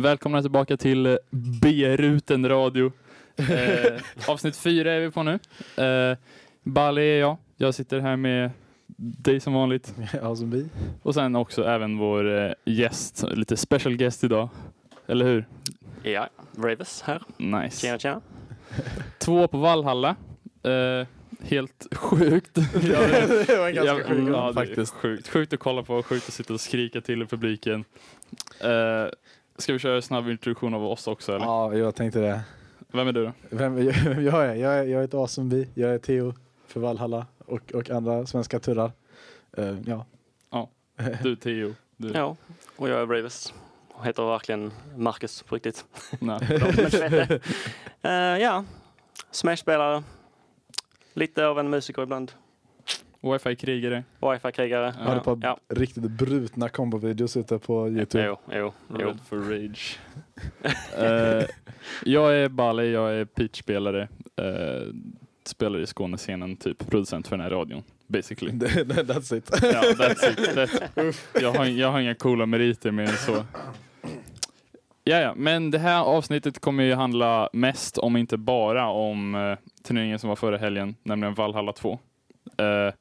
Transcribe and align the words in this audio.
Välkomna 0.00 0.42
tillbaka 0.42 0.76
till 0.76 1.18
B-ruten 1.62 2.48
radio. 2.48 2.92
Eh, 3.36 4.00
avsnitt 4.28 4.56
fyra 4.56 4.92
är 4.92 5.00
vi 5.00 5.10
på 5.10 5.22
nu. 5.22 5.38
Eh, 5.76 6.16
Bali 6.62 7.02
är 7.02 7.20
jag. 7.20 7.36
Jag 7.56 7.74
sitter 7.74 8.00
här 8.00 8.16
med 8.16 8.50
dig 8.96 9.40
som 9.40 9.52
vanligt. 9.52 9.94
Ja, 10.12 10.36
som 10.36 10.50
vi. 10.50 10.68
Och 11.02 11.14
sen 11.14 11.36
också 11.36 11.64
även 11.64 11.98
vår 11.98 12.38
eh, 12.38 12.52
gäst, 12.64 13.24
lite 13.30 13.56
special 13.56 13.96
guest 13.96 14.24
idag. 14.24 14.48
Eller 15.06 15.24
hur? 15.24 15.46
Ja, 16.02 16.28
Ravis 16.56 17.02
här. 17.02 17.22
Nice. 17.36 17.80
Tjena, 17.80 17.98
tjena. 17.98 18.20
Två 19.18 19.48
på 19.48 19.58
Valhalla. 19.58 20.16
Eh, 20.62 21.06
helt 21.40 21.86
sjukt. 21.96 22.54
det 22.74 23.58
var 23.58 23.68
en 23.68 23.74
ganska 23.74 23.98
Ja, 23.98 24.04
sjuk 24.04 24.28
ja, 24.28 24.52
faktiskt. 24.52 24.94
Sjukt. 24.94 25.28
sjukt 25.28 25.52
att 25.52 25.60
kolla 25.60 25.82
på, 25.82 26.02
sjukt 26.02 26.28
att 26.28 26.34
sitta 26.34 26.54
och 26.54 26.60
skrika 26.60 27.00
till 27.00 27.22
i 27.22 27.26
publiken. 27.26 27.84
Eh, 28.60 29.06
ska 29.58 29.72
vi 29.72 29.78
köra 29.78 29.96
en 29.96 30.02
snabb 30.02 30.28
introduktion 30.28 30.74
av 30.74 30.84
oss 30.84 31.06
också 31.06 31.34
eller? 31.34 31.44
Ja, 31.44 31.74
jag 31.74 31.94
tänkte 31.94 32.20
det. 32.20 32.40
Vem 32.92 33.08
är 33.08 33.12
du 33.12 33.24
då? 33.24 33.32
Vem, 33.50 33.74
vem 33.74 33.86
jag 34.24 34.46
är? 34.46 34.54
Jag 34.54 34.78
är, 34.78 34.84
jag 34.84 35.00
heter 35.00 35.24
Asenby. 35.24 35.68
Jag 35.74 35.90
är 35.90 35.98
Theo 35.98 36.34
för 36.66 36.80
Valhalla 36.80 37.26
och, 37.46 37.72
och 37.74 37.90
andra 37.90 38.26
svenska 38.26 38.58
turrar. 38.60 38.92
Eh, 39.56 39.76
ja. 39.86 40.06
Du 41.22 41.36
Theo. 41.36 41.74
Du. 41.96 42.10
Ja, 42.14 42.36
och 42.76 42.88
jag 42.88 43.00
är 43.00 43.06
Ravis. 43.06 43.54
Och 43.92 44.06
heter 44.06 44.22
verkligen 44.22 44.72
Marcus 44.96 45.42
på 45.42 45.54
riktigt. 45.54 45.84
Nej. 46.18 46.40
Eh, 48.02 48.12
ja, 48.12 48.64
Smash-spelare. 49.30 50.02
Lite 51.14 51.46
av 51.46 51.58
en 51.58 51.70
musiker 51.70 52.02
ibland. 52.02 52.32
Wifi-krigare. 53.20 54.04
Wifi-krigare. 54.20 54.94
Ja. 54.98 55.04
Har 55.04 55.14
du 55.14 55.20
på 55.20 55.38
Ja. 55.42 55.58
riktigt 55.68 56.02
brutna 56.10 56.68
kombovideos 56.68 57.36
ute 57.36 57.58
på 57.58 57.88
Youtube? 57.88 58.24
Jo, 58.24 58.38
jo, 58.52 58.72
jo. 58.90 59.06
Red 59.08 59.18
for 59.28 59.36
rage. 59.38 59.98
Eh, 60.98 61.44
jag 62.04 62.36
är 62.36 62.48
Bali, 62.48 62.92
jag 62.92 63.14
är 63.14 63.24
pitchspelare. 63.24 64.08
Uh, 64.40 64.94
spelar 65.44 65.78
i 65.78 65.86
Skånescenen, 65.86 66.56
typ 66.56 66.90
producent 66.90 67.28
för 67.28 67.36
den 67.36 67.44
här 67.44 67.50
radion. 67.50 67.82
Basically. 68.06 68.52
That's 68.52 69.34
it. 69.36 69.50
Ja, 69.62 69.82
that's 69.82 70.30
it. 70.30 70.38
That's, 70.94 71.40
jag, 71.40 71.52
har, 71.52 71.64
jag 71.64 71.90
har 71.92 72.00
inga 72.00 72.14
coola 72.14 72.46
meriter 72.46 72.90
mer 72.90 73.02
än 73.02 73.16
så. 73.16 73.44
Ja, 75.04 75.16
ja, 75.20 75.34
men 75.36 75.70
det 75.70 75.78
här 75.78 76.02
avsnittet 76.02 76.58
kommer 76.60 76.84
ju 76.84 76.94
handla 76.94 77.48
mest, 77.52 77.98
om 77.98 78.16
inte 78.16 78.36
bara, 78.36 78.88
om 78.88 79.34
uh, 79.34 79.56
turneringen 79.82 80.18
som 80.18 80.28
var 80.28 80.36
förra 80.36 80.58
helgen, 80.58 80.96
nämligen 81.02 81.34
Valhalla 81.34 81.72
2. 81.72 81.98
Eh, 82.56 82.94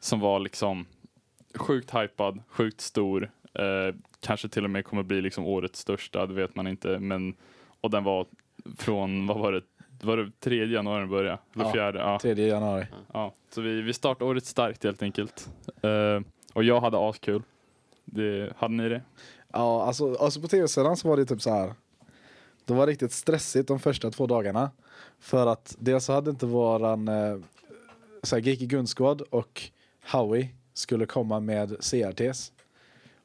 som 0.00 0.20
var 0.20 0.38
liksom 0.40 0.86
sjukt 1.54 1.94
hypad, 1.94 2.42
sjukt 2.48 2.80
stor. 2.80 3.30
Eh, 3.54 3.94
kanske 4.20 4.48
till 4.48 4.64
och 4.64 4.70
med 4.70 4.84
kommer 4.84 5.02
bli 5.02 5.20
liksom 5.22 5.44
årets 5.46 5.78
största, 5.80 6.26
det 6.26 6.34
vet 6.34 6.54
man 6.56 6.66
inte. 6.66 6.98
Men, 6.98 7.34
och 7.80 7.90
den 7.90 8.04
var 8.04 8.26
från, 8.78 9.26
vad 9.26 9.38
var 9.38 9.52
det, 9.52 9.62
var 10.02 10.16
det 10.16 10.40
tredje 10.40 10.74
januari 10.76 11.00
den 11.00 11.08
började? 11.10 11.38
Eller 11.54 11.64
Ja. 11.64 11.72
fjärde? 11.72 11.98
Ja. 11.98 12.18
3 12.22 12.46
januari. 12.46 12.86
Ja, 13.12 13.34
så 13.50 13.60
vi, 13.60 13.80
vi 13.82 13.92
startar 13.92 14.26
året 14.26 14.44
starkt 14.44 14.84
helt 14.84 15.02
enkelt. 15.02 15.48
Eh, 15.82 16.20
och 16.54 16.64
jag 16.64 16.80
hade 16.80 17.08
askul. 17.08 17.42
Det, 18.04 18.52
hade 18.56 18.74
ni 18.74 18.88
det? 18.88 19.02
Ja, 19.52 19.82
alltså, 19.86 20.14
alltså 20.14 20.40
på 20.40 20.48
tv-sidan 20.48 20.96
så 20.96 21.08
var 21.08 21.16
det 21.16 21.24
typ 21.26 21.42
så 21.42 21.50
här. 21.50 21.74
Det 22.64 22.74
var 22.74 22.86
riktigt 22.86 23.12
stressigt 23.12 23.68
de 23.68 23.78
första 23.80 24.10
två 24.10 24.26
dagarna. 24.26 24.70
För 25.20 25.46
att 25.46 25.76
dels 25.78 26.04
så 26.04 26.12
hade 26.12 26.30
inte 26.30 26.46
våran 26.46 27.08
eh, 27.08 27.36
så 28.22 28.36
här, 28.36 28.42
Geeky 28.42 28.66
Gunskård 28.66 29.20
och 29.30 29.62
Howie 30.12 30.48
skulle 30.74 31.06
komma 31.06 31.40
med 31.40 31.68
CRTs. 31.80 32.52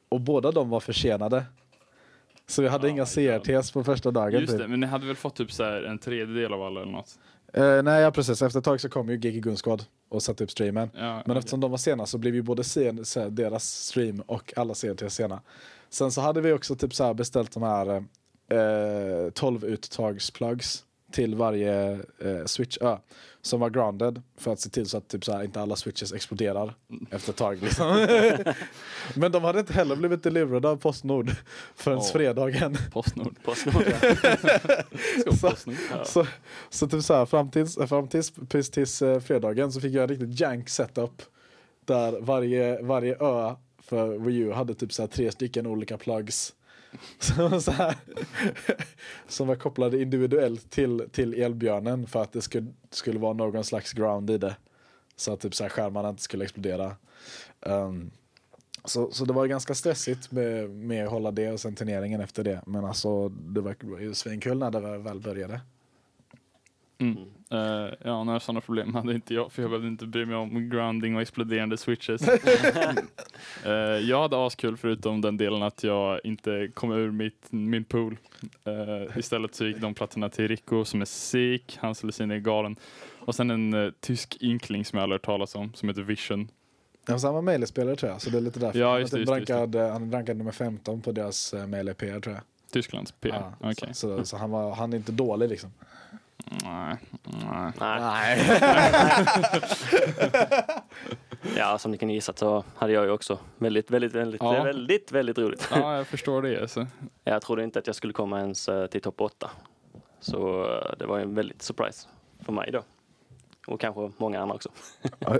Och 0.08 0.20
båda 0.20 0.50
de 0.50 0.70
var 0.70 0.80
försenade. 0.80 1.44
Så 2.46 2.62
vi 2.62 2.68
hade 2.68 2.86
Ja, 2.86 2.90
inga 2.90 3.06
ja. 3.16 3.38
CRTs 3.40 3.70
på 3.70 3.84
första 3.84 4.10
dagen. 4.10 4.40
Just 4.40 4.52
typ. 4.52 4.60
det, 4.60 4.68
men 4.68 4.80
ni 4.80 4.86
hade 4.86 5.06
väl 5.06 5.16
fått 5.16 5.36
typ 5.36 5.52
så 5.52 5.64
här 5.64 5.82
en 5.82 5.98
tredjedel 5.98 6.52
av 6.52 6.62
alla 6.62 6.82
eller 6.82 6.92
något? 6.92 7.18
Eh, 7.54 7.82
nej, 7.82 8.02
ja, 8.02 8.10
precis. 8.10 8.42
Efter 8.42 8.58
ett 8.58 8.64
tag 8.64 8.80
så 8.80 8.88
kom 8.88 9.08
ju 9.08 9.14
Geeky 9.18 9.40
Gunskård 9.40 9.82
och 10.08 10.22
satte 10.22 10.44
upp 10.44 10.50
streamen. 10.50 10.90
Ja, 10.94 11.00
Men 11.00 11.20
okej. 11.20 11.36
eftersom 11.38 11.60
de 11.60 11.70
var 11.70 11.78
sena 11.78 12.06
så 12.06 12.18
blev 12.18 12.34
ju 12.34 12.42
både 12.42 12.64
sen, 12.64 13.04
så 13.04 13.20
här, 13.20 13.30
deras 13.30 13.64
stream 13.64 14.20
och 14.20 14.52
alla 14.56 14.74
CRT 14.74 15.12
sena. 15.12 15.40
Sen 15.88 16.10
så 16.12 16.20
hade 16.20 16.40
vi 16.40 16.52
också 16.52 16.74
typ 16.76 16.94
så 16.94 17.14
beställt 17.14 17.52
de 17.52 17.62
här 17.62 18.04
eh, 18.48 19.30
12 19.34 19.64
uttagsplugs 19.64 20.84
till 21.12 21.34
varje 21.34 21.92
eh, 21.92 22.44
switch 22.46 22.78
ö 22.80 22.96
som 23.42 23.60
var 23.60 23.70
grounded 23.70 24.22
för 24.38 24.52
att 24.52 24.60
se 24.60 24.70
till 24.70 24.86
så 24.86 24.96
att 24.96 25.08
typ 25.08 25.24
så 25.24 25.32
här, 25.32 25.42
inte 25.44 25.60
alla 25.60 25.76
switches 25.76 26.12
exploderar 26.12 26.74
efter 27.10 27.30
ett 27.32 27.36
tag. 27.36 27.62
Liksom. 27.62 28.06
Men 29.16 29.32
de 29.32 29.44
hade 29.44 29.60
inte 29.60 29.72
heller 29.72 29.96
blivit 29.96 30.22
deliverade 30.22 30.68
av 30.68 30.76
Postnord 30.76 31.30
förrän 31.76 31.98
Åh. 31.98 32.12
fredagen. 32.12 32.76
Postnord. 32.92 33.36
Postnord. 33.44 33.84
ja. 34.02 35.32
Så- 35.40 35.48
Postnord. 35.50 35.76
Ja. 35.90 36.04
Så, 36.04 36.26
så 36.70 36.88
typ 36.88 37.02
så 37.02 37.14
här, 37.14 37.26
fram 37.26 37.50
tills, 37.50 37.74
fram 37.88 38.08
tills, 38.08 38.32
tills, 38.48 38.70
tills 38.70 39.02
eh, 39.02 39.20
fredagen 39.20 39.72
så 39.72 39.80
fick 39.80 39.92
jag 39.94 40.02
en 40.02 40.08
riktigt 40.08 40.40
jank 40.40 40.68
setup. 40.68 41.22
Där 41.84 42.20
varje, 42.20 42.82
varje 42.82 43.16
ö 43.20 43.54
för 43.78 44.18
Wii 44.18 44.36
U 44.38 44.52
hade 44.52 44.74
typ 44.74 44.92
så 44.92 45.02
här 45.02 45.06
tre 45.06 45.32
stycken 45.32 45.66
olika 45.66 45.98
plugs. 45.98 46.52
Som, 47.18 47.60
så 47.60 47.70
här, 47.70 47.96
som 49.28 49.48
var 49.48 49.56
kopplade 49.56 50.02
individuellt 50.02 50.70
till, 50.70 51.08
till 51.12 51.34
elbjörnen 51.34 52.06
för 52.06 52.22
att 52.22 52.32
det 52.32 52.42
skulle, 52.42 52.66
skulle 52.90 53.18
vara 53.18 53.32
någon 53.32 53.64
slags 53.64 53.92
ground 53.92 54.30
i 54.30 54.38
det. 54.38 54.56
Så 55.16 55.32
att 55.32 55.40
typ 55.40 55.54
så 55.54 55.64
här 55.64 55.70
skärmarna 55.70 56.08
inte 56.08 56.22
skulle 56.22 56.44
explodera. 56.44 56.96
Um, 57.60 58.10
så, 58.84 59.10
så 59.10 59.24
det 59.24 59.32
var 59.32 59.46
ganska 59.46 59.74
stressigt 59.74 60.32
med, 60.32 60.70
med 60.70 61.04
att 61.04 61.10
hålla 61.10 61.30
det 61.30 61.52
och 61.52 61.60
sen 61.60 61.74
turneringen 61.74 62.20
efter 62.20 62.44
det. 62.44 62.62
Men 62.66 62.84
alltså 62.84 63.28
det 63.28 63.60
var, 63.60 63.76
ju 64.00 64.14
svinkul 64.14 64.58
när 64.58 64.70
det 64.70 64.98
väl 64.98 65.20
började. 65.20 65.60
Mm. 66.98 67.16
Eh, 67.50 67.94
ja, 68.04 68.24
några 68.24 68.40
sådana 68.40 68.60
problem 68.60 68.94
hade 68.94 69.14
inte 69.14 69.34
jag, 69.34 69.52
för 69.52 69.62
jag 69.62 69.70
behövde 69.70 69.88
inte 69.88 70.06
bry 70.06 70.26
mig 70.26 70.36
om 70.36 70.70
grounding 70.70 71.16
och 71.16 71.22
exploderande 71.22 71.76
switches. 71.76 72.22
Eh, 73.64 73.72
jag 73.80 74.22
hade 74.22 74.46
askul 74.46 74.76
förutom 74.76 75.20
den 75.20 75.36
delen 75.36 75.62
att 75.62 75.84
jag 75.84 76.20
inte 76.24 76.68
kom 76.74 76.92
ur 76.92 77.10
mitt, 77.10 77.46
min 77.50 77.84
pool. 77.84 78.16
Eh, 78.64 79.18
istället 79.18 79.54
så 79.54 79.64
gick 79.64 79.76
de 79.76 79.94
plattorna 79.94 80.28
till 80.28 80.48
Rico 80.48 80.84
som 80.84 81.00
är 81.00 81.04
sick, 81.04 81.78
hans 81.80 82.02
lusin 82.02 82.30
är 82.30 82.38
galen. 82.38 82.76
Och 83.18 83.34
sen 83.34 83.50
en 83.50 83.92
tysk 84.00 84.36
inkling 84.40 84.84
som 84.84 84.96
jag 84.96 85.02
aldrig 85.02 85.14
hört 85.14 85.24
talas 85.24 85.54
om, 85.54 85.74
som 85.74 85.88
heter 85.88 86.02
Vision. 86.02 86.48
Ja, 87.06 87.18
han 87.22 87.34
var 87.34 87.42
melee-spelare 87.42 87.96
tror 87.96 88.12
jag, 88.12 88.20
så 88.20 88.30
det 88.30 88.36
är 88.36 88.40
lite 88.40 88.60
därför. 88.60 88.78
Ja, 88.78 88.98
just 88.98 89.12
det, 89.12 89.18
just 89.18 89.32
rankad, 89.32 89.74
eh, 89.74 89.92
han 89.92 90.08
är 90.08 90.12
rankad 90.12 90.36
nummer 90.36 90.52
15 90.52 91.00
på 91.00 91.12
deras 91.12 91.54
uh, 91.54 91.66
melee-PR 91.66 92.20
tror 92.20 92.34
jag. 92.34 92.44
Tysklands 92.70 93.12
PR. 93.12 93.28
Ja, 93.28 93.52
Okej. 93.60 93.88
Så, 93.94 94.18
så, 94.18 94.24
så 94.24 94.36
han, 94.36 94.50
var, 94.50 94.74
han 94.74 94.92
är 94.92 94.96
inte 94.96 95.12
dålig 95.12 95.48
liksom. 95.48 95.70
Nej, 96.64 96.96
nej. 97.24 97.72
Nej. 97.80 98.38
Ja, 101.56 101.78
som 101.78 101.90
ni 101.90 101.98
kan 101.98 102.10
gissa 102.10 102.32
så 102.36 102.64
hade 102.76 102.92
jag 102.92 103.04
ju 103.04 103.10
också 103.10 103.38
väldigt, 103.58 103.90
väldigt, 103.90 104.14
väldigt, 104.14 104.42
Ja. 104.42 104.62
väldigt, 104.62 105.12
väldigt 105.12 105.38
roligt. 105.38 105.68
Ja, 105.70 105.96
jag 105.96 106.06
förstår 106.06 106.42
det. 106.42 106.60
Alltså. 106.60 106.86
Jag 107.24 107.42
trodde 107.42 107.64
inte 107.64 107.78
att 107.78 107.86
jag 107.86 107.96
skulle 107.96 108.12
komma 108.12 108.40
ens 108.40 108.68
eh, 108.68 108.86
till 108.86 109.00
topp 109.00 109.20
8. 109.20 109.50
Så 110.20 110.64
eh, 110.76 110.98
det 110.98 111.06
var 111.06 111.16
ju 111.16 111.22
en 111.22 111.34
väldigt 111.34 111.62
surprise 111.62 112.08
för 112.44 112.52
mig 112.52 112.70
då. 112.72 112.82
Och 113.66 113.80
kanske 113.80 114.10
många 114.16 114.40
andra 114.40 114.54
också. 114.54 114.68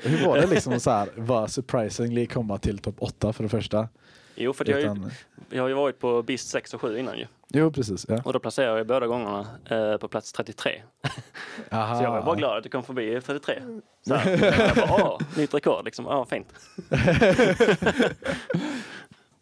Hur 0.02 0.26
var 0.26 0.36
det 0.40 0.46
liksom 0.46 0.80
så 0.80 0.90
här, 0.90 1.08
var 1.16 1.46
surprisingly 1.46 2.26
komma 2.26 2.58
till 2.58 2.78
topp 2.78 2.96
8 2.98 3.32
för 3.32 3.42
det 3.42 3.48
första? 3.48 3.88
Jo, 4.34 4.52
för 4.52 4.64
att 4.64 4.68
jag, 4.68 4.76
har 4.76 4.80
ju, 4.80 4.86
Utan, 4.86 5.10
jag 5.50 5.62
har 5.62 5.68
ju 5.68 5.74
varit 5.74 5.98
på 5.98 6.22
BIST 6.22 6.48
6 6.48 6.74
och 6.74 6.80
7 6.80 6.98
innan 6.98 7.18
ju. 7.18 7.26
Jo, 7.52 7.70
precis. 7.72 8.06
Ja. 8.08 8.20
Och 8.24 8.32
då 8.32 8.38
placerade 8.38 8.78
jag 8.78 8.86
båda 8.86 9.06
gångerna 9.06 9.46
eh, 9.70 9.96
på 9.96 10.08
plats 10.08 10.32
33. 10.32 10.82
Aha. 11.70 11.96
Så 11.96 12.02
jag 12.04 12.10
var 12.10 12.22
bara 12.22 12.36
glad 12.36 12.58
att 12.58 12.64
jag 12.64 12.72
kom 12.72 12.82
förbi 12.82 13.20
33. 13.20 13.62
Så 14.06 14.14
här. 14.14 14.30
Jag 14.76 14.88
bara, 14.88 15.04
åh, 15.04 15.18
nytt 15.36 15.54
rekord 15.54 15.84
liksom. 15.84 16.04
Ja, 16.04 16.24
fint. 16.24 16.46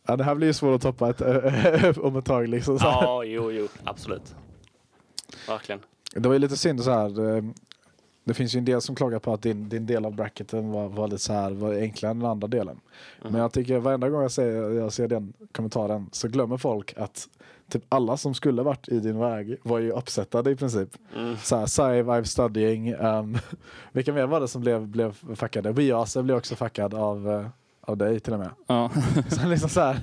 Ja, 0.07 0.17
det 0.17 0.25
här 0.25 0.35
blir 0.35 0.47
ju 0.47 0.53
svårt 0.53 0.75
att 0.77 0.83
toppa 0.83 1.11
ett, 1.11 1.99
om 1.99 2.17
ett 2.17 2.25
tag 2.25 2.49
liksom. 2.49 2.79
Så 2.79 2.89
här. 2.89 3.03
Ja, 3.03 3.25
jo, 3.25 3.51
jo, 3.53 3.69
absolut. 3.85 4.35
Verkligen. 5.49 5.81
Det 6.15 6.29
var 6.29 6.33
ju 6.33 6.39
lite 6.39 6.57
synd 6.57 6.85
så 6.85 6.91
här. 6.91 7.37
eh, 7.37 7.43
Det 8.25 8.35
finns 8.35 8.55
ju 8.55 8.59
en 8.59 8.65
del 8.65 8.81
som 8.81 8.95
klagar 8.95 9.19
på 9.19 9.33
att 9.33 9.43
din, 9.43 9.69
din 9.69 9.87
del 9.87 10.05
av 10.05 10.15
bracketen 10.15 10.71
var, 10.71 10.89
var 10.89 11.09
lite 11.09 11.23
så 11.23 11.33
här, 11.33 11.51
var 11.51 11.75
enklare 11.75 12.11
än 12.11 12.19
den 12.21 12.31
andra 12.31 12.49
delen. 12.49 12.81
Men 13.23 13.35
jag 13.35 13.53
tycker 13.53 13.79
varenda 13.79 14.09
gång 14.09 14.23
jag 14.23 14.31
ser, 14.33 14.71
jag 14.71 14.93
ser 14.93 15.09
den 15.09 15.33
kommentaren 15.53 16.09
så 16.13 16.29
glömmer 16.29 16.57
folk 16.57 16.95
att 16.97 17.29
typ 17.71 17.85
alla 17.89 18.17
som 18.17 18.35
skulle 18.35 18.63
varit 18.63 18.89
i 18.89 19.01
din 19.01 19.19
väg 19.19 19.57
var 19.63 19.79
ju 19.79 19.91
uppsättade 19.93 20.51
i 20.51 20.57
princip. 20.57 20.89
Mm. 21.17 21.37
Så 21.37 21.57
här, 21.57 21.67
Save, 21.67 22.03
I'm 22.03 22.25
studying. 22.25 22.95
Um, 22.95 23.39
vilka 23.93 24.13
mer 24.13 24.27
var 24.27 24.41
det 24.41 24.49
som 24.49 24.61
blev, 24.61 24.89
blev 24.89 25.37
fuckade? 25.37 25.73
Biase 25.73 26.23
blev 26.23 26.37
också 26.37 26.57
fuckad 26.57 26.95
av, 26.95 27.31
eh, 27.31 27.47
av 27.81 27.97
dig 27.97 28.21
till 28.21 28.33
och 28.33 28.39
med. 28.39 28.51
Ja. 28.67 28.91
Så 29.29 29.47
liksom 29.47 29.71
så 29.71 29.95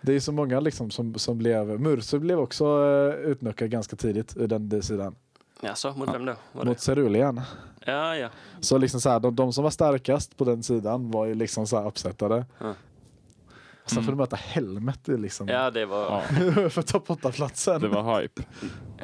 det 0.00 0.12
är 0.12 0.14
ju 0.14 0.20
så 0.20 0.32
många 0.32 0.60
liksom 0.60 0.90
som, 0.90 1.14
som 1.14 1.38
blev, 1.38 1.80
Mursu 1.80 2.18
blev 2.18 2.38
också 2.38 2.66
uh, 2.66 3.14
utnuckad 3.14 3.70
ganska 3.70 3.96
tidigt 3.96 4.36
ur 4.36 4.46
den 4.46 4.82
sidan. 4.82 5.14
Jaså, 5.60 5.94
mot 5.96 6.14
vem 6.14 6.24
då? 6.24 6.34
Var 6.52 6.64
Mot? 6.64 6.80
Cerulean. 6.80 7.40
Ja, 7.86 8.16
ja. 8.16 8.28
Så 8.60 8.78
liksom 8.78 9.00
så 9.00 9.10
här, 9.10 9.20
de, 9.20 9.36
de 9.36 9.52
som 9.52 9.64
var 9.64 9.70
starkast 9.70 10.36
på 10.36 10.44
den 10.44 10.62
sidan 10.62 11.10
var 11.10 11.26
ju 11.26 11.34
liksom 11.34 11.66
så 11.66 11.76
här 11.76 11.86
uppsättade. 11.86 12.44
Sen 13.86 13.98
Mm. 13.98 14.04
får 14.04 14.12
du 14.12 14.18
möta 14.18 14.36
Helmet 14.36 15.08
i 15.08 15.16
liksom, 15.16 15.48
Ja, 15.48 15.70
det 15.70 15.86
var, 15.86 16.20
för 16.68 16.82
topp 16.82 17.08
8-platsen. 17.08 17.80
det 17.80 17.88
var 17.88 18.20
hype. 18.20 18.42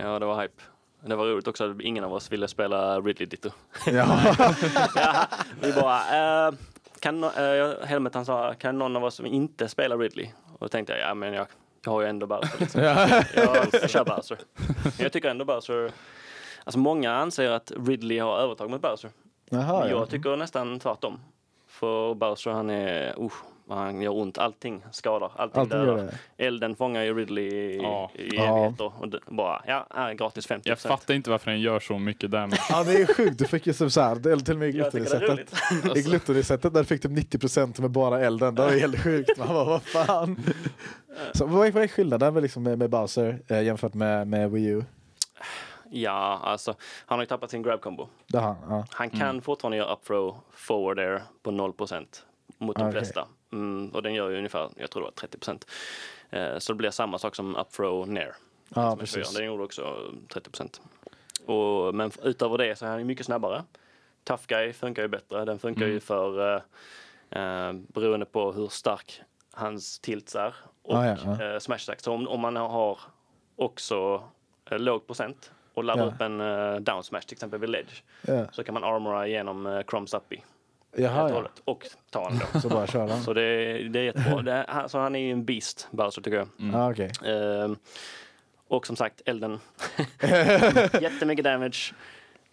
ja, 0.03 0.19
det 0.19 0.27
var 0.27 0.43
hype. 0.43 0.63
Det 1.07 1.17
var 1.17 1.27
roligt 1.27 1.49
också 1.49 1.71
att 1.71 1.81
ingen 1.81 2.05
av 2.05 2.13
oss 2.13 2.33
ville 2.33 2.49
spela 2.49 3.01
Ridley 3.01 3.27
Ditto. 3.27 3.51
Ja. 3.87 4.21
ja, 4.95 5.27
vi 5.61 5.73
bara, 5.73 5.99
eh, 6.49 6.55
kan, 7.01 7.25
no- 7.25 7.81
eh, 7.81 7.87
Helmet 7.87 8.15
han 8.15 8.25
sa, 8.25 8.55
kan 8.55 8.79
någon 8.79 8.97
av 8.97 9.05
oss 9.05 9.15
som 9.15 9.27
inte 9.27 9.69
spela 9.69 9.97
Ridley? 9.97 10.27
Och 10.53 10.59
då 10.61 10.69
tänkte 10.69 10.93
jag, 10.93 11.11
ja 11.11 11.15
men 11.15 11.33
jag, 11.33 11.47
jag 11.85 11.93
har 11.93 12.01
ju 12.01 12.07
ändå 12.09 12.27
Bowser 12.27 12.59
liksom. 12.59 12.83
ja. 12.83 13.23
jag, 13.35 13.67
jag 13.73 13.91
kör 13.91 14.05
Bowser. 14.05 14.39
Men 14.83 14.93
jag 14.99 15.13
tycker 15.13 15.29
ändå 15.31 15.45
Bowser, 15.45 15.93
alltså 16.65 16.79
många 16.79 17.13
anser 17.15 17.51
att 17.51 17.73
Ridley 17.87 18.19
har 18.19 18.39
övertag 18.39 18.71
mot 18.71 18.83
Bowser. 18.83 19.11
Jaha, 19.51 19.81
Men 19.81 19.91
ja. 19.91 19.97
jag 19.97 20.11
tycker 20.11 20.37
nästan 20.37 20.79
tvärtom. 20.81 21.21
För 21.69 22.15
Bowser 22.15 22.51
han 22.51 22.71
är, 22.71 23.19
uh, 23.21 23.31
han 23.77 24.01
gör 24.01 24.13
ont, 24.17 24.39
allting 24.39 24.85
skadar, 24.93 25.33
allting 25.37 25.61
Allting 25.61 25.79
dödar. 25.79 26.15
Elden 26.37 26.77
fångar 26.77 27.03
ju 27.03 27.15
Ridley 27.15 27.45
i, 27.45 27.77
Ja. 27.83 28.11
i 28.15 28.29
Ja. 28.37 28.59
evigheter 28.59 28.93
och 29.01 29.35
bara, 29.35 29.63
ja, 29.67 30.13
gratis 30.19 30.47
50 30.47 30.69
Jag 30.69 30.79
fattar 30.79 31.15
inte 31.15 31.31
varför 31.31 31.51
den 31.51 31.61
gör 31.61 31.81
så 31.81 31.99
mycket 31.99 32.31
damage. 32.31 32.61
Ja 32.71 32.85
det 32.85 32.93
är 32.93 33.15
sjukt, 33.15 33.39
du 33.39 33.45
fick 33.45 33.67
ju 33.67 33.73
typ 33.73 33.93
såhär, 33.93 34.13
eller 34.29 34.37
till 34.45 34.55
och 34.55 34.61
med 34.61 34.69
i 34.69 34.73
roligt. 34.81 35.55
I 35.97 36.03
Gluttony-sättet 36.03 36.75
där 36.75 36.85
fick 36.85 37.03
typ 37.03 37.11
90% 37.11 37.81
med 37.81 37.91
bara 37.91 38.21
elden, 38.21 38.55
det 38.55 38.63
var 38.63 38.71
helt 38.71 39.03
sjukt. 39.03 39.39
Man 39.39 39.49
bara, 39.49 39.65
vad 39.65 39.83
fan. 39.83 40.41
Så 41.35 41.47
vad 41.47 41.67
är, 41.67 41.73
vad 41.73 41.83
är 41.83 41.89
skillnaden 41.89 42.35
med, 42.35 42.43
liksom 42.43 42.63
med, 42.63 42.79
med 42.79 42.91
Bowser 42.91 43.39
eh, 43.49 43.63
jämfört 43.63 43.95
med, 43.95 44.29
med 44.29 44.51
Wii 44.51 44.67
U? 44.67 44.85
Ja, 45.93 46.41
alltså 46.45 46.75
han 47.07 47.19
har 47.19 47.23
ju 47.23 47.27
tappat 47.27 47.51
sin 47.51 47.63
grab 47.63 47.81
combo. 47.81 48.09
Han, 48.33 48.57
ja. 48.69 48.85
Han 48.91 49.11
kan 49.11 49.43
fortfarande 49.43 49.77
göra 49.77 49.93
up 49.93 50.05
throw 50.07 50.37
forward 50.51 50.99
air 50.99 51.23
på 51.43 51.51
0% 51.51 52.07
mot 52.59 52.77
de 52.77 52.83
Okej. 52.83 52.93
flesta. 52.93 53.27
Mm, 53.53 53.91
och 53.95 54.03
den 54.03 54.15
gör 54.15 54.31
ju 54.31 54.37
ungefär, 54.37 54.71
jag 54.77 54.91
tror 54.91 55.03
det 55.03 55.05
var 55.05 55.29
30 55.29 55.59
eh, 56.31 56.59
Så 56.59 56.73
det 56.73 56.77
blir 56.77 56.91
samma 56.91 57.19
sak 57.19 57.35
som 57.37 57.57
up 57.57 57.71
throw 57.71 58.09
ner. 58.09 58.35
Ja, 58.75 58.97
precis. 58.97 59.35
Den 59.35 59.47
gjorde 59.47 59.65
också 59.65 60.13
30 60.29 60.51
och, 61.47 61.95
Men 61.95 62.11
utöver 62.23 62.59
det 62.59 62.77
så 62.79 62.85
är 62.87 62.91
han 62.91 62.99
ju 62.99 63.05
mycket 63.05 63.27
snabbare. 63.27 63.63
Tough 64.25 64.43
guy 64.47 64.73
funkar 64.73 65.03
ju 65.03 65.09
bättre. 65.09 65.45
Den 65.45 65.59
funkar 65.59 65.83
Mm. 65.83 65.93
ju 65.95 66.01
för 66.01 66.55
eh, 66.57 66.63
eh, 67.43 67.73
beroende 67.73 68.27
på 68.27 68.53
hur 68.53 68.69
stark 68.69 69.21
hans 69.53 69.99
tilts 69.99 70.35
är 70.35 70.55
och 70.83 70.97
Ah, 70.99 71.07
ja, 71.07 71.17
ja. 71.25 71.45
eh, 71.45 71.59
smash 71.59 71.77
attack. 71.77 72.01
Så 72.01 72.13
om, 72.13 72.29
om 72.29 72.41
man 72.41 72.57
har 72.57 72.99
också 73.57 74.23
eh, 74.71 74.79
låg 74.79 75.07
procent 75.07 75.53
och 75.75 75.85
laddar 75.85 76.03
Ja. 76.07 76.09
upp 76.13 76.21
en 76.21 76.41
eh, 76.41 76.77
down 76.77 77.03
smash 77.05 77.21
till 77.21 77.35
exempel 77.35 77.61
vid 77.61 77.71
ledge 77.71 78.03
så 78.53 78.65
kan 78.65 78.75
man 78.75 78.85
armora 78.85 79.27
igenom 79.27 79.67
uh, 79.67 79.83
Crumbs 79.83 80.15
Uppy 80.15 80.41
helt 80.93 81.05
Jaha, 81.05 81.23
och 81.25 81.31
ja. 81.31 81.35
hållet 81.35 81.63
och 81.65 81.87
ta 82.11 82.23
honom 82.25 82.41
då. 82.53 82.61
Så 82.61 82.69
bara 82.69 82.87
köra. 82.87 83.17
Så 83.21 83.33
det, 83.33 83.43
det 83.89 83.99
är 83.99 84.03
jättebra. 84.03 84.43
Det, 84.43 84.65
han- 84.69 84.89
så 84.89 84.99
han 84.99 85.17
är 85.17 85.21
ju 85.21 85.31
en 85.33 85.45
beast, 85.45 85.89
Bowser 85.91 86.23
tycker 86.23 86.39
jag. 86.39 86.49
Ja, 86.73 86.91
okej. 86.91 87.11
Ehm, 87.25 87.77
och 88.69 88.87
som 88.87 88.97
sagt, 88.97 89.21
elden. 89.25 89.61
Jättemycket 91.01 91.45
damage. 91.45 91.95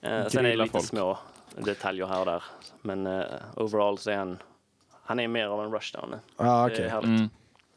Uh, 0.06 0.28
sen 0.28 0.46
är 0.46 0.50
det 0.50 0.56
lite 0.56 0.72
folk. 0.72 0.86
små 0.86 1.18
detaljer 1.58 2.06
här 2.08 2.20
och 2.20 2.26
där. 2.26 2.44
Men 2.82 3.08
eh, 3.08 3.24
overall 3.56 3.98
så 3.98 4.12
är 4.12 4.18
han, 4.18 4.38
han 5.04 5.20
är 5.20 5.28
mer 5.28 5.46
av 5.48 5.64
en 5.66 5.72
rushdown. 5.74 6.16
Ja, 6.38 6.70
Det 6.70 6.78
är 6.86 6.90
härligt. 6.90 7.06
Mm. 7.08 7.30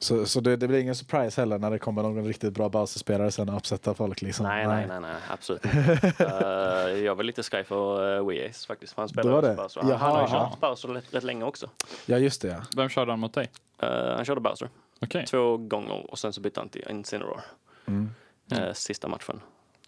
Så, 0.03 0.27
så 0.27 0.41
det, 0.41 0.57
det 0.57 0.69
blir 0.69 0.79
ingen 0.79 0.95
surprise 0.95 1.41
heller 1.41 1.59
när 1.59 1.71
det 1.71 1.79
kommer 1.79 2.03
någon 2.03 2.25
riktigt 2.25 2.55
bra 2.55 2.69
Bowser-spelare 2.69 3.31
sen 3.31 3.49
och 3.49 3.57
uppsätta 3.57 3.95
folk 3.95 4.23
liksom? 4.23 4.47
Nej, 4.47 4.67
nej, 4.67 4.87
nej, 4.87 5.01
nej, 5.01 5.15
absolut 5.29 5.65
inte. 5.65 6.11
Eh, 6.91 6.99
jag 7.05 7.15
var 7.15 7.25
lite 7.25 7.43
sky 7.43 7.65
för 7.65 8.19
uh, 8.19 8.29
Wii 8.29 8.49
Ace 8.49 8.67
faktiskt. 8.67 8.93
För 8.93 9.03
han 9.03 9.11
var 9.15 9.33
också 9.33 9.49
det? 9.49 9.55
Bowser. 9.55 9.81
Han, 9.81 9.93
han 9.93 10.11
har 10.11 10.23
ju 10.23 10.29
kört 10.29 10.61
Bowser 10.61 10.89
rätt, 10.89 11.15
rätt 11.15 11.25
länge 11.25 11.45
också. 11.45 11.71
Ja, 12.07 12.19
just 12.19 12.43
det 12.43 12.49
ja. 12.49 12.63
Vem 12.77 12.89
körde 12.89 13.13
han 13.13 13.21
mot 13.21 13.35
dig? 13.35 13.51
Eh, 13.79 13.89
han 14.17 14.25
körde 14.25 14.41
Bowser 14.41 14.69
Okej. 15.01 15.27
två 15.27 15.57
gånger 15.57 16.11
och 16.11 16.19
sen 16.19 16.33
så 16.33 16.41
bytte 16.41 16.61
han 16.61 16.69
till 16.69 16.87
Incineroar. 16.91 17.41
Mm. 17.87 18.11
eh, 18.53 18.73
sista 18.73 19.09
matchen. 19.09 19.41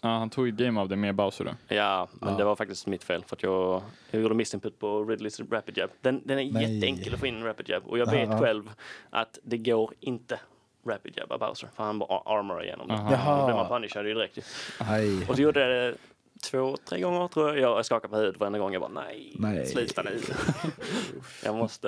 Ja, 0.05 0.09
han 0.09 0.29
tog 0.29 0.47
ett 0.47 0.53
game 0.55 0.81
av 0.81 0.89
det 0.89 0.95
med 0.95 1.15
Bowser 1.15 1.45
då. 1.45 1.51
Ja, 1.75 2.07
men 2.13 2.29
Ja. 2.31 2.37
det 2.37 2.43
var 2.43 2.55
faktiskt 2.55 2.87
mitt 2.87 3.03
fel 3.03 3.23
för 3.27 3.35
att 3.35 3.43
jag, 3.43 3.81
jag 4.11 4.21
gjorde 4.21 4.35
missinput 4.35 4.79
på 4.79 5.03
Ridleys 5.05 5.39
Rapid 5.39 5.77
Jab. 5.77 5.89
Den, 6.01 6.21
den 6.25 6.39
är 6.39 6.51
Nej. 6.51 6.73
jätteenkel 6.75 7.13
att 7.13 7.19
få 7.19 7.27
in 7.27 7.43
Rapid 7.43 7.69
Jab 7.69 7.83
och 7.87 7.97
jag 7.97 8.07
Ja, 8.07 8.11
vet 8.11 8.29
ja. 8.29 8.39
själv 8.39 8.71
att 9.09 9.39
det 9.43 9.57
går 9.57 9.93
inte 9.99 10.39
Rapid 10.87 11.17
Jab 11.17 11.31
av 11.31 11.39
Bowser 11.39 11.69
för 11.75 11.83
han 11.83 11.99
bara 11.99 12.19
armor 12.39 12.63
igenom 12.63 12.87
det. 12.87 12.93
Aha. 12.93 13.39
Då 13.39 13.45
blir 13.45 13.55
man 13.55 13.65
Jaha. 13.65 13.79
punishad 13.79 14.07
ju 14.07 14.13
direkt 14.13 14.37
ju. 14.37 14.41
Aj. 14.79 15.25
Och 15.29 15.35
så 15.35 15.41
gjorde 15.41 15.59
jag 15.59 15.69
det 15.69 15.97
två, 16.51 16.77
tre 16.89 16.99
gånger 16.99 17.27
tror 17.27 17.57
jag. 17.57 17.77
Jag 17.77 17.85
skakade 17.85 18.11
på 18.11 18.17
huvudet 18.17 18.39
varenda 18.39 18.59
gång. 18.59 18.73
Jag 18.73 18.81
bara 18.81 18.91
nej, 19.03 19.35
Nej. 19.39 19.65
sluta 19.65 20.01
nu. 20.03 20.19
jag 21.43 21.55
måste... 21.55 21.87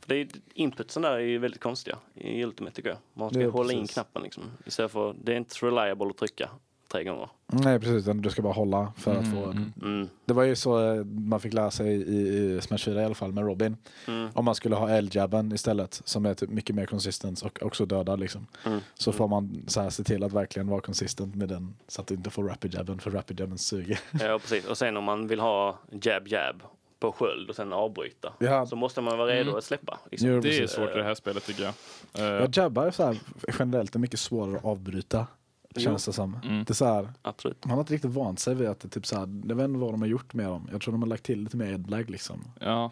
För 0.00 0.08
det 0.08 0.16
är, 0.20 0.28
inputsen 0.54 1.02
där 1.02 1.12
är 1.12 1.18
ju 1.18 1.38
väldigt 1.38 1.60
konstiga 1.60 1.98
i 2.14 2.44
Ultimate 2.44 2.76
tycker 2.76 2.88
jag. 2.88 2.98
Man 3.14 3.30
ska 3.30 3.40
Ja, 3.40 3.50
hålla 3.50 3.72
in 3.72 3.78
precis. 3.80 3.94
knappen 3.94 4.22
liksom. 4.22 4.42
Istället 4.66 4.92
för, 4.92 5.14
det 5.24 5.32
är 5.32 5.36
inte 5.36 5.54
så 5.54 5.66
reliable 5.66 6.06
att 6.10 6.16
trycka 6.18 6.50
tre 6.94 7.04
gånger. 7.04 7.28
Nej 7.46 7.80
precis, 7.80 8.04
du 8.14 8.30
ska 8.30 8.42
bara 8.42 8.52
hålla 8.52 8.92
för 8.96 9.10
att 9.16 9.24
Mm, 9.26 9.32
få 9.32 9.44
mm. 9.50 9.72
Mm, 9.82 10.08
Det 10.24 10.34
var 10.34 10.42
ju 10.42 10.56
så 10.56 10.92
eh, 10.94 11.04
man 11.04 11.40
fick 11.40 11.52
lära 11.52 11.70
sig 11.70 11.88
i, 11.94 12.18
i 12.56 12.60
Smash 12.60 12.78
4 12.78 13.02
i 13.02 13.04
alla 13.04 13.14
fall 13.14 13.32
med 13.32 13.44
Robin. 13.44 13.76
mm, 14.08 14.28
Om 14.34 14.44
man 14.44 14.54
skulle 14.54 14.74
ha 14.76 14.88
L-jabben 14.90 15.52
istället 15.52 16.02
som 16.04 16.26
är 16.26 16.34
typ 16.34 16.50
mycket 16.50 16.76
mer 16.76 16.86
konsistent 16.86 17.42
och 17.42 17.62
också 17.62 17.86
dödad 17.86 18.20
liksom. 18.20 18.46
mm. 18.66 18.80
Så 18.94 19.12
får 19.12 19.28
man 19.28 19.62
så 19.66 19.80
här 19.80 19.90
se 19.90 20.04
till 20.04 20.24
att 20.24 20.32
verkligen 20.32 20.68
vara 20.68 20.80
konsistent 20.80 21.34
med 21.34 21.48
den 21.48 21.74
så 21.88 22.00
att 22.00 22.06
du 22.06 22.14
inte 22.14 22.30
får 22.30 22.44
rapid 22.44 22.74
jabben 22.74 22.98
för 22.98 23.10
rapid 23.10 23.40
jabben 23.40 23.58
suger. 23.58 24.00
Ja, 24.20 24.38
precis. 24.38 24.66
Och 24.66 24.78
sen 24.78 24.96
om 24.96 25.04
man 25.04 25.26
vill 25.26 25.40
ha 25.40 25.78
jab, 26.02 26.28
jab 26.28 26.62
på 27.00 27.12
sköld 27.12 27.48
och 27.50 27.56
sen 27.56 27.72
avbryta. 27.72 28.32
Ja, 28.38 28.66
Så 28.66 28.76
måste 28.76 29.00
man 29.00 29.18
vara 29.18 29.28
redo 29.30 29.42
Mm. 29.42 29.54
att 29.58 29.64
släppa. 29.64 29.98
Liksom. 30.10 30.28
Jo, 30.28 30.40
Det 30.40 30.58
är 30.58 30.66
svårt 30.66 30.90
i 30.90 30.98
det 30.98 31.04
här 31.04 31.14
spelet 31.14 31.46
tycker 31.46 31.62
jag. 31.62 31.72
Eh, 32.18 32.24
Ja, 32.24 32.48
jabbar 32.62 32.90
så 32.90 33.04
här, 33.06 33.18
generellt 33.58 33.94
är 33.94 33.98
mycket 33.98 34.20
svårare 34.20 34.56
att 34.56 34.64
avbryta. 34.64 35.26
Jo. 35.74 35.80
Känns 35.82 36.06
det 36.06 36.12
som. 36.12 36.38
Mm. 36.44 36.64
Det 36.64 36.70
är 36.70 36.74
så 36.74 36.84
här, 36.84 37.08
Absolut. 37.22 37.64
man 37.64 37.70
har 37.74 37.80
inte 37.80 37.94
riktigt 37.94 38.10
vant 38.10 38.38
sig 38.38 38.54
vid 38.54 38.68
att 38.68 38.80
det 38.80 38.88
typ 38.88 39.06
så 39.06 39.16
här, 39.16 39.42
jag 39.48 39.56
vet 39.56 39.64
inte 39.64 39.78
vad 39.78 39.92
de 39.92 40.00
har 40.00 40.08
gjort 40.08 40.34
med 40.34 40.46
dem. 40.46 40.68
Jag 40.72 40.80
tror 40.80 40.92
de 40.92 41.02
har 41.02 41.08
lagt 41.08 41.22
till 41.22 41.40
lite 41.40 41.56
mer 41.56 41.72
edlag 41.72 42.10
liksom. 42.10 42.44
Ja, 42.60 42.90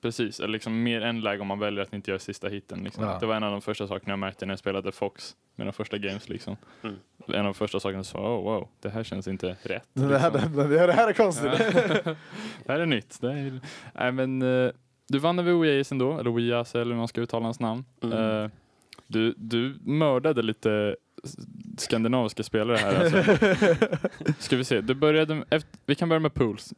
precis. 0.00 0.40
Eller 0.40 0.52
liksom 0.52 0.82
mer 0.82 1.12
läge 1.12 1.40
om 1.40 1.46
man 1.46 1.58
väljer 1.58 1.82
att 1.82 1.92
inte 1.92 2.10
göra 2.10 2.18
sista 2.18 2.48
hitten. 2.48 2.84
Liksom. 2.84 3.04
Ja. 3.04 3.18
Det 3.20 3.26
var 3.26 3.34
en 3.34 3.42
av 3.42 3.52
de 3.52 3.60
första 3.60 3.86
sakerna 3.88 4.12
jag 4.12 4.18
märkte 4.18 4.46
när 4.46 4.52
jag 4.52 4.58
spelade 4.58 4.92
Fox. 4.92 5.36
Mina 5.56 5.72
första 5.72 5.98
games 5.98 6.28
liksom. 6.28 6.56
Mm. 6.82 6.96
En 7.26 7.38
av 7.38 7.44
de 7.44 7.54
första 7.54 7.80
sakerna 7.80 8.04
som 8.04 8.20
sa, 8.20 8.36
oh, 8.36 8.44
wow, 8.44 8.68
det 8.80 8.88
här 8.88 9.04
känns 9.04 9.28
inte 9.28 9.56
rätt. 9.62 9.88
Det, 9.92 10.18
här, 10.18 10.30
liksom. 10.32 10.56
det, 10.56 10.86
det 10.86 10.92
här 10.92 11.08
är 11.08 11.12
konstigt. 11.12 11.52
det 12.64 12.68
här 12.68 12.80
är 12.80 12.86
nytt. 12.86 13.20
Det 13.20 13.32
är... 13.32 13.60
Nej, 13.94 14.12
men, 14.12 14.42
eh, 14.42 14.70
du 15.08 15.18
vann 15.18 15.38
över 15.38 15.80
Ace 15.80 15.94
ändå, 15.94 16.18
eller 16.18 16.60
Ace 16.60 16.80
eller 16.80 16.92
hur 16.92 16.98
man 16.98 17.08
ska 17.08 17.20
uttala 17.20 17.44
hans 17.44 17.60
namn. 17.60 17.84
Mm. 18.02 18.42
Eh, 18.44 18.50
du, 19.06 19.34
du 19.36 19.78
mördade 19.80 20.42
lite 20.42 20.96
skandinaviska 21.78 22.42
spelare 22.42 22.76
här. 22.76 23.04
Alltså. 23.04 24.36
Ska 24.38 24.56
vi 24.56 24.64
se, 24.64 24.80
du 24.80 24.94
började, 24.94 25.34
med- 25.34 25.44
efter, 25.50 25.78
vi 25.86 25.94
kan 25.94 26.08
börja 26.08 26.20
med 26.20 26.34
pools. 26.34 26.72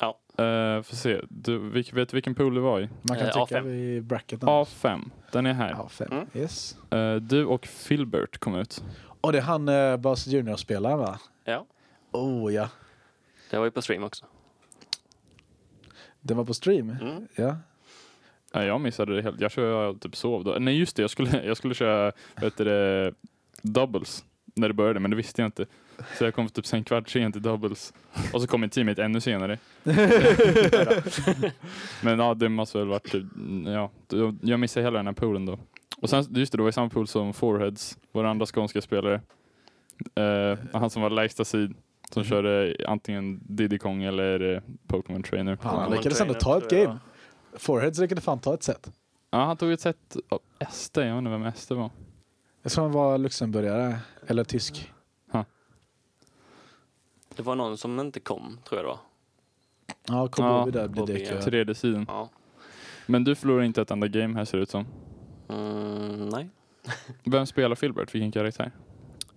Ja. 0.00 0.18
Uh, 0.40 0.82
får 0.82 0.96
se, 0.96 1.20
du, 1.28 1.58
vet 1.70 1.92
du 2.08 2.16
vilken 2.16 2.34
pool 2.34 2.54
du 2.54 2.60
var 2.60 2.80
i? 2.80 2.88
Man 3.02 3.18
kan 3.18 3.26
Eh, 3.26 3.32
trycka 3.46 3.60
A5. 3.60 3.64
vid 3.64 4.04
bracketen. 4.04 4.48
A5, 4.48 5.10
den 5.32 5.46
är 5.46 5.52
här. 5.52 5.72
A5. 5.74 6.12
Mm. 6.12 6.26
Yes. 6.34 6.76
Eh, 6.90 7.14
du 7.16 7.44
och 7.44 7.66
Filbert 7.66 8.38
kom 8.38 8.54
ut. 8.54 8.84
Och 9.20 9.32
det 9.32 9.38
är 9.38 9.42
han 9.42 9.68
uh, 9.68 9.96
Buzz 9.96 10.26
Junior-spelaren 10.26 10.98
va? 10.98 11.18
Ja, 11.44 11.66
Oh 12.12 12.54
ja. 12.54 12.68
det 13.50 13.58
var 13.58 13.64
ju 13.64 13.70
på 13.70 13.82
stream 13.82 14.04
också. 14.04 14.24
Den 16.20 16.36
var 16.36 16.44
på 16.44 16.54
stream? 16.54 16.90
Mm. 16.90 17.28
Ja. 17.34 17.56
Nej, 18.54 18.66
jag 18.66 18.80
missade 18.80 19.16
det 19.16 19.22
helt. 19.22 19.40
Jag 19.40 19.52
tror 19.52 19.66
jag 19.66 20.00
typ 20.00 20.16
sov 20.16 20.44
då. 20.44 20.56
Nej 20.60 20.78
just 20.78 20.96
det, 20.96 21.02
jag 21.02 21.10
skulle, 21.10 21.44
jag 21.44 21.56
skulle 21.56 21.74
köra 21.74 22.12
heter 22.36 22.64
det, 22.64 23.14
doubles 23.62 24.24
när 24.54 24.68
det 24.68 24.74
började, 24.74 25.00
men 25.00 25.10
det 25.10 25.16
visste 25.16 25.42
jag 25.42 25.48
inte. 25.48 25.66
Så 26.18 26.24
jag 26.24 26.34
kom 26.34 26.48
typ 26.48 26.66
sen 26.66 26.84
kvart 26.84 27.08
sent 27.08 27.34
till 27.34 27.42
doubles. 27.42 27.92
Och 28.32 28.40
så 28.40 28.46
kom 28.46 28.60
mitt 28.60 28.72
teammate 28.72 29.04
ännu 29.04 29.20
senare. 29.20 29.58
men 32.02 32.18
ja, 32.18 32.34
det 32.34 32.48
måste 32.48 32.78
väl 32.78 32.88
varit 32.88 33.10
typ, 33.12 33.24
ja, 33.66 33.90
jag 34.42 34.60
missade 34.60 34.84
hela 34.86 34.98
den 34.98 35.06
här 35.06 35.12
poolen 35.14 35.46
då. 35.46 35.58
Och 35.96 36.10
sen, 36.10 36.24
just 36.30 36.52
det, 36.52 36.58
då 36.58 36.62
var 36.64 36.68
i 36.70 36.72
samma 36.72 36.88
pool 36.88 37.06
som 37.06 37.32
Foreheads, 37.34 37.98
vår 38.12 38.24
andra 38.24 38.46
skånska 38.46 38.80
spelare. 38.80 39.20
Eh, 40.14 40.58
han 40.72 40.90
som 40.90 41.02
var 41.02 41.10
lägsta 41.10 41.44
sid, 41.44 41.74
som 42.10 42.20
Mhm. 42.22 42.28
körde 42.28 42.76
antingen 42.88 43.40
Diddy 43.46 43.78
Kong 43.78 44.02
eller 44.02 44.54
eh, 44.54 44.62
Pokémon 44.86 45.22
Trainer. 45.22 45.58
Han 45.62 45.74
Pokémon 45.74 45.96
lyckades 45.96 46.20
ändå 46.20 46.34
ta 46.34 46.58
ett 46.58 46.70
game. 46.70 46.98
Foreheads 47.58 47.98
lyckades 47.98 48.24
fan 48.24 48.38
ta 48.38 48.54
ett 48.54 48.62
set. 48.62 48.90
Ja, 49.30 49.44
han 49.44 49.56
tog 49.56 49.72
ett 49.72 49.80
set 49.80 50.16
av 50.28 50.38
Este, 50.58 51.00
jag 51.00 51.14
vet 51.14 51.18
inte 51.18 51.30
vem 51.30 51.44
Este 51.44 51.74
var. 51.74 51.90
Jag 52.62 52.72
tror 52.72 52.84
han 52.84 52.92
var 52.92 53.18
luxemburgare, 53.18 53.98
eller 54.26 54.44
tysk. 54.44 54.92
Det 57.36 57.42
var 57.42 57.54
någon 57.54 57.78
som 57.78 58.00
inte 58.00 58.20
kom, 58.20 58.58
tror 58.64 58.78
jag 58.78 58.84
det 58.84 58.88
var. 58.88 58.98
Ja, 60.08 60.28
kom 60.28 60.44
Ja, 60.44 60.58
Bobby 60.58 60.70
där 60.70 60.88
blir 60.88 61.32
ja. 61.32 61.42
Tredje 61.42 61.74
sidan. 61.74 62.04
Ja. 62.08 62.28
Men 63.06 63.24
du 63.24 63.34
förlorar 63.34 63.62
inte 63.62 63.82
ett 63.82 63.90
enda 63.90 64.08
game 64.08 64.34
här 64.38 64.44
ser 64.44 64.58
det 64.58 64.62
ut 64.62 64.70
som. 64.70 64.86
Mm, 65.48 66.28
nej. 66.28 66.48
Vem 67.24 67.46
spelar 67.46 67.76
Filbert? 67.76 68.14
Vilken 68.14 68.32
karaktär? 68.32 68.72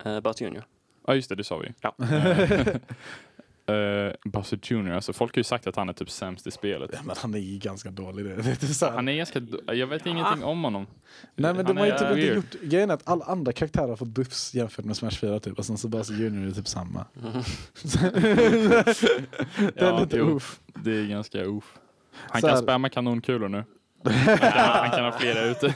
Uh, 0.05 0.19
Buzz 0.19 0.41
Junior. 0.41 0.63
Ja 1.07 1.15
just 1.15 1.29
det, 1.29 1.35
det 1.35 1.43
sa 1.43 1.57
vi. 1.57 1.73
Ja. 1.81 1.95
Uh, 3.69 4.11
Bowser 4.25 4.59
Jr. 4.63 4.91
Alltså, 4.91 5.13
folk 5.13 5.35
har 5.35 5.39
ju 5.39 5.43
sagt 5.43 5.67
att 5.67 5.75
han 5.75 5.89
är 5.89 5.93
typ 5.93 6.09
sämst 6.09 6.47
i 6.47 6.51
spelet. 6.51 6.89
Ja, 6.93 6.99
men 7.05 7.15
han 7.19 7.33
är 7.33 7.37
ju 7.39 7.57
ganska 7.57 7.91
dålig. 7.91 8.25
Det. 8.25 8.35
Det 8.35 8.81
är. 8.81 8.91
Han 8.91 9.07
är 9.07 9.13
ganska... 9.15 9.41
Jag 9.67 9.87
vet 9.87 10.05
ingenting 10.05 10.43
om 10.43 10.63
honom. 10.63 10.87
Nej 11.35 11.53
men 11.53 11.65
de 11.65 11.67
Han 11.67 11.77
har 11.77 11.85
ju 11.85 11.91
typ 11.91 12.09
inte 12.09 12.21
gjort, 12.21 12.61
grejen 12.71 12.89
är 12.89 12.93
att 12.93 13.07
alla 13.07 13.25
andra 13.25 13.51
karaktärer 13.53 13.87
har 13.87 13.95
fått 13.95 14.07
buffs 14.07 14.53
jämfört 14.53 14.85
med 14.85 14.97
Smash 14.97 15.11
4 15.11 15.39
typ. 15.39 15.57
Och 15.59 15.65
sen 15.65 15.77
så 15.77 15.87
bara 15.87 16.03
så 16.03 16.13
Junior 16.13 16.47
är 16.47 16.51
typ 16.51 16.67
samma. 16.67 17.05
det 17.83 19.81
är 19.81 19.85
Ja, 19.87 19.99
lite 19.99 20.17
jo. 20.17 20.35
uff. 20.35 20.59
Det 20.83 20.91
är 20.91 21.07
ganska 21.07 21.43
uff. 21.43 21.73
Han 22.15 22.41
Så 22.41 22.47
kan 22.47 22.55
här- 22.55 22.63
spamma 22.63 22.89
kanonkulor 22.89 23.47
nu. 23.49 23.63
Han 24.03 24.13
kan, 24.37 24.49
han 24.51 24.91
kan 24.91 25.03
ha 25.05 25.11
flera 25.19 25.43
ute. 25.45 25.73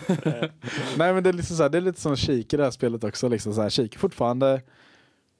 Nej 0.97 1.13
men 1.13 1.23
det 1.23 1.29
är, 1.29 1.33
liksom 1.33 1.57
så 1.57 1.63
här, 1.63 1.69
det 1.69 1.77
är 1.77 1.81
lite 1.81 2.01
som 2.01 2.15
Sheik 2.17 2.53
i 2.53 2.57
det 2.57 2.63
här 2.63 2.71
spelet 2.71 3.03
också. 3.03 3.29
Liksom 3.29 3.53
så 3.53 3.61
här, 3.61 3.79
är 3.79 3.97
fortfarande 3.97 4.61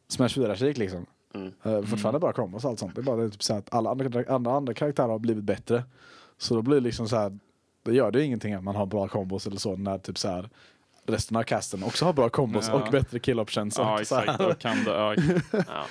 Smash 0.10 0.30
4 0.30 0.56
Sheik 0.56 0.77
liksom. 0.77 1.06
Mm. 1.38 1.53
Uh, 1.79 1.86
fortfarande 1.86 2.20
bara 2.20 2.34
kombos 2.34 2.63
och 2.63 2.70
allt 2.70 2.79
sånt. 2.79 2.96
Det 2.96 3.01
är 3.01 3.03
bara 3.03 3.15
det, 3.15 3.29
typ 3.29 3.44
så 3.44 3.53
här, 3.53 3.60
att 3.60 3.74
alla 3.74 3.89
andra, 3.89 4.24
andra, 4.36 4.51
andra 4.51 4.74
karaktärer 4.74 5.08
har 5.08 5.20
blivit 5.20 5.44
bättre. 5.44 5.84
Så 6.38 6.56
då 6.56 6.62
blir 6.62 6.75
det 6.75 6.82
liksom 6.84 7.08
så 7.10 7.15
här. 7.15 7.39
Då 7.84 7.94
gör 7.94 8.12
det 8.12 8.24
ingenting 8.24 8.53
att 8.53 8.63
man 8.63 8.75
har 8.75 8.86
bra 8.86 9.08
kombos 9.08 9.48
eller 9.48 9.58
så 9.58 9.75
när 9.75 9.98
typ 9.98 10.17
så 10.17 10.27
här 10.27 10.50
resten 11.06 11.38
av 11.38 11.44
casten 11.44 11.84
också 11.84 12.06
har 12.06 12.13
bra 12.13 12.29
kombos 12.29 12.67
Ja. 12.67 12.74
och 12.74 12.91
bättre 12.91 13.20
kill 13.20 13.39
options. 13.39 13.77
Ja, 13.77 14.01
exakt. 14.01 14.39
Och 14.41 14.60
kan 14.60 14.84
det, 14.84 14.91
ja. 14.91 15.15
Ja. 15.51 15.86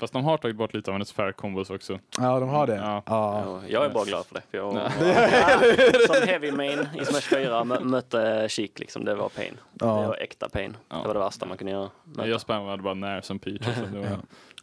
Fast 0.00 0.12
de 0.12 0.24
har 0.24 0.36
tagit 0.36 0.56
bort 0.56 0.74
lite 0.74 0.90
av 0.90 0.92
hennes 0.94 1.12
fair 1.12 1.32
combos 1.32 1.70
också. 1.70 1.98
Ja, 2.18 2.40
de 2.40 2.48
har 2.48 2.66
det. 2.66 2.74
Ja. 2.76 3.02
Ja. 3.06 3.42
Ja, 3.46 3.60
Jag 3.68 3.84
är 3.84 3.90
bara 3.90 4.04
glad 4.04 4.26
för 4.26 4.34
det. 4.34 4.42
För 4.50 4.58
jag, 4.58 4.74
Nej. 4.74 6.06
som 6.06 6.28
heavy 6.28 6.52
main 6.52 6.86
i 7.00 7.04
Smash 7.04 7.20
4 7.20 7.64
mö- 7.64 7.84
mötte 7.84 8.46
Chic 8.50 8.70
liksom, 8.76 9.04
det 9.04 9.14
var 9.14 9.28
pain. 9.28 9.54
Ja. 9.80 10.00
Det 10.00 10.06
var 10.08 10.16
äkta 10.22 10.48
pain. 10.48 10.76
Ja. 10.88 10.96
Det 10.96 11.06
var 11.06 11.14
det 11.14 11.20
värsta 11.20 11.46
man 11.46 11.56
kunde 11.56 11.72
göra. 11.72 11.90
Möta. 12.04 12.28
Jag 12.28 12.40
spammade 12.40 12.82
bara 12.82 12.94
när 12.94 13.20
som 13.20 13.38
Peach. 13.38 13.66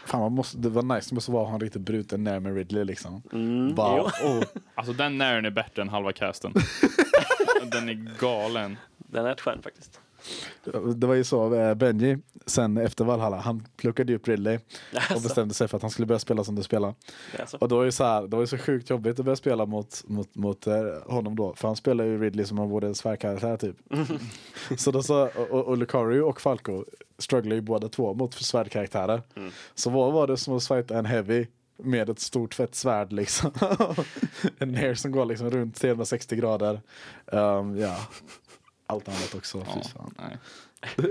Fan, 0.06 0.20
man 0.20 0.32
måste, 0.32 0.58
det 0.58 0.70
var 0.70 0.84
nice, 0.96 1.10
det 1.10 1.16
måste 1.16 1.32
vara 1.32 1.50
han 1.50 1.60
riktigt 1.60 1.82
bruten 1.82 2.24
när 2.24 2.40
med 2.40 2.56
Ridley 2.56 2.84
liksom. 2.84 3.22
Mm, 3.34 3.76
Bara, 3.76 4.02
oh, 4.02 4.44
Alltså 4.76 4.94
den 4.94 5.18
nären 5.18 5.46
är 5.46 5.50
bättre 5.50 5.82
än 5.82 5.90
halva 5.90 6.12
casten. 6.14 6.54
den 7.72 7.90
är 7.90 8.18
galen. 8.20 8.78
den 8.98 9.26
är 9.26 9.30
rätt 9.30 9.42
skön 9.42 9.62
faktiskt. 9.62 10.00
Det 10.96 11.08
var 11.08 11.14
ju 11.14 11.24
så, 11.24 11.54
eh, 11.54 11.74
Benji, 11.74 12.18
sen 12.46 12.78
efter 12.78 13.06
Valhalla, 13.06 13.38
han 13.38 13.68
pluckade 13.78 14.16
upp 14.16 14.28
Ridley 14.28 14.56
och 14.56 14.62
Alltså, 15.10 15.28
bestämde 15.28 15.54
sig 15.54 15.68
för 15.68 15.78
att 15.78 15.82
han 15.82 15.92
skulle 15.92 16.06
börja 16.06 16.20
spela 16.20 16.44
som 16.44 16.56
du 16.56 16.64
spelar. 16.64 16.94
alltså. 17.40 17.58
Och 17.58 17.68
då 17.68 17.82
är 17.82 17.86
det 17.86 17.92
så 17.92 18.04
här, 18.04 18.22
det 18.22 18.36
var 18.36 18.44
ju 18.44 18.48
så 18.48 18.58
sjukt 18.58 18.90
jobbigt 18.90 19.20
att 19.20 19.26
börja 19.26 19.36
spela 19.36 19.66
mot, 19.66 20.04
mot, 20.08 20.36
mot 20.36 20.68
eh, 20.68 20.84
honom 21.06 21.36
då, 21.36 21.56
för 21.56 21.68
han 21.68 21.76
spelar 21.76 22.06
ju 22.06 22.22
Ridley 22.22 22.46
som 22.46 22.60
om 22.60 22.62
han 22.62 22.70
vore 22.70 22.88
en 22.88 22.96
svärdkaraktär 22.96 23.58
typ. 23.58 23.76
så 24.78 24.92
då 24.92 25.04
så, 25.04 25.24
och, 25.24 25.52
och, 25.52 25.66
och 25.66 25.78
Lucario 25.78 26.22
och 26.22 26.42
Falco 26.42 26.86
strugglar 27.18 27.56
ju 27.56 27.62
båda 27.62 27.90
två 27.90 28.14
mot 28.14 28.34
svärdkaraktärer. 28.34 29.22
Mm. 29.36 29.52
Så 29.76 29.90
vad 29.90 30.14
var 30.14 30.28
det 30.28 30.38
som 30.38 30.58
att 30.58 30.68
fighta 30.68 30.98
en 30.98 31.06
heavy 31.06 31.46
med 31.78 32.10
ett 32.10 32.20
stort 32.20 32.54
fett 32.54 32.76
svärd 32.76 33.14
liksom. 33.14 33.52
en 34.58 34.72
nair 34.72 34.94
som 34.94 35.12
går 35.12 35.26
liksom 35.26 35.50
runt 35.50 35.76
360 35.76 36.36
grader. 36.36 36.82
Um, 37.26 37.78
ja, 37.78 37.98
allt 38.88 39.08
annat 39.08 39.36
också. 39.36 39.58
Ja, 39.58 39.74
fy 39.84 39.90
fan. 39.90 40.14
nej. 40.20 40.38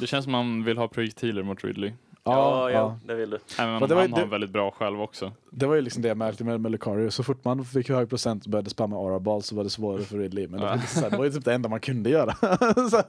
Det 0.00 0.06
känns 0.06 0.24
som 0.24 0.32
man 0.32 0.64
vill 0.64 0.78
ha 0.78 0.88
projektiler 0.88 1.42
mot 1.42 1.64
Ridley. 1.64 1.92
Ja, 2.24 2.70
ja, 2.70 2.98
det 3.04 3.14
vill 3.14 3.30
du. 3.30 3.38
Även 3.58 3.72
Men 3.74 3.82
om 3.82 3.88
det 3.88 3.94
var 3.94 4.02
han 4.02 4.10
har 4.12 4.18
det- 4.18 4.24
en 4.24 4.30
väldigt 4.30 4.50
bra 4.50 4.70
själv 4.70 5.00
också. 5.02 5.32
Det 5.50 5.66
var 5.66 5.74
ju 5.74 5.80
liksom 5.80 6.02
det 6.02 6.08
jag 6.08 6.16
märkte 6.16 6.44
med, 6.44 6.60
med 6.60 6.72
Lucario. 6.72 7.10
Så 7.10 7.22
fort 7.22 7.44
man 7.44 7.64
fick 7.64 7.88
hög 7.88 8.08
procent 8.08 8.44
och 8.44 8.50
började 8.50 8.70
spamma 8.70 8.96
aura 8.96 9.18
ball 9.20 9.42
så 9.42 9.56
var 9.56 9.64
det 9.64 9.70
svårare 9.70 10.02
för 10.04 10.18
Ridley. 10.18 10.48
Men 10.48 10.60
det, 10.60 10.66
var, 10.66 10.72
Ja. 10.76 10.82
så 10.82 11.00
här, 11.00 11.10
det 11.10 11.16
var 11.16 11.24
ju 11.24 11.30
typ 11.30 11.44
det 11.44 11.54
enda 11.54 11.68
man 11.68 11.80
kunde 11.80 12.10
göra. 12.10 12.34
så, 12.90 13.02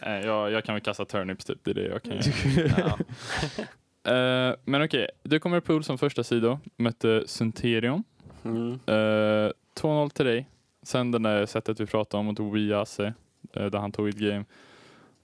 Eh, 0.00 0.12
Jag, 0.26 0.50
jag 0.52 0.64
kan 0.64 0.74
väl 0.74 0.82
kasta 0.82 1.04
turnips 1.04 1.44
typ, 1.44 1.58
det 1.62 1.70
är 1.70 1.74
det 1.74 1.84
jag 1.88 2.02
kan 2.02 2.12
göra. 2.12 2.72
Ja. 4.04 4.12
Eh, 4.12 4.54
men 4.64 4.82
okej, 4.84 5.08
du 5.22 5.38
kommer 5.40 5.60
pool 5.60 5.84
som 5.84 5.98
första 5.98 6.24
sida, 6.24 6.60
mötte 6.76 7.22
Sunterion. 7.26 8.04
Mm. 8.44 8.72
Eh, 8.86 9.50
2-0 9.80 10.10
till 10.10 10.26
dig. 10.26 10.48
Sen 10.82 11.10
det 11.10 11.18
där 11.18 11.46
sättet 11.46 11.80
vi 11.80 11.86
pratade 11.86 12.20
om 12.20 12.26
mot 12.26 12.40
Oiase, 12.40 13.14
uh, 13.56 13.66
där 13.66 13.78
han 13.78 13.92
tog 13.92 14.08
ett 14.08 14.16
game. 14.16 14.44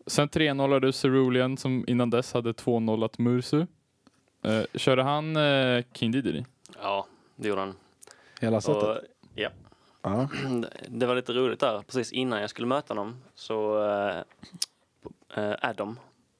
Sen 0.06 0.28
3-0 0.28 0.80
du 0.80 0.92
Cerulean 0.92 1.56
som 1.56 1.84
innan 1.88 2.10
dess 2.10 2.32
hade 2.32 2.52
2-0 2.52 3.08
Mursu. 3.18 3.66
Uh, 4.46 4.62
körde 4.74 5.02
han 5.02 5.36
uh, 5.36 5.82
King 5.92 6.10
Diddy? 6.10 6.44
ja, 6.82 7.06
det 7.36 7.48
gjorde 7.48 7.60
han. 7.60 7.74
Hela 8.40 8.60
sättet. 8.60 8.82
Och, 8.82 8.98
ja. 9.34 9.48
Ja. 10.02 10.28
Det 10.88 11.06
var 11.06 11.14
lite 11.14 11.32
roligt 11.32 11.60
där, 11.60 11.82
precis 11.82 12.12
innan 12.12 12.40
jag 12.40 12.50
skulle 12.50 12.66
möta 12.66 12.94
honom 12.94 13.16
så 13.34 13.78
uh, 15.36 15.54
Adam, 15.60 15.98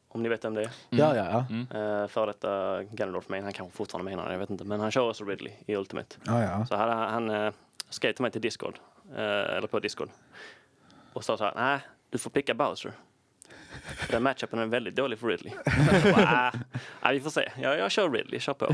om 0.09 0.23
ni 0.23 0.29
vet 0.29 0.45
vem 0.45 0.55
det 0.55 0.63
är, 0.63 0.71
ja, 0.91 1.17
ja, 1.17 1.31
ja. 1.31 1.47
Mm. 1.51 1.61
uh, 1.61 2.09
för 2.09 2.27
detta 2.27 2.83
Ganondorf 2.85 3.29
main, 3.29 3.45
han 3.45 3.53
kanske 3.53 3.77
fortfarande 3.77 4.11
menar 4.11 4.27
det, 4.27 4.33
jag 4.33 4.39
vet 4.39 4.51
inte, 4.51 4.65
men 4.65 4.81
han 4.81 4.91
kör 4.91 5.09
också 5.09 5.25
Ridley 5.25 5.53
i 5.67 5.77
Ultimate. 5.77 6.17
ja, 6.27 6.43
ja. 6.43 6.67
Så 6.67 6.77
han 6.77 7.31
uh, 7.31 7.53
skrev 7.91 8.13
till 8.13 8.23
mig 8.23 8.31
till 8.31 8.41
Discord, 8.41 8.75
eh, 8.75 8.81
Eh, 9.17 9.57
eller 9.57 9.67
på 9.67 9.81
Discord, 9.81 10.09
och 11.12 11.25
sa 11.25 11.37
så 11.37 11.45
här, 11.45 11.53
nej, 11.57 11.81
du 12.11 12.19
får 12.19 12.31
picka 12.31 12.55
Bowser. 12.55 12.93
För 13.97 14.12
Den 14.12 14.23
matchupen 14.23 14.59
är 14.59 14.67
väldigt 14.67 14.97
dålig 14.97 15.19
för 15.19 15.27
Ridley. 15.27 15.53
Bara, 16.15 16.53
"Ah, 17.00 17.11
vi 17.12 17.21
får 17.21 17.31
se. 17.31 17.53
Jag, 17.61 17.79
jag 17.79 17.91
kör 17.91 18.11
Ridley, 18.11 18.41
kör 18.41 18.55
på. 18.55 18.67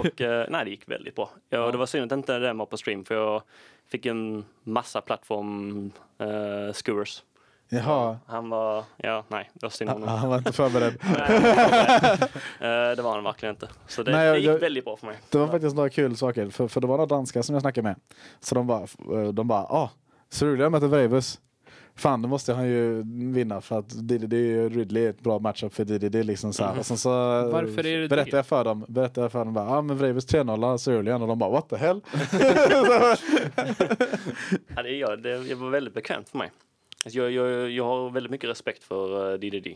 Och 0.00 0.20
eh, 0.20 0.46
nej, 0.50 0.64
det 0.64 0.70
gick 0.70 0.88
väldigt 0.88 1.14
bra. 1.14 1.30
Ja, 1.48 1.70
Det 1.70 1.78
var 1.78 1.86
synd 1.86 2.12
att 2.12 2.16
inte 2.18 2.38
den 2.38 2.58
var 2.58 2.66
på 2.66 2.76
stream 2.76 3.04
för 3.04 3.14
jag 3.14 3.42
fick 3.88 4.06
en 4.06 4.44
massa 4.62 5.00
plattform 5.00 5.90
eh, 6.18 6.26
uh, 6.28 6.72
scores 6.72 7.24
Jaha, 7.68 8.18
Han 8.26 8.48
var, 8.48 8.84
ja, 8.96 9.24
nej, 9.28 9.50
det 9.54 9.62
var 9.66 9.70
synd 9.70 9.90
om 9.90 10.02
han, 10.02 10.08
honom. 10.08 10.20
han 10.20 10.30
var 10.30 10.38
inte 10.38 10.52
förberedd. 10.52 10.94
Nej. 11.02 11.36
Eh, 12.60 12.96
det 12.96 13.02
var 13.02 13.14
han 13.14 13.24
verkligen 13.24 13.54
inte. 13.54 13.68
Så 13.86 14.02
det, 14.02 14.12
Nej, 14.12 14.26
jag- 14.26 14.34
det 14.34 14.38
gick 14.40 14.48
jag- 14.48 14.58
väldigt 14.58 14.84
bra 14.84 14.96
för 14.96 15.06
mig. 15.06 15.16
Det 15.30 15.38
var 15.38 15.48
faktiskt 15.48 15.76
några 15.76 15.88
kul 15.88 16.16
saker, 16.16 16.50
för, 16.50 16.68
för 16.68 16.80
det 16.80 16.86
var 16.86 16.96
några 16.96 17.06
danskar 17.16 17.42
som 17.42 17.54
jag 17.54 17.62
snackade 17.62 17.88
med. 17.88 17.96
Så 18.40 18.54
de 18.54 18.66
bara, 18.66 18.82
eh, 19.22 19.28
de 19.32 19.48
bara, 19.48 19.62
ah, 19.62 19.90
Cerulean 20.30 20.72
möter 20.72 20.86
Vreivus. 20.86 21.40
Fan, 21.98 22.22
då 22.22 22.28
måste 22.28 22.54
han 22.54 22.68
ju 22.68 23.02
vinna 23.32 23.60
för 23.60 23.78
att 23.78 24.08
det, 24.08 24.18
det 24.18 24.36
är 24.36 24.40
ju 24.40 24.68
Ridley 24.68 25.04
är 25.06 25.10
ett 25.10 25.20
bra 25.20 25.38
matchup 25.38 25.74
för 25.74 25.84
är 26.18 26.22
liksom 26.24 26.52
så 26.52 26.64
här. 26.64 26.78
Och 26.78 26.86
sen 26.86 26.96
så 26.96 27.10
Varför 27.50 27.86
är 27.86 28.00
det 28.00 28.08
berättade 28.08 28.30
det? 28.30 28.36
jag 28.36 28.46
för 28.46 28.64
dem, 28.64 28.84
berättade 28.88 29.24
jag 29.24 29.32
för 29.32 29.44
dem, 29.44 29.54
bara, 29.54 29.68
ah, 29.70 29.82
men 29.82 29.98
Vreivus 29.98 30.26
3-0 30.26 30.78
Cerulean 30.78 31.22
och 31.22 31.28
de 31.28 31.38
bara, 31.38 31.50
what 31.50 31.68
the 31.68 31.76
hell? 31.76 32.00
Ja, 34.76 34.82
det, 34.82 34.90
ja, 34.90 35.16
det, 35.16 35.38
det 35.48 35.54
var 35.54 35.70
väldigt 35.70 35.94
bekvämt 35.94 36.28
för 36.28 36.38
mig. 36.38 36.50
Alltså, 37.06 37.18
jag, 37.18 37.30
jag, 37.32 37.70
jag 37.70 37.84
har 37.84 38.10
väldigt 38.10 38.30
mycket 38.30 38.50
respekt 38.50 38.84
för 38.84 39.32
uh, 39.32 39.38
DDD. 39.38 39.66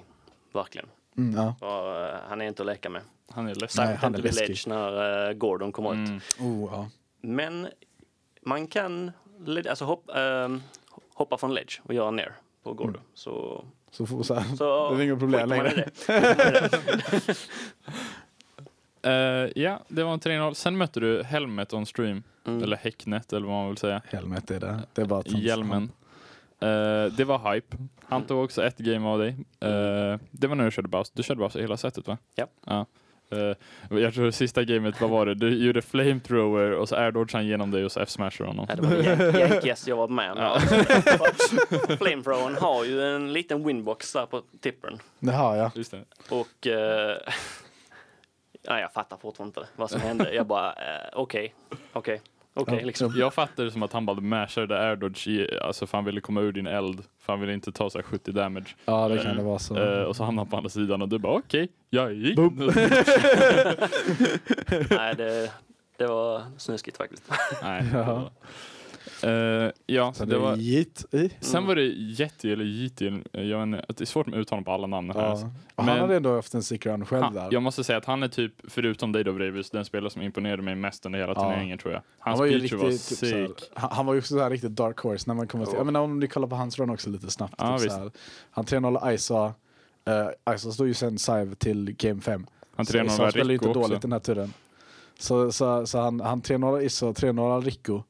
Verkligen. 0.53 0.89
Mm, 1.17 1.37
ja. 1.37 1.55
Och, 1.61 1.97
eh, 1.97 2.17
han 2.29 2.41
är 2.41 2.47
inte 2.47 2.63
att 2.63 2.67
leka 2.67 2.91
med. 2.91 3.03
Han 3.31 3.49
är. 3.49 3.55
Nej, 3.61 3.69
Särskilt 3.69 4.01
han 4.03 4.15
är 4.15 4.19
inte 4.19 4.29
läskig. 4.29 4.49
Ledge 4.49 4.69
när 4.69 5.29
eh, 5.29 5.33
Gordon 5.33 5.73
kommer 5.73 5.93
ut. 5.93 6.09
Mm. 6.09 6.21
Oh, 6.41 6.71
ja. 6.73 6.89
Men 7.21 7.69
man 8.43 8.67
kan 8.67 9.11
alltså, 9.69 9.85
hopp, 9.85 10.11
ehm, 10.15 10.63
hoppa 11.15 11.39
från 11.39 11.55
Ledge 11.55 11.81
och 11.83 11.95
göra 11.95 12.11
ner 12.11 12.33
på 12.63 12.73
Gordon. 12.73 12.95
Mm. 12.95 13.07
Så, 13.15 13.65
Så, 13.91 14.07
får- 14.07 14.23
så, 14.23 14.35
här, 14.35 14.57
så 14.57 14.91
det 14.95 15.03
är 15.03 15.05
inga 15.05 15.17
problem 15.17 15.49
längre. 15.49 15.89
det. 16.07 17.37
Eh, 19.03 19.63
ja, 19.63 19.81
det 19.89 20.05
var 20.05 20.13
en 20.13 20.21
3-0. 20.21 20.55
Sen 20.55 20.77
mötte 20.77 21.01
du 21.01 21.23
Helmet 21.23 21.73
on 21.73 21.87
stream. 21.87 22.23
Mm. 22.47 22.63
Eller 22.63 22.77
Häcknet 22.77 23.33
eller 23.33 23.47
vad 23.47 23.57
man 23.57 23.69
vill 23.69 23.77
säga. 23.77 24.03
Helmet 24.09 24.51
är 24.51 24.61
det. 24.61 24.81
Det 24.93 25.03
är 25.03 25.07
bara 25.07 25.23
Hjälmen. 25.27 25.91
Eh, 26.61 27.13
det 27.13 27.25
var 27.25 27.55
hype. 27.55 27.77
Han 28.05 28.23
tog 28.23 28.45
också 28.45 28.65
ett 28.65 28.79
game 28.79 29.09
av 29.09 29.19
dig. 29.19 29.29
Eh, 29.61 30.19
det 30.31 30.47
var 30.47 30.55
när 30.55 30.65
du 30.65 30.71
körde 30.71 30.89
Bowser. 30.89 31.13
Du 31.17 31.23
körde 31.23 31.39
Bowser 31.41 31.61
hela 31.61 31.77
sättet 31.77 32.09
va? 32.09 32.19
Ja. 32.35 32.47
ja. 32.67 32.87
Eh, 33.33 33.57
jag 34.01 34.15
tror 34.15 34.31
sista 34.31 34.65
gamet, 34.65 35.01
vad 35.01 35.11
var 35.11 35.27
det? 35.27 35.35
Du 35.35 35.65
gjorde 35.67 35.83
flamethrower 35.83 36.71
och 36.73 36.89
så 36.89 36.97
airdodgade 36.97 37.39
han 37.39 37.47
genom 37.47 37.71
dig 37.71 37.85
och 37.85 37.93
så 37.93 38.01
f-smashade 38.01 38.51
honom. 38.51 38.67
Nej, 38.69 38.77
det 38.77 38.83
var 38.83 38.97
det 38.97 39.03
jank- 39.03 39.39
jankigaste 39.51 39.91
jag 39.91 39.97
var 39.97 40.09
med 40.09 40.33
om. 40.33 40.39
Ja. 40.39 40.61
Flamethrowern 41.99 42.57
har 42.57 42.85
ju 42.85 43.03
en 43.03 43.33
liten 43.33 43.67
winbox 43.67 44.13
där 44.13 44.27
på 44.27 44.43
tippern. 44.61 44.99
Det 45.19 45.33
har 45.33 45.57
jag. 45.57 45.71
Just 45.75 45.91
det. 45.91 46.05
Och 46.31 46.67
nej, 48.69 48.81
jag 48.81 48.93
fattar 48.93 49.17
fortfarande 49.17 49.61
inte 49.61 49.71
vad 49.77 49.91
som 49.91 50.01
hände. 50.01 50.35
Jag 50.35 50.47
bara, 50.47 50.75
okej, 51.13 51.55
okej, 51.93 52.21
okej 52.55 52.79
Ja, 52.81 52.87
liksom. 52.87 53.13
Jag 53.17 53.35
fattade 53.35 53.69
det 53.69 53.73
som 53.73 53.83
att 53.83 53.93
han 53.93 54.07
bara 54.07 54.21
mashade 54.21 54.81
airdodge 54.81 55.29
i, 55.29 55.59
alltså 55.63 55.87
för 55.87 55.99
han 55.99 56.05
ville 56.05 56.21
komma 56.21 56.41
ur 56.41 56.53
din 56.53 56.67
eld. 56.67 57.03
För 57.21 57.33
han 57.33 57.41
ville 57.41 57.53
inte 57.53 57.73
ta 57.73 57.91
så 57.91 57.99
här 57.99 58.03
70 58.03 58.33
damage. 58.33 58.77
Ja, 58.85 59.09
det 59.09 59.19
kan 59.19 59.37
det 59.37 59.43
vara 59.43 59.59
så. 59.59 59.79
Eh, 59.79 60.03
och 60.03 60.17
så 60.17 60.25
hamnade 60.25 60.45
han 60.45 60.51
på 60.51 60.57
andra 60.57 60.71
sidan 60.71 61.03
och 61.03 61.09
du 61.09 61.19
bara 61.19 61.33
okej, 61.33 61.69
jag 61.91 62.15
gick. 62.15 62.37
Boom. 62.37 62.57
Nej, 64.91 65.15
det, 65.17 65.53
det 65.97 66.07
var 66.07 66.43
snuskigt 66.59 66.97
faktiskt. 66.97 67.23
Nej. 67.63 67.85
Ja. 67.93 68.31
Eh, 69.25 69.71
ja, 69.87 70.13
Så 70.13 70.25
det 70.25 70.39
var, 70.39 70.57
Jit 70.57 71.05
i. 71.15 71.31
sen 71.41 71.67
var 71.67 71.75
det 71.75 71.83
Yeti 71.83 72.53
eller 72.53 72.65
eh, 73.35 73.43
jag 73.45 73.59
vet 73.59 73.67
inte, 73.67 73.85
det 73.89 74.01
är 74.01 74.07
svårt 74.07 74.27
med 74.27 74.39
uttal 74.39 74.65
på 74.65 74.73
alla 74.73 74.87
namn 74.87 75.11
här. 75.11 75.21
Ja. 75.23 75.27
alltså. 75.27 75.47
Men- 75.77 75.89
han 75.89 75.99
hade 75.99 76.17
ändå 76.17 76.35
haft 76.35 76.55
en 76.55 76.63
secret 76.63 76.93
run 76.93 77.07
själv 77.07 77.23
Han, 77.23 77.35
där. 77.35 77.49
jag 77.51 77.63
måste 77.63 77.85
säga 77.85 77.99
att 77.99 78.05
han 78.05 78.23
är 78.23 78.29
typ, 78.29 78.53
förutom 78.69 79.13
dig 79.13 79.25
då 79.25 79.33
Vreivus, 79.33 79.71
den 79.71 79.85
spelare 79.85 80.11
som 80.11 80.23
imponerade 80.23 80.63
mig 80.63 80.75
mest 80.75 81.07
under 81.07 81.19
hela 81.19 81.33
Ja. 81.37 81.43
turneringen 81.43 81.79
tror 81.79 81.93
jag. 81.93 82.03
Han 82.19 82.31
Hans 82.31 82.39
var 82.39 82.47
ju 82.47 82.59
riktigt, 82.59 82.73
var 82.81 82.91
typ, 82.91 83.33
här, 83.33 83.47
sick. 83.47 83.71
han, 83.75 83.91
han 83.93 84.07
var 84.07 84.15
ju 84.15 84.19
också 84.21 84.35
så 84.35 84.41
här 84.43 84.51
riktigt 84.51 84.71
dark 84.77 84.99
horse 85.01 85.25
när 85.27 85.35
man 85.35 85.47
kommer 85.49 85.65
till, 85.65 85.75
Ja. 85.75 85.79
jag 85.81 85.87
menar 85.87 86.01
om 86.01 86.21
ni 86.21 86.29
kollar 86.29 86.49
på 86.49 86.57
hans 86.57 86.79
run 86.79 86.91
också 86.91 87.11
lite 87.11 87.31
snabbt. 87.31 87.55
Ja, 87.59 87.79
typ, 87.79 87.91
så 87.91 87.99
här. 87.99 88.11
Han 88.51 88.65
3-0 88.65 89.15
Isa, 89.15 89.45
uh, 90.49 90.55
Isa 90.55 90.73
stod 90.73 90.87
ju 90.89 90.95
sen 90.95 91.19
Sive 91.19 91.55
till 91.55 91.95
game 91.99 92.21
5. 92.21 92.47
Han 92.77 92.87
Så 92.87 92.93
3 92.93 93.05
Issa 93.07 93.23
0 93.23 93.31
spelar 93.31 93.51
ju 93.51 93.55
Rico 93.55 93.67
inte 93.67 93.79
dåligt 93.79 93.91
också. 93.97 94.01
den 94.09 94.13
här 94.13 94.19
turen. 94.21 94.53
Så, 95.19 95.53
så, 95.53 95.87
så 95.87 95.99
han, 96.01 96.21
han 96.21 96.43
3-0 96.43 96.81
Issa 96.83 97.07
och 97.07 97.17
3-0 97.17 97.61
Rico. 97.65 98.03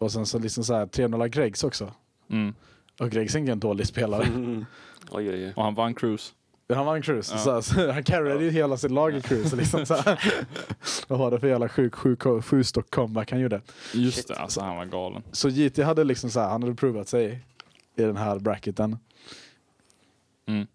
Och 0.00 0.12
sen 0.12 0.26
så 0.26 0.38
liksom 0.38 0.64
så 0.64 0.74
här 0.74 0.86
3-0 0.86 1.28
Greggs 1.28 1.64
också. 1.64 1.92
Mm. 2.30 2.54
Och 3.00 3.10
Greggs 3.10 3.34
är 3.34 3.38
ingen 3.38 3.60
dålig 3.60 3.86
spelare. 3.86 4.24
Mm. 4.24 4.66
Oj, 5.10 5.30
oj, 5.30 5.44
oj. 5.46 5.52
Och 5.56 5.64
han 5.64 5.74
vann 5.74 5.94
cruise. 5.94 6.32
Han 6.68 6.86
vann 6.86 7.02
Cruise. 7.02 7.34
Ja. 7.34 7.38
Så, 7.38 7.62
så, 7.62 7.92
han 7.92 8.02
carryade 8.02 8.44
ju 8.44 8.50
hela 8.50 8.76
sitt 8.76 8.90
lag 8.90 9.16
i 9.16 9.20
Cruise. 9.20 9.56
Liksom, 9.56 9.86
så 9.86 9.94
här. 9.94 10.20
Vad 11.08 11.18
var 11.18 11.30
det 11.30 11.40
för 11.40 11.46
jävla 11.46 11.68
sjuk 11.68 11.94
sjuk 11.94 12.22
sju 12.44 12.64
stock 12.64 12.90
comeback 12.90 13.30
han 13.30 13.40
gjorde. 13.40 13.60
Just 13.92 14.16
Shit. 14.16 14.28
det, 14.28 14.34
alltså 14.34 14.60
han 14.60 14.76
var 14.76 14.84
galen. 14.84 15.22
Så 15.32 15.48
JT 15.48 15.78
hade 15.78 16.04
liksom 16.04 16.30
så 16.30 16.40
här, 16.40 16.48
han 16.48 16.62
hade 16.62 16.74
provat 16.74 17.08
sig 17.08 17.44
i 17.96 18.02
den 18.02 18.16
här 18.16 18.38
bracketen. 18.38 18.98
Mm. 20.46 20.66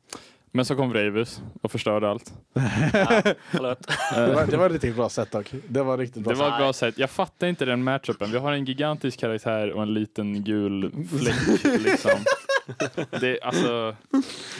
Men 0.52 0.66
så 0.66 0.76
kom 0.76 0.94
Ravers 0.94 1.38
och 1.62 1.72
förstörde 1.72 2.10
allt. 2.10 2.34
Ja. 2.94 3.22
Det 4.16 4.34
var, 4.34 4.46
det 4.48 4.58
var 4.58 4.66
ett 4.66 4.72
riktigt 4.72 4.96
bra 4.96 5.10
sätt 5.10 5.32
dock. 5.32 5.54
Det 5.68 5.84
var 5.84 5.98
riktigt 5.98 6.24
bra 6.24 6.34
Det 6.34 6.40
var 6.40 6.48
ett 6.52 6.58
bra 6.58 6.74
sätt. 6.74 6.98
Jag 6.98 7.10
fattar 7.10 7.48
inte 7.48 7.66
den 7.66 7.84
matchupen. 7.84 8.32
Vi 8.32 8.38
har 8.38 8.52
en 8.52 8.66
gigantisk 8.66 9.20
karaktär 9.20 9.72
och 9.72 9.82
en 9.84 9.94
liten 9.94 10.44
gul 10.44 10.92
fläck. 11.20 11.64
liksom. 11.80 12.12
det, 13.22 13.42
alltså, 13.42 13.96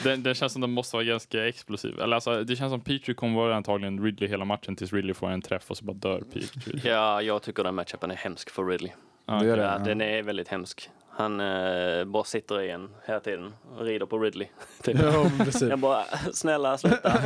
den, 0.02 0.22
den 0.22 0.34
känns 0.34 0.52
som 0.52 0.60
den 0.60 0.70
måste 0.70 0.96
vara 0.96 1.04
ganska 1.04 1.48
explosiv. 1.48 2.00
Eller 2.00 2.14
alltså, 2.14 2.44
det 2.44 2.56
känns 2.56 2.72
som 2.72 2.80
Petrie 2.80 3.14
kommer 3.14 3.36
vara 3.36 3.56
antagligen 3.56 4.04
Ridley 4.04 4.28
hela 4.28 4.44
matchen 4.44 4.76
tills 4.76 4.92
Ridley 4.92 5.14
får 5.14 5.30
en 5.30 5.42
träff 5.42 5.70
och 5.70 5.76
så 5.76 5.84
bara 5.84 5.96
dör 5.96 6.22
Petrie. 6.32 6.80
Ja, 6.84 7.22
jag 7.22 7.42
tycker 7.42 7.64
den 7.64 7.74
matchupen 7.74 8.10
är 8.10 8.16
hemsk 8.16 8.50
för 8.50 8.64
Ridley. 8.66 8.90
Ja, 9.30 9.36
Det 9.36 9.46
gör 9.46 9.56
det. 9.56 9.62
Ja, 9.62 9.78
den 9.78 10.00
är 10.00 10.22
väldigt 10.22 10.48
hemsk. 10.48 10.90
Han 11.10 11.40
eh, 11.40 12.04
bara 12.04 12.24
sitter 12.24 12.60
i 12.60 12.70
en 12.70 12.88
hela 13.06 13.20
tiden 13.20 13.52
och 13.78 13.84
rider 13.84 14.06
på 14.06 14.18
Ridley. 14.18 14.48
Typ. 14.82 14.96
Ja. 15.02 15.30
Jag 15.68 15.78
bara, 15.78 16.04
snälla 16.32 16.78
sluta. 16.78 17.12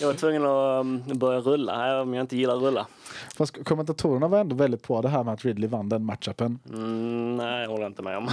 jag 0.00 0.06
var 0.06 0.14
tvungen 0.14 0.46
att 0.46 0.80
um, 0.80 1.18
börja 1.18 1.40
rulla 1.40 1.76
här 1.76 2.00
om 2.00 2.14
jag 2.14 2.24
inte 2.24 2.36
gillar 2.36 2.56
att 2.56 2.62
rulla. 2.62 2.86
Fast 3.36 3.64
kommentatorerna 3.64 4.28
var 4.28 4.38
ändå 4.38 4.56
väldigt 4.56 4.82
på 4.82 5.02
det 5.02 5.08
här 5.08 5.24
med 5.24 5.34
att 5.34 5.44
Ridley 5.44 5.68
vann 5.68 5.88
den 5.88 6.04
matchupen. 6.04 6.58
Mm, 6.72 7.36
nej, 7.36 7.62
jag 7.62 7.68
håller 7.68 7.86
inte 7.86 8.02
med 8.02 8.16
om. 8.16 8.28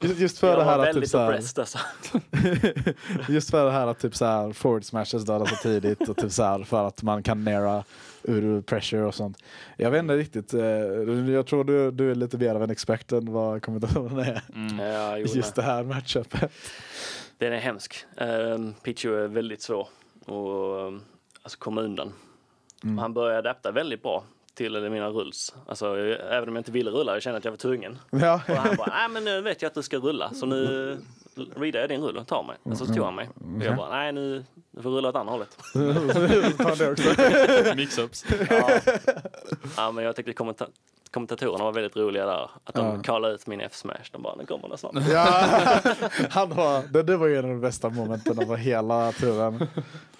Just, 0.00 0.38
för 0.38 0.48
jag 0.48 0.58
det 0.58 0.64
här 0.64 0.78
att 0.78 0.84
typ 0.84 0.94
väldigt 0.94 1.10
så 1.10 1.18
här, 1.18 1.28
oppressed 1.28 1.58
alltså. 1.58 1.78
Just 3.28 3.50
för 3.50 3.64
det 3.64 3.72
här 3.72 3.86
att 3.86 3.98
typ 3.98 4.16
så 4.16 4.24
här 4.24 4.52
forward 4.52 4.84
smashes 4.84 5.24
dödas 5.24 5.50
så 5.50 5.56
tidigt 5.56 6.08
och 6.08 6.16
typ 6.16 6.32
så 6.32 6.42
här 6.42 6.64
för 6.64 6.86
att 6.86 7.02
man 7.02 7.22
kan 7.22 7.44
nära 7.44 7.84
ur 8.22 8.60
pressure 8.62 9.02
och 9.04 9.14
sånt. 9.14 9.38
Jag 9.76 9.90
vet 9.90 9.98
inte 10.02 10.16
riktigt, 10.16 10.54
eh, 10.54 10.62
jag 11.30 11.46
tror 11.46 11.64
du, 11.64 11.90
du 11.90 12.10
är 12.10 12.14
lite 12.14 12.38
mer 12.38 12.54
av 12.54 12.62
en 12.62 12.70
expert 12.70 13.12
än 13.12 13.32
vad 13.32 13.62
kommentatorerna 13.62 14.24
är. 14.24 14.42
Mm. 14.54 14.78
Ja, 14.78 15.18
jo, 15.18 15.26
Just 15.34 15.54
det 15.54 15.62
här 15.62 15.82
matchupet. 15.84 16.52
Den 17.38 17.52
är 17.52 17.58
hemsk. 17.58 18.04
Um, 18.16 18.74
Pichu 18.82 19.14
är 19.24 19.28
väldigt 19.28 19.62
svår 19.62 19.88
att 20.26 20.28
um, 20.88 21.02
alltså 21.42 21.58
komma 21.58 21.80
undan. 21.80 22.12
Mm. 22.84 22.98
Han 22.98 23.14
började 23.14 23.38
adapta 23.38 23.70
väldigt 23.72 24.02
bra 24.02 24.24
till 24.54 24.90
mina 24.90 25.08
rulls. 25.08 25.54
Alltså, 25.66 25.98
jag- 25.98 26.36
även 26.36 26.48
om 26.48 26.54
jag 26.56 26.60
inte 26.60 26.72
ville 26.72 26.90
rulla, 26.90 27.12
jag 27.12 27.22
kände 27.22 27.38
att 27.38 27.44
jag 27.44 27.52
var 27.52 27.56
tvungen. 27.56 27.98
Ja. 28.10 28.40
Och 28.48 28.54
han 28.56 28.76
bara, 28.76 28.86
nej 28.90 29.08
men 29.08 29.24
nu 29.24 29.40
vet 29.40 29.62
jag 29.62 29.68
att 29.68 29.74
du 29.74 29.82
ska 29.82 29.96
rulla 29.98 30.30
så 30.34 30.46
nu 30.46 30.98
jag 31.74 31.88
din 31.88 32.02
rull 32.02 32.16
och 32.16 32.26
tar 32.26 32.42
mig. 32.42 32.56
Och 32.62 32.76
så 32.76 32.86
tog 32.86 33.04
han 33.04 33.14
mig. 33.14 33.28
Och 33.58 33.64
jag 33.64 33.76
bara, 33.76 33.90
nej 33.90 34.12
nu, 34.12 34.44
du 34.70 34.82
får 34.82 34.90
rulla 34.90 35.08
åt 35.08 35.14
andra 35.16 35.32
hållet. 35.32 35.56
Mix-ups. 37.76 38.24
Ja. 38.50 38.70
ja 39.76 39.90
men 39.92 40.04
jag 40.04 40.16
tyckte 40.16 40.32
kommenta- 40.32 40.68
kommentatorerna 41.10 41.64
var 41.64 41.72
väldigt 41.72 41.96
roliga 41.96 42.26
där. 42.26 42.50
Att 42.64 42.74
de 42.74 42.86
Ja. 42.86 43.02
kallade 43.02 43.34
ut 43.34 43.46
min 43.46 43.60
F-smash. 43.60 44.10
De 44.12 44.22
bara, 44.22 44.34
nu 44.36 44.46
kommer 44.46 44.68
den 44.68 44.78
snart. 44.78 44.94
Ja, 45.10 45.26
han 46.30 46.50
var, 46.50 46.82
det, 46.92 47.02
det 47.02 47.16
var 47.16 47.26
ju 47.26 47.36
en 47.38 47.44
av 47.44 47.50
de 47.50 47.60
bästa 47.60 47.88
momenten 47.88 48.38
av 48.38 48.56
hela 48.56 49.12
turen. 49.12 49.66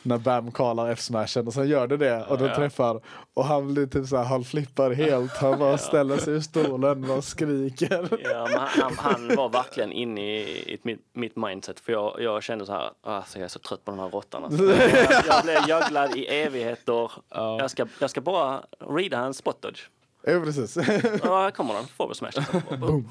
När 0.02 0.18
Bam 0.18 0.52
kallar 0.52 0.90
F-smashen 0.90 1.46
och 1.46 1.52
sen 1.54 1.68
gör 1.68 1.86
det 1.86 1.96
det 1.96 2.24
och 2.24 2.38
den 2.38 2.46
Ja. 2.48 2.54
träffar. 2.54 3.00
Och 3.34 3.44
han 3.44 3.74
blir 3.74 3.86
typ 3.86 4.06
såhär, 4.06 4.24
han 4.24 4.44
flippar 4.44 4.90
helt. 4.90 5.36
Han 5.36 5.58
bara 5.58 5.78
ställer 5.88 6.16
sig 6.16 6.34
ur 6.34 6.40
stolen 6.40 7.10
och 7.10 7.24
skriker. 7.24 8.08
Ja, 8.24 8.48
han, 8.68 8.92
han 8.98 9.36
var 9.36 9.48
verkligen 9.48 9.92
inne 9.92 10.20
i, 10.36 10.40
i 10.74 10.78
mitt, 10.82 11.00
mitt 11.12 11.36
mindset. 11.36 11.80
För 11.80 11.92
jag, 11.92 12.16
jag 12.22 12.42
kände 12.42 12.66
så 12.66 12.72
här, 12.72 12.90
alltså 13.02 13.38
jag 13.38 13.44
är 13.44 13.48
så 13.48 13.58
trött 13.58 13.84
på 13.84 13.90
den 13.90 14.00
här 14.00 14.08
råttan. 14.08 14.44
Alltså. 14.44 14.64
Jag, 14.74 15.22
jag 15.26 15.42
blev 15.44 15.68
jöglad 15.68 16.16
i 16.16 16.26
evigheter. 16.26 17.10
Jag, 17.34 17.70
ska, 17.70 17.86
jag 17.98 18.10
ska 18.10 18.20
bara 18.20 18.60
reada 18.96 19.16
hans 19.18 19.36
spot 19.36 19.62
dodge. 19.62 19.80
Ja 20.22 20.40
precis. 20.44 20.76
Ja, 21.24 21.42
här 21.42 21.50
kommer 21.50 21.74
den. 21.74 21.84
Forward 21.86 22.16
smash. 22.16 22.76
Boom. 22.78 23.08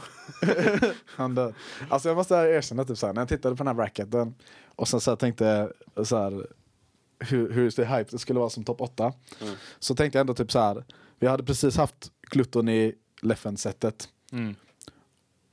Han 1.06 1.36
dör. 1.36 1.54
Alltså 1.90 2.10
jag 2.10 2.16
måste 2.16 2.36
erkänna 2.36 2.86
typ 2.86 2.98
såhär, 2.98 3.14
när 3.14 3.22
jag 3.22 3.30
tittade 3.30 3.56
på 3.56 3.64
den 3.64 3.68
här 3.68 3.74
bracketen 3.74 4.36
och 4.76 4.88
sen 4.88 5.02
så 5.02 5.16
tänkte 5.16 5.70
så 6.04 6.18
här, 6.18 6.48
hur, 7.20 7.52
hur 7.52 7.72
det 7.76 7.86
hype 7.86 8.12
det 8.12 8.20
skulle 8.20 8.40
vara 8.40 8.50
som 8.50 8.64
topp 8.64 8.82
8. 8.82 9.14
Mm. 9.42 9.54
Så 9.80 9.96
tänkte 9.96 10.18
jag 10.18 10.22
ändå 10.22 10.34
typ 10.34 10.52
så 10.52 10.60
här. 10.60 10.84
vi 11.20 11.28
hade 11.28 11.44
precis 11.44 11.78
haft 11.78 12.12
Glutton 12.22 12.70
i 12.70 12.96
Leffen-setet. 13.22 14.10
Mm. 14.32 14.56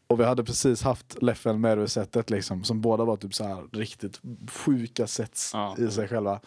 Och 0.07 0.21
vi 0.21 0.25
hade 0.25 0.45
precis 0.45 0.83
haft 0.83 1.23
Leffen 1.23 1.61
med 1.61 1.91
setet 1.91 2.31
liksom, 2.31 2.65
som 2.65 2.81
båda 2.81 3.05
var 3.05 3.17
typ 3.17 3.35
så 3.35 3.45
här 3.45 3.65
riktigt 3.73 4.21
sjuka 4.51 5.07
sets 5.07 5.51
Ja. 5.55 5.77
i 5.79 5.91
sig 5.91 6.09
själva. 6.09 6.41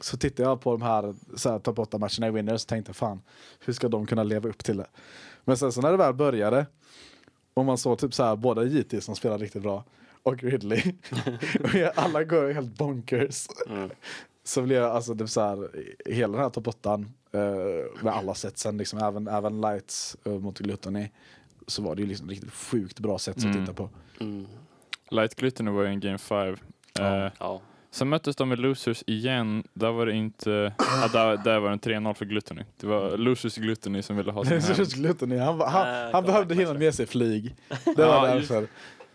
Så 0.00 0.16
tittade 0.16 0.48
jag 0.48 0.60
på 0.60 0.72
de 0.72 0.82
här, 0.82 1.14
så 1.36 1.50
här 1.50 1.58
topp 1.58 1.78
8 1.78 1.98
matcherna 1.98 2.26
i 2.26 2.30
Winners 2.30 2.62
och 2.62 2.68
tänkte 2.68 2.92
fan, 2.92 3.22
hur 3.64 3.72
ska 3.72 3.88
de 3.88 4.06
kunna 4.06 4.22
leva 4.22 4.48
upp 4.48 4.64
till 4.64 4.76
det? 4.76 4.86
Men 5.44 5.56
sen 5.56 5.72
så 5.72 5.80
när 5.80 5.90
det 5.90 5.96
väl 5.96 6.14
började 6.14 6.66
och 7.54 7.64
man 7.64 7.78
såg 7.78 7.98
typ 7.98 8.14
så 8.14 8.24
här 8.24 8.36
båda 8.36 8.64
JT 8.64 9.04
som 9.04 9.16
spelar 9.16 9.38
riktigt 9.38 9.62
bra 9.62 9.84
och 10.22 10.42
Ridley. 10.42 10.82
och 11.60 11.98
alla 11.98 12.24
går 12.24 12.52
helt 12.52 12.78
bonkers. 12.78 13.46
Mm. 13.68 13.90
Så 14.50 14.62
blev 14.62 14.78
jag 14.82 14.90
alltså 14.90 15.14
typ 15.14 15.28
så 15.28 15.40
här, 15.40 15.68
hela 16.06 16.32
den 16.32 16.42
här 16.42 16.50
topp 16.50 16.68
8 16.68 16.92
eh, 17.32 17.40
med 18.04 18.12
alla 18.14 18.34
setsen, 18.34 18.76
liksom, 18.78 18.98
även, 18.98 19.28
även 19.28 19.60
lights 19.60 20.16
eh, 20.24 20.32
mot 20.32 20.58
Gluttony. 20.58 21.08
Så 21.66 21.82
var 21.82 21.94
det 21.94 22.02
ju 22.02 22.08
liksom 22.08 22.28
riktigt 22.28 22.52
sjukt 22.52 23.00
bra 23.00 23.18
sätt 23.18 23.36
att 23.36 23.44
Mm. 23.44 23.60
titta 23.60 23.72
på. 23.74 23.90
Mm. 24.20 24.46
Light 25.10 25.34
Glitter 25.34 25.64
var 25.64 25.82
ju 25.82 25.88
en 25.88 26.00
game 26.00 26.18
5. 26.18 26.56
Ja. 26.98 27.26
Eh, 27.26 27.32
Ja. 27.38 27.60
sen 27.90 28.08
möttes 28.08 28.36
de 28.36 28.48
med 28.48 28.58
Losers 28.58 29.02
igen. 29.06 29.64
Där 29.74 29.90
var 29.92 30.06
det 30.06 30.12
inte... 30.12 30.72
Ja, 30.78 31.08
där, 31.12 31.36
där 31.44 31.58
var 31.60 31.68
det 31.68 31.72
en 31.74 31.80
3-0 31.80 32.14
för 32.14 32.24
Gluttony. 32.24 32.62
Det 32.80 32.86
var 32.86 33.16
Losers 33.16 33.56
Gluttony 33.56 34.02
som 34.02 34.16
ville 34.16 34.32
ha 34.32 34.44
sin 34.44 34.60
just 34.76 34.94
Gluttony, 34.94 35.36
han, 35.38 35.60
han, 35.60 35.88
Äh, 35.88 36.02
han 36.02 36.12
kom 36.12 36.24
behövde 36.24 36.54
hinna 36.54 36.74
med 36.74 36.94
sig 36.94 37.06
flyg. 37.06 37.54
Det 37.84 37.94
var 38.04 38.28
Ja, 38.28 38.34
därför. 38.34 38.66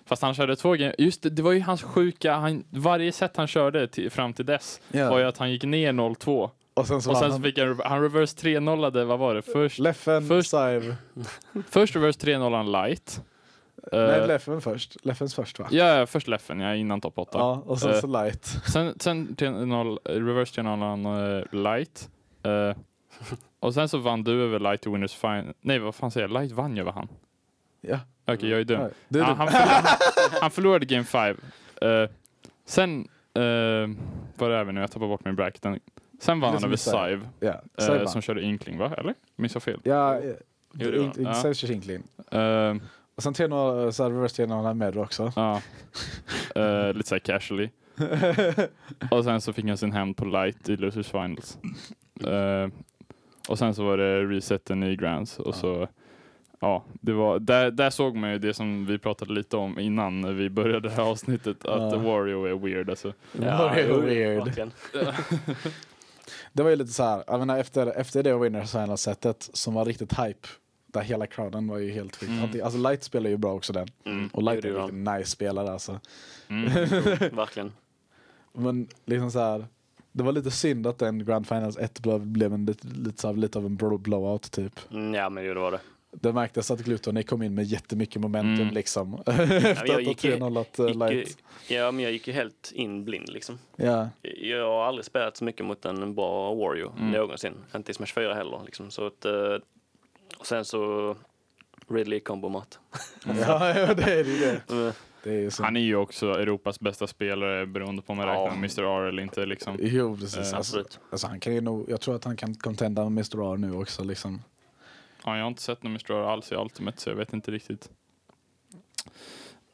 Fast 0.06 0.22
han 0.22 0.34
körde 0.34 0.56
två 0.56 0.72
game. 0.72 0.94
Just 0.98 1.22
det, 1.24 1.30
det 1.30 1.42
var 1.42 1.52
ju 1.52 1.62
hans 1.62 1.84
sjuka... 1.84 2.34
Han, 2.36 2.64
varje 2.70 3.12
set 3.12 3.38
han 3.38 3.48
körde 3.48 3.88
till, 3.88 4.12
fram 4.12 4.34
till 4.34 4.46
dess 4.46 4.82
Ja. 4.92 5.10
var 5.10 5.20
ju 5.20 5.26
att 5.26 5.38
han 5.38 5.52
gick 5.52 5.64
ner 5.64 5.92
0-2. 5.94 6.50
Och 6.74 6.88
sen 6.88 7.02
så 7.02 7.12
Och 7.12 7.18
sen 7.18 7.28
så 7.30 7.34
han. 7.34 7.44
fick 7.44 7.60
han, 7.60 7.80
han 7.86 8.02
reverse 8.02 8.38
3-0ade, 8.48 9.04
vad 9.06 9.20
var 9.20 9.36
det? 9.36 9.42
Först, 9.42 9.80
Leffen, 9.80 10.28
först- 10.28 10.54
först 11.70 11.96
reverse 11.96 12.20
3-0 12.20 12.72
light. 12.88 13.22
Eh, 13.92 14.00
Nej, 14.00 14.28
Leffen 14.28 14.62
först. 14.62 15.06
Leffens 15.06 15.36
först 15.36 15.60
va? 15.60 15.68
ja, 15.72 15.98
ja, 15.98 16.06
först 16.06 16.28
Leffen, 16.28 16.60
ja, 16.60 16.76
innan 16.76 17.02
topp 17.02 17.18
8. 17.18 17.38
Ja, 17.38 17.64
och 17.66 17.80
sen 17.80 17.92
Eh, 17.94 18.00
så 18.00 18.08
light. 18.08 18.46
Sen, 18.74 18.94
sen 19.00 19.36
3-0, 19.38 19.98
reverse 20.06 20.62
3-0 20.62 21.40
uh, 21.40 21.62
light. 21.64 22.10
Eh, 22.44 22.78
och 23.60 23.74
sen 23.74 23.90
så 23.90 23.98
vann 23.98 24.24
du 24.24 24.44
över 24.44 24.60
light 24.60 24.86
i 24.86 24.90
winners 24.90 25.16
final. 25.16 25.54
Nej, 25.62 25.80
vad 25.80 25.96
fan 25.96 26.12
säger 26.12 26.28
jag? 26.28 26.42
Light 26.42 26.52
vann 26.52 26.76
ju 26.76 26.82
över 26.82 26.92
han. 26.92 27.08
Ja. 27.90 28.00
Okej, 28.28 28.50
jag 28.50 28.60
är 28.60 28.64
dum. 28.64 28.90
Det 29.10 29.20
är 29.20 29.24
Ja, 29.24 29.30
du. 29.30 29.34
han, 29.36 29.48
förlorade, 29.48 29.88
han 30.42 30.52
förlorade 30.52 30.86
game 30.86 31.04
5. 31.04 31.38
Uh, 31.84 32.10
sen, 32.66 33.00
uh, 33.40 33.96
vad 34.38 34.52
är 34.52 34.64
vi 34.64 34.74
nu? 34.74 34.80
Jag 34.82 34.92
tappar 34.92 35.08
bort 35.08 35.26
min 35.26 35.36
bracket. 35.36 35.66
Sen 36.22 36.40
vann 36.40 36.54
han 36.54 36.64
över 36.64 36.76
Sive. 36.76 37.20
Ja, 37.40 37.48
eh, 37.50 37.86
Sive 37.86 37.98
vann. 37.98 38.08
som 38.08 38.22
körde 38.22 38.42
Inkling 38.42 38.78
va? 38.78 38.94
Eller? 38.98 39.14
Missade 39.36 39.60
fel. 39.66 39.80
Ja. 39.84 40.20
Sive 41.42 41.54
kör 41.54 41.72
Inkling. 41.72 42.04
Eh, 42.32 42.76
Och 43.16 43.24
sen 43.24 43.34
3-0, 43.34 43.92
så 43.92 44.04
här 44.04 44.10
reverse 44.10 44.46
3-0 44.46 44.74
med 44.74 44.98
också. 44.98 45.32
Ja. 45.36 45.62
Eh, 46.56 46.94
lite 46.94 47.10
såhär 47.10 47.20
casually. 47.20 47.70
och 49.12 49.24
sen 49.24 49.42
så 49.42 49.54
fick 49.54 49.66
han 49.66 49.78
sin 49.78 49.92
hämnd 49.92 50.18
på 50.18 50.26
light 50.26 50.70
i 50.70 50.76
Losers 50.78 51.08
Finals. 51.12 51.58
Eh, 52.28 52.70
och 53.50 53.60
sen 53.60 53.76
så 53.76 53.84
var 53.86 53.98
det 53.98 54.24
reseten 54.26 54.84
i 54.84 54.96
Grands 54.96 55.40
och 55.40 55.56
så 55.56 55.88
Ja, 56.60 56.84
det 57.02 57.14
var, 57.14 57.40
där, 57.40 57.72
där 57.72 57.90
såg 57.90 58.16
man 58.16 58.32
ju 58.32 58.40
det 58.40 58.54
som 58.54 58.86
vi 58.86 58.98
pratade 58.98 59.34
lite 59.34 59.58
om 59.58 59.80
innan 59.80 60.22
när 60.22 60.32
vi 60.32 60.50
började 60.50 60.90
det 60.90 60.96
här 60.96 61.04
avsnittet, 61.04 61.66
att 61.66 61.94
Ja. 61.94 61.98
Wario 61.98 62.46
är 62.46 62.56
weird 62.56 62.90
alltså. 62.90 63.14
Ja, 63.32 63.72
det 63.76 63.82
är 63.82 64.02
weird. 64.02 64.72
Det 66.54 66.64
var 66.64 66.70
ju 66.70 66.76
lite 66.76 66.94
så 66.94 67.04
här, 67.04 67.24
jag 67.28 67.40
menar, 67.40 67.58
efter, 67.58 67.88
efter 67.88 68.24
det 68.24 68.38
Winners 68.38 68.72
Final 68.72 68.98
setet 68.98 69.50
som 69.54 69.74
var 69.74 69.86
riktigt 69.86 70.14
hype, 70.20 70.48
där 70.88 71.02
hela 71.02 71.28
crowden 71.28 71.68
var 71.68 71.78
ju 71.78 71.92
helt 71.92 72.16
sjukt. 72.16 72.32
Mm. 72.32 72.64
Alltså 72.64 72.80
Light 72.80 73.04
spelar 73.04 73.30
ju 73.30 73.38
bra 73.38 73.54
också 73.54 73.74
den. 73.74 73.88
Mm. 74.06 74.30
Och 74.34 74.44
Light 74.44 74.66
är 74.66 74.72
det 74.72 74.80
en 74.80 75.04
nice 75.04 75.32
spelare 75.32 75.72
alltså. 75.72 76.00
Mm. 76.48 76.70
Verkligen. 77.36 77.72
Men 78.54 78.88
liksom 79.06 79.32
så 79.32 79.40
här, 79.40 79.66
det 80.12 80.24
var 80.24 80.32
lite 80.32 80.52
synd 80.52 80.88
att 80.88 80.98
den 81.00 81.26
Grand 81.26 81.48
Finals 81.48 81.78
1 81.78 82.00
blev, 82.00 82.26
blev 82.26 82.54
en 82.54 82.66
lite, 82.66 82.88
lite, 82.88 83.34
lite 83.34 83.58
av 83.60 83.66
en 83.66 83.76
blowout 83.78 84.52
typ. 84.52 84.92
Mm, 84.92 85.14
ja, 85.14 85.30
men 85.30 85.46
jo, 85.46 85.54
det 85.54 85.60
var 85.60 85.72
det. 85.72 85.80
Det 86.22 86.34
märktes 86.34 86.72
att 86.72 86.80
Glutoni 86.80 87.24
kom 87.24 87.42
in 87.44 87.56
med 87.56 87.66
jättemycket 87.66 88.22
momentum 88.22 88.62
Mm. 88.62 88.74
liksom. 88.74 89.24
Ja, 89.26 89.32
Efter 89.34 89.56
jag 89.66 89.78
att 89.78 89.90
ha 89.90 90.00
gick 90.00 90.24
ju- 90.24 90.32
3-0 90.36 90.60
gick 90.60 90.80
ju- 90.80 90.94
light. 90.94 91.38
Ja, 91.68 91.92
men 91.92 92.04
jag 92.04 92.12
gick 92.14 92.28
ju 92.28 92.34
helt 92.34 92.72
in 92.76 93.06
blind 93.06 93.30
liksom. 93.30 93.60
Ja. 93.76 94.10
Jag 94.22 94.66
har 94.68 94.86
aldrig 94.86 95.06
spelat 95.06 95.38
så 95.38 95.44
mycket 95.44 95.66
mot 95.66 95.86
en 95.86 96.16
bra 96.16 96.54
Wario 96.56 96.92
Mm. 96.98 97.12
någonsin. 97.12 97.54
Inte 97.76 97.92
i 97.92 97.94
Smash 97.94 98.08
4 98.16 98.34
heller. 98.34 98.62
Liksom. 98.66 98.92
Så 98.92 99.08
att, 99.08 99.26
eh, 99.26 99.58
och 100.38 100.46
sen 100.48 100.66
så 100.66 101.16
Ridley 101.90 102.20
kombomat. 102.20 102.80
ja, 103.26 103.80
ja, 103.80 103.94
det 103.94 104.04
är 104.14 104.24
ju 104.24 104.38
det. 104.40 104.62
Mm. 104.74 104.92
det 105.24 105.32
är. 105.46 105.64
Han 105.64 105.76
är 105.78 105.82
ju 105.82 105.96
också 105.96 106.26
Europas 106.32 106.80
bästa 106.80 107.08
spelare 107.08 107.66
beroende 107.66 108.02
på 108.02 108.12
om 108.12 108.18
man 108.18 108.28
Ja. 108.28 108.34
räknar 108.34 108.56
Mr 108.58 108.84
R 108.84 109.08
eller 109.08 109.24
inte. 109.24 109.46
Liksom. 109.46 109.78
Jo, 109.80 110.18
precis. 110.18 110.52
Eh, 110.52 110.58
Alltså, 110.58 110.84
alltså, 111.12 111.28
han 111.28 111.40
kan 111.40 111.54
ju 111.56 111.62
nog, 111.62 111.86
jag 111.90 112.02
tror 112.02 112.16
att 112.16 112.24
han 112.24 112.38
kan 112.38 112.56
contenda 112.56 113.04
med 113.04 113.12
Mr. 113.12 113.54
R 113.54 113.58
nu 113.58 113.74
också. 113.74 114.04
Liksom. 114.04 114.42
Ja, 115.26 115.36
jag 115.38 115.44
har 115.44 115.48
inte 115.48 115.62
sett 115.62 115.84
någon 115.84 115.92
Mr 115.92 116.12
R 116.14 116.24
alls 116.32 116.52
i 116.52 116.56
Ultimate 116.56 117.02
så 117.02 117.10
jag 117.10 117.16
vet 117.16 117.34
inte 117.34 117.52
riktigt. 117.52 117.90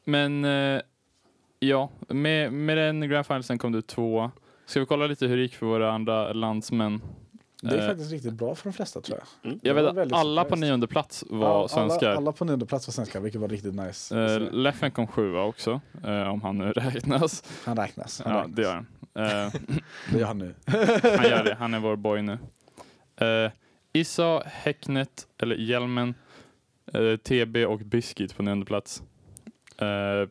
Men 0.04 0.44
eh, 0.44 0.80
ja, 1.58 1.90
med, 2.08 2.52
med 2.52 2.76
den 2.78 3.08
Grand 3.08 3.26
Finalsen 3.26 3.58
kom 3.58 3.72
du 3.72 3.82
två. 3.82 4.30
Ska 4.66 4.80
vi 4.80 4.86
kolla 4.86 5.06
lite 5.06 5.26
hur 5.26 5.36
det 5.36 5.42
gick 5.42 5.54
för 5.54 5.66
våra 5.66 5.92
andra 5.92 6.32
landsmän? 6.32 7.02
Det 7.62 7.68
är 7.76 7.80
Eh, 7.82 7.86
faktiskt 7.88 8.12
riktigt 8.12 8.32
bra 8.34 8.54
för 8.54 8.64
de 8.64 8.72
flesta 8.72 9.00
tror 9.00 9.18
jag. 9.18 9.50
Mm. 9.50 9.60
Jag 9.62 9.74
vet 9.74 9.84
att 9.98 10.12
alla 10.12 10.44
på 10.44 10.56
nionde 10.56 10.86
plats 10.86 11.24
var 11.30 11.58
Alla- 11.58 11.68
svenskar. 11.68 12.06
Alla, 12.08 12.16
alla 12.16 12.32
på 12.32 12.44
nionde 12.44 12.66
plats 12.66 12.86
var 12.88 12.92
svenskar, 12.92 13.20
vilket 13.20 13.40
var 13.40 13.48
riktigt 13.48 13.74
nice. 13.74 14.20
Eh, 14.20 14.40
Leffen 14.52 14.90
kom 14.90 15.06
sjua 15.06 15.42
också, 15.42 15.80
eh, 16.04 16.28
om 16.28 16.42
han 16.42 16.58
nu 16.58 16.72
räknas. 16.76 17.44
han 17.64 17.76
räknas. 17.76 18.22
Han 18.24 18.32
Ja, 18.34 18.38
räknas. 18.40 18.56
det 18.56 18.62
gör 18.62 18.74
han. 18.74 18.86
Eh, 19.46 19.52
Det 20.12 20.18
gör 20.18 20.26
han 20.26 20.38
nu. 20.38 20.54
han 21.02 21.28
gör 21.30 21.44
det, 21.44 21.54
han 21.58 21.74
är 21.74 21.78
vår 21.80 21.96
boy 21.96 22.22
nu. 22.22 22.38
Issa, 23.92 24.42
Häcknet, 24.46 25.26
eller 25.38 25.56
Hjälmen, 25.56 26.14
eh, 26.92 27.16
TB 27.16 27.66
och 27.66 27.78
Biscuit 27.78 28.36
på 28.36 28.42
nionde 28.42 28.66
plats. 28.66 29.02
Eh, 29.78 30.28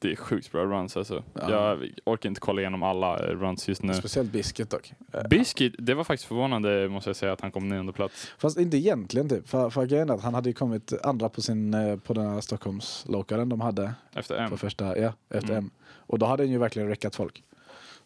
det 0.00 0.12
är 0.12 0.16
sjukt 0.16 0.52
bra 0.52 0.64
runs 0.64 0.96
alltså. 0.96 1.24
Ja. 1.34 1.50
Jag 1.50 1.90
orkar 2.04 2.28
inte 2.28 2.40
kolla 2.40 2.60
igenom 2.60 2.82
alla 2.82 3.18
eh, 3.18 3.30
runs 3.30 3.68
just 3.68 3.82
nu. 3.82 3.94
Speciellt 3.94 4.32
Biscuit 4.32 4.70
dock. 4.70 4.92
Eh, 5.12 5.28
Biscuit, 5.28 5.74
det 5.78 5.94
var 5.94 6.04
faktiskt 6.04 6.28
förvånande 6.28 6.88
måste 6.88 7.10
jag 7.10 7.16
säga 7.16 7.32
att 7.32 7.40
han 7.40 7.50
kom 7.52 7.68
nionde 7.68 7.92
plats. 7.92 8.32
Fast 8.38 8.58
inte 8.58 8.76
egentligen 8.76 9.28
typ. 9.28 9.48
För, 9.48 9.70
för 9.70 9.86
grejen 9.86 10.10
är 10.10 10.14
att 10.14 10.22
han 10.22 10.34
hade 10.34 10.48
ju 10.48 10.52
kommit 10.54 10.92
andra 11.02 11.28
på, 11.28 11.42
sin, 11.42 11.74
eh, 11.74 11.96
på 11.96 12.14
den 12.14 12.26
här 12.26 12.40
Stockholms-lokalen 12.40 13.48
de 13.48 13.60
hade 13.60 13.94
Efter 14.14 14.36
M. 14.36 14.50
på 14.50 14.56
första, 14.56 14.98
ja, 14.98 15.12
efter 15.30 15.50
Mm. 15.50 15.64
M. 15.64 15.70
Och 15.86 16.18
då 16.18 16.26
hade 16.26 16.42
han 16.42 16.50
ju 16.50 16.58
verkligen 16.58 16.88
räckat 16.88 17.16
folk. 17.16 17.42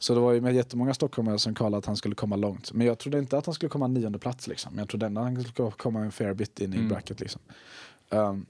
Så 0.03 0.15
det 0.15 0.21
var 0.21 0.33
ju 0.33 0.41
med 0.41 0.55
jättemånga 0.55 0.95
stockholmare 0.95 1.39
som 1.39 1.55
kallade 1.55 1.77
att 1.77 1.87
han 1.87 1.97
skulle 1.97 2.15
komma 2.15 2.37
långt. 2.37 2.73
Men 2.73 2.87
jag 2.87 2.99
trodde 2.99 3.19
inte 3.19 3.39
att 3.39 3.47
han 3.47 3.55
skulle 3.55 3.71
komma 3.71 3.87
nionde 3.87 4.19
plats 4.19 4.47
liksom. 4.49 4.73
Men 4.73 4.79
jag 4.79 4.89
trodde 4.89 5.07
ändå 5.07 5.21
att 5.21 5.27
han 5.27 5.43
skulle 5.45 5.71
komma 5.71 6.01
en 6.01 6.13
fair 6.13 6.35
bit 6.35 6.61
in 6.61 6.73
i 6.73 6.77
Mm. 6.77 6.89
bracket 6.89 7.21
liksom. 7.21 7.41
Um, 8.11 8.47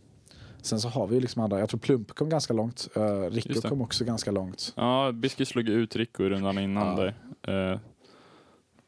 sen 0.62 0.80
så 0.80 0.88
har 0.88 1.06
vi 1.06 1.14
ju 1.14 1.20
liksom 1.20 1.42
andra, 1.42 1.58
jag 1.60 1.68
tror 1.68 1.80
Plump 1.80 2.12
kom 2.14 2.28
ganska 2.28 2.52
långt. 2.54 2.88
Uh, 2.96 3.02
Rico 3.30 3.48
Just 3.48 3.62
det. 3.62 3.68
kom 3.68 3.82
också 3.82 4.04
ganska 4.04 4.30
långt. 4.30 4.72
Ja, 4.76 5.12
Biscuit 5.12 5.48
slog 5.48 5.68
ut 5.68 5.96
Rico 5.96 6.22
i 6.24 6.28
rundan 6.28 6.58
innan 6.58 6.86
Ja. 6.98 7.12
där. 7.42 7.72
Eh, 7.72 7.78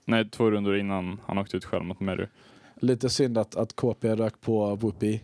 nej, 0.05 0.31
två 0.31 0.51
rundor 0.51 0.77
innan 0.77 1.21
han 1.27 1.39
åkte 1.39 1.57
ut 1.57 1.65
själv 1.65 1.85
mot 1.85 2.01
Meru. 2.01 2.27
Lite 2.77 3.11
synd 3.11 3.39
att, 3.39 3.57
att 3.57 3.77
KP 3.77 4.15
rök 4.15 4.41
på 4.41 4.77
Whoopi. 4.77 5.23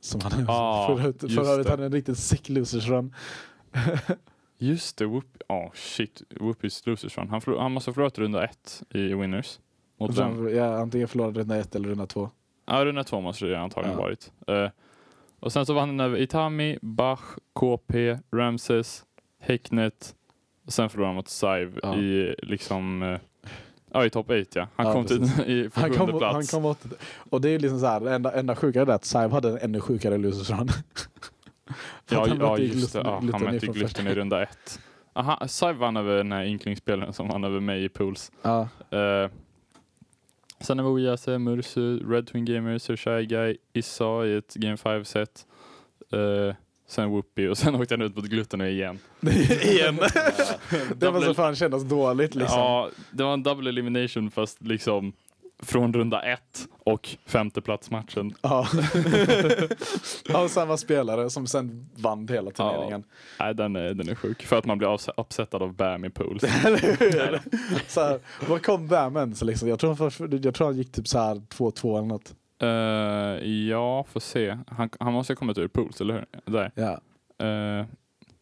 Som 0.00 0.20
han 0.20 0.44
Ja, 0.48 0.86
förra 1.20 1.54
året- 1.54 1.68
hade 1.68 1.84
en 1.86 1.92
riktigt 1.92 2.18
sick 2.18 2.48
losers 2.48 2.88
run. 2.88 3.14
Just 4.58 4.96
det, 4.96 5.06
Whoop, 5.06 5.24
oh, 5.48 5.70
shit, 5.74 6.22
Whoopis 6.40 6.86
losers 6.86 7.18
run. 7.18 7.28
Han, 7.28 7.40
han 7.58 7.72
måste 7.72 7.90
ha 7.90 7.94
förlorat 7.94 8.18
runda 8.18 8.44
ett 8.44 8.82
i 8.90 9.14
winners. 9.14 9.60
Mot? 9.98 10.14
Som, 10.14 10.54
ja, 10.54 10.76
antingen 10.78 11.08
förlorade 11.08 11.40
runda 11.40 11.56
ett 11.56 11.74
eller 11.74 11.88
runda 11.88 12.06
två. 12.06 12.30
Ja, 12.66 12.84
runda 12.84 13.04
två 13.04 13.20
måste 13.20 13.46
det 13.46 13.58
antagligen 13.60 13.96
Ja. 13.98 14.02
varit. 14.02 14.32
Eh, 14.46 14.68
och 15.40 15.52
sen 15.52 15.66
så 15.66 15.74
vann 15.74 15.88
han 15.88 16.00
över 16.00 16.18
Itami, 16.18 16.78
Bach, 16.82 17.20
KP, 17.52 18.18
Ramses, 18.32 19.04
Häcknet 19.40 20.14
och 20.66 20.72
sen 20.72 20.90
förlorade 20.90 21.08
han 21.08 21.16
mot 21.16 21.28
Saiv 21.28 21.78
Ja. 21.82 21.96
i 21.96 22.34
liksom 22.42 23.02
eh, 23.02 23.18
Ja, 23.92 24.04
i 24.06 24.10
topp 24.10 24.30
8 24.30 24.44
ja. 24.54 24.68
Han 24.76 24.86
Ja, 24.86 24.92
kom 24.92 25.04
till 25.04 25.22
i 25.46 25.70
Han 25.74 25.90
kom, 25.94 26.18
plats. 26.18 26.34
han 26.34 26.46
kom 26.46 26.64
åt, 26.70 26.84
och 27.30 27.40
det 27.40 27.50
är 27.50 27.58
liksom 27.58 27.80
så 27.80 27.86
här, 27.86 28.00
det 28.00 28.14
enda, 28.14 28.32
enda 28.32 28.56
sjukare 28.56 28.90
är 28.92 28.94
att 28.94 29.04
Saiv 29.04 29.30
hade 29.30 29.50
en 29.50 29.58
ännu 29.58 29.80
sjukare 29.80 30.18
losers 30.18 30.50
run. 30.50 30.68
Ja, 32.08 32.26
ja 32.40 32.58
just 32.58 32.92
det. 32.92 32.98
Ja, 33.04 33.22
han 33.32 33.42
mötte 33.44 33.60
från 33.60 33.74
Gluten 33.74 34.06
i 34.06 34.14
runda 34.14 34.42
ett. 34.42 34.80
Aha, 35.12 35.48
Saiv 35.48 35.76
vann 35.76 35.96
över 35.96 36.16
den 36.16 36.32
här 36.32 36.44
inklingsspelaren 36.44 37.12
som 37.12 37.28
vann 37.28 37.44
över 37.44 37.60
mig 37.60 37.84
i 37.84 37.88
pools. 37.88 38.32
Ja, 38.42 38.68
Uh, 38.92 39.30
sen 40.60 40.84
var 40.84 40.90
Oyase, 40.90 41.38
Mursu, 41.38 41.98
Red 42.10 42.26
Twin 42.26 42.44
Gamer, 42.44 42.78
Sir 42.78 42.96
Shy 42.96 43.26
Guy, 43.26 43.56
Issa 43.72 44.26
i 44.26 44.36
ett 44.36 44.54
Game 44.54 44.76
5-set. 44.76 45.46
Uh, 46.14 46.54
sen 46.86 47.10
Whoopi 47.10 47.48
och 47.48 47.58
sen 47.58 47.74
åkte 47.80 47.94
han 47.94 48.02
ut 48.02 48.16
mot 48.16 48.24
Gluten 48.24 48.60
igen. 48.60 48.98
igen. 49.62 49.98
Eh, 49.98 50.78
det 50.96 51.10
var 51.10 51.20
så 51.20 51.34
fan 51.34 51.56
kändes 51.56 51.84
dåligt 51.84 52.34
liksom. 52.34 52.58
Ja, 52.58 52.90
det 53.10 53.24
var 53.24 53.34
en 53.34 53.42
double 53.42 53.68
elimination 53.68 54.30
fast 54.30 54.62
liksom 54.62 55.12
från 55.58 55.94
runda 55.94 56.22
ett 56.22 56.68
och 56.78 57.08
femte 57.26 57.60
platsmatchen. 57.60 58.34
Ja. 58.42 58.66
Av 60.34 60.48
samma 60.48 60.76
spelare 60.76 61.30
som 61.30 61.46
sen 61.46 61.88
vann 61.94 62.28
hela 62.28 62.50
turneringen. 62.50 63.04
Nej, 63.40 63.54
den 63.54 63.76
är, 63.76 63.94
den 63.94 64.08
är 64.08 64.14
sjuk. 64.14 64.42
För 64.42 64.58
att 64.58 64.64
man 64.64 64.78
blir 64.78 64.98
uppsättad 65.20 65.62
av 65.62 65.74
Bam 65.74 66.04
i 66.04 66.10
pools. 66.10 66.42
Så 67.86 68.00
här, 68.00 68.20
vad 68.48 68.62
kom 68.62 68.86
Bammen? 68.86 69.34
Så 69.34 69.44
liksom, 69.44 69.68
jag, 69.68 69.78
tror 69.78 70.12
jag 70.44 70.54
tror 70.54 70.64
han 70.64 70.76
gick 70.76 70.92
typ 70.92 71.08
så 71.08 71.18
här 71.18 71.34
2-2 71.34 71.98
eller 71.98 72.08
något. 72.08 72.34
Uh, 72.62 72.68
ja, 73.68 74.04
får 74.04 74.20
se. 74.20 74.58
Han, 74.68 74.90
han 75.00 75.12
måste 75.12 75.32
ha 75.32 75.36
kommit 75.36 75.58
ur 75.58 75.68
pools, 75.68 76.00
eller 76.00 76.14
hur? 76.14 76.52
Där. 76.52 76.72
Ja. 76.74 77.00
Eh, 77.46 77.86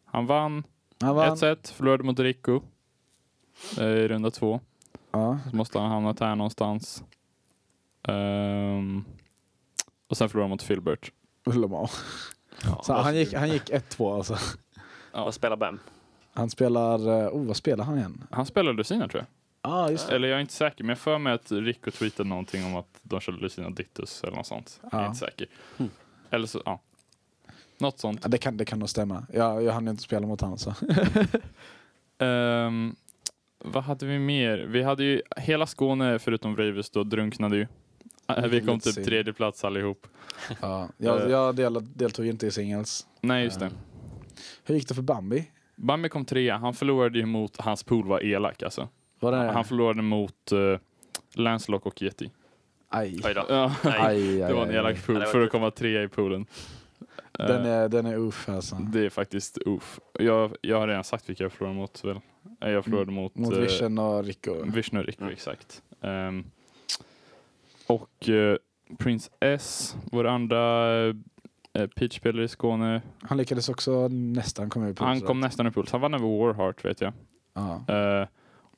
han 0.04 0.26
vann 0.26 0.62
vann. 0.98 1.32
ett 1.32 1.38
set, 1.38 1.68
förlorade 1.68 2.02
mot 2.02 2.18
Rico 2.18 2.60
eh, 3.78 3.84
i 3.84 4.08
runda 4.08 4.30
två. 4.30 4.60
Ja. 5.14 5.38
Så 5.50 5.56
måste 5.56 5.78
han 5.78 5.90
hamnat 5.90 6.20
här 6.20 6.36
någonstans. 6.36 7.04
Ehm, 8.08 9.04
och 10.08 10.16
sen 10.16 10.28
förlorade 10.28 10.44
han 10.44 10.50
mot 10.50 10.62
Filbert. 10.62 11.12
Lamar. 11.46 11.90
ja, 12.64 12.82
Så 12.84 12.92
han 12.92 13.16
gick, 13.16 13.34
han 13.34 13.48
gick 13.50 13.70
1-2 13.70 14.14
alltså. 14.16 14.38
Vad 15.12 15.34
spelar 15.34 15.56
Bam? 15.56 15.78
Han 16.32 16.50
spelar, 16.50 17.22
eh, 17.22 17.28
oh 17.28 17.46
vad 17.46 17.56
spelar 17.56 17.84
han 17.84 17.98
igen? 17.98 18.24
Han 18.30 18.46
spelade 18.46 18.76
Lucina 18.76 19.08
tror 19.08 19.20
jag. 19.20 19.26
Ja 19.70 19.76
ah, 19.76 19.90
just 19.90 20.08
det. 20.08 20.16
Eller 20.16 20.28
jag 20.28 20.36
är 20.36 20.40
inte 20.40 20.52
säker, 20.52 20.84
men 20.84 20.88
jag 20.88 20.98
för 20.98 21.18
mig 21.18 21.32
att 21.32 21.52
Rico 21.52 21.90
tweetade 21.90 22.28
någonting 22.28 22.64
om 22.64 22.76
att 22.76 22.86
de 23.02 23.20
körde 23.20 23.38
Lucina 23.38 23.70
Dittus 23.70 24.22
eller 24.24 24.36
något 24.36 24.46
sånt. 24.46 24.80
Jag 24.82 24.94
är 24.94 24.98
Ja. 24.98 25.06
inte 25.06 25.18
säker. 25.18 25.46
Mm. 25.78 25.90
Eller 26.30 26.46
så, 26.46 26.62
ja. 26.64 26.80
Något 27.78 27.98
sånt. 27.98 28.20
Ja, 28.22 28.28
det, 28.28 28.38
kan, 28.38 28.56
det 28.56 28.64
kan 28.64 28.78
nog 28.78 28.88
stämma. 28.88 29.26
Jag, 29.32 29.62
jag 29.62 29.72
hann 29.72 29.88
inte 29.88 30.02
spela 30.02 30.26
mot 30.26 30.40
honom 30.40 30.58
så. 30.58 30.74
Ehm, 32.18 32.96
vad 33.64 33.84
hade 33.84 34.06
vi 34.06 34.18
mer? 34.18 34.58
Vi 34.58 34.82
hade 34.82 35.04
ju 35.04 35.22
hela 35.36 35.66
Skåne 35.66 36.18
förutom 36.18 36.56
Ravus 36.56 36.90
då 36.90 37.04
drunknade 37.04 37.56
ju. 37.56 37.66
Eh, 38.28 38.44
Vi 38.46 38.60
kom 38.60 38.80
typ 38.80 38.94
synd. 38.94 39.06
tredje 39.06 39.32
plats 39.32 39.64
allihop. 39.64 40.06
Ja. 40.60 40.88
Jag, 40.96 41.30
jag 41.30 41.56
del, 41.56 41.78
deltog 41.94 42.24
ju 42.24 42.30
inte 42.30 42.46
i 42.46 42.50
singles. 42.50 43.06
Nej, 43.20 43.44
just 43.44 43.60
det. 43.60 43.66
Eh, 43.66 43.72
Hur 44.64 44.74
gick 44.74 44.88
det 44.88 44.94
för 44.94 45.02
Bambi? 45.02 45.50
Bambi 45.76 46.08
kom 46.08 46.24
trea. 46.24 46.56
Han 46.56 46.74
förlorade 46.74 47.18
ju 47.18 47.26
mot, 47.26 47.56
hans 47.60 47.82
pool 47.82 48.06
var 48.06 48.24
elak 48.24 48.62
alltså. 48.62 48.88
Var 49.20 49.32
det... 49.32 49.38
Han 49.38 49.64
förlorade 49.64 50.02
mot 50.02 50.52
uh, 50.52 50.78
Lancelock 51.34 51.86
och 51.86 52.02
Yeti. 52.02 52.30
Aj. 52.88 53.20
Ja. 53.34 53.72
Aj, 53.82 53.96
aj, 54.00 54.36
det 54.38 54.52
var 54.54 54.66
en 54.66 54.74
elak 54.74 55.06
pool 55.06 55.22
för 55.24 55.40
att 55.40 55.50
komma 55.50 55.70
trea 55.70 56.02
i 56.02 56.08
poolen. 56.08 56.46
Eh, 57.38 57.46
Den 57.46 57.66
är, 57.66 57.88
den 57.88 58.06
är 58.06 58.16
uff 58.16 58.48
alltså. 58.48 58.76
Det 58.76 59.00
är 59.06 59.10
faktiskt 59.10 59.58
uff. 59.66 60.00
Jag, 60.18 60.56
jag 60.60 60.78
har 60.80 60.88
redan 60.88 61.04
sagt 61.04 61.28
vilka 61.28 61.42
jag 61.44 61.52
förlorade 61.52 61.78
mot 61.78 62.04
väl. 62.04 62.20
Eh, 62.60 62.70
Jag 62.70 62.84
förlorade 62.84 63.12
mot, 63.12 63.34
Mot 63.34 63.52
eh, 63.54 63.58
Vision 63.60 63.98
och 63.98 64.24
Rico. 64.24 64.62
Vishnu 64.64 64.98
och 65.00 65.06
Rico, 65.06 65.20
Mm. 65.22 65.32
exakt. 65.32 65.82
Ehm, 66.00 66.44
och 67.86 68.28
eh, 68.28 68.56
Prince 68.98 69.30
S, 69.40 69.96
vår 70.12 70.26
andra 70.26 70.88
uh, 71.06 71.14
Peach-spelare 71.96 72.44
i 72.44 72.48
Skåne. 72.48 73.02
Han 73.22 73.38
lyckades 73.38 73.68
också 73.68 74.08
nästan 74.08 74.70
komma 74.70 74.88
ut 74.88 74.96
på 74.96 75.04
Han 75.04 75.20
kom 75.20 75.40
nästan 75.40 75.66
i 75.66 75.70
puls. 75.70 75.92
Han 75.92 76.00
vann 76.00 76.14
över 76.14 76.38
Warheart 76.38 76.84
vet 76.84 77.00
jag. 77.00 77.12
Ja. 77.54 77.84
Eh, 77.94 78.28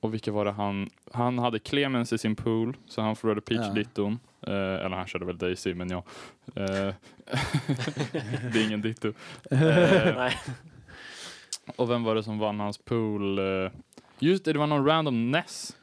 och 0.00 0.14
vilka 0.14 0.32
var 0.32 0.44
det 0.44 0.50
han... 0.50 0.88
Han 1.12 1.38
hade 1.38 1.58
Clemens 1.58 2.12
i 2.12 2.18
sin 2.18 2.36
pool, 2.36 2.76
så 2.86 3.02
han 3.02 3.16
förlorade 3.16 3.40
Peach 3.40 3.66
Ja. 3.66 3.72
Ditton. 3.72 4.18
Eh, 4.46 4.52
eller 4.54 4.96
han 4.96 5.06
körde 5.06 5.24
väl 5.24 5.38
Daisy, 5.38 5.74
men 5.74 5.90
ja. 5.90 6.04
Eh, 6.54 6.64
det 8.52 8.58
är 8.60 8.66
ingen 8.66 8.80
Ditto. 8.82 9.12
Och 11.76 11.90
vem 11.90 12.04
var 12.04 12.14
det 12.14 12.22
som 12.22 12.38
vann 12.38 12.60
hans 12.60 12.78
pool? 12.78 13.38
Eh, 13.38 13.70
just 14.18 14.44
det, 14.44 14.52
det 14.52 14.58
var 14.58 14.66
någon 14.66 14.86
random 14.86 15.30
Ness 15.30 15.76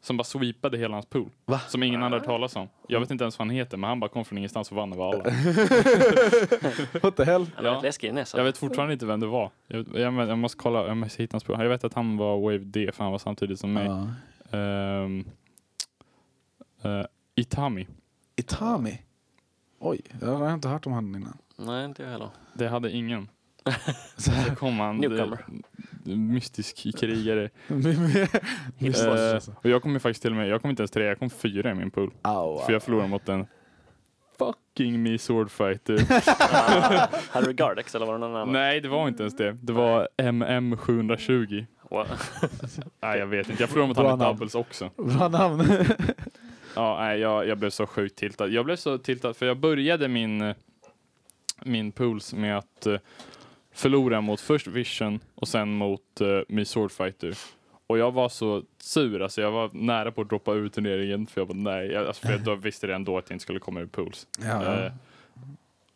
som 0.00 0.16
bara 0.16 0.24
sweepade 0.24 0.78
hela 0.78 0.94
hans 0.94 1.06
pool. 1.06 1.30
Va? 1.44 1.58
Som 1.68 1.82
ingen 1.82 2.02
hade 2.02 2.16
hört 2.16 2.24
talas 2.24 2.56
om. 2.56 2.68
Jag 2.88 3.00
vet 3.00 3.10
inte 3.10 3.24
ens 3.24 3.38
vad 3.38 3.48
han 3.48 3.56
heter, 3.56 3.76
men 3.76 3.88
han 3.88 4.00
bara 4.00 4.10
kom 4.10 4.24
från 4.24 4.38
ingenstans 4.38 4.70
och 4.70 4.76
vann 4.76 4.92
över 4.92 5.04
alla. 5.04 5.24
What 7.02 7.16
the 7.16 7.24
hell? 7.24 7.46
Han 7.56 7.64
Ja. 7.64 7.80
läskig. 7.80 8.24
Jag 8.34 8.44
vet 8.44 8.58
fortfarande 8.58 8.92
inte 8.92 9.06
vem 9.06 9.20
det 9.20 9.26
var. 9.26 9.50
Jag, 9.66 9.86
jag, 9.94 10.14
jag 10.28 10.38
måste 10.38 10.58
kolla, 10.58 10.86
jag 10.86 10.96
måste 10.96 11.22
hitta 11.22 11.34
hans 11.34 11.44
pool. 11.44 11.60
Jag 11.60 11.68
vet 11.68 11.84
att 11.84 11.94
han 11.94 12.16
var 12.16 12.40
Wave 12.40 12.58
D, 12.58 12.90
för 12.94 13.02
han 13.04 13.12
var 13.12 13.18
samtidigt 13.18 13.60
som 13.60 13.72
mig. 13.72 13.86
Ja. 13.86 14.08
Ehm, 14.58 15.24
eh, 16.82 17.04
Itami. 17.34 17.86
Itami? 18.36 19.02
Oj, 19.78 20.00
jag 20.20 20.34
har 20.36 20.54
inte 20.54 20.68
hört 20.68 20.86
om 20.86 20.92
han 20.92 21.14
innan. 21.14 21.38
Nej, 21.56 21.84
inte 21.84 22.02
jag 22.02 22.10
heller. 22.10 22.28
Det 22.54 22.68
hade 22.68 22.90
ingen. 22.90 23.28
Så 24.16 24.30
Så 24.30 24.54
kom 24.56 24.78
han, 24.80 24.96
Newcomer. 24.96 25.38
mystisk 26.04 26.98
krigare. 26.98 27.50
Eh, 28.80 29.34
alltså. 29.34 29.52
och 29.62 29.70
jag 29.70 29.82
kom 29.82 30.00
faktiskt 30.00 30.22
till 30.22 30.30
och 30.30 30.36
med, 30.36 30.48
jag 30.48 30.62
kom 30.62 30.70
inte 30.70 30.82
ens 30.82 30.90
tre, 30.90 31.04
jag 31.04 31.18
kom 31.18 31.30
fyra 31.30 31.70
i 31.70 31.74
min 31.74 31.90
pool. 31.90 32.10
Au, 32.22 32.58
För 32.66 32.72
jag 32.72 32.82
förlorade 32.82 33.08
mot 33.08 33.28
en 33.28 33.46
fucking 34.38 35.02
me 35.02 35.18
swordfighter. 35.18 35.98
Hade 37.32 37.46
du 37.46 37.52
Gardex 37.52 37.94
eller 37.94 38.06
var 38.06 38.12
det 38.12 38.18
någon 38.20 38.36
annan? 38.36 38.52
Nej, 38.52 38.80
det 38.80 38.88
var 38.88 39.08
inte 39.08 39.22
ens 39.22 39.36
det. 39.36 39.52
Det 39.62 39.72
var 39.72 40.08
MM 40.16 40.76
720. 40.76 41.64
Wow. 41.90 42.06
Nej, 43.00 43.18
jag 43.18 43.26
vet 43.26 43.50
inte. 43.50 43.62
Jag 43.62 43.70
förlorade 43.70 43.88
mot 43.88 43.96
han 44.20 44.20
i 44.20 44.24
doubles 44.24 44.54
också. 44.54 44.90
Bra 44.96 45.28
namn. 45.28 45.64
Ja, 46.74 46.96
nej, 47.00 47.20
jag, 47.20 47.46
jag 47.46 47.58
blev 47.58 47.70
så 47.70 47.86
sjukt 47.86 48.16
tiltad. 48.16 48.48
Jag 48.48 48.64
blev 48.64 48.76
så 48.76 48.98
tiltad 48.98 49.34
för 49.34 49.46
jag 49.46 49.58
började 49.58 50.08
min, 50.08 50.42
eh, 50.42 50.56
min 51.64 51.92
pools 51.92 52.34
med 52.34 52.58
att 52.58 52.86
eh, 53.78 53.82
förlora 53.82 54.20
mot 54.20 54.40
först 54.40 54.66
Vision 54.66 55.20
och 55.34 55.48
sen 55.48 55.72
mot 55.72 56.20
uh, 56.20 56.40
Me 56.48 56.64
Swordfighter. 56.64 57.34
Och 57.86 57.98
jag 57.98 58.12
var 58.12 58.28
så 58.28 58.62
sur, 58.78 59.22
alltså 59.22 59.40
jag 59.40 59.50
var 59.50 59.70
nära 59.72 60.12
på 60.12 60.20
att 60.20 60.28
droppa 60.28 60.54
ur 60.54 60.68
turneringen 60.68 61.26
för 61.26 61.40
jag 61.40 61.46
var 61.46 61.54
nej, 61.54 61.96
alltså, 61.96 62.26
för 62.26 62.32
jag 62.32 62.44
då 62.44 62.54
visste 62.54 62.86
redan 62.86 63.04
då 63.04 63.18
att 63.18 63.30
jag 63.30 63.34
inte 63.34 63.42
skulle 63.42 63.60
komma 63.60 63.80
ur 63.80 63.86
pools. 63.86 64.26
Ja, 64.38 64.84
Eh, 64.84 64.92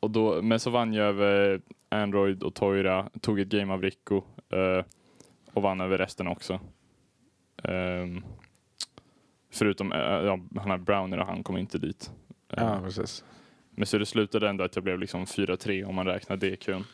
och 0.00 0.10
då, 0.10 0.42
men 0.42 0.60
så 0.60 0.70
vann 0.70 0.92
jag 0.92 1.06
över 1.06 1.60
Android 1.88 2.42
och 2.42 2.54
Toira, 2.54 3.10
tog 3.20 3.40
ett 3.40 3.48
game 3.48 3.72
av 3.72 3.82
Rico 3.82 4.22
eh, 4.48 4.84
och 5.52 5.62
vann 5.62 5.80
över 5.80 5.98
resten 5.98 6.26
också. 6.26 6.60
Ehm, 7.64 8.24
förutom, 9.50 9.92
eh, 9.92 9.98
ja, 9.98 10.40
han 10.56 10.70
här 10.70 10.78
Browner 10.78 11.18
och 11.18 11.26
han 11.26 11.42
kom 11.42 11.56
inte 11.56 11.78
dit. 11.78 12.10
Ja, 12.56 12.80
precis. 12.84 13.24
Men 13.70 13.86
så 13.86 13.98
det 13.98 14.06
slutade 14.06 14.48
ändå 14.48 14.64
att 14.64 14.76
jag 14.76 14.84
blev 14.84 14.98
liksom 14.98 15.24
4-3 15.24 15.84
om 15.84 15.94
man 15.94 16.06
räknar 16.06 16.36
DQn. 16.36 16.84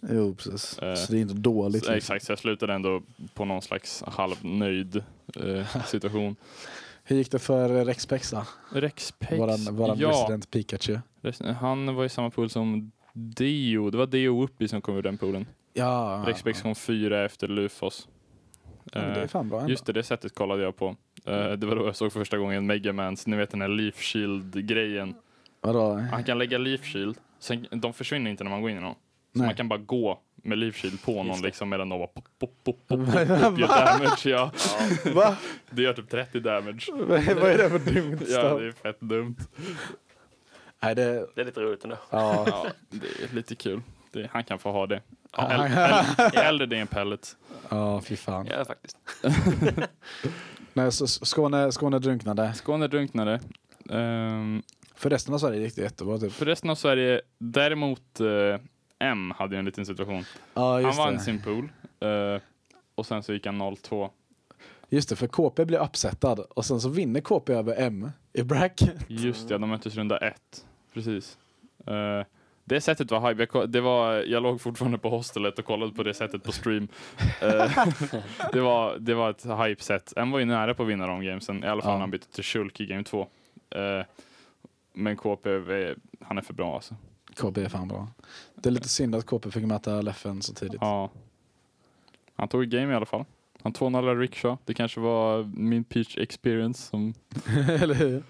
Jo, 0.00 0.34
precis. 0.34 0.78
Eh, 0.78 0.94
så 0.94 1.12
det 1.12 1.18
är 1.18 1.22
inte 1.22 1.34
dåligt. 1.34 1.84
Så, 1.84 1.92
liksom. 1.92 2.14
exakt, 2.14 2.24
så 2.24 2.32
jag 2.32 2.38
slutade 2.38 2.74
ändå 2.74 3.02
på 3.34 3.44
någon 3.44 3.62
slags 3.62 4.02
halvnöjd 4.06 5.02
eh, 5.36 5.84
situation. 5.86 6.36
Hur 7.04 7.16
gick 7.16 7.30
det 7.30 7.38
för 7.38 7.84
Rex 7.84 8.06
Pexa? 8.06 8.46
Rexpex, 8.72 9.32
Våran, 9.32 9.76
våran 9.76 9.98
ja. 9.98 10.08
resident 10.08 10.50
Pikachu. 10.50 10.98
Han 11.60 11.94
var 11.94 12.04
i 12.04 12.08
samma 12.08 12.30
pool 12.30 12.50
som 12.50 12.92
Dio. 13.12 13.90
Det 13.90 13.98
var 13.98 14.06
Dio 14.06 14.36
Whoopi 14.36 14.68
som 14.68 14.80
kom 14.80 14.96
ur 14.96 15.02
den 15.02 15.18
poolen. 15.18 15.46
Ja, 15.72 16.24
Rexpex 16.26 16.62
kom 16.62 16.74
fyra 16.74 17.24
efter 17.24 17.48
Lufos. 17.48 18.08
ja, 18.92 19.00
det 19.00 19.06
är 19.06 19.22
Eh, 19.22 19.26
fan 19.28 19.48
bra 19.48 19.60
ändå. 19.60 19.70
Just 19.70 19.86
det, 19.86 19.92
det 19.92 20.02
sättet 20.02 20.34
kollade 20.34 20.62
jag 20.62 20.76
på. 20.76 20.96
Eh, 21.24 21.52
det 21.52 21.66
var 21.66 21.76
då 21.76 21.86
jag 21.86 21.96
såg 21.96 22.12
för 22.12 22.20
första 22.20 22.38
gången 22.38 22.66
Megamans, 22.66 23.26
ni 23.26 23.36
vet 23.36 23.50
den 23.50 23.60
här 23.60 23.68
Leaf 23.68 24.00
Shield-grejen. 24.00 25.14
Vadå? 25.60 25.94
Han 25.94 26.24
kan 26.24 26.38
lägga 26.38 26.58
Leaf 26.58 26.84
Shield, 26.84 27.16
sen, 27.38 27.66
de 27.70 27.92
försvinner 27.92 28.30
inte 28.30 28.44
när 28.44 28.50
man 28.50 28.60
går 28.60 28.70
in 28.70 28.76
i 28.76 28.80
någon. 28.80 28.94
Så 29.32 29.38
Nej. 29.38 29.46
man 29.46 29.54
kan 29.54 29.68
bara 29.68 29.78
gå 29.78 30.20
med 30.36 30.58
Leaf 30.58 30.76
Shield 30.76 31.02
på 31.02 31.22
någon 31.22 31.40
liksom 31.42 31.68
medan 31.68 31.88
de 31.88 31.98
bara 31.98 32.06
pop, 32.06 32.24
pop, 32.38 32.52
pop, 32.64 32.76
pop, 32.88 32.98
pop, 33.06 33.28
pop, 33.40 33.58
gör 33.58 33.68
damage. 33.68 34.20
Ja. 34.24 34.50
Va? 35.14 35.36
Det 35.70 35.82
gör 35.82 35.92
typ 35.92 36.10
30 36.10 36.40
damage. 36.40 36.86
Vad 36.92 37.50
är 37.50 37.58
det 37.58 37.70
för 37.70 37.78
dumt 37.92 38.18
Ja, 38.28 38.58
det 38.58 38.66
är 38.66 38.72
fett 38.72 39.00
dumt. 39.00 39.36
Nej, 40.82 40.94
det... 40.94 41.26
Det 41.34 41.40
är 41.40 41.44
lite 41.44 41.60
roligt 41.60 41.84
ändå. 41.84 41.96
Ja. 42.10 42.44
Ja, 42.46 42.66
det 42.90 43.06
är 43.30 43.34
lite 43.34 43.54
kul. 43.54 43.80
Det, 44.12 44.28
han 44.32 44.44
kan 44.44 44.58
få 44.58 44.72
ha 44.72 44.86
det. 44.86 45.02
Ja. 45.36 45.48
Äl- 45.50 45.68
äl- 46.16 46.36
Äldre 46.38 46.66
det 46.66 46.76
är 46.76 46.80
en 46.80 46.86
pellet. 46.86 47.36
Ja, 47.68 48.00
fy 48.00 48.16
fan. 48.16 48.46
Ja, 48.50 48.64
faktiskt. 48.64 48.96
Nej, 50.72 50.92
så 50.92 51.06
Skåne, 51.06 51.72
Skåne 51.72 51.98
drunknade. 51.98 52.52
Skåne 52.54 52.86
drunknade. 52.88 53.40
Ehm, 53.90 54.62
För 54.94 55.10
resten 55.10 55.34
av 55.34 55.38
Sverige 55.38 55.60
gick 55.60 55.76
det 55.76 55.82
jättebra 55.82 56.18
typ. 56.18 56.32
för 56.32 56.46
resten 56.46 56.70
av 56.70 56.74
Sverige, 56.74 57.20
däremot 57.38 58.20
eh, 58.20 58.26
M 59.00 59.32
hade 59.36 59.54
ju 59.54 59.58
en 59.58 59.64
liten 59.64 59.86
situation. 59.86 60.24
Ja, 60.54 60.80
Han 60.82 60.96
vann 60.96 61.12
det. 61.14 61.20
sin 61.20 61.42
pool. 61.42 61.68
eh, 62.00 62.40
och 62.94 63.06
sen 63.06 63.22
så 63.22 63.32
gick 63.32 63.46
han 63.46 63.62
0-2. 63.62 64.10
Just 64.88 65.08
det, 65.08 65.16
för 65.16 65.26
KP 65.26 65.64
blir 65.64 65.78
uppsättad 65.78 66.40
och 66.40 66.64
sen 66.64 66.80
så 66.80 66.88
vinner 66.88 67.20
KP 67.20 67.52
över 67.52 67.74
M 67.78 68.10
i 68.32 68.42
brack. 68.42 68.80
Just 69.08 69.48
det, 69.48 69.58
de 69.58 69.70
möttes 69.70 69.94
runda 69.96 70.18
ett. 70.18 70.66
Precis. 70.94 71.38
Eh, 71.86 72.24
det 72.64 72.80
sättet 72.80 73.10
var 73.10 73.28
hype. 73.34 73.46
Jag, 73.58 73.70
det 73.70 73.80
var, 73.80 74.12
jag 74.14 74.42
låg 74.42 74.60
fortfarande 74.60 74.98
på 74.98 75.10
hostelet 75.10 75.58
och 75.58 75.64
kollade 75.64 75.92
på 75.92 76.02
det 76.02 76.14
sättet 76.14 76.42
på 76.44 76.52
stream. 76.52 76.88
Eh, 77.42 77.86
det, 78.52 78.60
var, 78.60 78.96
det 78.98 79.14
var 79.14 79.30
ett 79.30 79.44
hype-set. 79.44 80.12
En 80.16 80.30
var 80.30 80.38
ju 80.38 80.44
nära 80.44 80.74
på 80.74 80.82
att 80.82 80.88
vinna 80.88 81.06
de 81.06 81.22
gamesen. 81.24 81.64
I 81.64 81.66
alla 81.66 81.82
fall 81.82 81.88
Ja. 81.90 81.94
när 81.94 82.00
han 82.00 82.10
bytte 82.10 82.32
till 82.34 82.44
Shulk 82.44 82.80
i 82.80 82.86
game 82.86 83.04
2. 83.04 83.26
Eh, 83.70 84.04
men 84.92 85.16
KP, 85.16 85.50
är- 85.50 85.96
han 86.20 86.38
är 86.38 86.42
för 86.42 86.54
bra 86.54 86.74
alltså. 86.74 86.94
KP 87.34 87.64
är 87.64 87.68
fan 87.68 87.88
bra. 87.88 88.08
Det 88.54 88.68
är 88.68 88.70
lite 88.70 88.88
synd 88.88 89.14
att 89.14 89.26
KP 89.26 89.50
fick 89.50 89.64
möta 89.66 90.02
Leffen 90.02 90.42
så 90.42 90.54
tidigt. 90.54 90.78
Ja. 90.80 91.10
Han 92.36 92.48
tog 92.48 92.64
game 92.68 92.92
i 92.92 92.96
alla 92.96 93.06
fall. 93.06 93.24
Han 93.62 93.72
2-0 93.72 94.18
Rickshaw. 94.18 94.58
Det 94.64 94.74
kanske 94.74 95.00
var 95.00 95.42
min 95.54 95.84
Peach 95.84 96.18
experience 96.18 96.82
som... 96.88 97.14
Eller 97.82 97.94
hur? 97.94 98.22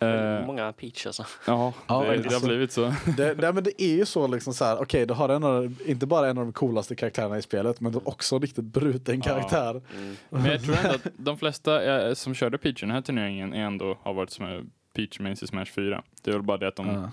Eh, 0.00 0.46
Många 0.46 0.72
peach 0.72 1.06
alltså. 1.06 1.24
ja, 1.46 1.72
Ja, 1.86 2.00
det, 2.02 2.06
det 2.16 2.16
har 2.18 2.24
alltså- 2.24 2.46
blivit 2.46 2.72
så. 2.72 2.82
Det, 3.16 3.34
det, 3.34 3.52
men 3.52 3.64
det 3.64 3.82
är 3.82 3.96
ju 3.96 4.06
så 4.06 4.26
liksom 4.26 4.54
så 4.54 4.64
här, 4.64 4.82
okej 4.82 5.06
du 5.06 5.14
har 5.14 5.28
en 5.28 5.44
av, 5.44 5.74
inte 5.86 6.06
bara 6.06 6.28
en 6.30 6.38
av 6.38 6.44
de 6.44 6.52
coolaste 6.52 6.94
karaktärerna 6.94 7.38
i 7.38 7.42
spelet 7.42 7.80
men 7.80 7.92
du 7.92 7.98
har 7.98 8.08
också 8.08 8.36
en 8.36 8.42
riktigt 8.42 8.64
bruten 8.64 9.16
Ja. 9.16 9.22
karaktär. 9.22 9.70
Mm. 9.96 10.16
Men 10.30 10.44
jag 10.44 10.62
tror 10.62 10.76
ändå 10.76 10.88
att 10.94 11.06
de 11.16 11.38
flesta 11.38 12.06
eh, 12.08 12.14
som 12.14 12.34
körde 12.34 12.58
Peach 12.58 12.82
i 12.82 12.86
den 12.86 12.94
här 12.94 13.02
turneringen 13.02 13.52
är 13.54 13.60
ändå 13.64 13.98
har 14.02 14.14
varit 14.14 14.30
som 14.30 14.70
Peach 14.94 15.20
mains 15.20 15.42
i 15.42 15.46
Smash 15.46 15.64
4. 15.64 16.02
Det 16.22 16.30
är 16.30 16.34
väl 16.34 16.42
bara 16.42 16.58
det 16.58 16.68
att 16.68 16.76
de 16.76 16.86
Ja. 16.88 17.10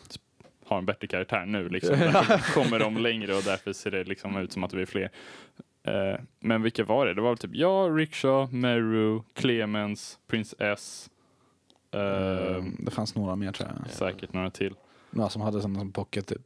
Har 0.67 0.77
en 0.77 0.85
bättre 0.85 1.07
karaktär 1.07 1.45
nu 1.45 1.69
liksom. 1.69 1.95
Därför 1.99 2.53
kommer 2.53 2.79
de 2.79 2.97
längre 2.97 3.35
och 3.35 3.43
därför 3.43 3.73
ser 3.73 3.91
det 3.91 4.03
liksom 4.03 4.37
ut 4.37 4.51
som 4.51 4.63
att 4.63 4.73
vi 4.73 4.81
är 4.81 4.85
fler. 4.85 5.11
Eh, 5.83 6.19
men 6.39 6.61
vilka 6.61 6.83
var 6.83 7.05
det? 7.05 7.13
Det 7.13 7.21
var 7.21 7.29
väl 7.29 7.37
typ 7.37 7.55
jag, 7.55 7.99
Rickshaw, 7.99 8.57
Meru, 8.57 9.21
Clemens, 9.33 10.19
Prince 10.27 10.55
S. 10.59 11.09
eh, 11.91 11.99
Ehm, 12.01 12.75
det 12.79 12.91
fanns 12.91 13.15
några 13.15 13.35
mer 13.35 13.51
tror 13.51 13.69
jag. 13.83 13.91
Säkert 13.91 14.33
några 14.33 14.49
till. 14.51 14.73
Några 15.11 15.29
som 15.29 15.41
hade 15.41 15.61
sådana 15.61 15.79
som 15.79 15.91
pocket 15.91 16.27
typ. 16.27 16.41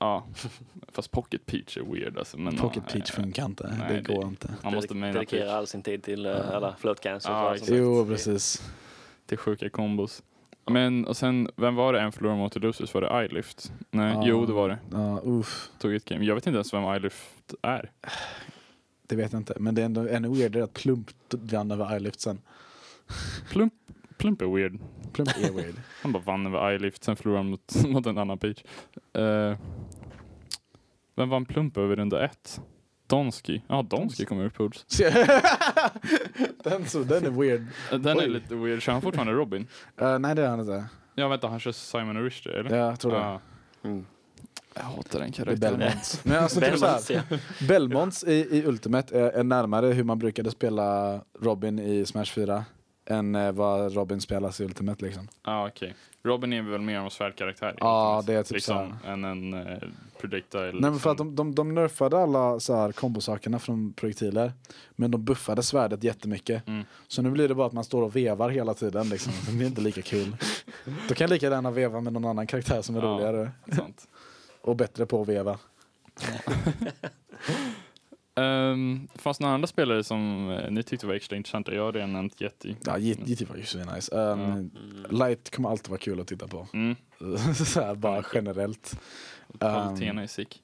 Ja, 0.00 0.26
fast 0.88 1.10
Pocket 1.10 1.46
Peach 1.46 1.76
är 1.76 1.82
weird 1.82 2.18
alltså. 2.18 2.38
Men, 2.38 2.56
Pocket 2.56 2.82
ja, 2.86 2.92
Peach 2.92 3.10
funkar 3.10 3.44
inte, 3.44 3.74
nej, 3.78 3.88
det 3.88 3.94
det- 4.00 4.14
går 4.14 4.24
inte. 4.24 4.54
Man 4.62 4.74
måste 4.74 4.94
dedikera 4.94 5.52
all 5.52 5.66
sin 5.66 5.82
tid 5.82 6.02
till 6.02 6.26
uh, 6.26 6.50
alla 6.54 6.76
float 6.78 7.00
cancers. 7.00 7.30
Exakt. 7.30 7.58
sånt. 7.66 7.78
Jo 7.78 8.06
precis. 8.06 8.70
till 9.26 9.38
sjuka 9.38 9.70
kombos. 9.70 10.22
Men 10.70 11.04
och 11.06 11.16
sen, 11.16 11.48
vem 11.56 11.74
var 11.74 11.92
det 11.92 12.00
en 12.00 12.12
förlorade 12.12 12.38
mot 12.38 12.56
Losers? 12.56 12.94
Var 12.94 13.00
det 13.00 13.24
iLift? 13.24 13.72
Nej, 13.90 14.12
Ja. 14.14 14.22
jo 14.26 14.46
det 14.46 14.52
var 14.52 14.68
det. 14.68 14.78
Ja, 14.92 15.20
uff, 15.24 15.70
Tog 15.78 15.94
ett 15.94 16.04
game. 16.04 16.24
Jag 16.24 16.34
vet 16.34 16.46
inte 16.46 16.56
ens 16.56 16.74
vem 16.74 16.94
iLift 16.96 17.54
är. 17.62 17.90
det 19.06 19.16
vet 19.16 19.32
jag 19.32 19.40
inte. 19.40 19.54
Men 19.60 19.74
det 19.74 19.80
är 19.82 19.86
ändå 19.86 20.08
ännu 20.08 20.28
weirdare 20.28 20.64
att 20.64 20.72
Plump 20.72 21.10
vann 21.30 21.70
över 21.70 21.96
iLift 21.96 22.20
sen. 22.20 22.38
Plump, 23.50 23.72
Plump 24.18 24.42
är 24.42 24.46
weird. 24.46 24.78
Plump 25.12 25.28
är 25.28 25.52
weird. 25.52 25.74
Han 26.02 26.12
bara 26.12 26.22
vann 26.22 26.46
över 26.46 26.72
iLift, 26.74 27.04
sen 27.04 27.16
förlorade 27.16 27.38
han 27.42 27.50
mot, 27.50 27.84
mot 27.88 28.06
en 28.06 28.18
annan 28.18 28.38
Peach. 28.38 28.62
Eh, 29.12 29.56
vem 31.16 31.28
vann 31.28 31.44
Plump 31.44 31.76
över 31.76 31.96
runda 31.96 32.24
ett? 32.24 32.60
Donski. 33.06 33.62
Ja, 33.68 33.82
Donski 33.82 34.24
kommer 34.24 34.44
ur 34.44 34.48
pools. 34.48 34.84
den, 36.64 36.86
så, 36.86 36.98
den 36.98 37.26
är 37.26 37.30
weird. 37.30 37.66
Eh, 37.92 37.98
Den 37.98 38.18
är 38.18 38.22
Oj. 38.22 38.28
lite 38.28 38.54
weird. 38.54 38.82
Kör 38.82 38.92
han 38.92 39.02
fortfarande 39.02 39.32
Robin? 39.32 39.66
Uh, 40.02 40.18
nej 40.18 40.34
det 40.34 40.42
är 40.42 40.48
han 40.48 40.60
inte. 40.60 40.84
Ja, 41.14 41.28
vänta, 41.28 41.48
han 41.48 41.60
kör 41.60 41.72
Simon 41.72 42.16
och 42.16 42.24
Richter, 42.24 42.50
eller? 42.50 42.76
Ja, 42.76 42.86
jag 42.86 43.00
tror 43.00 43.12
det. 43.12 43.18
Ja. 43.18 43.40
Mm. 43.84 44.06
Jag 44.74 44.82
hatar 44.82 45.20
den 45.20 45.30
Det 45.30 45.38
är 45.40 45.44
karaktären. 45.44 45.78
Belmonts. 45.78 46.20
Men 46.24 46.42
alltså, 46.42 46.60
typ 46.60 46.70
Belmonts, 46.70 47.06
så 47.06 47.12
här, 47.14 47.22
ja. 47.30 47.38
Belmonts 47.68 48.24
i, 48.24 48.32
i 48.32 48.64
Ultimate 48.66 49.18
är, 49.20 49.30
är 49.30 49.44
närmare 49.44 49.86
hur 49.86 50.04
man 50.04 50.18
brukade 50.18 50.50
spela 50.50 51.20
Robin 51.40 51.78
i 51.78 52.06
Smash 52.06 52.24
4 52.24 52.64
än 53.06 53.34
eh, 53.34 53.52
vad 53.52 53.94
Robin 53.94 54.20
spelas 54.20 54.60
i 54.60 54.64
Ultimate 54.64 55.04
liksom. 55.04 55.28
Ja, 55.44 55.68
okej. 55.68 55.94
Robin 56.24 56.52
är 56.52 56.62
väl 56.62 56.80
mer 56.80 56.98
av 56.98 57.04
en 57.04 57.10
svärdkaraktär? 57.10 57.74
Ja, 57.80 58.16
Ultimate, 58.18 58.32
det 58.32 58.38
är 58.38 58.42
typ 58.42 58.52
liksom, 58.52 58.98
så 59.02 59.08
Än 59.08 59.24
en 59.24 59.54
uh, 59.54 59.78
projectile. 60.20 60.72
Nej 60.72 60.90
men 60.90 60.98
för 60.98 61.10
att 61.10 61.18
som- 61.18 61.34
de, 61.36 61.54
de, 61.54 61.54
de 61.54 61.74
nerfade 61.74 62.18
alla 62.18 62.60
så 62.60 62.74
här 62.76 62.92
kombosakerna 62.92 63.58
från 63.58 63.92
projektiler. 63.92 64.52
Men 64.96 65.10
de 65.10 65.24
buffade 65.24 65.62
svärdet 65.62 66.04
jättemycket. 66.04 66.68
Mm. 66.68 66.84
Så 67.08 67.22
nu 67.22 67.30
blir 67.30 67.48
det 67.48 67.54
bara 67.54 67.66
att 67.66 67.72
man 67.72 67.84
står 67.84 68.02
och 68.02 68.16
vevar 68.16 68.50
hela 68.50 68.74
tiden 68.74 69.08
liksom. 69.08 69.32
Det 69.46 69.52
blir 69.52 69.66
inte 69.66 69.80
lika 69.80 70.02
kul. 70.02 70.36
Då 71.08 71.14
kan 71.14 71.24
jag 71.24 71.30
lika 71.30 71.48
gärna 71.50 71.70
veva 71.70 72.00
med 72.00 72.12
någon 72.12 72.24
annan 72.24 72.46
karaktär 72.46 72.82
som 72.82 72.96
är 72.96 73.00
Ja. 73.02 73.06
roligare. 73.08 73.50
Sant. 73.76 74.08
Och 74.60 74.76
bättre 74.76 75.06
på 75.06 75.22
att 75.22 75.28
veva. 75.28 75.58
Um, 78.40 79.08
fanns 79.14 79.38
det 79.38 79.44
några 79.44 79.54
andra 79.54 79.66
spelare 79.66 80.04
som 80.04 80.50
eh, 80.50 80.70
ni 80.70 80.82
tyckte 80.82 81.06
var 81.06 81.14
extra 81.14 81.36
intressanta? 81.36 81.74
Jag 81.74 81.82
har 81.82 81.92
redan 81.92 82.12
nämnt 82.12 82.42
Yeti. 82.42 82.76
Ja, 82.84 82.98
GT 82.98 83.48
var 83.48 83.56
ju 83.56 83.64
så 83.64 83.78
nice. 83.78 84.14
Um, 84.16 84.40
Mm. 84.40 84.70
Light 85.10 85.50
kommer 85.50 85.68
alltid 85.70 85.88
vara 85.88 85.98
kul 86.00 86.20
att 86.20 86.26
titta 86.26 86.48
på. 86.48 86.68
Mm. 86.72 86.96
så 87.54 87.80
här, 87.80 87.94
bara 87.94 88.24
generellt. 88.34 88.98
Kvaliteten 89.58 90.18
är 90.18 90.26
sick. 90.26 90.62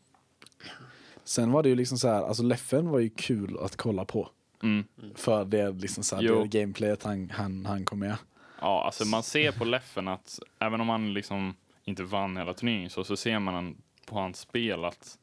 Sen 1.25 1.53
var 1.53 1.63
det 1.63 1.69
ju 1.69 1.75
liksom 1.75 1.99
så 1.99 2.09
här, 2.09 2.23
alltså 2.23 2.43
Leffen 2.43 2.89
var 2.89 2.99
ju 2.99 3.11
kul 3.11 3.59
att 3.61 3.77
kolla 3.77 4.05
på. 4.05 4.29
Mm. 4.63 4.85
För 5.15 5.45
det 5.45 5.71
liksom 5.71 6.05
så 6.05 6.17
här, 6.17 6.23
Jo. 6.23 6.43
det 6.45 6.59
gameplayet 6.61 7.03
han, 7.03 7.31
han, 7.31 7.67
han 7.67 7.85
kom 7.85 7.99
med. 7.99 8.17
Ja, 8.61 8.85
alltså 8.85 9.05
man 9.05 9.23
ser 9.23 9.53
på 9.53 9.65
Leffen 9.65 10.09
att 10.09 10.39
även 10.59 10.81
om 10.81 10.89
han 10.89 11.13
liksom 11.15 11.55
inte 11.85 12.03
vann 12.03 12.37
hela 12.37 12.55
turneringen 12.55 12.91
så, 12.91 13.05
så 13.05 13.17
ser 13.17 13.39
man 13.39 13.77
på 14.07 14.15
hans 14.19 14.39
spel 14.39 14.85
att 14.85 15.19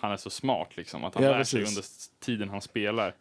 han 0.00 0.12
är 0.12 0.16
så 0.16 0.30
smart 0.30 0.76
liksom. 0.76 1.04
Att 1.04 1.14
han 1.14 1.24
Ja, 1.24 1.30
lär 1.30 1.44
sig 1.44 1.60
precis. 1.60 1.76
under 1.76 1.82
s- 1.82 2.10
tiden 2.20 2.48
han 2.48 2.60
spelar. 2.60 3.14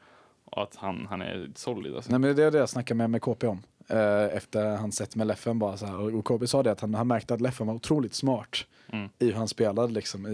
Och 0.46 0.64
att 0.64 0.76
han, 0.76 1.08
han 1.10 1.22
är 1.22 1.50
solid 1.56 1.96
alltså. 1.96 2.12
Nej 2.12 2.20
men 2.20 2.36
det 2.36 2.44
är 2.44 2.52
det 2.52 2.58
jag 2.58 2.70
snackade 2.70 2.98
med, 2.98 3.10
med 3.10 3.22
KP 3.22 3.48
om. 3.48 3.64
Eh, 3.88 4.24
efter 4.38 4.76
han 4.76 4.92
sett 4.92 5.16
med 5.16 5.28
Leffen 5.28 5.60
bara 5.60 5.78
så 5.78 5.86
här. 5.86 6.16
Och 6.16 6.26
KP 6.26 6.48
sa 6.48 6.64
det 6.64 6.72
att 6.72 6.80
han, 6.82 6.94
han 6.94 7.08
märkte 7.08 7.34
att 7.34 7.42
Leffen 7.42 7.68
var 7.68 7.74
otroligt 7.74 8.14
smart 8.14 8.66
Mm. 8.90 9.10
i 9.20 9.26
hur 9.26 9.34
han 9.34 9.48
spelade 9.48 9.94
liksom. 9.94 10.26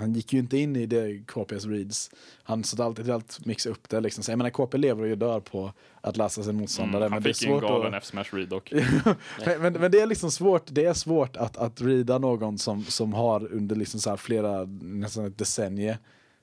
Han 0.00 0.12
gick 0.14 0.32
ju 0.32 0.38
inte 0.38 0.58
in 0.58 0.76
i 0.76 0.86
det 0.86 1.26
KPs 1.26 1.66
reads. 1.66 2.10
Han 2.42 2.64
satt 2.64 2.80
alltid 2.80 3.10
att 3.10 3.40
mixa 3.46 3.70
upp 3.70 3.88
det 3.88 4.00
liksom. 4.00 4.24
Så 4.24 4.30
jag 4.30 4.38
menar 4.38 4.50
KP 4.50 4.78
lever 4.78 5.10
och 5.10 5.18
dör 5.18 5.40
på 5.40 5.72
att 6.00 6.16
läsa 6.16 6.42
sin 6.42 6.56
motståndare. 6.56 7.06
Mm, 7.06 7.12
han 7.12 7.22
men 7.22 7.22
det 7.22 7.30
är 7.30 7.34
fick 7.34 7.42
ju 7.42 7.54
en 7.54 7.60
svårt 7.60 7.70
galen 7.70 7.94
att... 7.94 8.02
F-smash 8.02 8.36
read 8.36 8.48
dock. 8.48 8.72
men, 9.46 9.62
men, 9.62 9.72
men 9.72 9.90
det 9.90 10.00
är 10.00 10.06
liksom 10.06 10.30
svårt, 10.30 10.66
det 10.66 10.84
är 10.84 10.94
svårt 10.94 11.36
att, 11.36 11.56
att 11.56 11.80
rida 11.80 12.18
någon 12.18 12.58
som, 12.58 12.84
som 12.84 13.12
har 13.12 13.52
under 13.52 13.76
liksom 13.76 14.00
så 14.00 14.16
flera, 14.16 14.64
nästan 14.64 15.24
ett 15.24 15.38
decennium 15.38 15.96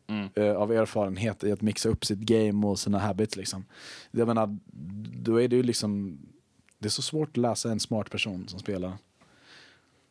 Mm. 0.07 0.29
eh, 0.35 0.55
av 0.55 0.71
erfarenhet 0.71 1.43
i 1.43 1.51
att 1.51 1.61
mixa 1.61 1.89
upp 1.89 2.05
sitt 2.05 2.19
game 2.19 2.67
och 2.67 2.79
sina 2.79 2.99
habits 2.99 3.35
liksom. 3.35 3.65
Jag 4.11 4.27
menar, 4.27 4.57
då 5.23 5.41
är 5.41 5.47
det 5.47 5.55
ju 5.55 5.63
liksom, 5.63 6.19
det 6.79 6.87
är 6.87 6.89
så 6.89 7.01
svårt 7.01 7.29
att 7.29 7.37
läsa 7.37 7.71
en 7.71 7.79
smart 7.79 8.09
person 8.09 8.47
som 8.47 8.59
spelar. 8.59 8.93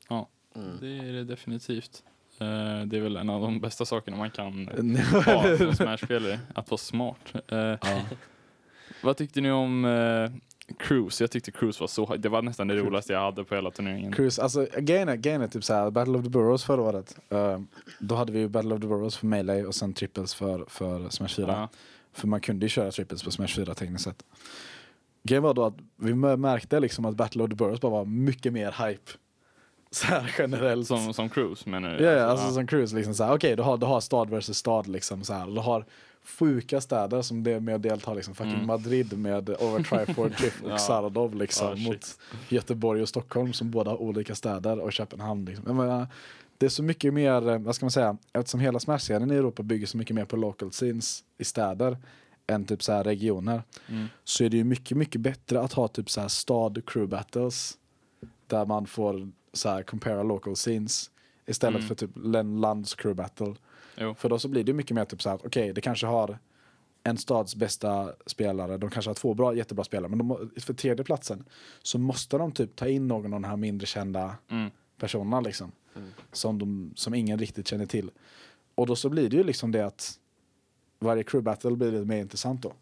Ja, 0.08 0.28
Mm. 0.56 0.76
det 0.80 1.08
är 1.08 1.12
det 1.12 1.24
definitivt. 1.24 2.02
Eh, 2.40 2.86
det 2.86 2.96
är 2.96 3.00
väl 3.00 3.16
en 3.16 3.30
av 3.30 3.40
de 3.42 3.60
bästa 3.60 3.84
sakerna 3.84 4.16
man 4.16 4.30
kan 4.30 4.68
ha 5.26 5.56
som 5.56 5.74
Smash-spelare, 5.74 6.38
att 6.54 6.70
vara 6.70 6.78
smart. 6.78 7.34
Eh, 7.48 7.58
ja. 7.58 8.02
vad 9.02 9.16
tyckte 9.16 9.40
ni 9.40 9.50
om 9.50 9.84
uh, 9.84 10.30
Cruise? 10.78 11.24
Jag 11.24 11.30
tyckte 11.30 11.50
Cruise 11.50 11.80
var 11.80 11.88
så, 11.88 12.16
det 12.16 12.28
var 12.28 12.42
nästan 12.42 12.68
det 12.68 12.76
roligaste 12.76 13.12
jag 13.12 13.20
hade 13.20 13.44
på 13.44 13.54
hela 13.54 13.70
turneringen. 13.70 14.12
Cruise, 14.12 14.42
alltså 14.42 14.66
grejen 14.78 15.08
är, 15.08 15.16
grejen 15.16 15.42
är 15.42 15.48
typ 15.48 15.64
såhär, 15.64 15.90
Battle 15.90 16.18
of 16.18 16.24
the 16.24 16.30
Burrows 16.30 16.64
förra 16.64 16.82
året, 16.82 17.18
eh, 17.28 17.60
då 17.98 18.14
hade 18.14 18.32
vi 18.32 18.38
ju 18.38 18.48
Battle 18.48 18.74
of 18.74 18.80
the 18.80 18.86
Burrows 18.86 19.16
för 19.16 19.26
Melee 19.26 19.64
och 19.64 19.74
sen 19.74 19.94
triples 19.94 20.34
för, 20.34 20.64
för 20.68 21.08
Smash 21.08 21.28
4. 21.28 21.46
Ja. 21.46 21.68
För 22.12 22.28
man 22.28 22.40
kunde 22.40 22.64
ju 22.64 22.68
köra 22.68 22.90
triples 22.90 23.22
på 23.22 23.30
Smash 23.30 23.48
4 23.48 23.74
tekniskt 23.74 24.04
sett. 24.04 24.24
Grejen 25.22 25.42
var 25.42 25.54
då 25.54 25.64
att 25.64 25.76
vi 25.96 26.14
märkte 26.14 26.80
liksom 26.80 27.04
att 27.04 27.16
Battle 27.16 27.42
of 27.42 27.50
the 27.50 27.56
Burrows 27.56 27.80
bara 27.80 27.92
var 27.92 28.04
mycket 28.04 28.52
mer 28.52 28.86
hype. 28.86 29.12
Så 29.92 30.06
här 30.06 30.34
generellt. 30.38 30.86
Som, 30.86 31.14
som 31.14 31.28
Cruise 31.28 31.68
menar 31.70 31.96
du? 31.96 32.04
Ja, 32.04 32.10
ja, 32.10 32.24
alltså 32.24 32.50
som 32.52 32.66
cruise 32.66 32.96
liksom 32.96 33.30
okej 33.30 33.56
du, 33.56 33.62
har, 33.62 33.76
du 33.76 33.86
har 33.86 34.00
stad 34.00 34.30
versus 34.30 34.56
stad 34.58 34.86
liksom 34.86 35.24
såhär. 35.24 35.46
Du 35.46 35.60
har 35.60 35.84
sjuka 36.38 36.80
städer 36.80 37.22
som 37.22 37.42
det 37.42 37.52
är 37.52 37.60
med 37.60 37.74
att 37.74 37.82
delta 37.82 38.14
liksom. 38.14 38.34
Fucking 38.34 38.54
Mm. 38.54 38.66
Madrid 38.66 39.18
med 39.18 39.48
Over 39.50 39.82
Triforce, 40.06 40.34
Cliff 40.34 40.62
och 40.64 40.70
Ja. 40.70 40.78
Saradov 40.78 41.34
liksom. 41.34 41.76
Shit. 41.76 41.86
mot 41.86 42.18
Göteborg 42.48 43.02
och 43.02 43.08
Stockholm 43.08 43.52
som 43.52 43.70
båda 43.70 43.90
har 43.90 44.02
olika 44.02 44.34
städer 44.34 44.78
och 44.80 44.92
Köpenhamn 44.92 45.44
liksom. 45.44 45.76
Menar, 45.76 46.06
det 46.58 46.66
är 46.66 46.70
så 46.70 46.82
mycket 46.82 47.14
mer, 47.14 47.48
eh, 47.48 47.58
vad 47.58 47.74
ska 47.74 47.84
man 47.86 47.90
säga, 47.90 48.16
eftersom 48.32 48.60
hela 48.60 48.78
Smash-scenen 48.78 49.30
i 49.32 49.36
Europa 49.36 49.62
bygger 49.62 49.86
så 49.86 49.96
mycket 49.96 50.16
mer 50.16 50.24
på 50.24 50.36
local 50.36 50.70
scenes 50.70 51.24
i 51.38 51.44
städer 51.44 51.98
än 52.46 52.64
typ 52.64 52.82
så 52.82 52.92
här 52.92 53.04
regioner 53.04 53.62
Mm. 53.88 54.06
så 54.24 54.44
är 54.44 54.48
det 54.48 54.56
ju 54.56 54.64
mycket, 54.64 54.96
mycket 54.96 55.20
bättre 55.20 55.60
att 55.60 55.72
ha 55.72 55.88
typ 55.88 56.10
så 56.10 56.20
här 56.20 56.28
stad 56.28 56.82
crew 56.86 57.10
battles 57.16 57.74
där 58.46 58.66
man 58.66 58.86
får 58.86 59.30
så 59.52 59.68
här 59.68 59.82
compara 59.82 60.22
local 60.22 60.54
scenes 60.56 61.10
istället 61.46 61.76
Mm. 61.78 61.88
för 61.88 61.94
typ 61.94 62.16
en 62.34 62.60
lands 62.60 62.94
crew 62.94 63.14
battle. 63.22 63.54
Jo. 63.96 64.14
För 64.14 64.28
då 64.28 64.38
så 64.38 64.48
blir 64.48 64.64
det 64.64 64.72
mycket 64.72 64.94
mer 64.94 65.04
typ 65.04 65.22
så 65.22 65.28
här 65.28 65.36
att 65.36 65.44
okej, 65.46 65.72
det 65.72 65.80
kanske 65.80 66.06
har 66.06 66.38
en 67.02 67.18
stads 67.18 67.56
bästa 67.56 68.12
spelare, 68.26 68.76
de 68.78 68.90
kanske 68.90 69.08
har 69.08 69.14
två 69.14 69.34
bra, 69.34 69.54
jättebra 69.54 69.84
spelare, 69.84 70.08
men 70.08 70.18
de, 70.18 70.50
för 70.60 70.74
tredje 70.74 71.04
platsen 71.04 71.44
så 71.82 71.98
måste 71.98 72.38
de 72.38 72.52
typ 72.52 72.76
ta 72.76 72.88
in 72.88 73.08
någon 73.08 73.24
av 73.34 73.40
de 73.40 73.44
här 73.44 73.56
mindre 73.56 73.86
kända 73.86 74.36
Mm. 74.50 74.70
personerna 74.98 75.40
liksom. 75.40 75.72
Mm. 75.96 76.08
Som, 76.32 76.58
de, 76.58 76.92
som 76.96 77.14
ingen 77.14 77.38
riktigt 77.38 77.68
känner 77.68 77.86
till. 77.86 78.10
Och 78.74 78.86
då 78.86 78.96
så 78.96 79.08
blir 79.08 79.30
det 79.30 79.36
ju 79.36 79.44
liksom 79.44 79.72
det 79.72 79.86
att 79.86 80.18
varje 80.98 81.22
crew 81.22 81.42
battle 81.44 81.70
blir 81.76 81.92
lite 81.92 82.04
mer 82.04 82.18
intressant 82.20 82.62
då. 82.62 82.72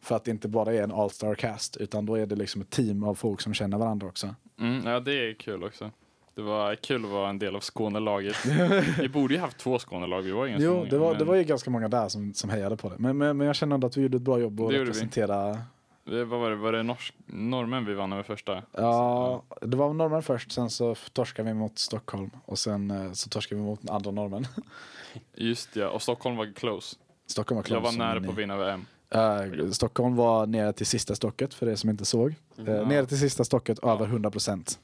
För 0.00 0.16
att 0.16 0.24
det 0.24 0.30
inte 0.30 0.48
bara 0.48 0.74
är 0.74 0.82
en 0.82 0.92
all-star 0.92 1.34
cast 1.34 1.76
utan 1.76 2.06
då 2.06 2.14
är 2.14 2.26
det 2.26 2.36
liksom 2.36 2.60
ett 2.60 2.70
team 2.70 3.04
av 3.04 3.14
folk 3.14 3.40
som 3.40 3.54
känner 3.54 3.78
varandra 3.78 4.06
också. 4.06 4.34
Mm, 4.60 4.86
ja, 4.86 5.00
det 5.00 5.12
är 5.30 5.34
kul 5.34 5.64
också. 5.64 5.90
Det 6.36 6.42
var 6.42 6.74
kul 6.74 7.04
att 7.04 7.10
vara 7.10 7.28
en 7.28 7.38
del 7.38 7.56
av 7.56 7.60
Skånelaget. 7.60 8.36
vi 9.00 9.08
borde 9.08 9.34
ju 9.34 9.40
haft 9.40 9.58
två 9.58 9.78
Skånelag, 9.78 10.22
vi 10.22 10.30
var 10.30 10.44
ju 10.44 10.50
ganska 10.50 10.64
Jo, 10.64 10.74
många. 10.74 10.90
det 10.90 10.98
var, 10.98 11.10
men 11.10 11.18
det 11.18 11.24
var 11.24 11.34
ju 11.34 11.44
ganska 11.44 11.70
många 11.70 11.88
där 11.88 12.08
som, 12.08 12.34
som 12.34 12.50
hejade 12.50 12.76
på 12.76 12.88
det. 12.88 12.94
Men, 12.98 13.18
men, 13.18 13.36
men 13.36 13.46
jag 13.46 13.56
känner 13.56 13.74
ändå 13.74 13.86
att 13.86 13.96
vi 13.96 14.02
gjorde 14.02 14.16
ett 14.16 14.22
bra 14.22 14.38
jobb 14.40 14.60
att 14.60 14.72
vi. 14.72 14.78
representera. 14.78 15.58
det, 16.04 16.24
vad 16.24 16.40
var 16.40 16.50
det, 16.50 16.56
var 16.56 16.72
det 16.72 16.82
norsk, 16.82 17.14
norrmän 17.26 17.84
vi 17.84 17.94
vann 17.94 18.12
över 18.12 18.22
första? 18.22 18.62
Ja, 18.72 19.42
det 19.60 19.76
var 19.76 19.92
norrmän 19.94 20.22
först, 20.22 20.52
sen 20.52 20.70
så 20.70 20.94
torskade 21.12 21.48
vi 21.48 21.54
mot 21.54 21.78
Stockholm 21.78 22.30
och 22.44 22.58
sen 22.58 22.90
eh, 22.90 23.12
så 23.12 23.28
torskade 23.28 23.60
vi 23.60 23.66
mot 23.66 23.90
andra 23.90 24.10
norrmän. 24.10 24.46
Just 25.34 25.76
ja, 25.76 25.88
och 25.88 26.02
Stockholm 26.02 26.36
var 26.36 26.52
close. 26.54 26.96
Stockholm 27.26 27.56
var 27.56 27.64
Jag 27.68 27.80
var 27.80 27.90
close, 27.90 27.98
nära 27.98 28.20
på 28.20 28.30
att 28.30 28.38
vinna 28.38 28.56
VM. 28.56 28.86
Eh, 29.10 29.70
Stockholm 29.70 30.16
var 30.16 30.46
nere 30.46 30.72
till 30.72 30.86
sista 30.86 31.14
stocket 31.14 31.54
för 31.54 31.66
det 31.66 31.76
som 31.76 31.90
inte 31.90 32.04
såg. 32.04 32.34
Uh. 32.58 32.88
Nere 32.88 33.06
till 33.06 33.18
sista 33.18 33.44
stocket 33.44 33.78
Ja. 33.82 33.92
över 33.92 34.06
100%. 34.06 34.78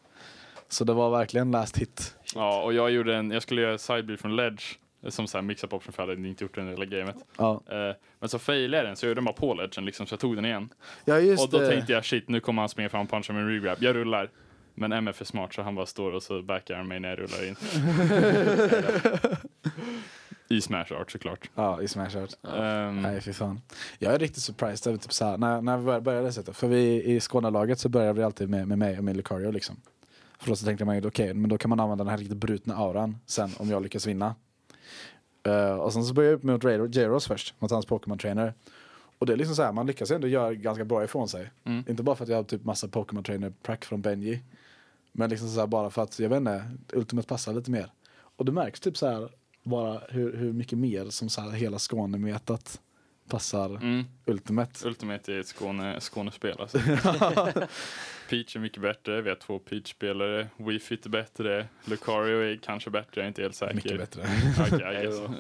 Så 0.73 0.85
det 0.85 0.93
var 0.93 1.11
verkligen 1.11 1.51
last 1.51 1.79
hit. 1.79 2.17
Ja, 2.35 2.63
och 2.63 2.73
jag 2.75 2.91
gjorde 2.91 3.17
en, 3.17 3.31
jag 3.31 3.43
skulle 3.43 3.63
göra 3.63 3.79
sidebeat 3.79 4.21
från 4.21 4.37
ledge, 4.37 4.63
som 5.09 5.27
så 5.27 5.39
här 5.39 5.43
mix-up 5.43 5.73
option 5.73 5.93
för 5.93 6.03
jag 6.03 6.09
hade 6.09 6.29
inte 6.29 6.45
gjort 6.45 6.55
den 6.55 6.67
i 6.69 6.71
hela 6.71 6.85
gamet. 6.85 7.17
Ja, 7.39 7.63
Eh, 7.71 7.97
men 8.21 8.29
så 8.29 8.39
failade 8.39 8.77
jag 8.77 8.87
den, 8.87 8.97
så 8.97 9.07
jag 9.07 9.09
gjorde 9.11 9.19
den 9.19 9.25
bara 9.25 9.33
på 9.35 9.55
ledgen 9.55 9.85
liksom, 9.85 10.07
så 10.07 10.13
jag 10.13 10.21
tog 10.21 10.37
den 10.37 10.45
igen. 10.45 10.69
ja 11.05 11.19
just 11.19 11.45
och 11.45 11.51
då 11.51 11.59
det. 11.59 11.69
tänkte 11.69 11.93
jag 11.93 12.05
shit, 12.05 12.29
nu 12.29 12.41
kommer 12.41 12.63
han 12.63 12.69
springa 12.69 12.89
fram 12.89 13.01
och 13.03 13.11
puncha 13.11 13.33
med 13.33 13.43
en 13.43 13.49
regrab. 13.49 13.79
Jag 13.81 13.97
rullar. 13.97 14.31
Men 14.75 14.93
MF 14.93 15.21
är 15.21 15.25
smart 15.25 15.55
så 15.55 15.63
han 15.63 15.75
bara 15.75 15.87
står 15.87 16.13
och 16.13 16.23
så 16.23 16.43
backar 16.43 16.75
han 16.77 16.89
mig 16.89 17.01
när 17.01 17.09
jag 17.09 17.19
rullar 17.19 17.49
in. 17.49 17.57
I 20.49 20.61
Smash 20.61 20.93
Art 21.01 21.11
såklart. 21.11 21.51
Ja, 21.55 21.83
i 21.83 21.89
Smash 21.89 22.17
Art. 22.23 22.31
Ehm, 22.59 23.03
Nej, 23.03 23.21
fy 23.21 23.33
fan. 23.33 23.61
Jag 23.99 24.15
är 24.15 24.19
riktigt 24.19 24.43
surprised 24.43 24.87
över 24.91 24.99
typ 25.03 25.13
såhär, 25.13 25.39
när, 25.39 25.61
när 25.61 25.77
vi 25.79 25.85
började- 25.85 26.03
började 26.05 26.33
sätta. 26.33 26.53
För 26.53 26.69
vi 26.69 27.03
i 27.05 27.21
Skånelaget 27.21 27.79
så 27.79 27.89
började 27.89 28.13
vi 28.19 28.23
alltid 28.23 28.49
med, 28.51 28.69
med 28.69 28.79
mig 28.79 28.99
och 28.99 29.05
med 29.05 29.17
Lucario 29.17 29.51
liksom. 29.51 29.77
För 30.43 30.49
då 30.49 30.57
så 30.57 30.67
tänkte 30.67 30.85
man 30.85 30.97
ju 30.97 31.07
okej, 31.07 31.35
men 31.35 31.51
då 31.51 31.59
kan 31.59 31.69
man 31.69 31.81
använda 31.81 32.05
den 32.05 32.11
här 32.11 32.19
riktigt 32.19 32.37
brutna 32.37 32.77
auran 32.77 33.19
sen 33.27 33.51
om 33.59 33.71
jag 33.71 33.83
lyckas 33.83 34.07
vinna. 34.07 34.35
Eh, 35.43 35.75
och 35.75 35.93
sen 35.93 36.05
så 36.05 36.15
började 36.15 36.33
jag 36.33 36.55
upp 36.55 36.65
mot 36.65 36.95
Jaros 36.95 37.27
först, 37.27 37.55
mot 37.59 37.71
hans 37.71 37.87
Pokémon 37.87 38.19
trainer. 38.19 38.55
Och 39.19 39.27
det 39.27 39.33
är 39.33 39.37
liksom 39.37 39.57
så 39.57 39.63
här, 39.63 39.73
man 39.73 39.87
lyckas 39.87 40.11
ändå 40.11 40.29
göra 40.29 40.55
ganska 40.55 40.85
bra 40.85 41.05
ifrån 41.05 41.29
sig. 41.29 41.51
Mm. 41.65 41.85
Inte 41.89 42.03
bara 42.03 42.17
för 42.17 42.25
att 42.25 42.29
jag 42.29 42.37
har 42.37 42.45
typ 42.45 42.65
massa 42.65 42.89
Pokémon 42.89 43.25
trainer 43.25 43.53
prack 43.63 43.85
från 43.85 44.03
Benji. 44.03 44.43
Men 45.13 45.31
liksom 45.31 45.49
så 45.49 45.61
här 45.61 45.67
bara 45.67 45.91
för 45.91 46.03
att, 46.03 46.19
jag 46.19 46.29
vet 46.29 46.37
inte, 46.37 46.71
Ultimate 46.93 47.29
passar 47.29 47.53
lite 47.53 47.71
mer. 47.71 47.93
Och 48.13 48.45
det 48.45 48.53
märks 48.53 48.81
typ 48.81 48.97
så 48.97 49.07
här 49.07 49.29
bara 49.63 50.01
hur, 50.09 50.37
hur 50.37 50.53
mycket 50.53 50.79
mer 50.79 51.11
som 51.11 51.29
så 51.29 51.41
här 51.41 51.51
hela 51.51 51.79
Skåne-metat 51.79 52.81
passar 53.29 53.69
mm, 53.77 54.05
Ultimate. 54.27 54.89
Ultimate 54.89 55.33
är 55.35 55.41
ett 55.41 55.47
Skåne, 55.47 56.01
Skånespel 56.01 56.61
alltså. 56.61 56.79
Peach 58.31 58.57
är 58.57 58.61
mycket 58.61 58.83
bättre, 58.83 59.23
vi 59.23 59.29
har 59.29 59.37
två 59.37 59.59
Peach-spelare. 59.59 60.49
Wii 60.57 60.79
Fit 60.79 61.07
är 61.07 61.11
bättre, 61.11 61.67
Lucario 61.85 62.39
är 62.41 62.57
kanske 62.57 62.91
bättre, 62.91 63.11
jag 63.15 63.23
är 63.25 63.29
inte 63.29 63.43
helt 63.43 63.55
säker. 63.55 63.75
Mycket 63.75 63.99
bättre. 63.99 64.23
Guess. 64.71 65.15
Jo. 65.21 65.35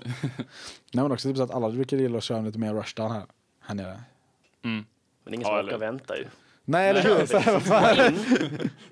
Nej 0.92 1.04
men 1.04 1.12
också 1.12 1.28
typ 1.28 1.36
så 1.36 1.42
att 1.42 1.50
alla 1.50 1.70
brukar 1.70 1.96
gilla 1.96 2.18
att 2.18 2.24
köra 2.24 2.40
lite 2.40 2.58
mer 2.58 2.74
rushdown 2.74 3.10
här, 3.12 3.24
här 3.60 3.74
nere. 3.74 4.00
Mm. 4.64 4.84
Men 5.24 5.34
ingen 5.34 5.40
Ja, 5.42 5.48
som 5.48 5.58
eller- 5.58 5.68
orkar 5.68 5.78
vänta 5.78 6.16
ju. 6.18 6.24
Nej 6.64 6.90
eller 6.90 7.02
hur? 7.02 7.26
Så 7.26 7.38
här, 7.38 7.52
vad 7.52 7.62
fan? 7.62 7.96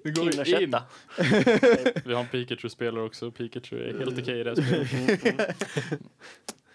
Det 0.02 0.62
In. 0.62 0.74
Vi 2.04 2.14
har 2.14 2.20
en 2.20 2.26
Pikachu-spelare 2.28 3.04
också, 3.04 3.30
Pikachu 3.30 3.76
är 3.88 3.98
helt 3.98 4.18
okej 4.18 4.40
i 4.40 4.44
det 4.44 4.50
här 4.50 4.84
spelet. 4.84 5.56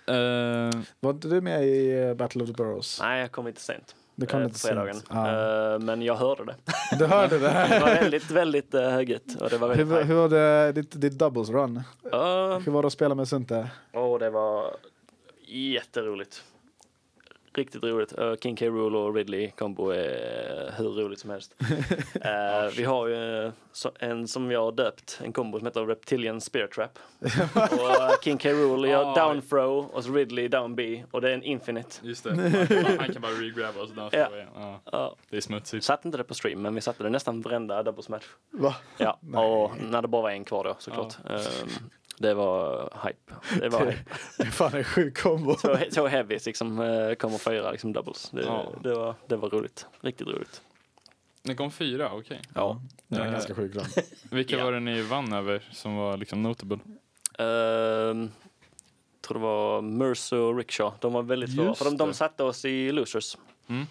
Eh, 0.08 0.82
Var 1.00 1.10
inte 1.12 1.28
du 1.28 1.41
med 1.41 1.65
i 1.65 2.02
eh, 2.02 2.13
Battle 2.13 2.44
of 2.44 2.48
the 2.50 2.54
Burrows? 2.54 3.00
Nej, 3.02 3.22
jag 3.22 3.32
kom 3.32 3.46
lite 3.46 3.62
sent. 3.62 3.96
Det 4.15 4.26
kom 4.26 4.41
eh, 4.41 4.48
på 4.48 4.54
fredagen. 4.54 4.94
sent. 4.96 5.06
Ja. 5.10 5.74
Eh, 5.74 5.80
Men 5.80 6.02
jag 6.02 6.15
hörde 6.15 6.46
det. 6.46 6.56
Du 7.00 7.06
hörde 7.06 7.39
det? 7.39 7.68
Det 7.70 7.80
var 7.80 7.88
väldigt, 7.96 8.32
väldigt 8.32 8.74
uh, 8.76 8.82
högljutt. 8.82 9.41
Och 9.41 9.50
det 9.50 9.58
var 9.58 9.68
Hur, 9.76 9.84
väldigt 9.84 9.98
hype. 9.98 10.08
hur 10.08 10.15
var 10.15 10.30
det, 10.30 10.72
ditt, 10.72 11.02
ditt 11.02 11.18
doubles 11.20 11.50
run? 11.50 11.84
Ja, 12.12 12.58
Hur 12.65 12.72
var 12.72 12.82
det 12.82 12.88
att 12.88 12.94
spela 12.94 13.15
med 13.15 13.28
Sunte? 13.28 13.68
och 13.94 14.20
det 14.20 14.30
var 14.30 14.72
jätteroligt. 15.48 16.44
Riktigt 17.56 17.84
roligt. 17.84 18.19
Uh, 18.19 18.36
King 18.36 18.56
K. 18.56 18.65
Rool 18.65 18.96
och 18.96 19.15
Ridley 19.15 19.52
combo 19.52 19.90
är 19.90 20.73
hur 20.77 20.90
roligt 20.90 21.19
som 21.19 21.29
helst. 21.29 21.56
Eh, 22.21 22.71
vi 22.77 22.84
har 22.84 23.08
ju 23.08 23.46
eh, 23.46 23.52
en 24.00 24.27
som 24.27 24.52
jag 24.52 24.60
har 24.65 24.71
döpt, 24.71 25.19
en 25.23 25.34
kombo 25.34 25.58
som 25.60 25.65
heter 25.67 25.86
Reptilian 25.86 26.42
Spear 26.42 26.67
Trap. 26.67 27.00
och 27.56 27.90
uh, 27.90 28.12
King 28.23 28.38
K. 28.38 28.50
Rool 28.50 28.88
gör 28.88 29.04
Ah. 29.06 29.27
down 29.27 29.42
throw 29.42 29.86
och 29.86 30.04
så 30.04 30.12
Ridley 30.13 30.48
down 30.48 30.75
B 30.75 31.04
och 31.12 31.21
det 31.21 31.29
är 31.29 31.34
en 31.34 31.44
infinite. 31.44 31.90
just 32.02 32.23
det, 32.23 32.29
han, 32.29 32.98
han 33.00 33.13
kan 33.13 33.21
bara 33.21 33.32
regrabba 33.32 33.82
och 33.82 33.88
så 33.90 33.94
Ja. 33.98 34.10
ja. 34.12 34.36
igen. 34.36 34.48
Ja, 34.56 34.79
Ja, 34.92 35.15
det 35.29 35.38
är 35.38 35.42
smutsigt. 35.42 35.84
satte 35.86 36.08
inte 36.08 36.17
det 36.17 36.23
på 36.23 36.34
stream 36.34 36.62
men 36.62 36.75
vi 36.75 36.82
satte 36.82 37.04
det 37.04 37.10
nästan 37.10 37.42
varenda 37.42 37.84
doubles 37.84 38.10
match. 38.10 38.25
Va? 38.52 38.75
Ja, 38.98 39.19
och 39.34 39.71
när 39.92 40.02
det 40.02 40.08
bara 40.08 40.21
var 40.21 40.29
en 40.32 40.44
kvar 40.46 40.63
då 40.63 40.75
såklart. 40.79 41.15
Ehm, 41.29 41.38
det 42.18 42.34
var 42.34 42.90
hype. 43.08 43.34
Det 43.62 43.70
var 43.70 43.86
hype. 43.86 44.04
Det 44.38 44.44
är 44.44 44.52
fan 44.52 44.74
en 44.74 44.84
sjuk 44.84 45.18
kombo. 45.18 45.56
Så, 45.58 45.78
så 45.92 46.08
heavy 46.08 46.40
liksom, 46.46 46.80
uh, 46.80 47.13
kommer 47.16 47.38
fyra 47.38 47.72
liksom 47.72 47.94
doubles. 47.94 48.30
Det, 48.30 48.42
Ja. 48.42 48.72
det, 48.84 48.94
var, 48.94 49.16
det 49.28 49.36
var 49.36 49.50
roligt. 49.50 49.86
Riktigt 50.02 50.28
roligt. 50.28 50.62
Ni 51.44 51.56
kom 51.56 51.72
fyra, 51.72 52.10
okej. 52.13 52.42
Ja. 52.56 52.82
Det 53.08 53.20
var 53.20 53.26
Eh, 53.26 53.32
ganska 53.32 53.56
sjuk 53.56 53.76
run. 53.76 53.86
Vilka 54.32 54.58
Ja. 54.58 54.66
var 54.66 54.72
det 54.72 54.80
ni 54.80 55.02
vann 55.02 55.34
över 55.34 55.70
som 55.72 55.96
var 55.96 56.18
liksom 56.18 56.44
notable? 56.44 56.80
Ehm, 57.40 58.32
tror 59.22 59.34
det 59.34 59.40
var 59.44 59.82
Mercer 59.82 60.38
och 60.38 60.58
Rickshaw. 60.58 60.98
De 61.02 61.13
var 61.13 61.24
väldigt. 61.24 61.50
Just 61.50 61.78
För 61.78 61.86
de, 61.86 61.98
de 61.98 62.08
det. 62.08 62.13
satte 62.13 62.44
oss 62.44 62.66
i 62.66 62.92
losers. 62.92 63.38
Mm. 63.70 63.86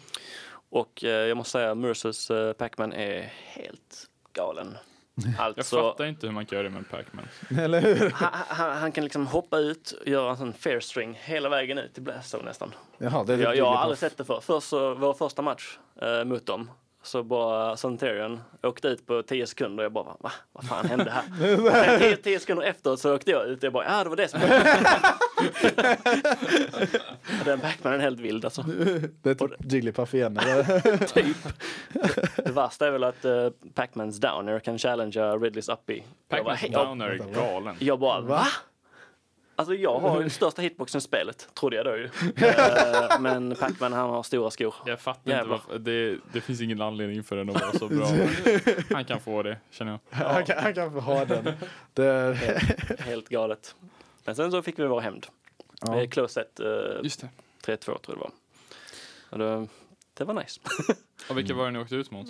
Och 0.68 1.04
eh, 1.04 1.10
jag 1.10 1.36
måste 1.36 1.50
säga 1.50 1.74
Mercers 1.74 2.30
uh, 2.30 2.52
Pac-Man 2.52 2.92
är 2.92 3.32
helt 3.44 4.06
galen. 4.32 4.76
Jag 5.14 5.34
Alltså, 5.38 5.76
fattar 5.76 6.04
inte 6.04 6.26
hur 6.26 6.34
man 6.34 6.46
kan 6.46 6.56
göra 6.56 6.68
det 6.68 6.74
med 6.74 6.90
Pac-Man. 6.90 7.28
Eller 7.60 7.80
hur? 7.80 8.10
han, 8.14 8.30
han, 8.48 8.76
han 8.76 8.92
kan 8.92 9.04
liksom 9.04 9.26
hoppa 9.26 9.58
ut 9.58 9.90
och 10.00 10.08
göra 10.08 10.30
en 10.30 10.36
sån 10.36 10.52
fair 10.52 10.80
string 10.80 11.18
hela 11.22 11.48
vägen 11.48 11.78
ut 11.78 11.94
till 11.94 12.02
Blastow 12.02 12.44
nästan. 12.44 12.74
Jaha, 12.98 13.24
det 13.24 13.34
är 13.34 13.38
Jag, 13.38 13.56
jag 13.56 13.64
har 13.64 13.76
aldrig 13.76 13.98
sett 13.98 14.16
det 14.16 14.24
förr. 14.24 14.40
Först 14.42 14.68
så, 14.68 14.94
vår 14.94 15.12
första 15.12 15.42
match 15.42 15.78
eh, 16.02 16.24
mot 16.24 16.46
dem 16.46 16.70
så 17.04 17.22
bara 17.22 17.76
Santerian 17.76 18.40
åkte 18.62 18.88
ut 18.88 19.06
på 19.06 19.22
10 19.22 19.46
sekunder 19.46 19.78
och 19.78 19.84
jag 19.84 19.92
bara 19.92 20.16
va? 20.20 20.32
Vad 20.52 20.64
fan 20.64 20.86
hände 20.86 21.10
här? 21.10 21.98
10, 21.98 22.16
10 22.16 22.40
sekunder 22.40 22.64
efter 22.64 22.96
så 22.96 23.14
åkte 23.14 23.30
jag 23.30 23.46
ut 23.46 23.58
och 23.58 23.64
jag 23.64 23.72
bara 23.72 23.84
ja 23.84 24.04
det 24.04 24.10
var 24.10 24.16
det 24.16 24.28
som 24.28 24.40
hände. 24.40 24.80
Den 27.44 27.60
Pac-Man 27.60 27.92
är 27.92 27.98
helt 27.98 28.20
vild 28.20 28.44
alltså. 28.44 28.62
Det 29.22 29.30
är 29.30 29.34
typ 29.34 29.72
Jigglypuff 29.72 30.14
igen. 30.14 30.38
Eller? 30.42 31.06
Typ. 31.06 31.36
Det 32.36 32.52
värsta 32.52 32.86
är 32.86 32.90
väl 32.90 33.04
att 33.04 33.24
uh, 33.24 33.48
Pac-Mans 33.74 34.20
Downer 34.20 34.58
kan 34.60 34.78
challengea 34.78 35.36
Ridleys 35.36 35.68
Uppy. 35.68 36.02
Jag 36.28 36.44
bara, 36.44 36.54
Pac-Man 36.54 36.56
hej, 36.56 36.70
jag, 36.72 36.86
Downer 36.86 37.08
är 37.08 37.18
galen. 37.34 37.76
jag 37.78 37.98
bara 37.98 38.20
va? 38.20 38.46
Alltså 39.56 39.74
jag 39.74 40.00
har 40.00 40.20
den 40.20 40.30
största 40.40 40.62
hitboxen 40.62 40.98
i 40.98 41.02
spelet, 41.02 41.48
trodde 41.54 41.76
jag 41.76 41.84
då 41.86 41.96
ju. 41.96 42.04
Eh, 42.36 43.20
men 43.20 43.54
Pac-Man 43.56 43.92
han 43.92 44.10
har 44.10 44.22
stora 44.22 44.50
skor. 44.50 44.74
Jag 44.86 45.00
fattar 45.00 45.30
Jävlar. 45.30 45.54
inte 45.56 45.66
varför. 45.68 45.78
Det, 45.78 46.18
det 46.32 46.40
finns 46.40 46.60
ingen 46.60 46.80
anledning 46.80 47.24
för 47.24 47.36
den 47.36 47.50
att 47.50 47.60
vara 47.60 47.72
så 47.72 47.88
bra. 47.88 48.06
Han 48.94 49.04
kan 49.04 49.20
få 49.20 49.42
det, 49.42 49.58
känner 49.70 49.92
jag. 50.10 50.24
Han, 50.26 50.44
kan, 50.44 50.58
han 50.58 50.74
kan 50.74 50.92
få 50.92 51.00
ha 51.00 51.24
den. 51.24 51.52
Det 51.92 52.04
är, 52.06 52.34
Helt 53.02 53.28
galet. 53.28 53.74
Men 54.24 54.36
sen 54.36 54.50
så 54.50 54.62
fick 54.62 54.78
vi 54.78 54.86
vår 54.86 55.00
hämnd. 55.00 55.26
ja. 55.80 56.00
Ja. 56.00 56.06
Close 56.10 56.34
set 56.34 56.60
Just 57.02 57.20
det. 57.20 57.28
3-2 57.72 57.76
tror 57.76 57.98
jag 58.06 58.16
det 58.16 58.20
var. 58.20 58.30
Och 59.30 59.38
det, 59.38 59.68
det 60.14 60.24
var 60.24 60.34
nice. 60.34 60.60
Och 61.30 61.38
vilka 61.38 61.54
var 61.54 61.64
det 61.64 61.70
ni 61.70 61.78
åkte 61.78 61.94
ut 61.96 62.10
mot? 62.10 62.26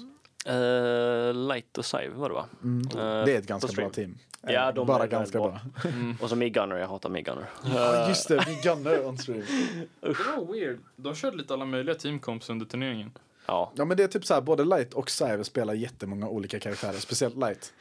Uh, 0.49 1.35
Light 1.35 1.79
och 1.79 1.85
Sive 1.85 2.09
var 2.15 2.29
det 2.29 2.35
va? 2.35 2.47
Mm. 2.63 2.81
Eh, 2.89 3.25
Det 3.25 3.35
är 3.35 3.39
ett 3.39 3.47
ganska 3.47 3.73
bra 3.73 3.91
team. 3.91 4.19
Ja, 4.47 4.69
Eh, 4.69 4.75
de 4.75 4.87
Bara 4.87 5.03
är 5.03 5.09
ganska 5.09 5.39
bra. 5.39 5.49
bra. 5.49 5.91
Mm. 5.91 6.17
Och 6.23 6.29
så 6.31 6.37
Mig 6.37 6.51
Gunner, 6.51 6.77
jag 6.77 6.89
hatar 6.89 7.09
Mig 7.09 7.23
Gunner. 7.23 7.47
Ja, 7.75 8.09
just 8.09 8.29
det. 8.29 8.45
Vi 8.49 8.55
gunnar 8.63 9.07
on 9.07 9.19
stream. 9.19 9.43
Det 10.01 10.09
var 10.09 10.53
weird. 10.53 10.79
De 10.97 11.15
körde 11.15 11.37
lite 11.37 11.55
alla 11.55 11.65
möjliga 11.65 11.95
teamkomps 11.95 12.51
under 12.51 12.67
turneringen. 12.67 13.13
Ja, 13.47 13.73
Ja, 13.75 13.85
men 13.85 13.97
det 13.97 14.03
är 14.03 14.09
typ 14.09 14.25
så 14.27 14.35
här, 14.35 14.41
både 14.41 14.65
Light 14.65 14.95
och 14.95 15.11
Cyber 15.11 15.43
spelar 15.43 15.75
jättemånga 15.75 16.29
olika 16.29 16.61
karaktärer, 16.61 16.93
speciellt 16.99 17.37
Light. 17.37 17.73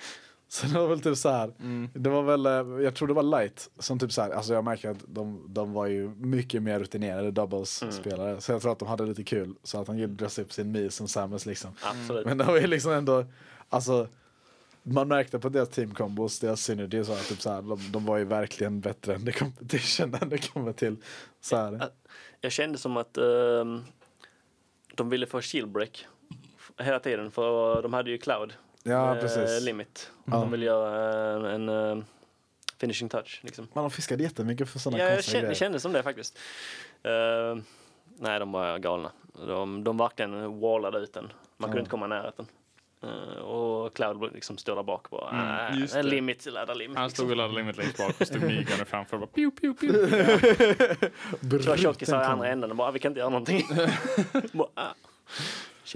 Så 0.56 0.68
det 0.68 0.80
var 0.80 0.88
väl 0.88 1.02
typ 1.02 1.18
så 1.18 1.30
här, 1.30 1.54
det 1.94 2.10
var 2.10 2.24
väl, 2.24 2.46
eh, 2.46 2.84
jag 2.84 2.96
tror 2.96 3.08
det 3.08 3.14
var 3.14 3.24
Light 3.24 3.70
som 3.80 4.00
typ 4.00 4.12
så 4.12 4.22
här, 4.22 4.30
alltså 4.30 4.54
jag 4.54 4.64
märker 4.64 4.90
att 4.90 5.04
de, 5.08 5.46
de 5.54 5.74
var 5.74 5.88
ju 5.88 6.10
mycket 6.10 6.64
mer 6.64 6.80
rutinerade 6.80 7.32
doubles-spelare. 7.32 8.42
Så 8.42 8.52
jag 8.52 8.62
tror 8.62 8.72
att 8.72 8.80
de 8.80 8.88
hade 8.88 9.06
lite 9.06 9.24
kul, 9.24 9.56
så 9.64 9.82
att 9.82 9.88
han 9.88 9.98
gillade 9.98 10.16
dressa 10.16 10.42
upp 10.42 10.54
sin 10.54 10.72
Mi 10.72 10.90
som 10.90 11.08
Samus 11.08 11.46
liksom. 11.46 11.72
absolut. 11.82 12.26
Men 12.26 12.38
det 12.38 12.44
var 12.44 12.58
ju 12.58 12.68
liksom 12.68 12.92
ändå, 12.92 13.26
alltså 13.70 14.08
man 14.84 15.08
märkte 15.08 15.40
på 15.40 15.50
deras 15.50 15.70
teamkombos, 15.70 16.40
deras 16.40 16.64
synergy, 16.64 17.04
så 17.04 17.12
att 17.12 17.28
typ 17.28 17.42
så 17.42 17.50
här, 17.50 17.62
de, 17.62 17.80
de 17.92 18.06
var 18.06 18.18
ju 18.18 18.26
verkligen 18.26 18.82
bättre 18.82 19.16
än 19.16 19.26
the 19.26 19.32
competition 19.32 20.10
när 20.22 20.26
det 20.26 20.54
kommer 20.54 20.74
till 20.74 20.98
så 21.42 21.56
här. 21.56 21.90
Jag 22.42 22.52
kände 22.52 22.78
som 22.78 22.98
att 22.98 23.18
ehm, 23.18 23.84
de 24.96 25.10
ville 25.10 25.26
få 25.26 25.42
shieldbreak 25.42 26.06
hela 26.78 27.00
tiden 27.00 27.32
för 27.32 27.82
de 27.82 27.94
hade 27.94 28.12
ju 28.12 28.18
Cloud 28.18 28.54
Ja, 28.84 29.16
eh, 29.16 29.22
precis. 29.22 29.62
limit. 29.66 30.12
Ja. 30.26 30.32
De 30.38 30.52
ville 30.52 30.66
göra 30.66 31.50
en, 31.50 31.70
en 31.70 31.98
eh, 32.00 32.04
finishing 32.78 33.10
touch 33.10 33.40
liksom. 33.44 33.68
Men 33.74 33.84
de 33.84 33.92
fiskade 33.92 34.24
jättemycket 34.24 34.70
för 34.70 34.80
sådana 34.80 34.98
Ja, 35.04 35.06
jag 35.06 35.14
konstiga 35.16 35.32
kände, 35.34 35.46
grejer. 35.48 35.56
kände 35.60 35.80
som 35.80 35.94
det 35.94 36.04
faktiskt. 36.04 36.38
Eh, 37.04 37.64
nej, 38.20 38.40
de 38.40 38.52
var 38.52 38.78
galna. 38.78 39.12
De, 39.48 39.84
de 39.84 39.98
verkligen 39.98 40.60
wallade 40.60 41.00
ut 41.00 41.14
den. 41.14 41.24
Man 41.58 41.70
kunde 41.70 41.78
Ja. 41.78 41.82
inte 41.82 41.90
komma 41.92 42.06
i 42.06 42.10
närheten. 42.10 42.46
Eh, 43.04 43.40
och 43.42 43.94
Cloud 43.96 44.34
liksom 44.34 44.58
stod 44.58 44.78
där 44.78 44.84
bak 44.84 45.10
bara. 45.10 45.30
Mm, 45.30 45.46
Mm, 45.68 45.80
just 45.82 45.96
en 45.96 46.06
det. 46.06 46.12
limit, 46.12 46.46
ladda 46.46 46.74
limit. 46.74 46.98
Han 46.98 47.10
stod 47.10 47.30
och 47.32 47.36
laddade 47.38 47.56
limit 47.56 47.78
längst 47.78 47.98
bak 47.98 48.22
och 48.22 48.28
stod 48.28 48.44
Migan 48.44 48.86
framför 48.86 49.18
och 49.18 49.20
bara 49.22 49.28
pew, 49.28 49.52
pew, 49.62 49.74
pew. 49.80 51.64
Två 51.64 51.76
tjockisar 51.78 52.22
i 52.22 52.26
andra 52.26 52.48
änden 52.48 52.70
och 52.70 52.76
bara, 52.78 52.92
vi 52.92 53.00
kan 53.00 53.12
inte 53.12 53.20
göra 53.20 53.30
någonting. 53.30 53.66
bara, 54.54 54.68
ah. 54.74 54.94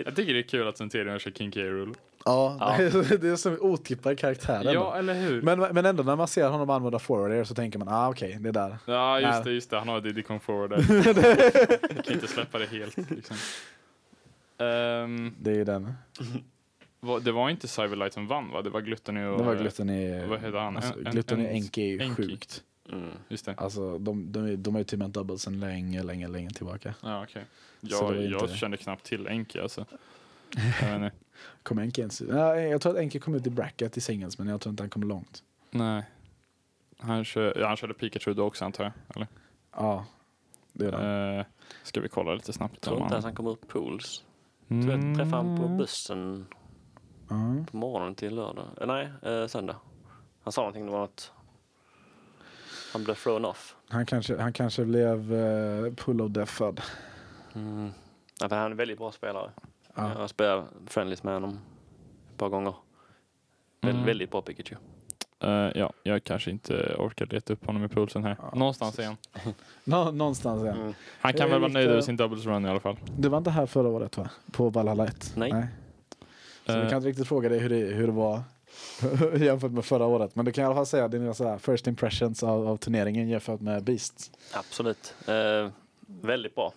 Jag 0.06 0.16
tycker 0.16 0.34
det 0.34 0.40
är 0.40 0.44
kul 0.44 0.68
att 0.68 0.78
Centurion 0.78 1.20
kör 1.20 1.32
King 1.32 1.52
K. 1.52 1.60
Rule. 1.60 1.94
Ja, 2.26 2.58
Ja. 2.60 2.78
det 3.22 3.28
är 3.28 3.36
som 3.36 3.58
otippad 3.62 4.20
karaktär. 4.20 4.60
ändå. 4.60 4.74
Ja, 4.74 4.98
eller 4.98 5.14
hur? 5.14 5.42
Men, 5.42 5.60
men 5.60 5.86
ändå 5.86 6.04
när 6.04 6.16
man 6.16 6.28
ser 6.28 6.48
honom 6.50 6.70
använda 6.70 7.00
forward 7.00 7.32
air 7.32 7.44
så 7.44 7.56
tänker 7.56 7.80
man, 7.80 7.88
ah 7.88 8.10
okej, 8.10 8.38
det 8.40 8.50
är 8.50 8.54
där. 8.54 8.78
Ja, 8.86 9.20
just 9.20 9.32
Nej. 9.34 9.42
det, 9.44 9.52
just 9.52 9.70
det. 9.70 9.78
Han 9.80 9.88
har 9.88 10.02
Diddy 10.02 10.22
Kong 10.22 10.40
Forward 10.40 10.70
där. 10.70 10.86
Jag 11.96 12.06
kan 12.06 12.14
inte 12.14 12.28
släppa 12.28 12.60
det 12.60 12.66
helt. 12.66 12.98
Liksom. 13.12 13.36
Ehm, 14.58 15.34
Det 15.40 15.52
är 15.52 15.56
ju 15.56 15.64
den. 15.64 15.94
det 17.22 17.32
var 17.32 17.50
inte 17.50 17.68
Cyberlight 17.68 18.14
som 18.14 18.28
vann 18.28 18.52
va? 18.52 18.62
Det 18.62 18.70
var 18.70 18.82
Gluttony 18.82 19.26
och... 19.26 19.38
Det 19.38 19.44
var 19.44 19.56
Gluttony. 19.56 20.26
Vad 20.26 20.40
heter 20.40 20.58
han? 20.58 20.78
Alltså, 20.78 20.94
Gluttony 21.12 21.46
en- 21.46 21.52
Enki 21.56 21.82
är 21.82 21.88
ju 21.88 22.00
Enki. 22.02 22.16
sjukt. 22.16 22.64
Mm. 22.92 23.10
Just 23.28 23.46
det. 23.46 23.54
Alltså 23.58 23.98
de, 23.98 24.32
de, 24.32 24.46
är- 24.46 24.58
de 24.58 24.74
har 24.76 24.80
ju 24.80 24.84
teamat 24.86 25.14
double 25.14 25.38
sedan 25.38 25.60
länge, 25.60 26.04
länge, 26.04 26.28
länge 26.28 26.50
tillbaka. 26.50 26.94
Ja. 27.04 27.26
Så 27.34 27.40
Jag, 27.82 28.24
jag 28.24 28.42
inte- 28.44 28.56
kände 28.58 28.78
knappt 28.78 29.04
till 29.06 29.28
Enki 29.28 29.60
alltså. 29.60 29.86
Jag. 30.82 31.12
Kom 31.64 31.80
Enki 31.80 32.02
ens 32.02 32.22
ja, 32.22 32.56
Jag 32.60 32.82
tror 32.82 32.94
att 32.94 33.00
Enki 33.00 33.20
kom 33.20 33.36
ut 33.36 33.48
i 33.48 33.50
bracket 33.50 33.98
i 33.98 34.02
singles 34.02 34.38
men 34.38 34.48
jag 34.48 34.62
tror 34.62 34.70
inte 34.72 34.84
han 34.84 34.90
kom 34.90 35.04
långt. 35.04 35.44
Nej. 35.72 36.04
Han, 37.00 37.26
kör, 37.26 37.58
ja, 37.60 37.68
han 37.68 37.78
körde 37.78 37.94
Pikachu 37.94 38.34
då 38.34 38.44
också 38.44 38.66
antar 38.66 38.84
jag? 38.84 38.94
Eller? 39.16 39.28
Ja, 39.76 40.06
det 40.74 40.86
är 40.86 40.92
det. 40.92 41.38
Eh, 41.40 41.46
ska 41.84 42.02
vi 42.02 42.10
kolla 42.10 42.34
lite 42.34 42.54
snabbt? 42.54 42.74
Jag 42.74 42.82
tror 42.82 42.96
inte 42.96 43.04
han- 43.04 43.12
ens 43.12 43.26
han 43.26 43.36
kommer 43.36 43.50
upp 43.50 43.68
pools. 43.68 44.24
Jag 44.68 44.82
tror 44.84 44.94
jag 44.98 45.16
träffade 45.18 45.36
han 45.36 45.58
på 45.62 45.68
bussen 45.68 46.48
Ja. 47.30 47.66
på 47.72 47.78
morgonen 47.78 48.16
till 48.16 48.36
lördag. 48.36 48.66
Eh, 48.82 48.88
nej, 48.88 49.10
eh, 49.24 49.48
söndag. 49.48 49.76
Han 50.44 50.52
sa 50.54 50.62
någonting, 50.62 50.86
det 50.86 50.92
var 50.92 51.04
att 51.04 51.32
han 52.94 53.04
blev 53.04 53.16
thrown 53.16 53.46
off. 53.46 53.76
Han, 53.90 54.06
kanske, 54.06 54.38
han 54.42 54.54
kanske 54.54 54.86
blev 54.86 55.34
uh, 55.34 55.94
pull 55.94 56.22
of 56.22 56.32
deathad. 56.32 56.82
Mm. 57.56 57.90
Ja, 58.40 58.50
för 58.50 58.56
han 58.56 58.66
är 58.66 58.72
en 58.72 58.78
väldigt 58.78 58.98
bra 58.98 59.12
spelare. 59.12 59.52
Ja. 59.96 60.10
Jag 60.10 60.20
har 60.20 60.28
spelat 60.28 60.66
friendlies 60.88 61.24
med 61.24 61.34
honom 61.34 61.60
ett 62.32 62.38
par 62.38 62.50
gånger. 62.50 62.74
Väl, 63.82 63.92
Mm. 63.94 64.06
Väldigt 64.06 64.32
bra 64.32 64.42
Pikachu. 64.42 64.76
Eh, 65.40 65.50
ja, 65.76 65.94
jag 66.04 66.24
kanske 66.24 66.52
inte 66.52 66.96
orkar 66.98 67.26
leta 67.26 67.54
upp 67.54 67.66
honom 67.66 67.84
i 67.84 67.88
pulsen 67.88 68.24
här. 68.24 68.36
Ja, 68.42 68.52
Någonstans 68.56 69.00
han. 69.00 69.18
Nå, 69.84 70.12
någonstans 70.12 70.64
ja. 70.66 70.72
Mm. 70.72 70.94
Han 71.22 71.34
kan 71.34 71.42
Jag 71.42 71.50
väl 71.50 71.62
vara 71.62 71.72
nöjd 71.72 71.90
över 71.90 72.02
sin 72.02 72.18
doubles 72.18 72.46
run 72.46 72.66
i 72.66 72.70
alla 72.70 72.80
fall. 72.80 72.98
Du 73.18 73.30
var 73.30 73.38
inte 73.38 73.50
här 73.50 73.66
förra 73.66 73.88
året 73.88 74.18
va? 74.18 74.30
På 74.52 74.70
Valhalla 74.70 75.06
1? 75.06 75.34
Nej. 75.36 75.68
Så 76.66 76.74
vi 76.74 76.80
Eh, 76.80 76.90
kan 76.90 76.98
inte 76.98 77.10
riktigt 77.10 77.28
fråga 77.28 77.50
dig 77.50 77.60
hur 77.60 77.70
det, 77.70 77.76
hur 77.76 78.08
det 78.08 78.14
var 78.14 78.42
jämfört 79.40 79.72
med 79.72 79.86
förra 79.86 80.06
året. 80.06 80.36
Men 80.36 80.46
du 80.46 80.52
kan 80.52 80.62
i 80.62 80.66
alla 80.66 80.76
fall 80.76 80.86
säga 80.86 81.08
dina 81.08 81.34
så 81.34 81.48
här 81.48 81.58
first 81.58 81.88
impressions 81.88 82.44
av, 82.44 82.68
av 82.68 82.78
turneringen 82.78 83.30
jämfört 83.30 83.62
med 83.62 83.84
Beast. 83.84 84.38
Absolut. 84.54 85.14
Eh, 85.28 85.70
väldigt 86.06 86.56
bra. 86.56 86.74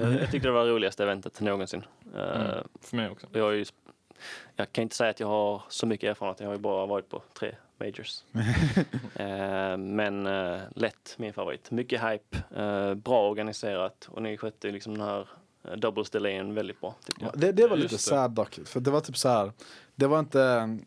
Jag, 0.00 0.12
jag 0.12 0.30
tyckte 0.30 0.48
det 0.48 0.52
var 0.52 0.64
det 0.64 0.70
roligaste 0.72 1.02
eventet 1.02 1.40
någonsin. 1.40 1.82
Eh, 2.14 2.40
Mm. 2.40 2.64
För 2.80 2.96
mig 2.96 3.10
också. 3.10 3.26
jag, 3.32 3.54
ju, 3.56 3.64
jag 4.56 4.72
kan 4.72 4.82
inte 4.82 4.96
säga 4.96 5.10
att 5.10 5.20
jag 5.20 5.26
har 5.26 5.62
så 5.68 5.86
mycket 5.86 6.10
erfarenhet. 6.10 6.40
Jag 6.40 6.46
har 6.46 6.54
ju 6.54 6.60
bara 6.60 6.86
varit 6.86 7.08
på 7.08 7.22
tre 7.38 7.54
majors. 7.80 8.22
eh, 9.14 9.76
men 9.76 10.26
eh, 10.26 10.60
lätt 10.74 11.14
min 11.16 11.32
favorit. 11.32 11.70
Mycket 11.70 12.00
hype, 12.02 12.38
eh, 12.62 12.94
bra 12.94 13.30
organiserat 13.30 14.08
och 14.10 14.22
ni 14.22 14.36
skötte 14.36 14.70
liksom 14.70 14.98
den 14.98 15.06
här 15.08 15.28
eh, 15.64 15.72
doubles 15.76 16.10
delayen 16.10 16.54
väldigt 16.54 16.80
bra. 16.80 16.94
Det, 17.34 17.52
det 17.52 17.66
var 17.66 17.76
Just 17.76 17.92
lite 17.92 18.02
sad 18.02 18.30
dock. 18.30 18.58
För 18.64 18.80
det 18.80 18.90
var 18.90 19.00
typ 19.00 19.16
så 19.16 19.28
här. 19.28 19.52
Det 19.94 20.06
var 20.06 20.18
inte. 20.18 20.78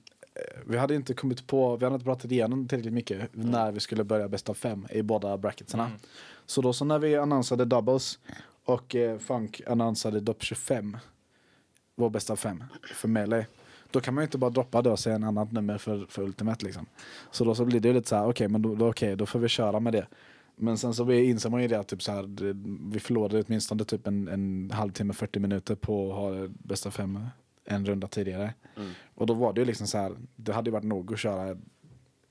Vi 0.65 0.77
hade 0.77 0.95
inte 0.95 1.13
kommit 1.13 1.47
på, 1.47 1.77
vi 1.77 1.85
hade 1.85 1.93
inte 1.93 2.05
pratat 2.05 2.31
igenom 2.31 2.67
tillräckligt 2.67 2.93
mycket 2.93 3.29
när 3.31 3.71
vi 3.71 3.79
skulle 3.79 4.03
börja 4.03 4.27
bästa 4.27 4.53
fem 4.53 4.87
i 4.89 5.01
båda 5.01 5.37
bracketsarna. 5.37 5.85
Mm. 5.85 5.97
Så 6.45 6.61
då 6.61 6.73
så 6.73 6.85
när 6.85 6.99
vi 6.99 7.15
annonsade 7.15 7.65
doubles 7.65 8.19
och 8.65 8.95
eh, 8.95 9.17
Funk 9.17 9.61
annonsade 9.67 10.19
DOP 10.19 10.43
25, 10.43 10.97
vår 11.95 12.09
bästa 12.09 12.35
fem 12.35 12.63
för 12.95 13.07
melee. 13.07 13.45
Då 13.91 13.99
kan 13.99 14.13
man 14.13 14.21
ju 14.21 14.25
inte 14.25 14.37
bara 14.37 14.49
droppa 14.49 14.81
det 14.81 14.89
och 14.89 14.99
säga 14.99 15.15
en 15.15 15.23
annat 15.23 15.51
nummer 15.51 15.77
för, 15.77 16.05
för 16.09 16.21
Ultimate 16.21 16.65
liksom. 16.65 16.85
Så 17.31 17.43
då 17.43 17.55
så 17.55 17.65
blir 17.65 17.79
det 17.79 17.87
ju 17.87 17.93
lite 17.93 18.09
så 18.09 18.15
här, 18.15 18.29
okej 18.29 18.47
men 18.47 18.61
då, 18.61 18.75
då, 18.75 18.89
okej, 18.89 19.15
då 19.15 19.25
får 19.25 19.39
vi 19.39 19.47
köra 19.47 19.79
med 19.79 19.93
det. 19.93 20.07
Men 20.55 20.77
sen 20.77 20.93
så 20.93 21.11
inser 21.11 21.49
man 21.49 21.61
ju 21.61 21.67
det 21.67 21.79
att 21.79 21.87
typ 21.87 22.03
så 22.03 22.11
här, 22.11 22.53
vi 22.91 22.99
förlorade 22.99 23.43
åtminstone 23.47 23.85
typ 23.85 24.07
en, 24.07 24.27
en 24.27 24.71
halvtimme, 24.73 25.13
40 25.13 25.39
minuter 25.39 25.75
på 25.75 26.09
att 26.11 26.17
ha 26.17 26.47
bästa 26.47 26.91
fem 26.91 27.19
en 27.67 27.85
runda 27.85 28.07
tidigare. 28.07 28.53
Mm. 28.77 28.91
Och 29.15 29.25
då 29.27 29.33
var 29.33 29.53
det 29.53 29.61
ju 29.61 29.65
liksom 29.65 29.87
så 29.87 29.97
här, 29.97 30.15
det 30.35 30.53
hade 30.53 30.67
ju 30.69 30.71
varit 30.71 30.83
nog 30.83 31.13
att 31.13 31.19
köra 31.19 31.57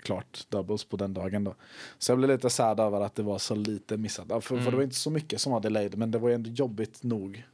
klart 0.03 0.47
doubles 0.49 0.85
på 0.85 0.97
den 0.97 1.15
dagen 1.15 1.45
då. 1.45 1.55
Så 1.99 2.13
jag 2.13 2.19
blev 2.19 2.31
lite 2.31 2.51
sad 2.51 2.81
över 2.81 3.01
att 3.01 3.15
det 3.15 3.23
var 3.23 3.39
så 3.39 3.55
lite 3.55 3.97
missat. 3.97 4.29
För, 4.29 4.41
för 4.41 4.55
Mm. 4.55 4.71
det 4.71 4.77
var 4.77 4.83
inte 4.83 4.97
så 4.97 5.11
mycket 5.11 5.41
som 5.41 5.53
var 5.53 5.61
delayed, 5.61 5.99
men 5.99 6.11
det 6.11 6.19
var 6.19 6.29
ju 6.29 6.35
ändå 6.35 6.51
jobbigt 6.51 7.03
nog. 7.03 7.45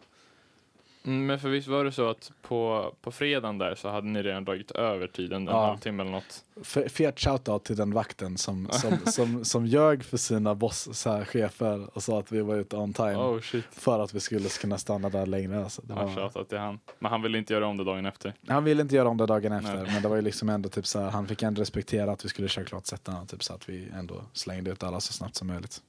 Mm, 1.05 1.27
men 1.27 1.39
för 1.41 1.49
visst 1.49 1.69
var 1.69 1.85
det 1.85 1.93
så 1.93 2.09
att 2.11 2.33
på, 2.43 2.93
på 3.01 3.13
fredagen 3.13 3.59
där 3.59 3.75
så 3.75 3.89
hade 3.89 4.07
ni 4.07 4.23
redan 4.23 4.45
dragit 4.45 4.71
över 4.71 5.07
tiden, 5.07 5.49
en 5.49 5.55
Ja. 5.55 5.67
halvtimme 5.67 6.03
eller 6.03 6.13
något? 6.13 6.45
F- 6.63 6.93
Fet 6.93 7.21
shoutout 7.21 7.65
till 7.65 7.77
den 7.77 7.93
vakten 7.95 8.39
som, 8.39 8.69
som, 8.73 8.99
som, 9.13 9.45
som 9.45 9.67
ljög 9.67 10.05
för 10.05 10.17
sina 10.17 10.55
boss, 10.55 10.89
så 10.99 11.11
här, 11.11 11.25
chefer 11.25 11.97
och 11.97 12.03
sa 12.03 12.19
att 12.19 12.33
vi 12.33 12.41
var 12.41 12.57
ute 12.57 12.77
on 12.77 12.93
time. 12.93 13.15
Oh 13.15 13.41
shit. 13.41 13.65
För 13.71 13.99
att 14.01 14.15
vi 14.15 14.21
skulle 14.21 14.49
kunna 14.49 14.79
stanna 14.79 15.09
där 15.09 15.27
längre. 15.27 15.65
Alltså. 15.65 15.83
Det 15.85 15.95
Ja, 15.95 16.07
var, 16.07 16.15
shoutout 16.15 16.49
till 16.49 16.59
han. 16.59 16.79
Men 16.99 17.11
han 17.11 17.23
ville 17.23 17.39
inte 17.39 17.53
göra 17.55 17.67
om 17.67 17.77
det 17.77 17.85
dagen 17.85 18.07
efter. 18.07 18.33
han 18.49 18.65
ville 18.65 18.83
inte 18.83 18.97
göra 18.97 19.09
om 19.09 19.17
det 19.17 19.27
dagen 19.27 19.53
efter, 19.53 19.75
Nej. 19.83 19.93
men 19.93 20.03
det 20.03 20.09
var 20.09 20.17
ju 20.17 20.23
liksom 20.23 20.49
ändå 20.49 20.69
typ 20.69 20.87
så 20.87 21.01
här, 21.01 21.11
han 21.11 21.29
fick 21.29 21.43
ändå 21.43 21.61
respektera 21.61 22.13
att 22.13 22.25
vi 22.25 22.29
skulle 22.29 22.49
köra 22.49 22.65
klart 22.65 22.87
sättarna, 22.87 23.27
typ 23.27 23.43
så 23.45 23.55
att 23.55 23.69
vi 23.69 23.89
ändå 23.95 24.23
slängde 24.33 24.71
ut 24.71 24.83
alla 24.83 25.01
så 25.01 25.13
snabbt 25.13 25.35
som 25.37 25.47
möjligt. 25.49 25.83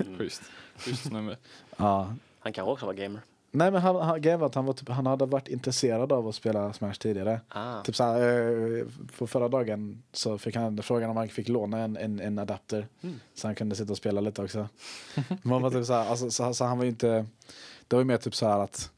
Mm. 0.00 0.18
Schysst. 0.18 0.42
Schysst 0.76 1.02
snubbe. 1.08 1.36
Ja. 1.76 2.14
Han 2.40 2.52
kanske 2.52 2.70
också 2.72 2.86
var 2.86 2.94
gamer. 2.94 3.20
Nej 3.54 3.70
men 3.70 3.82
han, 3.82 3.96
han, 3.96 4.20
grejen 4.20 4.40
var 4.40 4.46
att 4.46 4.54
han, 4.54 4.64
var 4.64 4.72
typ, 4.72 4.88
han 4.88 5.06
hade 5.06 5.26
varit 5.26 5.48
intresserad 5.48 6.12
av 6.12 6.28
att 6.28 6.34
spela 6.34 6.72
Smash 6.72 6.92
tidigare. 6.92 7.40
Ah. 7.48 7.82
Typ 7.82 7.96
så 7.96 8.04
här, 8.04 8.20
eh, 8.78 8.86
på 9.18 9.26
förra 9.26 9.48
dagen 9.48 10.02
så 10.12 10.38
fick 10.38 10.56
han 10.56 10.82
frågan 10.82 11.10
om 11.10 11.16
han 11.16 11.28
fick 11.28 11.48
låna 11.48 11.78
en, 11.78 11.96
en, 11.96 12.20
en 12.20 12.38
adapter. 12.38 12.86
Mm. 13.00 13.20
Så 13.34 13.48
han 13.48 13.54
kunde 13.54 13.76
sitta 13.76 13.92
och 13.92 13.96
spela 13.96 14.20
lite 14.20 14.42
också. 14.42 14.68
Man 15.42 15.62
var 15.62 15.70
typ 15.70 15.86
så, 15.86 15.94
alltså, 15.94 16.30
så, 16.30 16.54
så 16.54 16.64
han 16.64 16.78
var 16.78 16.84
ju 16.84 16.90
inte, 16.90 17.26
det 17.88 17.96
var 17.96 18.00
ju 18.00 18.04
mer 18.04 18.16
typ 18.16 18.34
så 18.34 18.46
att 18.46 18.90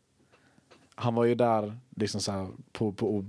han 0.94 1.14
var 1.14 1.24
ju 1.24 1.34
där 1.34 1.78
liksom 1.96 2.20
så 2.20 2.48
på, 2.72 2.92
på 2.92 3.24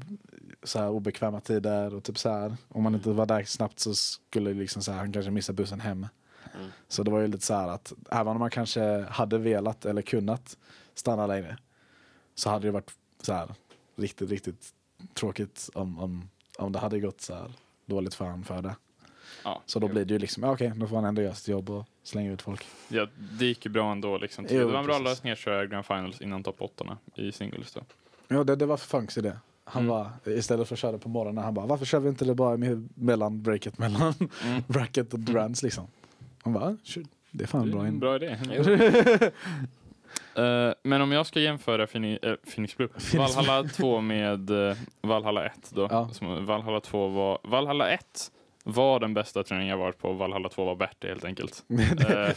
så 0.64 0.80
här, 0.80 0.90
obekväma 0.90 1.40
tider 1.40 1.96
och 1.96 2.04
typ 2.04 2.18
så 2.18 2.30
här. 2.30 2.58
Om 2.68 2.84
man 2.84 2.96
inte 2.96 3.10
var 3.10 3.26
där 3.26 3.44
snabbt 3.44 3.80
så 3.80 3.94
skulle 3.96 4.54
liksom 4.54 4.82
så 4.82 4.92
här, 4.92 5.00
han 5.00 5.12
kanske 5.14 5.32
missa 5.32 5.54
bussen 5.54 5.80
hem. 5.80 6.08
Mm. 6.56 6.70
Så 6.88 7.04
det 7.04 7.12
var 7.12 7.20
ju 7.20 7.28
lite 7.28 7.46
så 7.46 7.54
här 7.54 7.68
att 7.68 7.94
även 8.12 8.28
om 8.28 8.40
man 8.40 8.50
kanske 8.50 9.02
hade 9.02 9.38
velat 9.38 9.86
eller 9.86 10.02
kunnat 10.02 10.58
stanna 10.96 11.28
längre 11.28 11.58
så 12.36 12.50
hade 12.50 12.68
det 12.68 12.72
varit 12.72 12.92
så 13.22 13.34
här 13.34 13.50
riktigt, 13.96 14.30
riktigt 14.30 14.74
tråkigt 15.14 15.70
om, 15.74 16.00
om, 16.00 16.30
om 16.58 16.72
det 16.72 16.80
hade 16.80 17.00
gått 17.00 17.22
så 17.22 17.34
här 17.34 17.52
dåligt 17.86 18.14
för 18.14 18.26
han 18.26 18.44
för 18.44 18.62
det. 18.62 18.76
Ja. 19.44 19.62
Så 19.66 19.80
då 19.80 19.88
blir 19.88 20.06
det 20.06 20.14
ju 20.14 20.20
liksom, 20.20 20.44
ja, 20.44 20.52
okej, 20.54 20.72
då 20.76 20.88
får 20.88 20.96
han 20.96 21.06
ändå 21.06 21.22
göra 21.22 21.34
sitt 21.34 21.48
jobb 21.48 21.70
och 21.70 21.86
slänga 22.04 22.32
ut 22.32 22.42
folk. 22.42 22.66
Ja, 22.88 23.08
det 23.40 23.46
gick 23.46 23.66
ju 23.66 23.72
bra 23.72 23.92
ändå 23.92 24.18
liksom. 24.18 24.48
Jo, 24.50 24.60
det 24.60 24.66
var 24.66 24.80
en 24.80 24.86
bra 24.86 25.00
lösning 25.00 25.32
att 25.32 25.40
köra 25.40 25.66
Grand 25.66 25.86
Finals 25.86 26.22
innan 26.22 26.44
topp 26.44 26.56
8 26.60 26.98
i 27.16 27.32
singles 27.32 27.74
då. 27.74 27.82
Ja, 28.28 28.44
det, 28.44 28.56
det 28.56 28.66
var 28.66 28.78
Funks 28.78 29.18
idé. 29.18 29.32
Han 29.64 29.84
Mm. 29.84 29.96
var, 29.96 30.12
istället 30.26 30.68
för 30.68 30.76
att 30.76 30.80
köra 30.80 30.98
på 30.98 31.10
morgonen, 31.10 31.44
han 31.44 31.54
bara, 31.54 31.66
varför 31.66 31.86
kör 31.86 32.00
vi 32.00 32.10
inte 32.10 32.26
det 32.26 32.36
bara 32.36 32.58
med, 32.58 32.90
mellan 32.96 33.42
breaket 33.42 33.78
mellan 33.78 34.14
Mm. 34.44 34.62
bracket 34.68 35.14
och 35.14 35.20
Durants 35.20 35.64
liksom? 35.64 35.88
Han 36.44 36.54
bara, 36.54 36.64
"Ah, 36.66 36.76
sure, 36.84 37.06
det 37.32 37.44
är 37.44 37.48
fan 37.48 37.66
Det 37.66 37.72
bra. 37.72 37.82
är 37.82 37.88
en 37.88 37.94
In. 37.94 38.00
bra 38.00 38.16
idé. 38.16 38.38
Eh, 40.36 40.74
men 40.84 41.02
om 41.02 41.12
jag 41.12 41.26
ska 41.26 41.40
jämföra 41.40 41.88
Phoenix, 41.88 42.24
äh, 42.24 42.36
Phoenix 42.36 42.78
Blue, 42.78 42.88
Phoenix 42.88 43.36
Valhalla 43.36 43.70
2 43.70 44.02
med 44.02 44.52
uh, 44.52 44.76
Valhalla 45.02 45.46
1 45.46 45.72
då. 45.74 45.88
Ja. 45.92 46.10
Som, 46.10 46.46
Valhalla 46.46 46.80
2 46.80 47.08
var, 47.08 47.40
Valhalla 47.44 47.90
1 47.90 48.02
var 48.64 49.00
den 49.00 49.14
bästa 49.14 49.44
turneringen 49.44 49.72
jag 49.72 49.86
varit 49.86 49.98
på, 49.98 50.14
Valhalla 50.14 50.50
2 50.50 50.66
var 50.66 50.76
bättre 50.76 51.10
helt 51.10 51.26
enkelt. 51.26 51.64
Eh, 52.10 52.34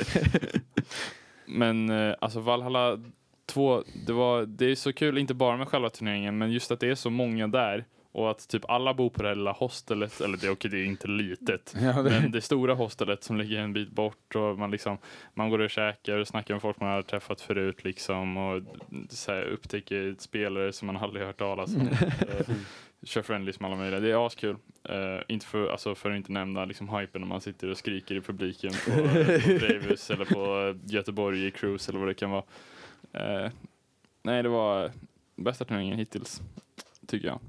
men 1.46 1.90
alltså 2.20 2.40
Valhalla 2.40 2.98
2, 3.46 3.82
det, 4.06 4.12
var, 4.12 4.46
det 4.46 4.70
är 4.70 4.74
så 4.74 4.92
kul, 4.92 5.18
inte 5.18 5.34
bara 5.34 5.56
med 5.56 5.68
själva 5.68 5.90
turneringen, 5.90 6.38
men 6.38 6.52
just 6.52 6.70
att 6.70 6.80
det 6.80 6.88
är 6.88 6.94
så 6.94 7.10
många 7.10 7.48
där 7.48 7.84
och 8.12 8.30
att 8.30 8.48
typ 8.48 8.70
alla 8.70 8.94
bor 8.94 9.10
på 9.10 9.22
det 9.22 9.28
här 9.28 9.34
lilla 9.34 9.52
hostelet, 9.52 10.20
eller 10.20 10.36
det, 10.36 10.50
okej, 10.50 10.70
det 10.70 10.78
är 10.78 10.84
inte 10.84 11.08
litet, 11.08 11.74
ja, 11.80 12.02
det, 12.02 12.10
men 12.10 12.30
det 12.30 12.40
stora 12.40 12.74
hostelet 12.74 13.24
som 13.24 13.36
ligger 13.36 13.58
en 13.58 13.72
bit 13.72 13.90
bort 13.90 14.34
och 14.34 14.58
man 14.58 14.70
liksom 14.70 14.98
man 15.34 15.50
går 15.50 15.58
och 15.58 15.70
käkar 15.70 16.18
och 16.18 16.28
snackar 16.28 16.54
med 16.54 16.62
folk 16.62 16.80
man 16.80 16.88
har 16.88 17.02
träffat 17.02 17.40
förut 17.40 17.84
liksom 17.84 18.36
och 18.36 18.62
så 19.10 19.32
här, 19.32 19.42
upptäcker 19.42 20.14
spelare 20.18 20.72
som 20.72 20.86
man 20.86 20.96
aldrig 20.96 21.26
hört 21.26 21.38
talas 21.38 21.76
om. 21.76 21.88
Eh, 21.88 22.48
Kör 23.02 23.22
friendlies 23.22 23.60
med 23.60 23.70
alla 23.70 23.80
möjliga. 23.80 24.00
Det 24.00 24.10
är 24.10 24.26
askul. 24.26 24.56
Uh, 24.90 25.22
inte 25.28 25.46
för, 25.46 25.68
alltså 25.68 25.94
för 25.94 26.10
att 26.10 26.16
inte 26.16 26.32
nämna 26.32 26.64
liksom 26.64 26.88
hypen 26.88 27.20
när 27.20 27.28
man 27.28 27.40
sitter 27.40 27.70
och 27.70 27.76
skriker 27.76 28.14
i 28.14 28.20
publiken 28.20 28.70
på, 28.84 28.90
på 28.90 29.02
Bravus 29.58 30.10
eller 30.10 30.24
på 30.24 30.74
Göteborg 30.84 31.46
i 31.46 31.50
Cruise 31.50 31.90
eller 31.90 31.98
vad 31.98 32.08
det 32.08 32.14
kan 32.14 32.30
vara. 32.30 32.44
Eh, 33.12 33.50
nej, 34.22 34.42
det 34.42 34.48
var 34.48 34.90
bästa 35.36 35.64
turneringen 35.64 35.98
hittills, 35.98 36.42
tycker 37.06 37.28
jag. 37.28 37.40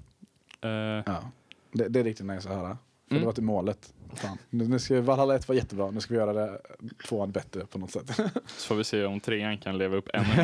Eh, 0.62 0.70
ja. 1.06 1.32
det, 1.72 1.88
det 1.88 2.00
är 2.00 2.04
riktigt 2.04 2.26
nice 2.26 2.50
att 2.50 2.56
höra. 2.56 2.78
För 3.08 3.16
Mm. 3.16 3.22
det 3.22 3.26
var 3.26 3.34
till 3.34 3.44
målet. 3.44 3.94
Fan. 4.14 4.38
Nu, 4.50 4.68
nu 4.68 4.80
ska, 4.80 5.02
Valhalla 5.02 5.36
1 5.36 5.48
var 5.48 5.56
jättebra, 5.56 5.92
nu 5.92 6.00
ska 6.02 6.14
vi 6.14 6.20
göra 6.20 6.34
det 6.34 6.60
tvåan 7.08 7.32
bättre 7.32 7.66
på 7.66 7.80
något 7.80 7.92
sätt. 7.92 8.12
så 8.48 8.68
får 8.68 8.76
vi 8.76 8.84
se 8.84 9.06
om 9.06 9.20
trean 9.20 9.58
kan 9.58 9.78
leva 9.78 9.96
upp 9.98 10.10
ännu 10.14 10.28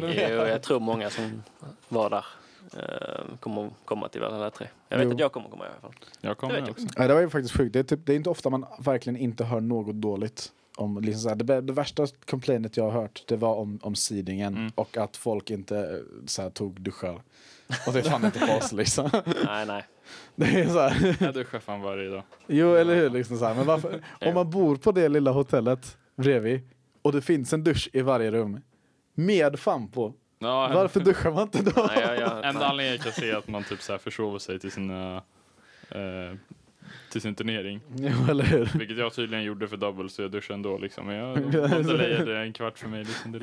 mer. 0.00 0.28
Jo, 0.30 0.46
jag 0.46 0.62
tror 0.62 0.80
många 0.80 1.10
som 1.10 1.42
var 1.88 2.10
där 2.10 2.24
eh, 2.76 3.36
kommer 3.40 3.70
komma 3.84 4.08
till 4.08 4.20
Valhalla 4.20 4.50
3. 4.50 4.68
Jag 4.88 4.98
vet 4.98 5.06
Jo. 5.06 5.12
att 5.14 5.20
jag 5.20 5.32
kommer 5.32 5.48
komma 5.48 5.64
i 5.64 5.68
alla 5.68 5.80
fall. 5.80 5.92
Jag 6.20 6.30
Det 6.30 6.34
kommer 6.34 6.54
vet 6.54 6.60
jag 6.66 6.70
också. 6.70 6.86
Ja, 6.96 7.08
det 7.08 7.14
var 7.14 7.20
ju 7.20 7.30
faktiskt 7.30 7.56
sjukt. 7.56 7.72
Det 7.72 7.78
är, 7.78 7.82
typ, 7.82 8.06
det 8.06 8.12
är 8.12 8.16
inte 8.16 8.30
ofta 8.30 8.50
man 8.50 8.66
verkligen 8.78 9.16
inte 9.16 9.44
hör 9.44 9.60
något 9.60 9.94
dåligt. 9.96 10.52
Om, 10.76 11.00
liksom 11.00 11.20
så 11.22 11.28
här, 11.28 11.36
det, 11.36 11.60
det 11.60 11.72
värsta 11.72 12.06
complainet 12.24 12.76
jag 12.76 12.84
har 12.90 13.00
hört 13.02 13.24
det 13.28 13.36
var 13.36 13.54
om, 13.54 13.78
om 13.82 13.94
seedingen 13.94 14.56
Mm. 14.56 14.72
och 14.74 14.96
att 14.96 15.16
folk 15.16 15.50
inte 15.50 15.78
eh, 15.78 16.26
så 16.26 16.42
här, 16.42 16.50
tog 16.50 16.80
duschar. 16.80 17.22
Och 17.86 17.92
det 17.92 18.02
fann 18.02 18.24
inte 18.24 18.38
på 18.46 18.52
oss 18.52 18.72
liksom. 18.72 19.10
Nej, 19.44 19.66
nej. 19.66 19.84
Det 20.36 20.60
är 20.60 20.68
så 20.68 20.80
här. 20.80 21.16
Jag 21.20 21.34
duschar 21.34 21.58
fan 21.58 21.80
varje 21.80 22.08
dag. 22.10 22.22
Jo, 22.46 22.74
eller 22.74 22.94
hur? 22.96 23.10
Liksom 23.10 23.38
så 23.38 23.44
här. 23.44 23.54
Men 23.54 23.66
varför, 23.66 24.00
om 24.26 24.34
man 24.34 24.50
bor 24.50 24.76
på 24.76 24.92
det 24.92 25.08
lilla 25.08 25.30
hotellet 25.30 25.96
bredvid 26.16 26.60
och 27.02 27.12
det 27.12 27.22
finns 27.22 27.52
en 27.52 27.64
dusch 27.64 27.88
i 27.92 28.00
varje 28.02 28.30
rum 28.30 28.60
med 29.14 29.58
fan 29.58 29.88
på. 29.88 30.14
Ja, 30.38 30.70
Varför 30.74 31.00
duschar 31.00 31.30
man 31.30 31.42
inte 31.42 31.62
då? 31.62 31.86
nej, 31.96 31.98
jag, 32.02 32.20
jag, 32.20 32.44
Enda 32.44 32.66
anledningen 32.66 32.92
jag 32.96 33.00
kan 33.04 33.12
se 33.12 33.30
är 33.30 33.36
att 33.36 33.48
man 33.48 33.64
typ 33.64 33.82
så 33.82 33.92
här 33.92 33.98
försover 33.98 34.38
sig 34.38 34.58
till 34.58 34.70
sina 34.72 35.16
eh, 35.90 36.36
till 37.12 37.20
sin 37.20 37.34
turnering. 37.34 37.80
Jo, 37.96 38.30
eller 38.30 38.44
hur? 38.44 38.70
Vilket 38.78 38.98
jag 38.98 39.12
tydligen 39.14 39.44
gjorde 39.44 39.68
för 39.68 39.76
double 39.76 40.08
så 40.08 40.22
jag 40.22 40.30
duschade 40.30 40.54
ändå 40.54 40.78
liksom. 40.78 41.06
Men 41.06 41.16
jag 41.16 41.50
delayade 41.86 42.38
en 42.38 42.52
kvart 42.52 42.78
för 42.78 42.88
mig. 42.88 43.04
Liksom. 43.04 43.34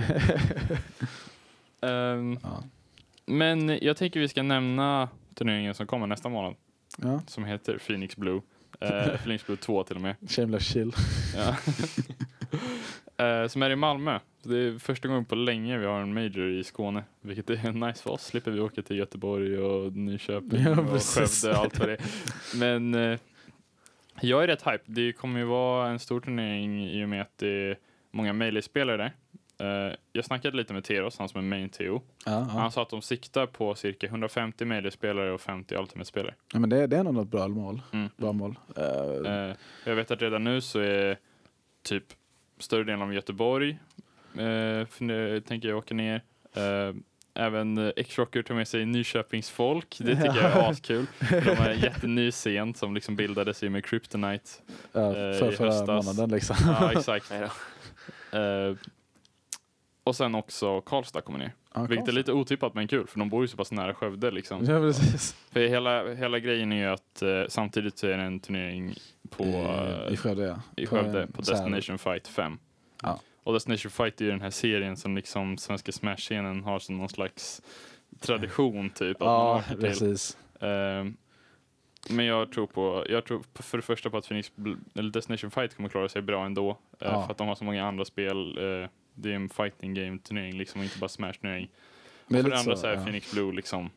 Ehm, 1.82 2.40
Ja. 2.44 2.64
Men 3.38 3.80
jag 3.82 3.98
tänker 3.98 4.20
vi 4.20 4.28
ska 4.28 4.44
nämna 4.44 5.10
turneringen 5.36 5.74
som 5.74 5.88
kommer 5.88 6.08
nästa 6.08 6.30
månad. 6.30 6.56
Ja, 6.98 7.22
Som 7.28 7.46
heter 7.46 7.78
Phoenix 7.78 8.16
Blue. 8.18 8.42
Eh, 8.80 9.18
Phoenix 9.24 9.46
Blue 9.46 9.58
2 9.58 9.84
till 9.84 9.96
och 9.96 10.02
med. 10.02 10.16
shameless 10.30 10.64
chill. 10.64 10.94
Eh, 13.18 13.48
som 13.48 13.62
är 13.64 13.70
i 13.70 13.76
Malmö. 13.76 14.20
Det 14.44 14.58
är 14.58 14.80
första 14.80 15.08
gången 15.08 15.26
på 15.26 15.36
länge 15.36 15.78
vi 15.78 15.86
har 15.86 16.02
en 16.02 16.14
major 16.14 16.50
i 16.52 16.64
Skåne. 16.64 17.04
Vilket 17.22 17.50
är 17.50 17.72
nice 17.88 18.04
för 18.04 18.10
oss. 18.12 18.26
Slipper 18.26 18.52
vi 18.52 18.60
åka 18.60 18.82
till 18.82 18.98
Göteborg 18.98 19.58
och 19.58 19.94
Nyköping 19.94 20.62
Ja, 20.62 20.72
och. 20.82 21.02
Skövde 21.02 21.50
och 21.52 21.64
allt 21.64 21.80
vad 21.80 21.88
det 21.88 21.94
är. 21.94 22.00
Men 22.60 22.96
eh, 22.96 23.20
jag 24.22 24.44
är 24.44 24.48
rätt 24.48 24.62
hype. 24.62 24.84
Det 24.86 25.14
kommer 25.14 25.40
ju 25.40 25.46
vara 25.46 25.90
en 25.90 26.00
stor 26.00 26.20
turnering 26.22 26.90
i 26.90 27.06
och 27.06 27.10
med 27.10 27.22
att 27.22 27.38
det 27.38 27.48
är 27.48 27.78
många 28.12 28.34
Melee-spelare 28.34 28.98
där. 28.98 29.12
Eh, 29.60 29.94
jag 30.14 30.26
snackade 30.26 30.58
lite 30.58 30.74
med 30.74 30.84
Teros, 30.84 31.18
han 31.20 31.30
som 31.30 31.38
är 31.40 31.44
main 31.58 31.70
TO. 31.70 32.02
Ja, 32.26 32.32
Han 32.32 32.64
ja. 32.64 32.72
sa 32.72 32.82
att 32.82 32.90
de 32.90 33.02
siktar 33.02 33.46
på 33.46 33.76
cirka 33.76 34.08
150 34.08 34.66
Melee-spelare 34.66 35.32
och 35.32 35.42
50 35.42 35.76
Ultimate-spelare. 35.76 36.34
ja 36.54 36.60
men 36.60 36.70
det, 36.70 36.88
det 36.88 36.98
är 36.98 37.04
nog 37.04 37.14
något 37.14 37.28
bra 37.28 37.48
mål. 37.48 37.82
Mm. 37.94 38.10
Bra 38.18 38.32
mål. 38.32 38.56
Eh, 38.78 38.84
Eh, 39.34 39.56
jag 39.86 39.96
vet 39.96 40.12
att 40.12 40.22
redan 40.22 40.44
nu 40.44 40.62
så 40.62 40.80
är 40.80 41.18
typ 41.84 42.04
större 42.60 42.84
delen 42.84 43.02
av 43.02 43.14
Göteborg 43.14 43.70
eh, 44.34 44.86
funderar- 44.88 45.40
tänker 45.40 45.70
jag 45.70 45.78
åka 45.78 45.96
ner. 45.96 46.22
Eh, 46.56 46.96
även 47.34 47.78
eh, 47.78 47.92
X-Rocker 47.96 48.42
tar 48.44 48.56
med 48.56 48.68
sig 48.68 48.86
Nyköpings 48.86 49.50
folk. 49.50 49.98
Det 50.00 50.16
tycker 50.16 50.26
jag 50.26 50.38
är 50.52 50.70
askul. 50.70 51.06
De 51.30 51.56
har 51.56 51.70
en 51.70 51.80
jätteny 51.80 52.32
scen 52.32 52.74
som 52.74 52.96
liksom 52.96 53.16
bildades 53.16 53.64
i 53.64 53.70
med 53.70 53.86
Kryptonite. 53.86 54.50
ja, 54.92 55.00
eh, 55.08 55.14
för 55.14 55.52
i 55.54 55.56
förra 55.56 55.68
höstas. 55.72 56.06
månaden 56.06 56.30
liksom. 56.36 56.56
Ja, 56.66 56.92
exakt. 56.98 57.32
Eh, 57.32 58.74
och 60.10 60.16
sen 60.16 60.36
också 60.36 60.82
Karlstad 60.82 61.22
kommer 61.22 61.40
ner. 61.40 61.52
Ja, 61.74 61.84
Vilket 61.84 62.08
är 62.08 62.12
lite 62.12 62.34
otippat 62.34 62.74
men 62.74 62.88
kul 62.88 63.08
för 63.08 63.20
de 63.20 63.30
bor 63.30 63.42
ju 63.42 63.48
så 63.48 63.58
pass 63.58 63.72
nära 63.72 63.94
Skövde 63.94 64.32
liksom. 64.32 64.66
Ja, 64.66 64.80
precis. 64.80 65.34
För 65.52 65.60
hela, 65.68 66.14
hela 66.14 66.40
grejen 66.40 66.72
är 66.72 66.78
ju 66.78 66.86
att 66.86 67.22
eh, 67.22 67.44
samtidigt 67.50 67.98
så 67.98 68.08
är 68.08 68.18
det 68.18 68.24
en 68.24 68.40
turnering 68.40 68.96
på 69.30 69.44
I, 69.44 69.54
eh, 70.08 70.14
I 70.14 70.18
Skövde 70.18 70.44
ja. 70.44 70.62
i 70.76 70.86
Skövde 70.86 71.28
på 71.28 71.42
här- 71.42 71.52
Destination 71.52 71.98
Fight 71.98 72.28
5. 72.28 72.58
Ja. 73.04 73.20
Och 73.44 73.54
Destination 73.54 73.92
Fight 73.92 74.22
är 74.22 74.26
ju 74.26 74.32
den 74.32 74.42
här 74.42 74.50
serien 74.50 74.98
som 74.98 75.16
liksom 75.16 75.58
svenska 75.58 75.92
Smash-scenen 75.92 76.64
har 76.64 76.80
som 76.80 76.98
någon 76.98 77.10
slags 77.10 77.62
tradition 78.20 78.90
typ. 78.90 79.18
Ja, 79.20 79.64
precis. 79.80 80.38
Ehm, 80.62 81.18
men 82.10 82.26
jag 82.26 82.52
tror 82.52 82.68
på, 82.68 83.06
jag 83.10 83.26
tror 83.26 83.42
på- 83.54 83.64
för 83.64 83.78
det 83.78 83.82
första 83.82 84.10
på 84.10 84.18
att 84.18 84.28
Phoenix, 84.28 84.52
eller 84.96 85.10
Destination 85.12 85.52
Fight 85.52 85.76
kommer 85.76 85.90
klara 85.90 86.10
sig 86.10 86.22
bra 86.22 86.46
ändå. 86.46 86.70
eh, 86.72 86.76
Ja. 87.00 87.24
För 87.26 87.32
att 87.32 87.38
de 87.38 87.48
har 87.48 87.56
så 87.56 87.64
många 87.64 87.88
andra 87.88 88.06
spel. 88.06 88.58
Det 89.22 89.32
är 89.32 89.36
en 89.36 89.50
fighting 89.50 89.94
game 89.94 90.20
turnering 90.20 90.58
liksom, 90.58 90.82
och 90.82 90.86
inte 90.86 91.00
bara 91.00 91.08
Smash-turnering. 91.08 91.70
Men 92.28 92.40
Och 92.40 92.44
för 92.44 92.50
det 92.50 92.60
andra 92.60 92.76
så, 92.76 92.82
så 92.82 92.88
ja. 92.88 93.04
Phoenix 93.04 93.32
Blue 93.32 93.54
liksom 93.54 93.90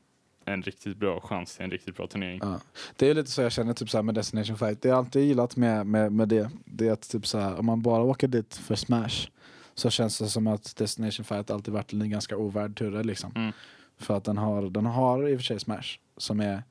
en 0.44 0.62
riktigt 0.62 0.96
bra 0.96 1.20
chans 1.20 1.56
till 1.56 1.64
en 1.64 1.70
riktigt 1.70 1.96
bra 1.96 2.06
turnering. 2.06 2.40
Ja. 2.42 2.60
Det 2.96 3.10
är 3.10 3.14
lite 3.14 3.30
så 3.30 3.42
jag 3.42 3.52
känner 3.52 3.72
typ 3.72 3.90
så 3.90 4.02
med 4.02 4.14
Destination 4.14 4.58
Fight. 4.58 4.82
Det 4.82 4.88
jag 4.88 4.98
alltid 4.98 5.24
gillat 5.24 5.56
med, 5.56 5.86
med, 5.86 6.12
med 6.12 6.28
det, 6.28 6.50
det 6.64 6.88
är 6.88 6.92
att 6.92 7.10
typ 7.10 7.26
så 7.26 7.38
här, 7.38 7.58
om 7.58 7.66
man 7.66 7.82
bara 7.82 8.02
åker 8.02 8.28
dit 8.28 8.56
för 8.56 8.74
Smash 8.74 9.28
så 9.74 9.90
känns 9.90 10.18
det 10.18 10.28
som 10.28 10.46
att 10.46 10.76
Destination 10.76 11.24
Fight 11.24 11.50
alltid 11.50 11.74
varit 11.74 11.92
en 11.92 12.10
ganska 12.10 12.36
ovärd 12.36 12.78
turre 12.78 13.02
liksom. 13.02 13.32
Mm. 13.36 13.52
För 13.98 14.16
att 14.16 14.24
den 14.24 14.38
har, 14.38 14.70
den 14.70 14.86
har 14.86 15.28
i 15.28 15.36
och 15.36 15.38
för 15.38 15.44
sig 15.44 15.60
Smash 15.60 15.98
som 16.16 16.40
är 16.40 16.62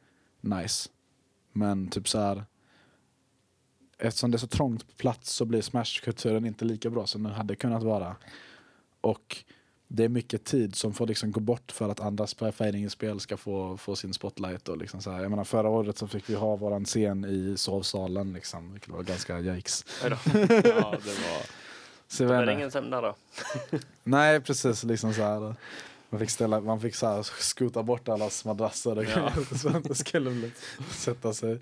nice. 0.42 0.90
Men 1.54 1.88
typ 1.88 2.08
så 2.08 2.20
här. 2.20 2.44
Eftersom 4.04 4.32
det 4.32 4.36
är 4.36 4.40
så 4.40 4.48
trångt 4.48 4.88
på 4.88 4.94
plats 4.94 5.32
så 5.34 5.46
blir 5.46 5.62
Smash-kulturen 5.62 6.46
inte 6.46 6.66
lika 6.66 6.90
bra 6.90 7.08
som 7.08 7.24
den 7.24 7.34
hade 7.34 7.56
kunnat 7.56 7.84
vara. 7.84 8.16
Och 9.02 9.38
det 9.88 10.04
är 10.04 10.10
mycket 10.10 10.44
tid 10.44 10.76
som 10.76 10.94
får 10.94 11.08
liksom 11.08 11.32
gå 11.32 11.40
bort 11.40 11.72
för 11.72 11.90
att 11.90 12.00
andra 12.00 12.28
fighting-spel 12.28 13.20
ska 13.20 13.38
få, 13.38 13.78
få 13.78 13.96
sin 13.96 14.14
spotlight. 14.14 14.70
Och 14.70 14.78
liksom 14.78 15.02
så 15.02 15.12
här. 15.12 15.22
Jag 15.22 15.30
menar, 15.30 15.44
förra 15.44 15.70
året 15.70 15.98
så 15.98 16.08
fick 16.08 16.30
vi 16.30 16.36
ha 16.36 16.56
våran 16.56 16.86
scen 16.86 17.26
i 17.26 17.58
sovsalen, 17.58 18.34
liksom, 18.34 18.72
vilket 18.72 18.90
var 18.90 19.04
ganska 19.04 19.40
yikes. 19.40 19.86
Ja, 20.04 20.10
det 20.10 20.74
var... 20.74 21.46
Så 22.08 22.24
det 22.24 22.40
inte. 22.40 22.54
ingen 22.54 22.72
sömn 22.72 22.90
där 22.90 23.02
då. 23.02 23.16
Nej, 24.04 24.42
precis. 24.42 24.84
Liksom 24.84 25.14
så 25.14 25.22
här. 25.22 25.56
Man 26.10 26.20
fick, 26.20 26.30
ställa, 26.30 26.62
man 26.62 26.82
fick 26.82 26.96
så 26.96 27.08
här 27.08 27.24
skota 27.24 27.84
bort 27.84 28.10
allas 28.10 28.46
madrasser 28.46 28.98
och 28.98 29.04
Ja. 29.04 29.32
så 29.62 29.70
att 29.78 29.84
det 29.84 29.96
skulle 29.96 30.32
bli- 30.32 30.52
sätta 30.92 31.34
sig. 31.34 31.60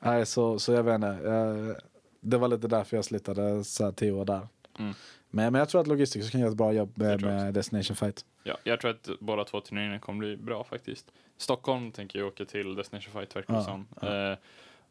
Nej, 0.00 0.26
så, 0.26 0.58
så 0.58 0.72
jag 0.72 0.82
vet 0.82 0.94
inte. 0.94 1.06
Jag, 1.24 1.76
det 2.20 2.38
var 2.38 2.48
lite 2.48 2.68
därför 2.68 2.96
jag 2.96 3.04
slitade 3.04 3.64
så 3.64 3.92
tio 3.92 4.12
år 4.12 4.24
där. 4.24 4.48
Mm. 4.78 4.94
Men, 5.30 5.52
men 5.52 5.58
jag 5.58 5.68
tror 5.68 5.80
att 5.80 5.86
Logistics 5.86 6.30
kan 6.30 6.40
göra 6.40 6.50
ett 6.50 6.56
bra 6.56 6.72
jobb 6.72 6.92
med, 6.94 7.22
med 7.22 7.54
Destination 7.54 7.96
Fight. 7.96 8.24
Ja, 8.42 8.56
jag 8.64 8.80
tror 8.80 8.90
att 8.90 9.08
båda 9.20 9.44
två 9.44 9.60
turneringarna 9.60 9.98
kommer 9.98 10.18
bli 10.18 10.36
bra 10.36 10.64
faktiskt. 10.64 11.06
Stockholm 11.36 11.92
tänker 11.92 12.18
jag 12.18 12.28
åka 12.28 12.44
till 12.44 12.74
Destination 12.74 13.12
Fight 13.12 13.36
verkar 13.36 13.54
Ja, 13.54 13.64
som. 13.64 13.86
Eh, 14.08 14.38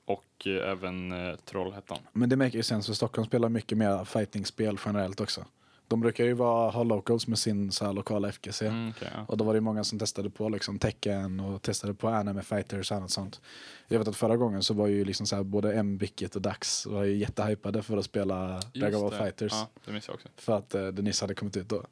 och 0.06 0.48
eh, 0.48 0.72
även 0.72 1.12
eh, 1.12 1.36
Trollhättan. 1.36 1.98
Men 2.14 2.30
det 2.30 2.36
make 2.36 2.58
ju 2.58 2.64
sense 2.64 2.88
för 2.88 2.94
Stockholm 2.94 3.28
spelar 3.28 3.50
mycket 3.50 3.78
mer 3.78 4.06
fighting-spel 4.06 4.78
generellt 4.86 5.22
också. 5.22 5.46
De 5.90 6.00
brukar 6.00 6.24
ju 6.24 6.34
vara, 6.34 6.72
ha 6.72 6.84
locals 6.84 7.28
med 7.28 7.40
sin 7.40 7.72
så 7.72 7.86
här 7.86 7.94
lokala 7.94 8.32
FGC. 8.32 8.62
Mm, 8.62 8.90
okej, 8.90 9.10
ja. 9.16 9.26
Och 9.28 9.38
då 9.38 9.44
var 9.44 9.54
det 9.54 9.62
många 9.62 9.84
som 9.84 10.00
testade 10.00 10.30
på 10.30 10.50
liksom 10.50 10.80
Tekken 10.80 11.40
och 11.40 11.62
testade 11.62 11.94
på 11.94 12.08
anime 12.08 12.42
fighters 12.44 12.92
och 12.92 12.98
annat 12.98 13.12
sånt. 13.12 13.42
Jag 13.88 14.00
vet 14.00 14.08
att 14.08 14.16
förra 14.16 14.38
gången 14.38 14.64
så 14.64 14.74
var 14.74 14.88
ju 14.88 15.06
liksom 15.06 15.26
så 15.28 15.36
här 15.36 15.44
både 15.44 15.74
M, 15.74 15.98
Bicket 15.98 16.36
och 16.36 16.42
Dax 16.42 16.86
var 16.86 17.04
ju 17.04 17.16
jättehypade 17.18 17.84
för 17.84 17.98
att 17.98 18.06
spela 18.06 18.54
Just 18.54 18.74
Dragon 18.74 19.02
Ball. 19.02 19.12
Fighters. 19.20 19.52
Ja, 19.52 19.68
det 19.86 19.92
minns 19.92 20.08
jag 20.08 20.16
också. 20.16 20.28
För 20.36 20.58
att 20.58 20.76
eh, 20.76 20.88
det 20.88 21.02
nyss 21.02 21.22
hade 21.22 21.34
kommit 21.36 21.58
ut 21.58 21.70
då. 21.70 21.84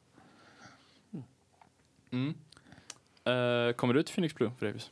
Mm. 2.10 2.34
Eh, 3.24 3.72
kommer 3.72 3.94
du 3.94 4.02
till 4.02 4.14
Phoenix 4.14 4.34
Blue, 4.34 4.50
Frevis? 4.58 4.90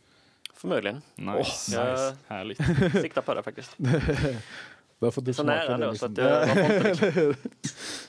Förmodligen. 0.55 1.03
Nice. 1.15 1.31
Åh, 1.31 1.39
nice. 1.39 1.77
jag- 1.77 2.15
Härligt. 2.27 2.59
Siktar 3.03 3.23
på 3.23 3.35
det 3.35 3.43
faktiskt. 3.43 3.77
Får 5.11 5.23
du 5.23 5.33
Så 5.33 5.43
nära 5.43 5.77
det, 5.79 5.87
då, 5.87 5.95
så 5.95 6.09
liksom. 6.09 6.13
att 6.13 6.19
jag- 6.19 6.49
Ja, 6.49 6.55
varför 6.55 6.91
inte, 6.91 7.07
eller 7.07 7.11
hur? 7.13 7.37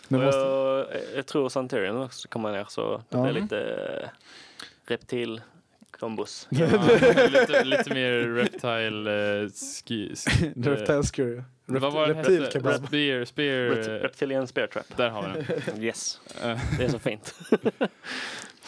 Nu 0.07 0.17
Och 0.17 0.23
måste, 0.23 0.39
jag, 0.39 0.87
jag 1.15 1.25
tror 1.25 1.49
Santerian 1.49 2.01
också 2.01 2.27
kommer 2.27 2.51
ner 2.51 2.65
så 2.69 3.03
det 3.09 3.17
blir 3.17 3.31
lite 3.41 3.59
eh, 3.59 4.09
reptil 4.87 5.41
kombos. 5.91 6.47
Ja, 6.49 6.65
lite, 7.29 7.63
lite 7.63 7.93
mer 7.93 8.11
reptile 8.35 9.11
uh, 9.43 9.49
ski, 9.49 10.15
ski, 10.15 10.45
eh, 10.57 10.61
Reptile 10.69 11.03
Scurry. 11.03 11.41
Vad 11.65 11.93
var 11.93 12.07
det 12.07 12.13
reptil 12.13 12.39
hette? 12.41 12.51
kebab. 12.53 12.87
Spear, 12.87 13.25
spear. 13.25 13.69
Ret- 13.69 14.03
Reptilian 14.03 14.47
spear 14.47 14.67
trap. 14.67 14.85
Där 14.97 15.09
har 15.09 15.23
vi 15.37 15.43
den. 15.71 15.83
Yes, 15.83 16.19
det 16.77 16.83
är 16.85 16.89
så 16.89 16.99
fint. 16.99 17.33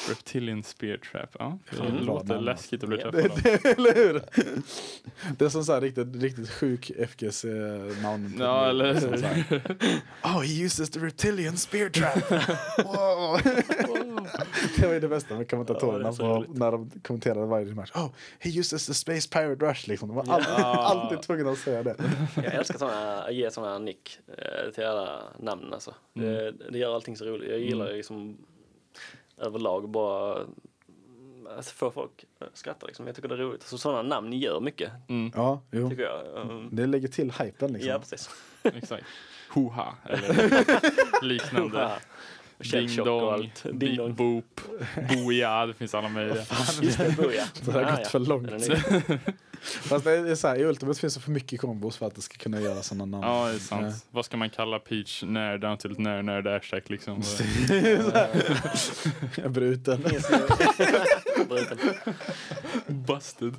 Reptilian 0.10 0.64
spear 0.64 0.98
trap. 0.98 1.30
Ja, 1.40 1.58
det 1.70 1.90
låter 2.04 2.28
namn, 2.28 2.46
läskigt 2.46 2.84
att 2.84 2.90
bli 2.90 3.02
Ja. 3.02 3.12
träffad 3.12 3.48
av. 3.48 3.66
Eller 3.78 3.96
hur? 3.96 4.22
Det 5.38 5.46
är 5.46 5.50
som 5.50 5.64
så 5.66 5.74
här 5.74 5.82
riktigt, 5.82 6.16
riktigt 6.16 6.50
sjuk 6.50 6.92
FGC-namn. 7.10 8.36
Ja, 8.40 8.70
eller 8.70 9.00
Som 9.00 9.18
så 9.18 9.26
här, 9.26 9.34
hur? 9.50 9.62
Oh, 10.24 10.42
he 10.42 10.64
uses 10.66 10.90
the 10.90 11.00
reptilian 11.00 11.58
spear 11.58 11.90
trap. 11.90 12.32
wow. 12.86 13.40
det 14.78 14.88
var 14.88 14.94
ju 14.94 15.00
det 15.00 15.08
bästa 15.08 15.36
med 15.36 15.50
kommentatorerna 15.50 16.14
Ja, 16.20 16.44
det 16.48 16.60
när 16.60 16.72
de 16.72 16.90
kommenterade 17.04 17.46
varje 17.46 17.74
match. 17.76 17.92
Oh, 17.96 18.10
he 18.40 18.60
uses 18.60 18.86
the 18.88 18.94
space 18.94 19.30
pirate 19.30 19.66
rush. 19.66 19.88
Liksom. 19.90 20.08
De 20.08 20.16
var 20.16 20.24
alltid, 20.34 20.54
Ja. 20.58 20.64
alltid 21.02 21.22
tvungna 21.22 21.52
att 21.52 21.58
säga 21.58 21.84
det. 21.84 21.96
Jag 22.36 22.54
älskar 22.54 22.80
såna, 22.80 23.22
att 23.24 23.34
ge 23.36 23.52
sådana 23.52 23.80
nick 23.80 24.20
eh, 24.38 24.72
till 24.72 24.86
alla 24.86 25.24
namn 25.40 25.74
alltså. 25.74 25.94
Det, 26.14 26.52
det 26.52 26.78
gör 26.78 26.96
allting 26.96 27.18
så 27.18 27.26
roligt. 27.26 27.50
Jag 27.50 27.60
gillar 27.60 27.86
Mm. 27.86 27.98
liksom 27.98 28.38
överlag 29.38 29.90
bara 29.90 30.46
alltså, 31.58 31.74
få 31.76 31.92
folk 31.92 32.26
att 32.40 32.58
skratta 32.58 32.86
liksom. 32.88 33.08
Jag 33.08 33.16
tycker 33.16 33.30
det 33.30 33.36
är 33.36 33.38
roligt. 33.38 33.64
Så 33.64 33.78
sådana 33.78 34.02
namn 34.02 34.34
gör 34.34 34.60
mycket, 34.60 34.92
Mm, 35.10 35.32
Ja, 35.36 35.62
jo. 35.72 35.90
tycker 35.90 36.04
jag. 36.04 36.42
Um, 36.50 36.70
Det 36.72 36.86
lägger 36.86 37.08
till 37.08 37.32
hypen 37.32 37.74
liksom. 37.74 37.90
Ja, 37.92 38.00
precis. 38.00 38.30
exakt. 38.64 39.06
Hoha, 39.54 39.96
eller 40.04 41.22
liknande. 41.26 41.92
Ding 42.60 42.96
dong, 42.96 43.34
allt. 43.34 43.66
Ding 43.74 43.96
dong. 43.98 44.14
boop, 44.16 44.62
boja, 45.10 45.66
det 45.66 45.74
finns 45.74 45.96
alla 45.96 46.10
möjliga. 46.10 46.44
Just 46.82 46.98
det, 46.98 47.16
boja. 47.18 47.46
Det 47.66 47.72
har 47.72 47.82
Ah, 47.84 47.92
gått 47.92 48.00
ja. 48.04 48.10
för 48.10 48.20
långt. 48.20 48.52
Är. 48.52 49.20
Fast 49.62 50.04
det 50.06 50.12
är 50.12 50.36
så 50.36 50.48
här, 50.48 50.56
i 50.56 50.64
Ultimate 50.64 51.00
finns 51.00 51.16
det 51.16 51.20
för 51.22 51.32
mycket 51.32 51.62
kombos 51.62 51.98
för 51.98 52.06
att 52.06 52.16
det 52.16 52.22
ska 52.22 52.38
kunna 52.38 52.62
göra 52.62 52.82
sådana 52.84 53.06
namn. 53.06 53.24
Ja, 53.28 53.48
det 53.48 53.54
är 53.56 53.60
sant. 53.60 54.06
Vad 54.12 54.26
ska 54.26 54.38
man 54.38 54.50
kalla 54.50 54.80
Peach 54.80 55.24
när 55.24 55.58
down 55.58 55.78
till 55.78 55.92
ett 55.92 55.98
när 55.98 56.22
när 56.22 56.42
dash 56.42 56.74
liksom? 56.88 57.22
Bruten. 59.50 60.02
Bruten. 61.50 61.78
Busted. 62.88 63.56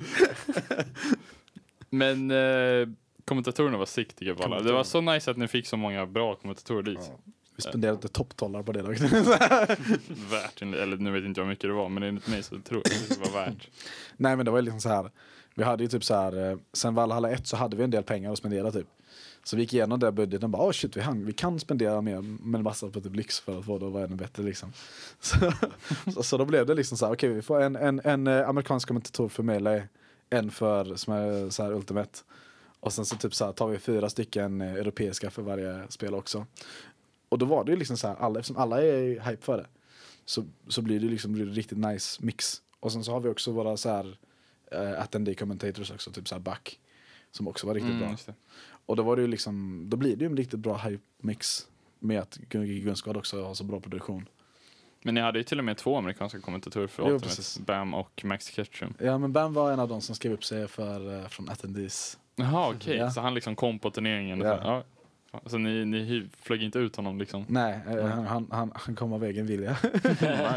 Men 1.89 2.31
eh, 2.31 2.87
kommentatorerna 3.25 3.77
var 3.77 3.85
siktiga 3.85 4.35
på 4.35 4.43
alla. 4.43 4.59
Det 4.61 4.71
var 4.73 4.83
så 4.83 5.01
nice 5.01 5.31
att 5.31 5.37
ni 5.37 5.47
fick 5.47 5.67
så 5.67 5.77
många 5.77 6.05
bra 6.05 6.35
kommentatorer 6.35 6.81
dit. 6.83 6.99
Ja. 7.01 7.33
Vi 7.65 7.69
spenderade 7.69 8.07
topptollar 8.07 8.63
på 8.63 8.71
det 8.71 8.81
dock. 8.81 8.99
Värt, 10.31 10.61
eller 10.61 10.97
nu 10.97 11.11
vet 11.11 11.23
inte 11.23 11.39
jag 11.39 11.45
hur 11.45 11.51
mycket 11.51 11.69
det 11.69 11.73
var, 11.73 11.89
men 11.89 12.03
enligt 12.03 12.27
mig 12.27 12.43
så 12.43 12.59
tror 12.59 12.81
jag 12.85 13.19
det 13.19 13.29
var 13.29 13.45
värt. 13.45 13.69
Nej 14.17 14.35
men 14.35 14.45
det 14.45 14.51
var 14.51 14.61
liksom 14.61 14.81
så 14.81 14.89
här. 14.89 15.11
Vi 15.55 15.63
hade 15.63 15.83
ju 15.83 15.89
typ 15.89 16.03
så 16.03 16.15
här, 16.15 16.51
eh, 16.51 16.57
sen 16.73 16.95
Valhalla 16.95 17.31
1 17.31 17.47
så 17.47 17.57
hade 17.57 17.77
vi 17.77 17.83
en 17.83 17.91
del 17.91 18.03
pengar 18.03 18.31
att 18.31 18.37
spendera 18.37 18.71
typ. 18.71 18.87
Så 19.43 19.55
vi 19.55 19.61
gick 19.61 19.73
igenom 19.73 19.99
den 19.99 20.15
budgeten 20.15 20.43
och 20.43 20.49
bara, 20.49 20.67
oh 20.67 20.71
shit 20.71 20.97
vi, 20.97 21.01
hann, 21.01 21.25
vi 21.25 21.33
kan 21.33 21.59
spendera 21.59 22.01
mer 22.01 22.21
men 22.21 22.63
massa 22.63 22.89
på 22.89 23.01
typ 23.01 23.15
lyx 23.15 23.39
för 23.39 23.59
att 23.59 23.65
få 23.65 23.79
det 23.79 23.85
att 23.85 23.91
vara 23.91 24.03
ännu 24.03 24.15
bättre 24.15 24.43
liksom. 24.43 24.73
Så, 25.19 25.53
så, 26.13 26.23
så 26.23 26.37
då 26.37 26.45
blev 26.45 26.65
det 26.65 26.73
liksom 26.73 26.97
så 26.97 27.05
här, 27.05 27.13
okej 27.13 27.29
vi 27.29 27.41
får 27.41 27.61
en, 27.61 27.75
en, 27.75 28.01
en 28.03 28.27
eh, 28.27 28.49
amerikansk 28.49 28.87
kommentator 28.87 29.29
för 29.29 29.43
Melee, 29.43 29.87
en 30.29 30.51
för 30.51 30.95
som 30.95 31.13
är 31.13 31.49
så 31.49 31.63
här 31.63 31.71
Ultimate. 31.71 32.19
Och 32.79 32.93
sen 32.93 33.05
så 33.05 33.15
typ 33.15 33.35
så 33.35 33.45
här, 33.45 33.51
tar 33.51 33.67
vi 33.67 33.77
fyra 33.77 34.09
stycken 34.09 34.61
eh, 34.61 34.73
europeiska 34.73 35.29
för 35.29 35.41
varje 35.41 35.83
spel 35.89 36.15
också. 36.15 36.45
Och 37.29 37.37
då 37.37 37.45
var 37.45 37.63
det 37.63 37.71
ju 37.71 37.77
liksom 37.77 37.97
så 37.97 38.07
här, 38.07 38.15
alla, 38.15 38.39
eftersom 38.39 38.57
alla 38.57 38.81
är 38.83 39.19
hype 39.29 39.43
för 39.45 39.57
det. 39.57 39.67
Så, 40.25 40.45
så 40.67 40.81
blir 40.81 40.99
det 40.99 41.05
liksom 41.07 41.33
blir 41.33 41.45
det 41.45 41.51
riktigt 41.51 41.77
nice 41.77 42.23
mix. 42.25 42.61
Och 42.79 42.91
sen 42.91 43.03
så 43.03 43.11
har 43.11 43.19
vi 43.19 43.29
också 43.29 43.51
våra 43.51 43.77
så 43.77 43.89
här 43.89 44.05
uh, 44.75 45.01
attendee 45.01 45.35
commentators 45.35 45.91
också, 45.91 46.11
typ 46.11 46.27
så 46.27 46.35
här 46.35 46.39
back. 46.39 46.79
Som 47.31 47.47
också 47.47 47.67
var 47.67 47.73
riktigt 47.73 47.91
Mm, 47.91 47.99
bra. 48.07 48.15
det. 48.25 48.33
Och 48.85 48.95
då 48.95 49.03
var 49.03 49.15
det 49.15 49.21
ju 49.21 49.27
liksom, 49.27 49.83
då 49.89 49.97
blir 49.97 50.15
det 50.15 50.25
ju 50.25 50.29
en 50.31 50.37
riktigt 50.37 50.59
bra 50.59 50.77
hype 50.77 51.03
mix. 51.17 51.67
Med 51.99 52.19
att 52.19 52.37
Gunskad 52.37 53.17
också 53.17 53.43
har 53.43 53.53
så 53.53 53.63
bra 53.63 53.79
produktion. 53.79 54.29
Men 55.03 55.15
ni 55.15 55.21
hade 55.21 55.37
ju 55.39 55.43
till 55.43 55.59
och 55.59 55.65
med 55.65 55.77
två 55.77 55.97
amerikanska 55.97 56.39
kommentatorer 56.39 56.87
för 56.87 57.03
Jo, 57.07 57.13
Ultimate. 57.13 57.61
Bam 57.61 57.93
och 57.93 58.21
Max 58.25 58.45
Ketchum. 58.51 58.93
Ja 58.99 59.17
men 59.17 59.33
Bam 59.33 59.53
var 59.53 59.71
en 59.71 59.79
av 59.79 59.87
de 59.89 60.01
som 60.01 60.15
skrev 60.15 60.33
upp 60.33 60.43
sig 60.43 60.67
för, 60.67 61.19
eh, 61.21 61.27
från 61.27 61.49
attendees. 61.49 62.17
Jaha, 62.35 62.69
okej. 62.75 62.97
Ja. 62.97 63.11
Så 63.11 63.21
han 63.21 63.33
liksom 63.33 63.55
kom 63.55 63.79
på 63.79 63.91
turneringen? 63.91 64.39
Ja. 64.41 64.83
Så, 65.31 65.39
ja. 65.43 65.49
Så 65.49 65.57
ni, 65.57 65.85
ni 65.85 66.29
flög 66.41 66.63
inte 66.63 66.79
ut 66.79 66.95
honom 66.95 67.19
liksom? 67.19 67.45
Nej, 67.47 67.79
eh, 67.87 67.93
Mm. 67.93 68.09
han, 68.11 68.25
han, 68.27 68.47
han, 68.51 68.71
han 68.75 68.95
kom 68.95 69.13
av 69.13 69.23
egen 69.23 69.45
vilja. 69.45 69.77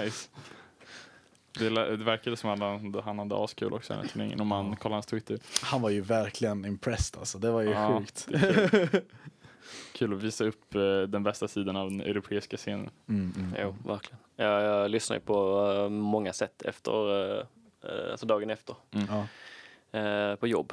nice. 0.04 0.28
Det, 1.58 1.68
det 1.96 1.96
verkade 2.04 2.36
som 2.36 2.50
att 2.50 2.58
han, 2.58 2.94
han 3.04 3.18
hade 3.18 3.44
askul 3.44 3.72
också 3.72 3.92
i 3.92 3.96
den 3.96 4.04
här 4.04 4.12
turneringen 4.12 4.40
om 4.40 4.46
man 4.48 4.76
kollar 4.76 4.94
hans 4.96 5.06
Twitter. 5.06 5.38
Han 5.62 5.82
var 5.82 5.90
ju 5.90 6.00
verkligen 6.00 6.64
impressed 6.64 7.18
alltså, 7.18 7.38
det 7.38 7.50
var 7.50 7.60
ju 7.62 7.70
Ja, 7.70 7.98
sjukt. 7.98 8.26
kul. 8.30 8.88
kul 9.92 10.14
att 10.14 10.22
visa 10.22 10.44
upp 10.44 10.74
eh, 10.74 11.00
den 11.08 11.22
bästa 11.22 11.48
sidan 11.48 11.76
av 11.76 11.90
den 11.90 12.00
europeiska 12.00 12.56
scenen. 12.56 12.90
Mm, 13.08 13.32
mm. 13.36 13.54
Jo, 13.62 13.76
verkligen. 13.86 14.18
Jag, 14.36 14.62
jag 14.62 14.90
lyssnar 14.90 15.16
ju 15.16 15.20
på 15.20 15.66
eh, 15.76 15.88
många 15.88 16.32
sätt 16.32 16.62
efter, 16.62 16.92
uh, 17.38 17.44
alltså 18.10 18.26
dagen 18.26 18.50
efter, 18.50 18.74
Ja. 18.90 19.26
eh, 20.00 20.34
på 20.36 20.46
jobb. 20.46 20.72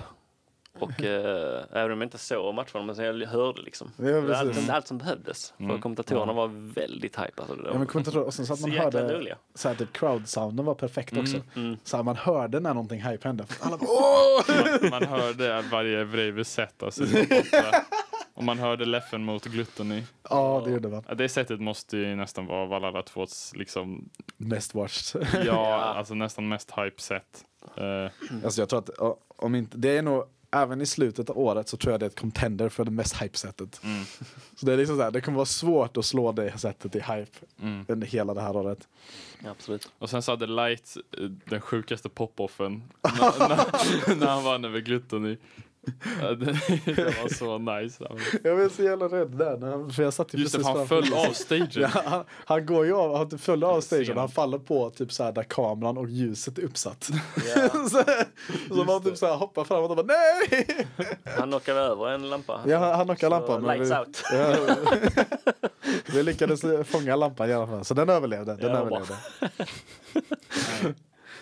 Och 0.80 1.03
eh, 1.03 1.63
även 1.72 1.91
om 1.91 2.01
jag 2.01 2.05
inte 2.05 2.17
såg 2.17 2.55
matcherna, 2.55 2.84
men 2.86 2.95
så 2.95 3.01
jag 3.03 3.28
hörde 3.28 3.61
liksom. 3.61 3.91
Ja, 3.97 4.03
Det 4.05 4.22
var 4.22 4.43
precis. 4.43 4.57
allt, 4.57 4.70
allt 4.70 4.88
som 4.88 4.97
behövdes. 4.97 5.53
För 5.57 5.63
Mm. 5.63 5.82
kommentatorerna 5.82 6.34
var 6.34 6.47
väldigt 6.74 7.20
hype. 7.20 7.32
Alltså, 7.41 7.55
det 7.55 7.70
Ja 7.70 7.78
men 7.78 7.88
kommentatorer, 7.88 8.24
och 8.26 8.34
sen 8.34 8.45
så 8.45 8.53
att 8.53 8.59
så 8.59 8.67
man 8.67 8.76
jäkla 8.76 9.01
hörde, 9.01 9.38
så 9.55 9.67
här, 9.67 9.76
typ 9.76 9.93
crowd-sounden 9.97 10.65
var 10.65 10.74
perfekt 10.76 11.17
också. 11.17 11.36
Mm. 11.36 11.47
Mm. 11.55 11.78
Så 11.84 11.97
här, 11.97 12.03
man 12.03 12.15
hörde 12.15 12.59
när 12.59 12.74
någonting 12.74 13.01
hype 13.01 13.28
hände. 13.28 13.45
Alla 13.59 13.78
bara, 13.78 13.89
Åh! 13.89 14.41
Man, 14.82 14.89
man 14.89 15.03
hörde 15.03 15.61
varje 15.72 16.03
Vreves 16.03 16.53
set 16.53 16.84
alltså. 16.84 17.03
Och 18.34 18.43
man 18.45 18.59
hörde 18.59 18.86
Leffen 18.86 19.24
mot 19.24 19.45
Gluttony. 19.45 20.03
Ja, 20.30 20.61
det 20.65 20.72
gjorde 20.72 20.88
man. 20.88 21.03
Det 21.15 21.30
setet 21.30 21.59
måste 21.61 21.97
ju 21.97 22.15
nästan 22.15 22.45
vara 22.45 22.65
Valhalla 22.65 23.01
2s 23.01 23.55
liksom, 23.57 24.09
Mest 24.38 24.74
watched. 24.76 25.28
ja, 25.45 25.76
alltså 25.76 26.13
nästan 26.13 26.47
mest 26.47 26.72
hype 26.72 27.01
set. 27.01 27.45
Eh, 27.78 28.11
Alltså 28.43 28.61
jag 28.61 28.70
tror 28.70 28.80
att 28.80 28.89
om 29.28 29.55
inte, 29.55 29.78
det 29.78 29.97
är 29.97 30.01
nog 30.01 30.24
även 30.51 30.81
i 30.81 30.85
slutet 30.85 31.29
av 31.29 31.37
året 31.37 31.69
så 31.69 31.77
tror 31.77 31.93
jag 31.93 31.99
det 31.99 32.05
är 32.05 32.09
ett 32.09 32.19
contender 32.19 32.69
för 32.69 32.85
det 32.85 32.91
mest 32.91 33.21
hype-sättet. 33.21 33.81
Mm. 33.83 34.03
Så 34.55 34.65
det 34.65 34.73
är 34.73 34.77
liksom 34.77 34.95
så 34.97 35.03
här, 35.03 35.11
det 35.11 35.21
kommer 35.21 35.35
vara 35.35 35.45
svårt 35.45 35.97
att 35.97 36.05
slå 36.05 36.31
det 36.31 36.57
sättet 36.57 36.95
i 36.95 36.99
hype 36.99 37.31
Mm. 37.61 37.85
under 37.87 38.07
hela 38.07 38.33
det 38.33 38.41
här 38.41 38.55
året. 38.55 38.87
Ja, 39.43 39.51
absolut. 39.51 39.91
Och 39.99 40.09
sen 40.09 40.21
så 40.21 40.31
hade 40.31 40.47
Light 40.47 40.97
eh, 41.17 41.23
den 41.23 41.61
sjukaste 41.61 42.09
pop-offen 42.09 42.81
när, 43.01 43.49
när, 43.49 44.15
när 44.15 44.27
han 44.27 44.43
vann 44.43 44.65
över 44.65 44.79
Gluttony. 44.79 45.37
Ja, 46.21 46.32
det, 46.32 46.45
det 46.86 47.21
var 47.21 47.34
så 47.34 47.57
nice. 47.57 48.07
Jag 48.43 48.57
blev 48.57 48.69
så 48.69 48.84
jävla 48.84 49.05
rädd 49.05 49.32
där, 49.32 49.57
när 49.57 49.71
han, 49.71 49.91
för 49.91 50.03
jag 50.03 50.13
satt 50.13 50.34
ju 50.34 50.38
Just 50.38 50.57
det, 50.57 50.63
han 50.63 50.88
föll 50.88 51.13
av 51.13 51.34
stagen. 51.34 51.67
Ja, 51.73 51.88
han, 52.05 52.23
han 52.30 52.65
går 52.65 52.86
ju 52.86 52.93
av, 52.95 53.17
han 53.17 53.39
föll 53.39 53.63
av 53.63 53.82
stagen 53.82 54.17
han 54.17 54.30
faller 54.30 54.57
på 54.57 54.89
typ 54.89 55.11
så 55.11 55.23
här 55.23 55.32
där 55.32 55.43
kameran 55.43 55.97
och 55.97 56.09
ljuset 56.09 56.57
är 56.57 56.63
uppsatt. 56.63 57.09
Ja, 57.55 57.69
så 57.89 58.03
så 58.67 58.84
man 58.84 59.03
typ 59.03 59.17
så 59.17 59.25
här 59.25 59.36
hoppar 59.36 59.63
framåt 59.63 59.89
och 59.89 59.95
bara 59.95 60.07
nej! 60.07 60.88
han 61.38 61.49
knockade 61.49 61.80
över 61.80 62.09
en 62.09 62.30
lampa. 62.30 62.61
Ja, 62.67 62.77
han, 62.77 62.95
han 62.95 63.05
knockade 63.05 63.36
Så 63.36 63.47
lampan. 63.47 63.77
Lights 63.77 63.91
vi, 63.91 63.95
out. 63.95 64.23
Ja, 64.32 64.75
vi 66.13 66.23
lyckades 66.23 66.61
fånga 66.88 67.15
lampan 67.15 67.49
i 67.49 67.53
alla 67.53 67.67
fall, 67.67 67.86
så 67.86 67.93
den 67.93 68.09
överlevde. 68.09 68.55
Den 68.55 68.71
Ja, 68.71 68.77
överlevde. 68.77 69.15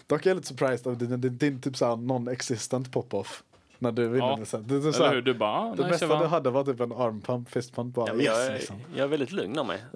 Dock 0.07 0.25
är 0.25 0.29
jag 0.29 0.35
lite 0.35 0.47
surprised 0.47 0.87
av 0.87 0.97
din, 0.97 1.21
din, 1.21 1.37
din 1.37 1.61
typ 1.61 1.77
så 1.77 1.85
här 1.85 1.95
non-existent 1.95 2.91
pop-off. 2.91 3.43
När 3.79 3.91
du 3.91 4.07
vinner 4.07 4.27
Ja. 4.27 4.37
med 4.37 4.47
sen. 4.47 4.67
Det, 4.67 4.75
är 4.75 4.79
så 4.81 4.87
Eller 4.87 5.07
hur? 5.09 5.15
här, 5.15 5.21
Du 5.21 5.33
bara, 5.33 5.49
ah, 5.51 5.63
det 5.77 5.83
nice, 5.87 5.87
mesta 6.07 6.19
du 6.19 6.25
hade 6.25 6.49
var 6.49 6.63
typ 6.63 6.79
en 6.79 6.91
armpump, 6.91 7.49
fistpump 7.51 7.95
bara. 7.95 8.07
Ja, 8.07 8.15
yes, 8.15 8.25
jag, 8.25 8.45
är, 8.45 8.53
liksom. 8.53 8.75
jag 8.95 9.03
är 9.03 9.07
väldigt 9.07 9.31
lugn 9.31 9.59
av 9.59 9.65
mig. 9.65 9.79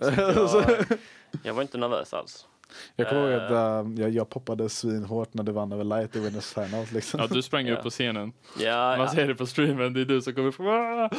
Så 0.47 0.63
jag, 0.67 0.97
jag 1.43 1.53
var 1.53 1.61
inte 1.61 1.77
nervös 1.77 2.13
alls. 2.13 2.47
Jag 2.95 3.09
kommer 3.09 3.31
ihåg 3.31 3.41
att 3.41 3.51
Eh. 3.51 3.57
äh, 3.57 4.01
jag, 4.01 4.09
jag 4.09 4.29
poppade 4.29 4.69
svinhårt 4.69 5.33
när 5.33 5.43
du 5.43 5.51
vann 5.51 5.71
över 5.71 5.83
Light 5.83 6.15
i 6.15 6.19
Winners 6.19 6.45
Finals. 6.53 6.91
Liksom. 6.91 7.19
Ja, 7.19 7.27
du 7.27 7.41
sprang 7.41 7.67
Ja. 7.67 7.75
upp 7.77 7.83
på 7.83 7.89
scenen. 7.89 8.33
Ja, 8.59 8.95
Man 8.97 9.09
ser 9.09 9.27
det 9.27 9.35
på 9.35 9.45
streamen, 9.45 9.93
det 9.93 10.01
är 10.01 10.05
du 10.05 10.21
som 10.21 10.33
kommer 10.33 10.51
fram. 10.51 11.09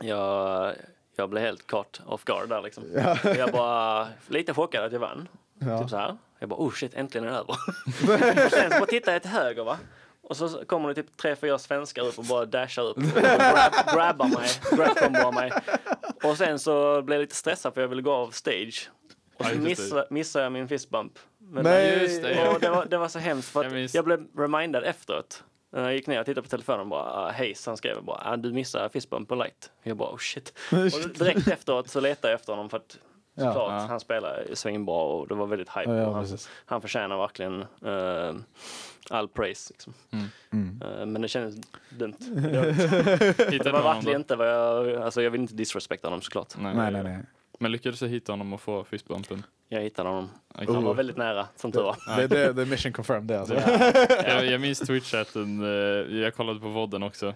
Jag, 0.00 0.72
jag 1.16 1.30
blev 1.30 1.42
helt 1.44 1.66
caught 1.66 2.00
off 2.06 2.24
guard 2.24 2.48
där 2.48 2.62
liksom. 2.62 2.84
Ja. 2.94 3.16
Jag 3.36 3.52
var 3.52 4.06
lite 4.28 4.54
chockad 4.54 4.84
att 4.84 4.92
jag 4.92 5.00
vann. 5.00 5.28
Ja. 5.58 5.78
Typ 5.80 5.90
så 5.90 5.96
här. 5.96 6.16
Jag 6.38 6.48
bara, 6.48 6.60
oh 6.60 6.72
shit, 6.72 6.94
äntligen 6.94 7.26
är 7.28 7.30
det 7.32 7.36
över. 7.38 7.54
sen 8.50 8.70
så 8.70 8.78
bara 8.78 8.86
tittar 8.86 9.12
jag 9.12 9.22
till 9.22 9.30
höger 9.30 9.64
va. 9.64 9.78
Och 10.22 10.36
så 10.36 10.64
kommer 10.64 10.88
det 10.88 10.94
typ 10.94 11.16
tre, 11.16 11.36
fyra 11.36 11.58
svenskar 11.58 12.02
upp 12.02 12.18
och 12.18 12.24
bara 12.24 12.44
dashar 12.44 12.82
upp 12.82 12.96
och 12.96 13.02
grab, 13.22 13.72
grabbar 13.94 14.28
mig, 14.28 15.30
mig. 15.32 15.52
Och 16.22 16.36
sen 16.36 16.58
så 16.58 17.02
blev 17.02 17.16
jag 17.16 17.22
lite 17.22 17.34
stressad 17.34 17.74
för 17.74 17.80
jag 17.80 17.88
ville 17.88 18.02
gå 18.02 18.12
av 18.12 18.30
stage. 18.30 18.90
Och 19.38 19.46
så 19.46 19.54
missade, 19.54 20.06
missade 20.10 20.44
jag 20.44 20.52
min 20.52 20.68
fistbump. 20.68 21.18
Men 21.38 21.64
Nej! 21.64 22.02
Just 22.02 22.22
det, 22.22 22.34
ja. 22.34 22.54
och 22.54 22.60
det, 22.60 22.70
var, 22.70 22.84
det 22.84 22.98
var 22.98 23.08
så 23.08 23.18
hemskt 23.18 23.48
för 23.48 23.64
Jag 23.64 23.88
jag 23.92 24.04
blev 24.04 24.26
reminded 24.36 24.84
efteråt. 24.84 25.44
När 25.72 25.82
jag 25.82 25.94
gick 25.94 26.06
ner 26.06 26.20
och 26.20 26.26
tittade 26.26 26.42
på 26.42 26.48
telefonen 26.48 26.80
och 26.80 26.86
bara 26.86 27.12
ah, 27.12 27.30
hej, 27.30 27.54
så 27.54 27.70
han 27.70 27.76
skrev 27.76 28.02
bara 28.02 28.22
ah, 28.24 28.36
du 28.36 28.52
missade 28.52 28.88
fistbump 28.88 29.28
på 29.28 29.34
light. 29.34 29.70
Jag 29.82 29.96
bara 29.96 30.10
oh 30.10 30.18
shit. 30.18 30.58
Och 30.70 31.08
direkt 31.18 31.48
efteråt 31.48 31.88
så 31.88 32.00
letade 32.00 32.32
jag 32.32 32.40
efter 32.40 32.52
honom 32.52 32.70
för 32.70 32.76
att. 32.76 32.98
Såklart 33.34 33.54
Ja. 33.56 33.86
han 33.88 34.00
spelar 34.00 34.46
svinbra 34.54 34.94
och 35.02 35.28
det 35.28 35.34
var 35.34 35.46
väldigt 35.46 35.68
hype. 35.68 35.90
Ja, 35.92 36.12
han, 36.12 36.26
han 36.66 36.80
förtjänar 36.80 37.16
verkligen 37.16 37.60
eh, 37.62 38.34
all 39.10 39.28
praise. 39.28 39.72
Liksom. 39.74 39.94
Mm. 40.52 40.82
Eh, 40.84 41.06
men 41.06 41.22
det 41.22 41.28
kändes 41.28 41.54
dumt. 41.90 42.14
Det, 43.62 43.70
var 43.72 43.82
verkligen 43.82 44.20
inte 44.20 44.36
vad 44.36 44.48
jag, 44.48 44.96
alltså 45.02 45.22
jag 45.22 45.30
vill 45.30 45.40
inte 45.40 45.54
disrespekta 45.54 46.06
honom 46.08 46.22
såklart. 46.22 46.54
Nej, 46.58 46.74
Nej, 46.74 46.92
nej, 46.92 47.02
nej. 47.02 47.18
Men 47.58 47.72
lyckades 47.72 48.00
du 48.00 48.08
hitta 48.08 48.32
honom 48.32 48.52
och 48.52 48.60
få 48.60 48.84
fistbumpen? 48.84 49.42
Jag 49.68 49.80
hittade 49.80 50.08
honom. 50.08 50.30
Okej. 50.54 50.74
Han 50.74 50.84
var 50.84 50.94
väldigt 50.94 51.16
nära, 51.16 51.46
som 51.56 51.72
tur 51.72 51.82
var. 51.82 51.96
Det, 52.16 52.26
det, 52.26 52.52
det 52.52 52.62
är 52.62 52.66
mission 52.66 52.92
confirmed 52.92 53.24
det 53.24 53.40
alltså. 53.40 53.54
jag, 54.28 54.46
jag 54.46 54.60
minns 54.60 54.82
Twitch-chatten, 54.82 55.62
eh, 55.62 56.16
jag 56.18 56.34
kollade 56.34 56.60
på 56.60 56.68
vodden 56.68 57.02
också. 57.02 57.26
Uh, 57.26 57.32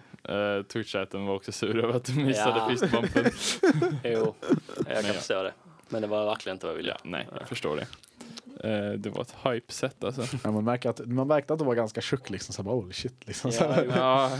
Twitch-chatten 0.63 1.25
var 1.27 1.35
också 1.35 1.51
sur 1.51 1.83
över 1.83 1.93
att 1.93 2.03
du 2.05 2.13
missade 2.13 2.57
Ja. 2.59 2.69
fistbumpen. 2.69 3.25
Jo, 4.03 4.35
jag 4.89 5.05
kan 5.05 5.13
förstå 5.13 5.43
det. 5.43 5.53
Men 5.89 6.01
det 6.01 6.07
var 6.07 6.25
verkligen 6.25 6.55
inte 6.55 6.65
vad 6.65 6.73
jag 6.73 6.77
ville. 6.77 6.89
Ja, 6.89 6.97
nej, 7.03 7.27
jag 7.39 7.49
förstår 7.49 7.75
det. 7.75 7.87
Eh, 8.63 8.91
det 8.91 9.09
var 9.09 9.21
ett 9.21 9.35
hype-set 9.43 10.03
alltså. 10.03 10.21
Ja, 10.43 10.51
man, 10.51 10.63
märker 10.63 10.89
att, 10.89 11.05
man 11.05 11.27
märkte 11.27 11.53
att 11.53 11.59
du 11.59 11.65
var 11.65 11.75
ganska 11.75 12.01
tjock 12.01 12.29
liksom. 12.29 12.53
Så 12.53 12.63
bara, 12.63 12.75
holy 12.75 12.93
shit 12.93 13.27
liksom. 13.27 13.51
Så 13.51 13.63
Ja. 13.63 13.83
Ja, 13.95 14.31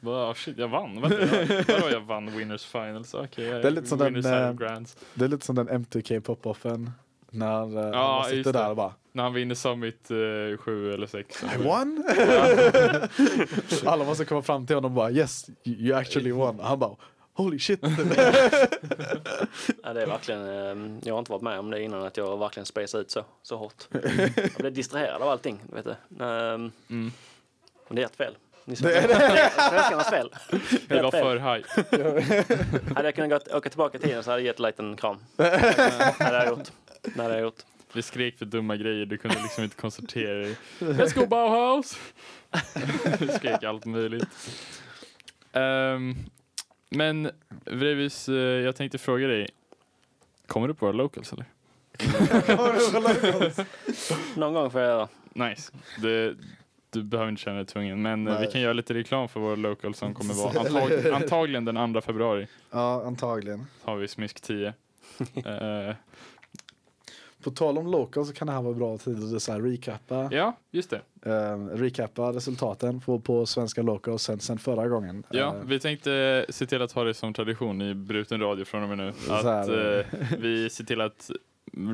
bara, 0.00 0.30
oh 0.30 0.34
shit, 0.34 0.58
jag 0.58 0.68
vann. 0.68 1.00
Vänta, 1.00 1.20
jag- 1.20 1.64
vadå 1.68 1.90
jag 1.90 2.00
vann 2.00 2.36
Winners 2.36 2.64
Finals? 2.64 3.14
Okej, 3.14 3.44
jag 3.44 3.62
Det 3.62 3.68
är 3.68 3.72
lite 3.72 3.86
som 3.88 3.98
den, 3.98 4.16
eh. 4.16 4.82
Det 5.14 5.24
är 5.24 5.28
lite 5.28 5.46
som 5.46 5.54
den 5.56 5.68
M2K 5.68 6.20
pop-offen. 6.20 6.90
När 7.32 7.78
uh, 7.78 7.90
Ja, 7.92 8.18
man 8.18 8.30
sitter 8.30 8.52
det. 8.52 8.58
där 8.58 8.70
och 8.70 8.76
bara 8.76 8.94
När 9.12 9.22
han 9.22 9.32
vinner 9.32 9.54
Summit 9.54 10.10
uh, 10.10 10.56
7 10.56 10.92
eller 10.92 11.06
6. 11.06 11.44
I 11.54 11.62
won! 11.62 12.04
Alla 13.84 14.04
måste 14.04 14.24
komma 14.24 14.42
fram 14.42 14.66
till 14.66 14.76
honom 14.76 14.90
och 14.90 14.96
bara 14.96 15.10
yes, 15.10 15.50
you 15.64 15.76
you 15.76 15.98
actually 15.98 16.32
won. 16.32 16.60
Han 16.62 16.78
bara 16.78 16.96
holy 17.42 17.58
shit. 17.58 17.80
Ja, 19.82 19.92
det 19.92 20.02
är 20.02 20.06
verkligen, 20.06 20.42
eh, 20.48 20.98
jag 21.04 21.14
har 21.14 21.18
inte 21.18 21.32
varit 21.32 21.42
med 21.42 21.58
om 21.58 21.70
det 21.70 21.82
innan 21.82 22.02
att 22.02 22.16
jag 22.16 22.38
verkligen 22.38 22.66
spacade 22.66 23.00
ut 23.02 23.10
så, 23.10 23.24
så 23.42 23.56
hårt. 23.56 23.88
Jag 24.34 24.50
blev 24.58 24.72
distraherad 24.72 25.22
av 25.22 25.28
allting, 25.28 25.60
vet 25.72 25.84
du. 25.84 26.24
Ehm, 26.24 26.72
Mm. 26.88 27.12
och 27.88 27.94
det 27.94 28.02
är 28.02 28.06
ert 28.06 28.16
fel. 28.16 28.34
Det 28.64 28.72
är 28.72 28.76
Svenskarnas 29.70 30.10
fel. 30.10 30.30
Det 30.88 31.02
var 31.02 31.10
för 31.10 31.36
hype. 31.54 31.68
Hade 32.94 33.08
jag 33.08 33.14
kunnat 33.14 33.48
gå, 33.48 33.56
åka 33.56 33.68
tillbaka 33.68 33.98
i 33.98 34.00
tiden 34.00 34.22
så 34.22 34.30
hade 34.30 34.42
jag 34.42 34.46
gett 34.46 34.58
Light 34.58 34.78
en 34.78 34.96
kram. 34.96 35.16
Det 35.36 36.14
hade 36.18 36.36
jag 36.36 36.48
gjort. 36.48 36.68
Det 37.02 37.22
hade 37.22 37.34
jag 37.34 37.42
gjort. 37.42 37.58
Vi 37.92 38.02
skrek 38.02 38.38
för 38.38 38.44
dumma 38.46 38.76
grejer, 38.76 39.06
du 39.06 39.18
kunde 39.18 39.36
liksom 39.42 39.64
inte 39.64 39.76
koncentrera 39.76 40.34
dig. 40.38 40.56
Let's 40.78 41.14
go 41.14 41.26
Bauhaus! 41.26 41.96
Vi 43.18 43.28
skrek 43.28 43.62
allt 43.64 43.84
möjligt. 43.84 44.28
Ehm, 45.52 46.16
men 46.90 47.30
Vrevis, 47.64 48.28
eh, 48.28 48.34
jag 48.34 48.76
tänkte 48.76 48.98
fråga 48.98 49.26
dig. 49.26 49.48
Kommer 50.46 50.68
du 50.68 50.74
på 50.74 50.86
våra 50.86 50.96
locals 50.96 51.32
eller? 51.32 51.44
Någon 54.38 54.54
gång 54.54 54.70
får 54.70 54.80
jag 54.80 54.90
göra. 54.90 55.08
Nice. 55.48 55.72
Det, 56.02 56.34
du 56.90 57.02
behöver 57.02 57.30
inte 57.30 57.42
känna 57.42 57.56
dig 57.56 57.66
tvungen, 57.66 58.02
men 58.02 58.28
eh, 58.28 58.34
vi 58.34 58.40
Nej. 58.40 58.52
kan 58.52 58.60
göra 58.60 58.72
lite 58.72 58.94
reklam 58.94 59.28
för 59.28 59.40
våra 59.40 59.56
locals 59.56 59.98
som 59.98 60.14
kommer 60.14 60.34
vara 60.34 60.60
antag, 60.60 61.08
antagligen 61.14 61.64
den 61.64 61.94
2 61.94 62.00
februari. 62.00 62.46
ja, 62.70 63.02
antagligen. 63.06 63.66
Har 63.82 63.96
vi 63.96 64.08
Smisk 64.08 64.40
10. 64.40 64.74
Eh, 65.34 65.94
På 67.42 67.50
tal 67.50 67.78
om 67.78 67.86
local 67.86 68.26
så 68.26 68.32
kan 68.32 68.46
det 68.46 68.52
här 68.52 68.62
vara 68.62 68.74
bra 68.74 68.98
tid 68.98 69.34
att 69.36 69.42
så 69.42 69.52
här 69.52 69.60
recappa, 69.60 70.28
ja, 70.32 70.56
just 70.70 70.90
det. 70.90 71.00
eh, 71.32 71.58
recappa 71.76 72.32
resultaten 72.32 73.00
på, 73.00 73.20
på 73.20 73.46
svenska 73.46 73.82
local 73.82 74.18
sen, 74.18 74.40
sen 74.40 74.58
förra 74.58 74.88
gången. 74.88 75.24
Ja, 75.30 75.46
Eh, 75.56 75.62
vi 75.64 75.80
tänkte 75.80 76.46
se 76.48 76.66
till 76.66 76.82
att 76.82 76.92
ha 76.92 77.04
det 77.04 77.14
som 77.14 77.32
tradition 77.34 77.82
i 77.82 77.94
Bruten 77.94 78.40
Radio 78.40 78.64
från 78.64 78.82
och 78.82 78.88
med 78.88 78.98
nu. 78.98 79.12
Att 79.28 79.68
eh, 79.68 80.18
vi 80.38 80.70
ser 80.70 80.84
till 80.84 81.00
att 81.00 81.30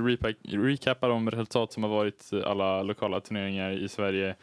repack, 0.06 0.36
recappa 0.42 1.08
de 1.08 1.30
resultat 1.30 1.72
som 1.72 1.82
har 1.82 1.90
varit 1.90 2.30
alla 2.44 2.82
lokala 2.82 3.20
turneringar 3.20 3.70
i 3.70 3.88
Sverige 3.88 4.34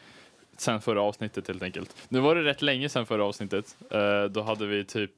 sen 0.56 0.80
förra 0.80 1.02
avsnittet 1.02 1.48
helt 1.48 1.62
enkelt. 1.62 1.96
Nu 2.08 2.20
var 2.20 2.34
det 2.34 2.42
rätt 2.42 2.62
länge 2.62 2.88
sen 2.88 3.06
förra 3.06 3.24
avsnittet. 3.24 3.76
Eh, 3.90 4.24
då 4.24 4.42
hade 4.42 4.66
vi 4.66 4.84
typ, 4.84 5.10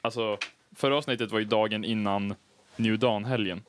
alltså 0.00 0.38
förra 0.76 0.96
avsnittet 0.96 1.30
var 1.32 1.38
ju 1.38 1.44
dagen 1.44 1.84
innan 1.84 2.34
New 2.76 2.98
Dawn-helgen. 2.98 3.62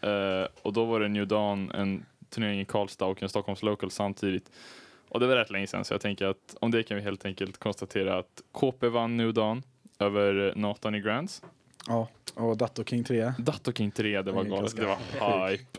Eh, 0.00 0.46
och 0.62 0.72
då 0.72 0.84
var 0.84 1.00
det 1.00 1.08
New 1.08 1.26
Dawn, 1.26 1.70
en 1.70 2.04
turnering 2.30 2.60
i 2.60 2.64
Karlstad 2.64 3.06
och 3.06 3.22
en 3.22 3.28
Stockholms 3.28 3.62
Local 3.62 3.90
samtidigt. 3.90 4.50
Och 5.08 5.20
det 5.20 5.26
var 5.26 5.36
rätt 5.36 5.50
länge 5.50 5.66
sedan 5.66 5.84
så 5.84 5.94
jag 5.94 6.00
tänker 6.00 6.26
att 6.26 6.56
om 6.60 6.70
det 6.70 6.82
kan 6.82 6.96
vi 6.96 7.02
helt 7.02 7.24
enkelt 7.24 7.58
konstatera 7.58 8.18
att 8.18 8.42
KP 8.52 8.88
vann 8.88 9.16
New 9.16 9.34
Dawn 9.34 9.62
över 9.98 10.52
Nathan 10.56 10.94
i 10.94 11.00
Grands. 11.00 11.42
Ja, 11.86 12.08
och 12.34 12.56
Dato 12.56 12.84
King 12.84 13.04
3. 13.04 13.32
Dato 13.38 13.72
King 13.72 13.90
3, 13.90 14.22
det 14.22 14.32
var 14.32 14.44
galet. 14.44 14.76
Det 14.76 14.86
var 14.86 15.48
hype. 15.48 15.78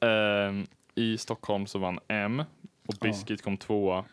Ehm, 0.00 0.66
I 0.94 1.18
Stockholm 1.18 1.66
så 1.66 1.78
vann 1.78 1.98
M 2.08 2.40
och 2.86 2.94
Ja. 3.00 3.08
Biscuit 3.08 3.42
kom 3.42 3.56
tvåa. 3.56 4.04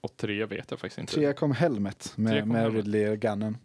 Och 0.00 0.16
tre 0.16 0.44
vet 0.44 0.70
jag 0.70 0.80
faktiskt 0.80 0.98
inte. 0.98 1.14
3 1.14 1.32
kom 1.32 1.52
Helmet 1.52 2.12
Tre 2.16 2.24
med, 2.24 2.42
kom 2.42 2.48
med 2.48 2.60
Helmet. 2.62 2.84
Ridley 2.84 3.16
Gannon. 3.16 3.56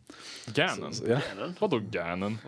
Ganon? 0.46 0.94
Så, 0.94 1.04
ja. 1.08 1.20
Vadå 1.60 1.82
Ganon? 1.92 2.38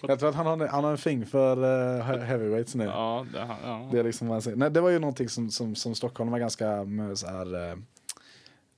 Jag 0.08 0.18
tror 0.18 0.28
att 0.28 0.34
han 0.34 0.46
har, 0.46 0.66
han 0.66 0.84
har 0.84 0.90
en 0.90 0.98
fing 0.98 1.26
för 1.26 1.64
uh, 1.64 2.02
heavyweights 2.22 2.74
nu. 2.74 2.84
Ja, 2.84 3.26
det, 3.32 3.48
ja. 3.64 3.88
Det 3.92 3.98
är 3.98 4.04
liksom 4.04 4.28
vad 4.28 4.36
jag 4.36 4.42
säger. 4.42 4.56
Nej, 4.56 4.70
det 4.70 4.80
var 4.80 4.90
ju 4.90 4.98
någonting 4.98 5.28
som, 5.28 5.50
som, 5.50 5.74
som 5.74 5.94
Stockholm 5.94 6.30
var 6.30 6.38
ganska 6.38 6.68
mm, 6.68 7.16
så 7.16 7.26
här, 7.26 7.70
eh, 7.70 7.76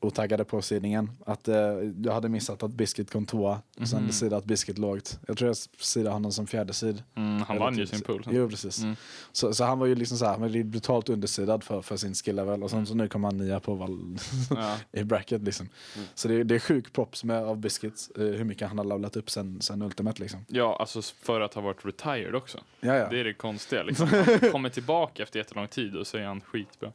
otaggade 0.02 0.44
på 0.44 0.62
sidningen. 0.62 1.10
Att 1.26 1.48
eh, 1.48 1.56
jag 2.04 2.12
hade 2.12 2.28
missat 2.28 2.62
att 2.62 2.70
Biscuit 2.70 3.10
kom 3.10 3.26
tvåa 3.26 3.62
och 3.80 3.88
sen 3.88 4.02
Mhm. 4.02 4.12
sida 4.12 4.36
att 4.36 4.44
Biscuit 4.44 4.78
lågt. 4.78 5.18
Jag 5.26 5.36
tror 5.38 5.48
jag 5.48 5.56
sidade 5.56 6.10
honom 6.14 6.32
som 6.32 6.46
fjärde 6.46 6.72
sid. 6.72 7.02
Mm, 7.14 7.42
han 7.42 7.58
vann 7.58 7.78
ju 7.78 7.86
typ 7.86 7.94
sin 7.94 8.04
pool. 8.04 8.26
Jo 8.30 8.48
precis. 8.48 8.82
Mm. 8.82 8.96
Så, 9.32 9.54
så 9.54 9.64
han 9.64 9.78
var 9.78 9.86
ju 9.86 9.94
liksom 9.94 10.18
så 10.18 10.24
här, 10.26 10.48
ju 10.48 10.64
brutalt 10.64 11.08
undersidad 11.08 11.64
för, 11.64 11.82
för 11.82 11.96
sin 11.96 12.14
skill 12.14 12.36
level 12.36 12.62
och 12.62 12.70
sen 12.70 12.86
så 12.86 12.94
nu 12.94 13.08
kommer 13.08 13.28
han 13.28 13.36
nia 13.38 13.60
på 13.60 13.74
val 13.74 14.18
Ja. 14.50 14.76
i 14.92 15.04
bracket 15.04 15.42
liksom. 15.42 15.68
Mm. 15.96 16.08
Så 16.14 16.28
det, 16.28 16.34
är- 16.34 16.44
det 16.44 16.54
är 16.54 16.58
sjuk 16.58 16.92
props 16.92 17.24
med 17.24 17.42
av 17.44 17.56
Biscuits, 17.56 18.10
eh, 18.10 18.22
hur 18.24 18.44
mycket 18.44 18.68
han 18.68 18.78
har 18.78 18.84
levlat 18.84 19.16
upp 19.16 19.30
sen, 19.30 19.60
sen 19.60 19.82
Ultimate 19.82 20.22
liksom. 20.22 20.44
ja, 20.48 20.76
alltså 20.80 21.02
för 21.02 21.40
att 21.40 21.54
ha 21.54 21.62
varit 21.62 21.84
retired 21.84 22.34
också. 22.34 22.58
Ja, 22.80 22.94
ja. 22.96 23.08
Det 23.10 23.20
är 23.20 23.24
det 23.24 23.34
konstiga. 23.34 23.82
Liksom. 23.82 24.08
Han 24.40 24.50
kommer 24.52 24.68
tillbaka 24.68 25.22
efter 25.22 25.38
jättelång 25.38 25.68
tid 25.68 25.96
och 25.96 26.06
så 26.06 26.16
är 26.18 26.22
han 26.22 26.40
skitbra. 26.40 26.92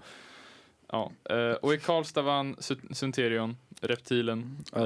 Ja. 0.92 1.12
eh, 1.30 1.52
och 1.52 1.74
i 1.74 1.78
Karlstad 1.78 2.22
vann 2.22 2.56
Su- 2.56 2.94
Sunterion, 2.94 3.58
Reptilen, 3.82 4.58
Ja, 4.74 4.80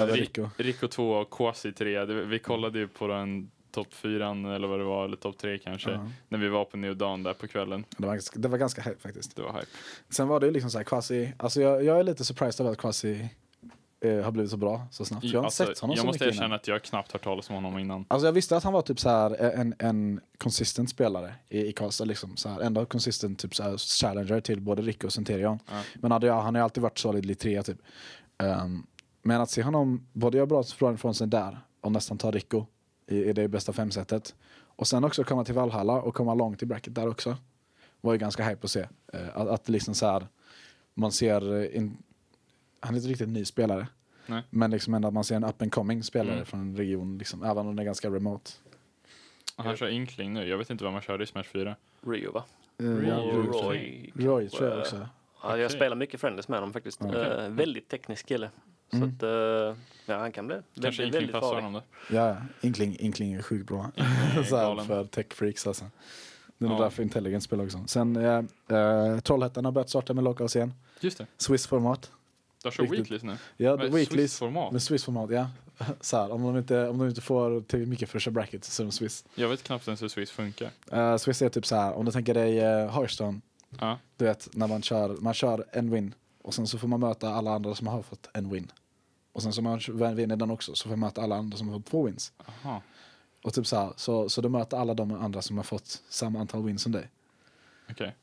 Eh, 0.00 0.06
Rico. 0.06 0.48
Rico 0.56 0.88
2 0.88 1.10
och 1.12 1.30
Quasi 1.30 1.72
3. 1.72 2.04
Det, 2.04 2.24
vi 2.24 2.38
kollade 2.38 2.78
ju 2.78 2.88
på 2.88 3.06
den 3.06 3.50
topp 3.72 3.88
4 3.94 4.30
eller 4.30 4.68
vad 4.68 4.78
det 4.80 4.84
var, 4.84 5.04
eller 5.04 5.16
topp 5.16 5.38
3 5.38 5.58
kanske, 5.58 5.90
Ja. 5.90 6.06
när 6.28 6.38
vi 6.38 6.48
var 6.48 6.64
på 6.64 6.76
New 6.76 6.96
Dawn 6.96 7.22
där 7.22 7.32
på 7.34 7.46
kvällen. 7.48 7.84
Det, 7.96 8.06
var 8.06 8.14
ganska, 8.14 8.38
det 8.38 8.48
var 8.48 8.58
ganska 8.58 8.82
hype 8.82 9.00
faktiskt. 9.00 9.36
Det 9.36 9.42
var 9.42 9.52
hype. 9.52 9.66
Sen 10.10 10.28
var 10.28 10.40
det 10.40 10.46
ju 10.46 10.52
liksom 10.52 10.70
så 10.70 10.78
här 10.78 10.84
quasi, 10.84 11.32
alltså 11.38 11.60
jag, 11.60 11.84
jag 11.84 11.98
är 12.00 12.02
lite 12.04 12.24
surprised 12.24 12.60
över 12.64 12.72
att 12.72 12.78
quasi 12.78 13.28
eh, 14.00 14.20
har 14.24 14.30
blivit 14.30 14.50
så 14.50 14.56
bra 14.56 14.86
så 14.90 15.04
snabbt. 15.04 15.24
Jag 15.24 15.40
har 15.40 15.44
Alltså, 15.44 15.66
sett 15.66 15.78
honom 15.78 15.94
jag 15.96 16.00
så 16.00 16.06
måste 16.06 16.24
mycket 16.24 16.34
erkänna 16.34 16.46
innan. 16.46 16.56
att 16.56 16.68
jag 16.68 16.82
knappt 16.82 17.12
hört 17.12 17.24
talas 17.24 17.48
om 17.48 17.54
honom 17.54 17.78
innan. 17.78 18.04
Alltså 18.08 18.26
jag 18.26 18.32
visste 18.32 18.56
att 18.56 18.64
han 18.64 18.72
var 18.72 18.82
typ 18.82 19.00
så 19.00 19.08
här 19.08 19.44
eh, 19.44 19.60
en, 19.60 19.74
en 19.78 20.20
consistent 20.38 20.90
spelare 20.90 21.34
i, 21.48 21.66
i 21.66 21.72
Karlstad 21.72 22.04
liksom. 22.04 22.36
Så 22.36 22.48
här, 22.48 22.60
ändå 22.60 22.86
consistent 22.86 23.38
typ 23.38 23.54
så 23.54 23.62
här 23.62 23.76
challenger 23.78 24.40
till 24.40 24.60
både 24.60 24.82
Rico 24.82 25.06
och 25.06 25.12
Centurion. 25.12 25.58
Ja. 25.70 25.82
Men 25.94 26.12
hade 26.12 26.26
jag, 26.26 26.40
han 26.42 26.54
har 26.54 26.62
alltid 26.62 26.82
varit 26.82 26.98
solidly 26.98 27.34
trea 27.34 27.62
typ. 27.62 27.78
Ehm, 28.38 28.86
men 29.22 29.40
att 29.40 29.50
se 29.50 29.62
honom 29.62 30.06
både 30.12 30.36
göra 30.36 30.46
bra 30.46 30.62
från, 30.62 30.98
från 30.98 31.14
sig 31.14 31.26
där 31.26 31.60
och 31.80 31.92
nästan 31.92 32.18
ta 32.18 32.30
Rico 32.30 32.64
i, 33.06 33.16
i 33.24 33.32
det 33.32 33.48
bästa 33.48 33.72
femsetet. 33.72 34.34
Och 34.76 34.86
sen 34.86 35.04
också 35.04 35.24
komma 35.24 35.44
till 35.44 35.54
Valhalla 35.54 35.92
och 36.02 36.14
komma 36.14 36.34
långt 36.34 36.62
i 36.62 36.66
bracket 36.66 36.94
där 36.94 37.08
också. 37.08 37.36
Var 38.00 38.12
ju 38.12 38.18
ganska 38.18 38.44
hype 38.48 38.60
att 38.64 38.70
se. 38.70 38.80
Eh, 39.12 39.28
att, 39.34 39.48
att 39.48 39.68
liksom 39.68 39.94
så 39.94 40.06
här, 40.06 40.26
man 40.94 41.12
ser, 41.12 41.54
eh, 41.60 41.76
in, 41.76 41.96
han 42.80 42.94
är 42.94 42.98
inte 42.98 43.08
riktigt 43.10 43.28
ny 43.28 43.44
spelare. 43.44 43.86
Nej. 44.26 44.42
Men 44.50 44.70
liksom 44.70 44.94
ändå 44.94 45.08
att 45.08 45.14
man 45.14 45.24
ser 45.24 45.36
en 45.36 45.44
up 45.44 45.62
and 45.62 45.72
coming 45.72 46.02
spelare 46.02 46.34
Mm. 46.34 46.46
från 46.46 46.60
en 46.60 46.76
region, 46.76 47.18
liksom, 47.18 47.42
även 47.42 47.58
om 47.58 47.66
den 47.66 47.78
är 47.78 47.84
ganska 47.84 48.10
remote. 48.10 48.50
Han 49.56 49.76
kör 49.76 49.88
Inkling 49.88 50.32
nu. 50.34 50.48
Jag 50.48 50.58
vet 50.58 50.70
inte 50.70 50.84
vad 50.84 50.92
man 50.92 51.02
körde 51.02 51.24
i 51.24 51.26
Smash 51.26 51.42
4. 51.44 51.76
Rio 52.06 52.32
va? 52.32 52.44
Roy. 52.78 53.06
ja, 53.08 53.16
Och 53.16 53.34
Roy, 53.34 53.46
Roy. 53.46 54.12
Roy 54.14 54.48
tror 54.48 54.68
jag 54.70 54.78
också. 54.78 55.08
Ja, 55.42 55.56
jag 55.56 55.70
spelar 55.70 55.96
mycket 55.96 56.20
friendlies 56.20 56.48
med 56.48 56.58
honom 56.58 56.72
faktiskt. 56.72 57.00
Okej. 57.04 57.20
Eh, 57.22 57.48
väldigt 57.48 57.88
teknisk 57.88 58.26
kille. 58.26 58.50
Så 58.90 58.96
Mm. 58.96 59.08
att, 59.08 59.22
eh, 59.22 59.28
ja, 60.06 60.18
han 60.18 60.32
kan 60.32 60.46
bli 60.46 60.56
Kanske 60.56 60.80
väldigt, 60.80 61.00
Inkling 61.00 61.12
väldigt 61.12 61.32
passar 61.32 61.54
honom 61.54 61.72
då. 61.72 61.82
Ja, 62.16 62.36
Inkling, 62.60 62.96
Inkling 63.00 63.32
är 63.32 63.42
sjukt 63.42 63.66
bra. 63.68 63.90
är 63.96 64.42
så 64.42 64.84
för 64.84 65.04
tech 65.04 65.26
freaks 65.32 65.66
alltså. 65.66 65.84
Det 66.58 66.66
är 66.66 66.70
Ja. 66.70 66.78
därför 66.78 67.02
Intelligent 67.02 67.42
spelar 67.42 67.64
också. 67.64 67.84
Sen 67.86 68.16
eh, 68.16 69.18
Trollhättan 69.20 69.64
har 69.64 69.72
börjat 69.72 69.88
starta 69.90 70.14
med 70.14 70.24
local 70.24 70.48
scen. 70.48 70.74
Just 71.00 71.18
det. 71.18 71.26
Swiss-format. 71.38 72.10
De 72.62 72.72
kör 72.72 72.82
Riktigt. 72.82 73.00
weeklies 73.00 73.22
nu. 73.22 73.36
Ja, 73.56 73.76
Med 73.76 73.92
weeklies. 73.92 74.08
Swiss-format. 74.08 74.72
Med 74.72 74.82
Swiss-format, 74.82 75.30
ja. 75.30 75.50
Så 76.00 76.16
här, 76.16 76.32
om, 76.32 76.42
de 76.42 76.58
inte, 76.58 76.88
om 76.88 76.98
de 76.98 77.08
inte 77.08 77.20
får 77.20 77.60
tillräckligt 77.60 77.88
mycket 77.88 78.10
för 78.10 78.18
att 78.18 78.22
köra 78.22 78.32
bracket 78.32 78.64
så 78.64 78.82
är 78.82 78.84
de 78.84 78.92
Swiss. 78.92 79.24
Jag 79.34 79.48
vet 79.48 79.62
knappt 79.62 79.88
ens 79.88 80.02
hur 80.02 80.08
Swiss 80.08 80.30
funkar. 80.30 80.70
Uh, 80.92 81.16
Swiss 81.16 81.42
är 81.42 81.48
typ 81.48 81.66
så 81.66 81.76
här, 81.76 81.92
om 81.92 82.04
du 82.04 82.12
tänker 82.12 82.34
dig 82.34 82.60
uh, 82.60 82.90
Hearthstone. 82.90 83.40
Ja. 83.78 83.98
Du 84.16 84.24
vet, 84.24 84.48
när 84.52 84.66
man 84.66 84.82
kör, 84.82 85.16
man 85.20 85.34
kör 85.34 85.64
en 85.72 85.90
win 85.90 86.14
och 86.42 86.54
sen 86.54 86.66
så 86.66 86.78
får 86.78 86.88
man 86.88 87.00
möta 87.00 87.28
alla 87.28 87.50
andra 87.50 87.74
som 87.74 87.86
har 87.86 88.02
fått 88.02 88.28
en 88.32 88.50
win. 88.50 88.72
Och 89.32 89.42
sen 89.42 89.52
så 89.52 89.62
man 89.62 89.80
vinner 90.16 90.36
den 90.36 90.50
också 90.50 90.74
så 90.74 90.82
får 90.82 90.96
man 90.96 90.98
möta 90.98 91.22
alla 91.22 91.36
andra 91.36 91.58
som 91.58 91.68
har 91.68 91.78
fått 91.78 91.86
två 91.86 92.06
wins. 92.06 92.32
Aha. 92.46 92.82
Och 93.42 93.54
typ 93.54 93.66
så 93.66 93.76
här, 93.76 93.92
så, 93.96 94.28
så 94.28 94.40
du 94.40 94.48
möter 94.48 94.76
alla 94.76 94.94
de 94.94 95.12
andra 95.12 95.42
som 95.42 95.56
har 95.56 95.64
fått 95.64 96.02
samma 96.08 96.40
antal 96.40 96.64
wins 96.64 96.82
som 96.82 96.92
dig. 96.92 97.10
Okej. 97.90 98.16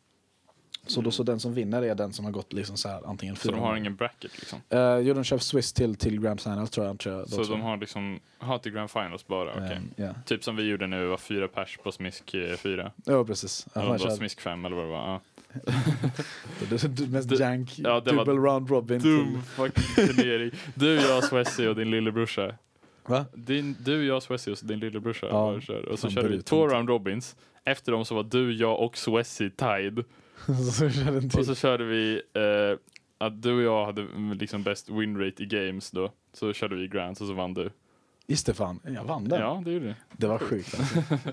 Så 0.88 1.02
då 1.02 1.12
så 1.12 1.24
den 1.24 1.40
som 1.40 1.54
vinner 1.54 1.82
är 1.82 1.96
den 1.96 2.14
som 2.14 2.26
har 2.26 2.32
gått 2.32 2.54
liksom 2.54 2.78
så 2.78 2.90
här 2.90 3.02
antingen 3.06 3.36
Så 3.36 3.42
fyra 3.42 3.52
de 3.56 3.62
har 3.62 3.76
ingen 3.76 3.96
bracket 3.96 4.32
liksom? 4.40 4.62
Eh, 4.70 4.98
jo, 4.98 5.14
de 5.14 5.24
kör 5.24 5.38
Swiss 5.38 5.74
till, 5.74 5.96
till 5.96 6.22
Grand 6.22 6.42
Final 6.42 6.68
tror 6.68 6.86
jag. 6.86 7.00
Tror 7.00 7.16
jag 7.16 7.30
Så 7.30 7.44
de 7.44 7.62
har 7.62 7.78
liksom, 7.78 8.20
har 8.38 8.58
till 8.58 8.72
Grand 8.72 8.92
Finals 8.92 9.28
bara? 9.28 9.52
Okej. 9.52 9.72
Ehm, 9.78 9.90
ja. 9.96 10.14
Typ 10.26 10.44
som 10.44 10.56
vi 10.56 10.64
gjorde 10.64 10.88
nu, 10.88 11.06
var 11.06 11.18
fyra 11.18 11.48
pers 11.48 11.78
på 11.84 11.92
Smisk 11.92 12.36
4. 12.58 12.92
Ja, 13.06 13.24
precis. 13.26 13.68
Ja, 13.74 13.82
Eller 13.82 13.98
kör, 13.98 14.10
Smisk 14.10 14.42
5 14.42 14.66
eller 14.66 14.76
vad 14.76 14.86
det 14.86 14.92
var. 14.92 15.08
Ja. 15.08 15.22
det, 16.70 16.96
det, 16.98 17.08
mest 17.08 17.30
Du- 17.30 17.36
jank, 17.36 17.74
ja, 17.80 18.00
det 18.00 18.12
var 18.14 18.26
double 18.26 18.50
round 18.50 18.70
robin. 18.70 19.00
Dum 19.00 19.42
fucking 19.42 20.06
turnering. 20.08 20.52
Du, 20.76 20.96
jag, 20.96 21.24
Swessie 21.24 21.70
och 21.70 21.76
din 21.76 21.92
lillebrorsa. 21.92 22.56
va? 23.06 23.26
Din, 23.34 23.76
du, 23.80 24.06
jag, 24.06 24.24
Swessie 24.24 24.54
och 24.54 24.60
din 24.62 24.80
lillebrorsa. 24.80 25.28
Ja. 25.30 25.60
Och 25.92 26.00
så 26.00 26.10
körde 26.10 26.28
vi 26.28 26.42
två 26.42 26.68
round 26.68 26.90
robins. 26.90 27.36
Efter 27.64 27.92
dem 27.92 28.06
så 28.06 28.16
var 28.16 28.24
du, 28.24 28.54
jag 28.54 28.80
och 28.80 28.98
Swessie 28.98 29.50
tied. 29.50 30.04
så 30.74 30.86
Och 31.40 31.46
så 31.46 31.56
körde 31.56 31.84
vi 31.86 32.22
eh, 32.34 32.80
att 33.18 33.42
du 33.42 33.56
och 33.56 33.62
jag 33.62 33.86
hade 33.86 34.02
mm, 34.02 34.38
liksom 34.38 34.64
bäst 34.64 34.90
win 34.90 35.20
rate 35.20 35.44
i 35.44 35.46
games 35.46 35.92
då. 35.92 36.12
Så 36.34 36.54
körde 36.54 36.76
vi 36.76 36.88
Grants 36.88 37.22
och 37.22 37.28
så 37.28 37.34
vann 37.34 37.54
du. 37.54 37.70
Just 38.28 38.46
det 38.46 38.54
fan, 38.54 38.80
jag 38.84 39.04
vann 39.04 39.24
den. 39.28 39.40
Ja, 39.40 39.62
det 39.66 39.72
gjorde 39.72 39.86
du. 39.86 39.96
Det 40.18 40.28
var 40.28 40.40
sjukt 40.40 40.80
alltså. 40.80 41.18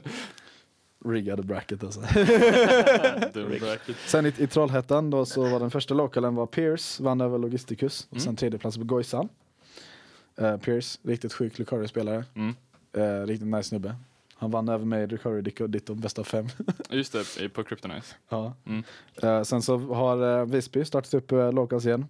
Riggade 1.04 1.42
bracket 1.42 1.84
alltså. 1.84 2.00
Bracket. 3.60 3.96
Sen 4.06 4.26
i, 4.26 4.32
i 4.38 4.46
Trollhättan 4.46 5.10
då 5.10 5.24
så 5.26 5.42
var 5.48 5.60
den 5.60 5.70
första 5.70 5.94
lokalen 5.94 6.34
var 6.34 6.46
Pierce, 6.46 7.02
vann 7.02 7.20
över 7.20 7.38
Logisticus. 7.38 8.06
Och 8.10 8.12
Mm. 8.12 8.20
sen 8.24 8.36
tredje 8.36 8.58
plats 8.58 8.78
på 8.78 8.84
Gojsan. 8.84 9.28
Uh, 10.40 10.56
Pierce, 10.56 10.98
riktigt 11.02 11.32
sjuk 11.32 11.58
Lucario-spelare. 11.58 12.24
Mm. 12.34 12.54
Uh, 12.98 13.26
riktigt 13.26 13.48
nice 13.48 13.62
snubbe. 13.68 13.96
Han 14.36 14.50
vann 14.50 14.68
över 14.68 14.84
mig, 14.84 15.06
Lucario, 15.06 15.40
Dick 15.40 15.60
och 15.60 15.70
Ditto, 15.70 15.94
bäst 15.94 16.18
av 16.18 16.24
fem. 16.24 16.46
Just 16.90 17.12
det, 17.38 17.48
på 17.48 17.64
Kryptonize. 17.64 18.14
ja. 18.28 18.54
Mm. 18.66 18.84
Eh, 19.22 19.42
sen 19.42 19.62
så 19.62 19.78
har 19.78 20.22
uh, 20.22 20.44
Visby 20.44 20.84
startat 20.84 21.14
upp 21.14 21.32
uh, 21.32 21.52
locals 21.52 21.86
igen. 21.86 22.06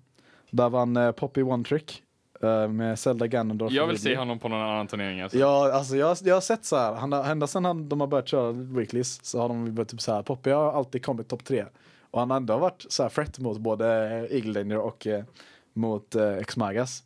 Där 0.50 0.68
vann 0.68 0.96
uh, 0.96 1.12
Poppy 1.12 1.42
One 1.42 1.64
Trick 1.64 2.02
eh, 2.44 2.68
med 2.68 2.98
Zelda 2.98 3.26
Ganondorf. 3.26 3.72
Jag 3.72 3.86
vill 3.86 3.98
se 3.98 4.16
honom 4.16 4.38
på 4.38 4.48
någon 4.48 4.60
annan 4.60 4.86
turnering 4.86 5.20
alltså. 5.20 5.38
Ja, 5.38 5.72
alltså 5.72 5.96
jag, 5.96 6.16
jag 6.22 6.34
har 6.34 6.40
sett 6.40 6.64
så 6.64 6.76
här, 6.76 6.94
han, 6.94 7.12
ända 7.12 7.46
sedan 7.46 7.64
han, 7.64 7.88
de 7.88 8.00
har 8.00 8.06
börjat 8.06 8.28
köra 8.28 8.52
weeklies 8.52 9.24
så 9.24 9.40
har 9.40 9.48
de 9.48 9.74
börjat 9.74 9.88
typ 9.88 10.00
så 10.00 10.12
här, 10.12 10.22
Poppy 10.22 10.50
har 10.50 10.72
alltid 10.72 11.04
kommit 11.04 11.28
topp 11.28 11.44
tre. 11.44 11.64
Och 12.10 12.20
han 12.20 12.30
har 12.30 12.36
ändå 12.36 12.58
varit 12.58 12.86
så 12.88 13.02
här 13.02 13.10
fret 13.10 13.38
mot 13.38 13.58
både 13.58 13.86
eh, 13.86 14.36
Eagle 14.36 14.52
Danger 14.62 14.78
och 14.78 15.06
eh, 15.06 15.24
mot 15.72 16.14
eh, 16.14 16.32
X-Magas. 16.32 17.02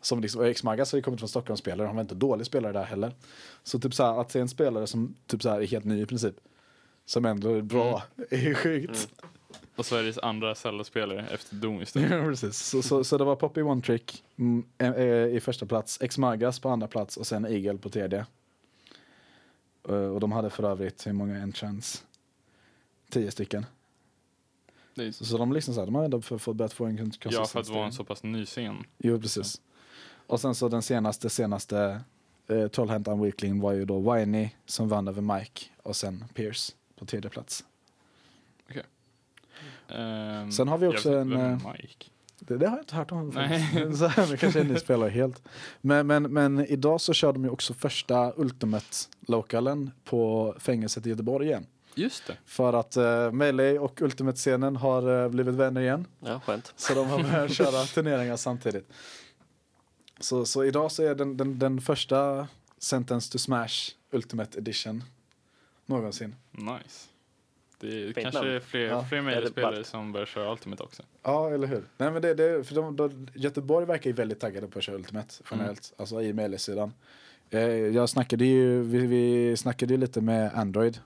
Som 0.00 0.20
liksom, 0.20 0.44
X-Magas 0.44 0.92
har 0.92 0.96
ju 0.98 1.02
kommit 1.02 1.20
från 1.20 1.28
Stockholmsspelare, 1.28 1.86
han 1.86 1.96
var 1.96 2.02
inte 2.02 2.14
dålig 2.14 2.46
spelare 2.46 2.72
där 2.72 2.84
heller. 2.84 3.14
Så 3.62 3.78
typ 3.78 3.94
så 3.94 4.02
här, 4.04 4.20
att 4.20 4.30
se 4.30 4.40
en 4.40 4.48
spelare 4.48 4.86
som 4.86 5.14
typ 5.26 5.42
så 5.42 5.48
här 5.50 5.60
är 5.60 5.66
helt 5.66 5.84
ny 5.84 6.02
i 6.02 6.06
princip, 6.06 6.34
som 7.04 7.24
ändå 7.24 7.54
är 7.54 7.62
bra, 7.62 8.02
är 8.30 8.38
ju 8.38 8.54
sjukt. 8.54 9.08
Och 9.76 9.86
Sveriges 9.86 10.18
andra 10.18 10.54
Zelda-spelare 10.54 11.26
efter 11.30 11.56
Domis. 11.56 11.92
då. 11.92 12.00
Ja, 12.00 12.08
precis. 12.08 12.58
Så, 12.58 12.82
så, 12.82 13.04
så 13.04 13.18
det 13.18 13.24
var 13.24 13.36
Poppy 13.36 13.62
One 13.62 13.82
Trick 13.82 14.24
mm, 14.36 14.64
eh, 14.78 14.90
eh, 14.92 15.36
i 15.36 15.40
första 15.40 15.66
plats, 15.66 15.98
X-Magas 16.00 16.58
på 16.60 16.68
andra 16.68 16.86
plats 16.86 17.16
och 17.16 17.26
sen 17.26 17.44
Eagle 17.46 17.78
på 17.78 17.88
tredje. 17.88 18.26
Eh, 19.88 19.94
och 19.94 20.20
de 20.20 20.32
hade 20.32 20.50
för 20.50 20.64
övrigt, 20.64 21.06
hur 21.06 21.12
många 21.12 21.42
entrants? 21.42 22.04
Tio 23.10 23.30
stycken. 23.30 23.66
Så, 25.12 25.24
så 25.24 25.38
de 25.38 25.52
liksom 25.52 25.74
så 25.74 25.80
här, 25.80 25.86
de 25.86 25.94
har 25.94 26.04
ändå 26.04 26.20
för, 26.20 26.38
för 26.38 26.52
börjat 26.52 26.72
få 26.72 26.84
en 26.84 26.96
kon- 26.96 27.12
Ja, 27.32 27.44
för 27.44 27.60
att 27.60 27.68
vara 27.68 27.78
en 27.78 27.84
konsistens. 27.84 27.96
så 27.96 28.04
pass 28.04 28.22
ny 28.22 28.46
scen. 28.46 28.84
Jo, 28.98 29.20
precis. 29.20 29.60
Och 30.30 30.40
sen 30.40 30.54
så 30.54 30.68
den 30.68 30.82
senaste, 30.82 31.30
senaste 31.30 32.00
eh, 32.48 32.68
Trollhättan 32.68 33.20
Weekling 33.20 33.60
var 33.60 33.72
ju 33.72 33.84
då 33.84 34.12
Winey 34.12 34.50
som 34.66 34.88
vann 34.88 35.08
över 35.08 35.22
Mike 35.22 35.66
och 35.82 35.96
sen 35.96 36.24
Pierce 36.34 36.72
på 36.98 37.06
tredje 37.06 37.30
plats. 37.30 37.64
Ehm, 39.88 40.52
Sen 40.52 40.68
har 40.68 40.78
vi 40.78 40.86
också 40.86 41.18
en, 41.18 41.32
eh, 41.32 41.72
Mike. 41.72 42.06
Det, 42.38 42.56
det 42.56 42.66
har 42.66 42.76
jag 42.76 42.82
inte 42.82 42.96
hört 42.96 43.12
om. 43.12 43.32
Så 43.32 43.38
här, 44.06 44.30
det 44.30 44.36
kanske 44.36 44.64
ny 44.64 44.76
spelare 44.76 45.10
helt. 45.10 45.42
Men, 45.80 46.06
men, 46.06 46.22
men 46.22 46.66
idag 46.66 47.00
så 47.00 47.12
kör 47.12 47.32
de 47.32 47.44
ju 47.44 47.50
också 47.50 47.74
första 47.74 48.32
Ultimate-lokalen 48.36 49.90
på 50.04 50.54
fängelset 50.58 51.06
i 51.06 51.10
Göteborg 51.10 51.46
igen. 51.46 51.66
Just 51.94 52.26
det. 52.26 52.36
För 52.46 52.72
att 52.72 52.96
uh, 52.96 53.32
Melee 53.32 53.78
och 53.78 54.02
Ultimate-scenen 54.02 54.76
har 54.76 55.22
eh, 55.24 55.28
blivit 55.28 55.54
vänner 55.54 55.80
igen. 55.80 56.06
Ja, 56.20 56.40
skönt. 56.40 56.72
Så 56.76 56.94
de 56.94 57.08
har 57.08 57.22
börjat 57.22 57.52
köra 57.52 57.84
turneringar 57.84 58.36
samtidigt. 58.36 58.88
Så, 60.20 60.46
så 60.46 60.64
idag 60.64 60.92
så 60.92 61.02
är 61.02 61.14
den, 61.14 61.36
den, 61.36 61.58
den 61.58 61.80
första 61.80 62.48
Sentence 62.78 63.32
to 63.32 63.38
Smash 63.38 63.92
Ultimate 64.10 64.58
Edition 64.58 65.04
någonsin. 65.86 66.34
Nice. 66.50 67.06
Det 67.80 68.04
är 68.08 68.12
kanske 68.12 68.48
är 68.48 68.60
fler, 68.60 68.80
Ja. 68.80 69.04
fler 69.04 69.22
mediespelare 69.22 69.84
som 69.84 70.12
börjar 70.12 70.26
köra 70.26 70.52
Ultimate 70.52 70.82
också. 70.82 71.02
Ja, 71.22 71.50
eller 71.50 71.66
hur? 71.66 71.84
Nej, 71.96 72.10
men 72.10 72.22
det, 72.22 72.34
det, 72.34 72.64
för 72.64 72.74
de, 72.74 72.96
de, 72.96 73.28
Göteborg 73.34 73.86
verkar 73.86 74.10
ju 74.10 74.14
väldigt 74.16 74.40
taggade 74.40 74.66
på 74.68 74.78
att 74.78 74.84
köra 74.84 74.96
Ultimate 74.96 75.34
generellt, 75.50 75.92
alltså 75.96 76.22
i 76.22 76.32
melee-sidan. 76.32 76.92
Eh, 77.50 77.60
jag 77.70 78.08
snackade 78.08 78.44
ju, 78.44 78.82
vi, 78.82 79.06
vi 79.06 79.56
snackade 79.56 79.94
ju 79.94 80.00
lite 80.00 80.20
med 80.20 80.50
Android, 80.54 80.98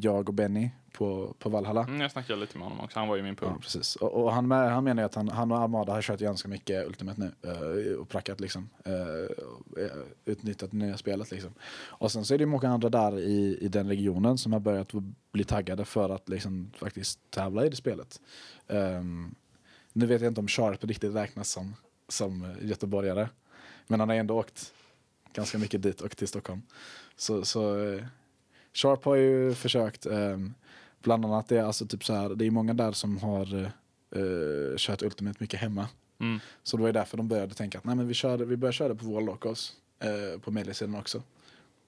jag 0.00 0.28
och 0.28 0.34
Benny 0.34 0.70
på, 0.94 1.34
på 1.38 1.48
Valhalla. 1.48 1.82
Mm, 1.84 2.00
jag 2.00 2.10
snackade 2.12 2.40
lite 2.40 2.58
med 2.58 2.68
honom 2.68 2.84
också, 2.84 2.98
han 2.98 3.08
var 3.08 3.16
ju 3.16 3.22
min 3.22 3.36
pool. 3.36 3.48
Ja, 3.52 3.58
precis. 3.60 3.96
Och, 3.96 4.12
och 4.12 4.32
han, 4.32 4.48
med, 4.48 4.72
han 4.72 4.84
menar 4.84 5.02
ju 5.02 5.06
att 5.06 5.14
han, 5.14 5.28
han 5.28 5.52
och 5.52 5.58
Armada 5.58 5.92
har 5.92 6.02
kört 6.02 6.20
ganska 6.20 6.48
mycket 6.48 6.86
Ultimate 6.86 7.20
nu 7.20 7.50
eh, 7.50 7.94
och 8.00 8.08
prackat 8.08 8.40
liksom. 8.40 8.68
eh, 8.84 8.92
eh, 9.84 9.98
utnyttjat 10.24 10.70
det 10.70 10.76
nya 10.76 10.96
spelet 10.96 11.30
liksom. 11.30 11.54
Och 11.74 12.12
sen 12.12 12.24
så 12.24 12.34
är 12.34 12.38
det 12.38 12.42
ju 12.42 12.46
många 12.46 12.68
andra 12.68 12.88
där 12.88 13.18
i, 13.18 13.58
i 13.60 13.68
den 13.68 13.88
regionen 13.88 14.38
som 14.38 14.52
har 14.52 14.60
börjat 14.60 14.92
bli 15.32 15.44
taggade 15.44 15.84
för 15.84 16.10
att 16.10 16.28
liksom 16.28 16.70
faktiskt 16.76 17.30
tävla 17.30 17.66
i 17.66 17.68
det 17.68 17.76
spelet. 17.76 18.20
Ehm, 18.68 19.34
nu 19.92 20.06
vet 20.06 20.20
jag 20.20 20.30
inte 20.30 20.40
om 20.40 20.48
Sharp 20.48 20.84
riktigt 20.84 21.14
räknas 21.14 21.50
som, 21.50 21.74
som 22.08 22.44
eh, 22.44 22.68
göteborgare. 22.68 23.28
Men 23.86 24.00
han 24.00 24.08
har 24.08 24.16
ändå 24.16 24.38
åkt 24.38 24.72
ganska 25.32 25.58
mycket 25.58 25.82
dit 25.82 26.00
och 26.00 26.16
till 26.16 26.28
Stockholm. 26.28 26.62
Så, 27.16 27.44
så 27.44 27.92
eh, 27.92 28.04
Sharp 28.74 29.04
har 29.04 29.14
ju 29.14 29.54
försökt 29.54 30.06
ehm, 30.06 30.54
Bland 31.04 31.24
annat 31.24 31.48
det 31.48 31.58
är 31.58 31.62
alltså 31.62 31.86
typ 31.86 32.04
så 32.04 32.14
här, 32.14 32.28
det 32.28 32.46
är 32.46 32.50
många 32.50 32.74
där 32.74 32.92
som 32.92 33.18
har 33.18 33.54
uh, 34.16 34.76
kört 34.76 35.02
Ultimate 35.02 35.36
mycket 35.40 35.60
hemma. 35.60 35.88
Mm. 36.20 36.40
Så 36.62 36.76
det 36.76 36.80
var 36.80 36.88
ju 36.88 36.92
därför 36.92 37.16
de 37.16 37.28
började 37.28 37.54
tänka 37.54 37.78
att 37.78 37.84
Nej, 37.84 37.96
men 37.96 38.08
vi, 38.08 38.14
körde, 38.14 38.44
vi 38.44 38.56
börjar 38.56 38.72
köra 38.72 38.94
på 38.94 39.06
Wall 39.06 39.24
Locals 39.24 39.72
eh, 39.98 40.40
på 40.40 40.50
melee-sidan 40.50 40.94
också. 40.94 41.22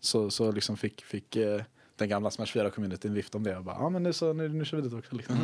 Så, 0.00 0.30
så 0.30 0.52
liksom 0.52 0.76
fick, 0.76 1.04
fick 1.04 1.36
eh, 1.36 1.62
den 1.96 2.08
gamla 2.08 2.30
Smash 2.30 2.46
4-communityn 2.46 3.12
vift 3.12 3.34
om 3.34 3.42
det 3.42 3.56
och 3.56 3.64
bara 3.64 3.76
ja 3.78 3.88
men 3.88 4.02
nu, 4.02 4.12
så, 4.12 4.32
nu, 4.32 4.48
nu 4.48 4.64
kör 4.64 4.80
vi 4.80 4.88
det 4.88 4.96
också. 4.96 5.14
Liksom. 5.16 5.36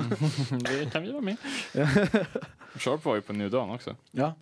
det 0.58 0.92
kan 0.92 1.02
vi 1.02 1.10
vara 1.10 1.22
med. 1.22 1.36
Sharp 2.76 3.04
var 3.04 3.14
ju 3.14 3.20
på 3.20 3.32
New 3.32 3.50
Dawn 3.50 3.70
också. 3.70 3.96
Ja. 4.10 4.34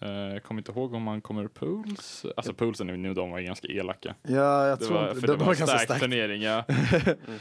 Eh, 0.00 0.08
Jag 0.10 0.42
kommer 0.42 0.60
inte 0.60 0.72
ihåg 0.72 0.94
om 0.94 1.02
man 1.02 1.20
kommer 1.20 1.42
ur 1.44 1.48
pools. 1.48 2.26
Alltså 2.36 2.54
poolsen 2.54 2.90
i 2.90 2.96
New 2.96 3.14
Dawn 3.14 3.30
var 3.30 3.40
ganska 3.40 3.68
elaka. 3.68 4.14
ja, 4.22 4.66
jag 4.66 4.78
Det 4.78 4.84
tror 4.86 4.94
var, 4.96 5.08
inte- 5.08 5.20
för 5.20 5.26
de 5.26 5.32
det 5.32 5.38
var 5.38 5.46
var 5.46 5.52
en 5.52 5.58
ganska 5.58 5.78
stark 5.78 6.00
turnering, 6.00 6.42
ja. 6.42 6.64
Mm. 7.26 7.40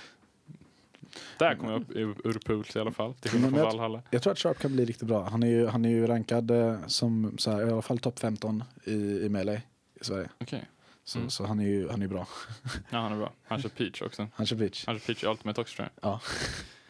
Där 1.39 1.55
kom 1.55 1.69
jag 1.69 1.81
upp 1.81 1.95
ur, 2.25 2.39
pools 2.45 2.75
i 2.75 2.79
alla 2.79 2.91
fall. 2.91 3.13
Till 3.13 3.31
skillnad 3.31 3.49
från 3.53 3.59
Valhalla. 3.63 4.01
Jag 4.09 4.21
tror 4.21 4.33
att 4.33 4.39
Sharp 4.39 4.59
kan 4.59 4.71
bli 4.73 4.85
riktigt 4.85 5.07
bra. 5.07 5.23
Han 5.29 5.43
är 5.43 5.47
ju, 5.47 5.67
han 5.67 5.85
är 5.85 5.89
ju 5.89 6.07
rankad 6.07 6.51
eh, 6.51 6.87
som 6.87 7.35
så 7.37 7.51
här, 7.51 7.67
i 7.67 7.71
alla 7.71 7.81
fall 7.81 7.99
topp 7.99 8.19
15 8.19 8.63
i, 8.83 8.91
i 8.93 9.29
Melee 9.29 9.61
i 10.01 10.03
Sverige. 10.03 10.29
Okej. 10.41 10.65
Så, 11.03 11.17
Mm. 11.19 11.29
så 11.29 11.45
han 11.45 11.59
är 11.59 11.63
ju 11.67 11.89
han 11.89 12.01
är 12.01 12.07
bra. 12.07 12.27
Ja, 12.89 12.97
han 12.99 13.11
är 13.11 13.17
bra. 13.17 13.31
Han 13.47 13.61
kör 13.61 13.69
Peach 13.69 14.01
också. 14.01 14.27
Han 14.33 14.45
kör 14.45 14.55
pitch. 14.57 14.83
Han 14.87 14.99
kör 14.99 15.05
Peach 15.05 15.23
i 15.23 15.27
Ultimate 15.27 15.61
också 15.61 15.75
tror 15.75 15.89
jag. 16.01 16.19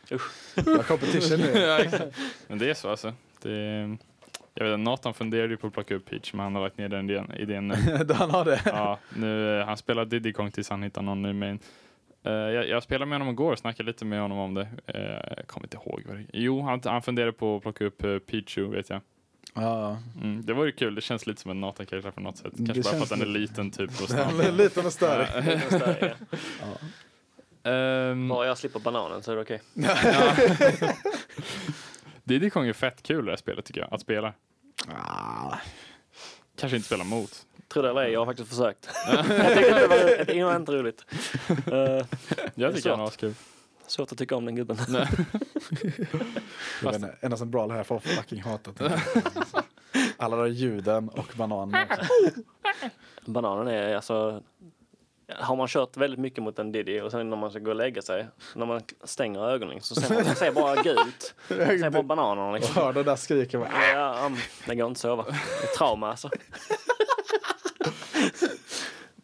Ja, 0.09 0.83
competition 0.87 1.39
nu. 1.39 1.59
ja. 1.59 1.79
Men 2.47 2.57
det 2.57 2.69
är 2.69 2.73
så 2.73 2.89
alltså. 2.89 3.13
Det 3.41 3.51
är, 3.51 3.97
jag 4.57 4.65
vet 4.65 4.73
att 4.73 4.79
Nathan 4.79 5.13
funderade 5.13 5.49
ju 5.53 5.57
på 5.57 5.67
att 5.67 5.73
plocka 5.73 5.95
upp 5.95 6.05
Peach, 6.09 6.33
men 6.33 6.43
han 6.43 6.55
har 6.55 6.61
lagt 6.61 6.77
ner 6.77 6.89
den 6.89 7.09
idén, 7.09 7.31
idén 7.37 7.67
nu. 7.67 7.75
han 8.13 8.29
har 8.31 8.45
det. 8.45 8.61
Ja, 8.65 8.99
nu, 9.15 9.59
eh, 9.59 9.65
han 9.65 9.77
spelar 9.77 10.05
Diddy 10.05 10.33
Kong 10.33 10.51
tills 10.51 10.69
han 10.69 10.83
hittar 10.83 11.01
någon 11.01 11.21
ny 11.21 11.33
main. 11.33 11.59
Eh, 12.23 12.31
jag, 12.33 12.67
jag 12.69 12.83
spelade 12.83 13.09
med 13.09 13.19
honom 13.19 13.33
igår 13.33 13.51
och 13.51 13.59
snackade 13.59 13.87
lite 13.87 14.05
med 14.05 14.21
honom 14.21 14.37
om 14.37 14.53
det. 14.53 14.61
Uh, 14.95 15.01
jag 15.37 15.47
kommer 15.47 15.65
inte 15.65 15.77
ihåg 15.77 16.03
vad 16.07 16.17
det 16.17 16.25
Jo, 16.33 16.61
han, 16.61 16.81
han 16.85 17.01
funderade 17.01 17.31
på 17.33 17.55
att 17.55 17.61
plocka 17.61 17.85
upp 17.85 18.03
uh, 18.03 18.19
Pichu, 18.19 18.67
vet 18.67 18.89
jag. 18.89 19.01
Ja, 19.53 19.97
Mm, 20.21 20.45
det 20.45 20.53
var 20.53 20.65
ju 20.65 20.71
kul, 20.71 20.95
det 20.95 21.01
känns 21.01 21.27
lite 21.27 21.41
som 21.41 21.51
en 21.51 21.61
Nathan-karaktär 21.61 22.11
på 22.11 22.21
något 22.21 22.37
sätt. 22.37 22.53
Kanske 22.57 22.73
Det 22.73 22.83
bara 22.83 22.93
för 22.95 23.03
att 23.03 23.09
den 23.09 23.21
är 23.21 23.25
lite- 23.25 23.39
liten 23.61 23.71
typ 23.71 23.91
och 24.01 24.09
liten 24.53 24.85
och 24.85 24.93
ja. 25.01 25.25
Ja. 27.63 27.71
Ehm, 27.71 28.27
Bara 28.27 28.47
jag 28.47 28.57
slipper 28.57 28.79
bananen 28.79 29.23
så 29.23 29.31
är 29.31 29.35
det 29.35 29.41
okej. 29.41 29.61
Diddy 32.23 32.49
Kong 32.49 32.67
är 32.67 32.73
fett 32.73 33.03
kul 33.03 33.25
det 33.25 33.31
här 33.31 33.37
spelet 33.37 33.65
tycker 33.65 33.81
jag, 33.81 33.93
att 33.93 34.01
spela. 34.01 34.33
Ah, 34.87 35.57
Kanske 36.55 36.75
inte 36.77 36.87
spela 36.87 37.03
mot. 37.03 37.45
Tror 37.67 37.83
det 37.83 37.89
eller 37.89 38.01
ej, 38.01 38.11
jag 38.11 38.19
har 38.19 38.25
faktiskt 38.25 38.49
försökt. 38.49 38.89
jag 39.07 39.25
tyckte 39.27 39.79
det 39.79 39.87
var 39.87 40.25
det 40.35 40.43
var 40.43 40.55
inte 40.55 40.71
roligt. 40.71 41.05
Uh, 41.67 42.05
Jag 42.55 42.75
tycker 42.75 42.89
han 42.89 42.99
är 42.99 43.03
askul. 43.03 43.33
svårt 43.87 44.11
att 44.11 44.17
tycka 44.17 44.35
om 44.35 44.45
den 44.45 44.55
gubben. 44.55 44.77
ända 47.21 47.37
sedan 47.37 47.51
Brawl 47.51 47.71
här 47.71 47.83
får 47.83 47.99
fucking 47.99 48.41
hatat 48.41 48.75
den. 48.77 48.99
Alla 50.17 50.35
de 50.37 50.49
ljuden 50.49 51.09
och 51.09 51.33
bananen. 51.37 51.87
Bananen 53.25 53.67
är 53.67 53.95
alltså... 53.95 54.43
Har 55.35 55.55
man 55.55 55.67
kört 55.67 55.97
väldigt 55.97 56.19
mycket 56.19 56.43
mot 56.43 56.59
en 56.59 56.71
Diddy 56.71 57.01
och 57.01 57.11
sen 57.11 57.29
när 57.29 57.37
man 57.37 57.49
ska 57.49 57.59
gå 57.59 57.69
och 57.69 57.75
lägga 57.75 58.01
sig, 58.01 58.27
när 58.55 58.65
man 58.65 58.81
stänger 59.03 59.49
ögonen 59.49 59.81
så 59.81 59.95
ser 59.95 60.13
man, 60.15 60.23
man 60.25 60.35
ser 60.35 60.51
bara 60.51 60.81
gult. 60.83 61.35
Man 61.49 61.57
ser 61.79 61.89
bara 61.89 62.03
bananerna 62.03 62.47
Och 62.47 62.55
liksom. 62.55 62.75
hör 62.75 62.93
det 62.93 63.03
där 63.03 63.15
skriken. 63.15 63.59
bara, 63.59 63.89
Ja, 63.93 64.25
um, 64.25 64.37
det 64.65 64.75
går 64.75 64.87
inte 64.87 64.97
att 64.97 65.01
sova. 65.01 65.23
Det 65.23 65.67
är 65.73 65.77
trauma 65.77 66.09
alltså. 66.09 66.29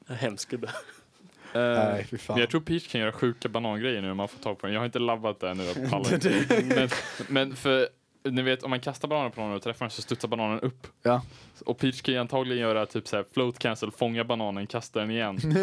Hemsk 0.08 0.50
gubbe. 0.50 0.70
Nej. 1.54 2.08
Men 2.28 2.38
jag 2.38 2.50
tror 2.50 2.62
Peach 2.62 2.88
kan 2.92 3.02
göra 3.02 3.12
sjuka 3.12 3.50
banangrejer 3.50 4.02
nu 4.02 4.12
om 4.12 4.18
man 4.18 4.28
får 4.28 4.40
tag 4.40 4.60
på 4.60 4.66
den. 4.68 4.74
Jag 4.74 4.82
har 4.82 4.86
inte 4.86 5.00
labbat 5.00 5.40
det 5.40 5.54
nu. 5.54 5.64
Jag 5.64 5.90
pallar 5.92 6.14
inte. 6.14 6.64
men, 6.76 6.90
men 7.28 7.56
för, 7.56 7.88
ni 8.24 8.42
vet 8.42 8.64
om 8.64 8.70
man 8.70 8.80
kastar 8.80 9.08
bananen 9.08 9.32
på 9.32 9.42
någon 9.42 9.54
och 9.54 9.62
träffar 9.62 9.86
den 9.86 9.92
så 9.92 10.02
studsar 10.02 10.28
bananen 10.28 10.60
upp. 10.60 10.88
Ja. 11.04 11.22
Och 11.66 11.78
Peach 11.78 12.02
kan 12.02 12.14
ju 12.14 12.20
antagligen 12.20 12.62
göra 12.62 12.86
typ 12.86 13.08
så 13.08 13.16
här 13.16 13.26
float 13.34 13.60
cancel, 13.60 13.92
fånga 13.92 14.24
bananen, 14.24 14.68
kasta 14.68 15.00
den 15.00 15.12
igen. 15.12 15.36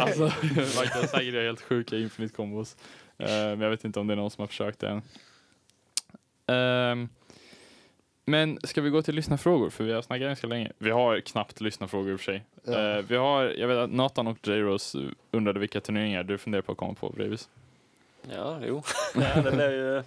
alltså, 0.00 0.30
kan 0.30 1.08
säkert 1.08 1.34
göra 1.34 1.44
helt 1.44 1.62
sjuka 1.62 1.96
infinite 1.96 2.34
combos. 2.34 2.76
Eh, 3.18 3.28
men 3.28 3.60
jag 3.60 3.70
vet 3.70 3.84
inte 3.84 4.00
om 4.00 4.06
det 4.06 4.14
är 4.14 4.16
någon 4.16 4.30
som 4.30 4.42
har 4.42 4.46
försökt 4.46 4.80
det 4.80 4.88
än. 4.88 5.02
Ehm, 6.46 7.08
men 8.24 8.58
ska 8.64 8.80
vi 8.80 8.90
gå 8.90 9.02
till 9.02 9.14
lyssnarfrågor? 9.14 9.70
För 9.70 9.84
vi 9.84 9.92
har 9.92 10.02
snackat 10.02 10.26
ganska 10.26 10.46
länge. 10.46 10.72
Vi 10.78 10.90
har 10.90 11.20
knappt 11.20 11.60
lyssnarfrågor 11.60 12.12
i 12.12 12.14
och 12.14 12.20
för 12.20 12.24
sig. 12.24 12.44
Ja. 12.64 12.96
Eh, 12.96 13.04
vi 13.08 13.16
har, 13.16 13.44
jag 13.44 13.68
vet 13.68 13.78
att 13.78 13.90
Nathan 13.90 14.26
och 14.26 14.48
J-Rose 14.48 14.98
undrade 15.30 15.60
vilka 15.60 15.80
turneringar 15.80 16.22
du 16.22 16.38
funderar 16.38 16.62
på 16.62 16.72
att 16.72 16.78
komma 16.78 16.94
på, 16.94 17.10
Brevis. 17.10 17.48
Ja, 18.34 18.60
jo. 18.62 18.82
Ja, 19.14 19.42
det 19.42 19.50
blir 19.52 19.70
ju 19.70 20.02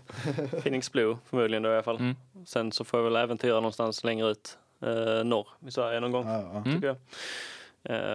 Phoenix 0.62 0.92
Blue 0.92 1.18
förmodligen 1.26 1.64
då 1.64 1.70
i 1.70 1.74
alla 1.74 1.84
fall. 1.84 1.96
Mm. 1.98 2.16
Sen 2.46 2.72
så 2.72 2.84
får 2.84 3.00
jag 3.00 3.04
väl 3.04 3.16
äventyra 3.16 3.54
någonstans 3.56 4.04
längre 4.04 4.28
ut, 4.32 4.58
eh, 4.82 5.24
norr 5.24 5.48
i 5.68 5.72
Sverige 5.72 6.00
någon 6.00 6.12
gång. 6.12 6.28
Ja, 6.28 6.42
ja. 6.42 6.50
Mm. 6.58 6.64
tycker 6.64 6.88
jag. 6.88 6.98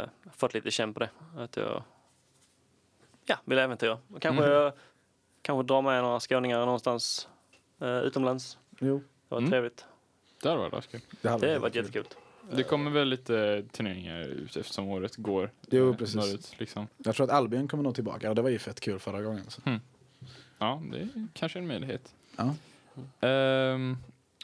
Eh, 0.03 0.09
fått 0.37 0.55
lite 0.55 0.71
känn 0.71 0.95
på 0.95 1.01
det. 1.01 1.09
Att 1.39 1.57
jag 1.57 1.83
ja, 3.27 3.37
vill 3.45 3.59
äventyra. 3.59 3.99
Och 4.15 4.23
kanske, 4.23 4.45
Mm. 4.47 4.73
kanske 5.43 5.67
dra 5.75 5.81
med 5.81 6.03
några 6.03 6.21
skåningar 6.21 6.59
någonstans 6.59 7.29
eh, 7.81 7.99
utomlands. 7.99 8.59
Jo, 8.81 8.97
Det 8.99 9.05
var 9.29 9.39
Mm. 9.39 9.51
trevligt. 9.51 9.85
Det 10.43 10.49
hade 10.49 10.69
varit 10.69 10.91
kul. 10.91 11.01
det 11.21 11.29
hade 11.29 11.47
Det 11.47 11.53
varit 11.53 11.63
var 11.63 11.71
kul. 11.71 11.77
jättekul. 11.85 12.05
Det 12.51 12.63
kommer 12.63 12.91
väl 12.91 13.09
lite 13.09 13.65
turneringar 13.73 14.21
ut 14.21 14.57
eftersom 14.57 14.89
året 14.89 15.17
går 15.17 15.51
Jo, 15.71 15.91
eh, 15.91 15.97
precis. 15.97 16.15
norrut. 16.17 16.55
Liksom. 16.59 16.87
Jag 16.97 17.15
tror 17.15 17.25
att 17.25 17.33
Albion 17.33 17.69
kommer 17.69 17.85
nog 17.85 17.95
tillbaka 17.95 18.29
och 18.29 18.35
det 18.35 18.43
var 18.43 18.51
ju 18.51 18.59
fett 18.59 18.81
kul 18.81 18.99
förra 18.99 19.23
gången. 19.23 19.45
Så. 19.51 19.61
Ja, 20.59 20.83
det 20.93 20.99
är 20.99 21.09
kanske 21.33 21.59
en 21.59 21.67
möjlighet. 21.67 22.15
Ja. 22.37 22.55
Ehm, 23.29 23.97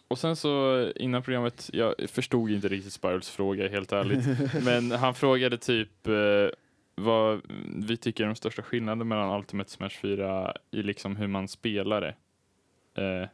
och 0.09 0.19
sen 0.19 0.37
så 0.37 0.85
innan 0.97 1.23
programmet, 1.23 1.71
jag 1.73 1.95
förstod 2.09 2.51
inte 2.51 2.69
riktigt 2.69 2.93
Spirals 2.93 3.31
fråga 3.31 3.69
helt 3.69 3.93
ärligt. 3.93 4.25
men 4.65 4.91
han 4.91 5.15
frågade 5.15 5.59
typ 5.59 6.07
eh, 6.07 6.49
vad 6.95 7.41
vi 7.87 7.97
tycker 7.97 8.25
är 8.25 8.29
de 8.29 8.37
största 8.37 8.63
skillnaderna 8.63 9.05
mellan 9.05 9.39
Ultimate 9.39 9.71
Smash 9.71 10.01
4 10.01 10.55
i 10.71 10.83
liksom 10.83 11.17
hur 11.17 11.27
man 11.27 11.49
spelar 11.49 12.01
det. 12.01 12.15
Eh, 13.03 13.29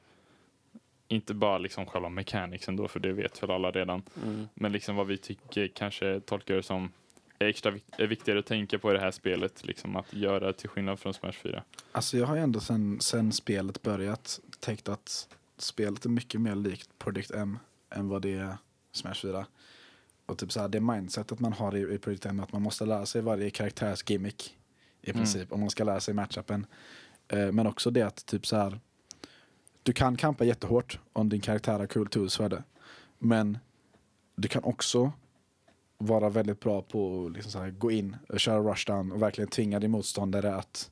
inte 1.08 1.34
bara 1.34 1.58
liksom 1.58 1.86
själva 1.86 2.08
mechanicsen 2.08 2.76
då, 2.76 2.88
för 2.88 3.00
det 3.00 3.12
vet 3.12 3.42
väl 3.42 3.50
alla 3.50 3.70
redan. 3.70 4.02
Mm. 4.24 4.48
Men 4.54 4.72
liksom 4.72 4.96
vad 4.96 5.06
vi 5.06 5.18
tycker 5.18 5.68
kanske 5.68 6.20
tolkar 6.20 6.54
det 6.54 6.62
som 6.62 6.92
extra 7.38 7.70
vik- 7.72 7.84
är 7.98 8.06
viktigare 8.06 8.38
att 8.38 8.46
tänka 8.46 8.78
på 8.78 8.90
i 8.90 8.94
det 8.94 9.00
här 9.00 9.10
spelet. 9.10 9.64
Liksom 9.66 9.96
att 9.96 10.12
göra 10.12 10.52
till 10.52 10.68
skillnad 10.68 10.98
från 10.98 11.14
Smash 11.14 11.32
4. 11.32 11.62
Alltså 11.92 12.16
jag 12.18 12.26
har 12.26 12.36
ju 12.36 12.42
ändå 12.42 12.60
sen, 12.60 13.00
sen 13.00 13.32
spelet 13.32 13.82
börjat 13.82 14.40
tänkt 14.60 14.88
att 14.88 15.28
spelet 15.58 16.04
är 16.04 16.08
mycket 16.08 16.40
mer 16.40 16.54
likt 16.54 16.90
Project 16.98 17.30
M 17.30 17.58
än 17.90 18.08
vad 18.08 18.22
det 18.22 18.34
är 18.34 18.56
Smash 18.92 19.14
4. 19.14 19.46
Och 20.26 20.38
typ 20.38 20.52
så 20.52 20.60
här, 20.60 20.68
det 20.68 20.80
mindsetet 20.80 21.40
man 21.40 21.52
har 21.52 21.76
i, 21.76 21.94
i 21.94 21.98
Project 21.98 22.26
M 22.26 22.38
är 22.38 22.42
att 22.42 22.52
man 22.52 22.62
måste 22.62 22.86
lära 22.86 23.06
sig 23.06 23.22
varje 23.22 23.50
karaktärs 23.50 24.10
gimmick 24.10 24.56
i 25.02 25.10
Mm. 25.10 25.20
princip. 25.20 25.52
Om 25.52 25.60
man 25.60 25.70
ska 25.70 25.84
lära 25.84 26.00
sig 26.00 26.14
matchupen. 26.14 26.66
Eh, 27.28 27.52
men 27.52 27.66
också 27.66 27.90
det 27.90 28.02
att 28.02 28.26
typ 28.26 28.46
så 28.46 28.56
här, 28.56 28.80
du 29.82 29.92
kan 29.92 30.16
kampa 30.16 30.44
jättehårt 30.44 30.98
om 31.12 31.28
din 31.28 31.40
karaktär 31.40 31.78
har 31.78 31.86
cool 31.86 32.06
tools 32.08 32.36
för 32.36 32.48
det. 32.48 32.62
Men 33.18 33.58
du 34.36 34.48
kan 34.48 34.64
också 34.64 35.12
vara 35.98 36.28
väldigt 36.28 36.60
bra 36.60 36.82
på 36.82 37.26
att 37.26 37.32
liksom 37.32 37.52
så 37.52 37.58
här, 37.58 37.70
gå 37.70 37.90
in 37.90 38.16
och 38.28 38.40
köra 38.40 38.58
rushdown 38.72 39.12
och 39.12 39.22
verkligen 39.22 39.48
tvinga 39.48 39.80
din 39.80 39.90
motståndare 39.90 40.54
att, 40.54 40.90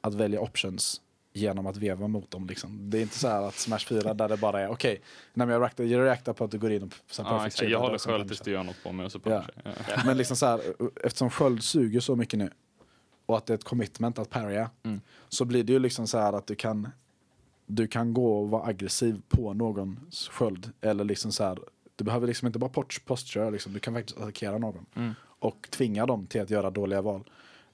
att 0.00 0.14
välja 0.14 0.40
options 0.40 1.00
genom 1.32 1.66
att 1.66 1.76
veva 1.76 2.08
mot 2.08 2.30
dem. 2.30 2.46
Liksom. 2.46 2.90
Det 2.90 2.98
är 2.98 3.02
inte 3.02 3.18
så 3.18 3.28
här 3.28 3.42
att 3.42 3.54
Smash 3.54 3.78
4 3.78 4.14
där 4.14 4.28
det 4.28 4.36
bara 4.36 4.60
är 4.60 4.68
okej, 4.68 5.02
okay, 5.34 5.48
jag, 5.52 5.62
reaktar, 5.62 5.84
jag 5.84 6.04
reaktar 6.06 6.32
på 6.32 6.44
att 6.44 6.50
du 6.50 6.58
går 6.58 6.72
in 6.72 6.82
och 6.82 6.92
här 7.18 7.24
Ja, 7.24 7.38
perfect 7.38 7.70
jag 7.70 7.80
håller 7.80 7.98
sköld 7.98 8.28
tills 8.28 8.40
du 8.40 8.50
gör 8.50 8.62
något 8.62 8.82
på 8.82 8.92
mig 8.92 9.06
och 9.06 9.12
så 9.12 9.20
Ja. 9.24 9.44
jag. 9.64 10.06
Men 10.06 10.16
liksom 10.16 10.36
så 10.36 10.46
här, 10.46 10.60
eftersom 11.04 11.30
sköld 11.30 11.62
suger 11.62 12.00
så 12.00 12.16
mycket 12.16 12.38
nu 12.38 12.50
och 13.26 13.36
att 13.36 13.46
det 13.46 13.52
är 13.52 13.54
ett 13.54 13.64
commitment 13.64 14.18
att 14.18 14.30
parrya 14.30 14.70
Mm. 14.82 15.00
så 15.28 15.44
blir 15.44 15.64
det 15.64 15.72
ju 15.72 15.78
liksom 15.78 16.06
så 16.06 16.18
här 16.18 16.32
att 16.32 16.46
du 16.46 16.54
kan 16.54 16.88
du 17.66 17.86
kan 17.86 18.14
gå 18.14 18.40
och 18.40 18.50
vara 18.50 18.66
aggressiv 18.66 19.22
på 19.28 19.52
någons 19.52 20.28
sköld 20.28 20.72
eller 20.80 21.04
liksom 21.04 21.32
så 21.32 21.44
här 21.44 21.58
du 22.00 22.04
behöver 22.04 22.26
liksom 22.26 22.46
inte 22.46 22.58
bara 22.58 22.70
post- 22.70 23.04
posture 23.04 23.50
liksom, 23.50 23.72
du 23.72 23.80
kan 23.80 23.94
faktiskt 23.94 24.18
attackera 24.18 24.58
någon 24.58 24.86
Mm. 24.94 25.14
och 25.22 25.68
tvinga 25.70 26.06
dem 26.06 26.26
till 26.26 26.40
att 26.40 26.50
göra 26.50 26.70
dåliga 26.70 27.02
val. 27.02 27.30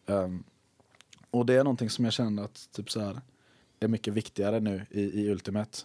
Ehm, 0.06 0.44
och 1.30 1.46
det 1.46 1.54
är 1.54 1.64
någonting 1.64 1.90
som 1.90 2.04
jag 2.04 2.14
känner 2.14 2.42
att 2.44 2.68
typ 2.72 2.90
så 2.90 3.00
här, 3.00 3.20
är 3.80 3.88
mycket 3.88 4.14
viktigare 4.14 4.60
nu 4.60 4.86
i, 4.90 5.00
i 5.00 5.30
Ultimate. 5.30 5.78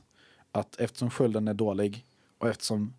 Att 0.51 0.79
eftersom 0.79 1.09
skölden 1.09 1.47
är 1.47 1.53
dålig 1.53 2.05
och 2.37 2.49
eftersom 2.49 2.93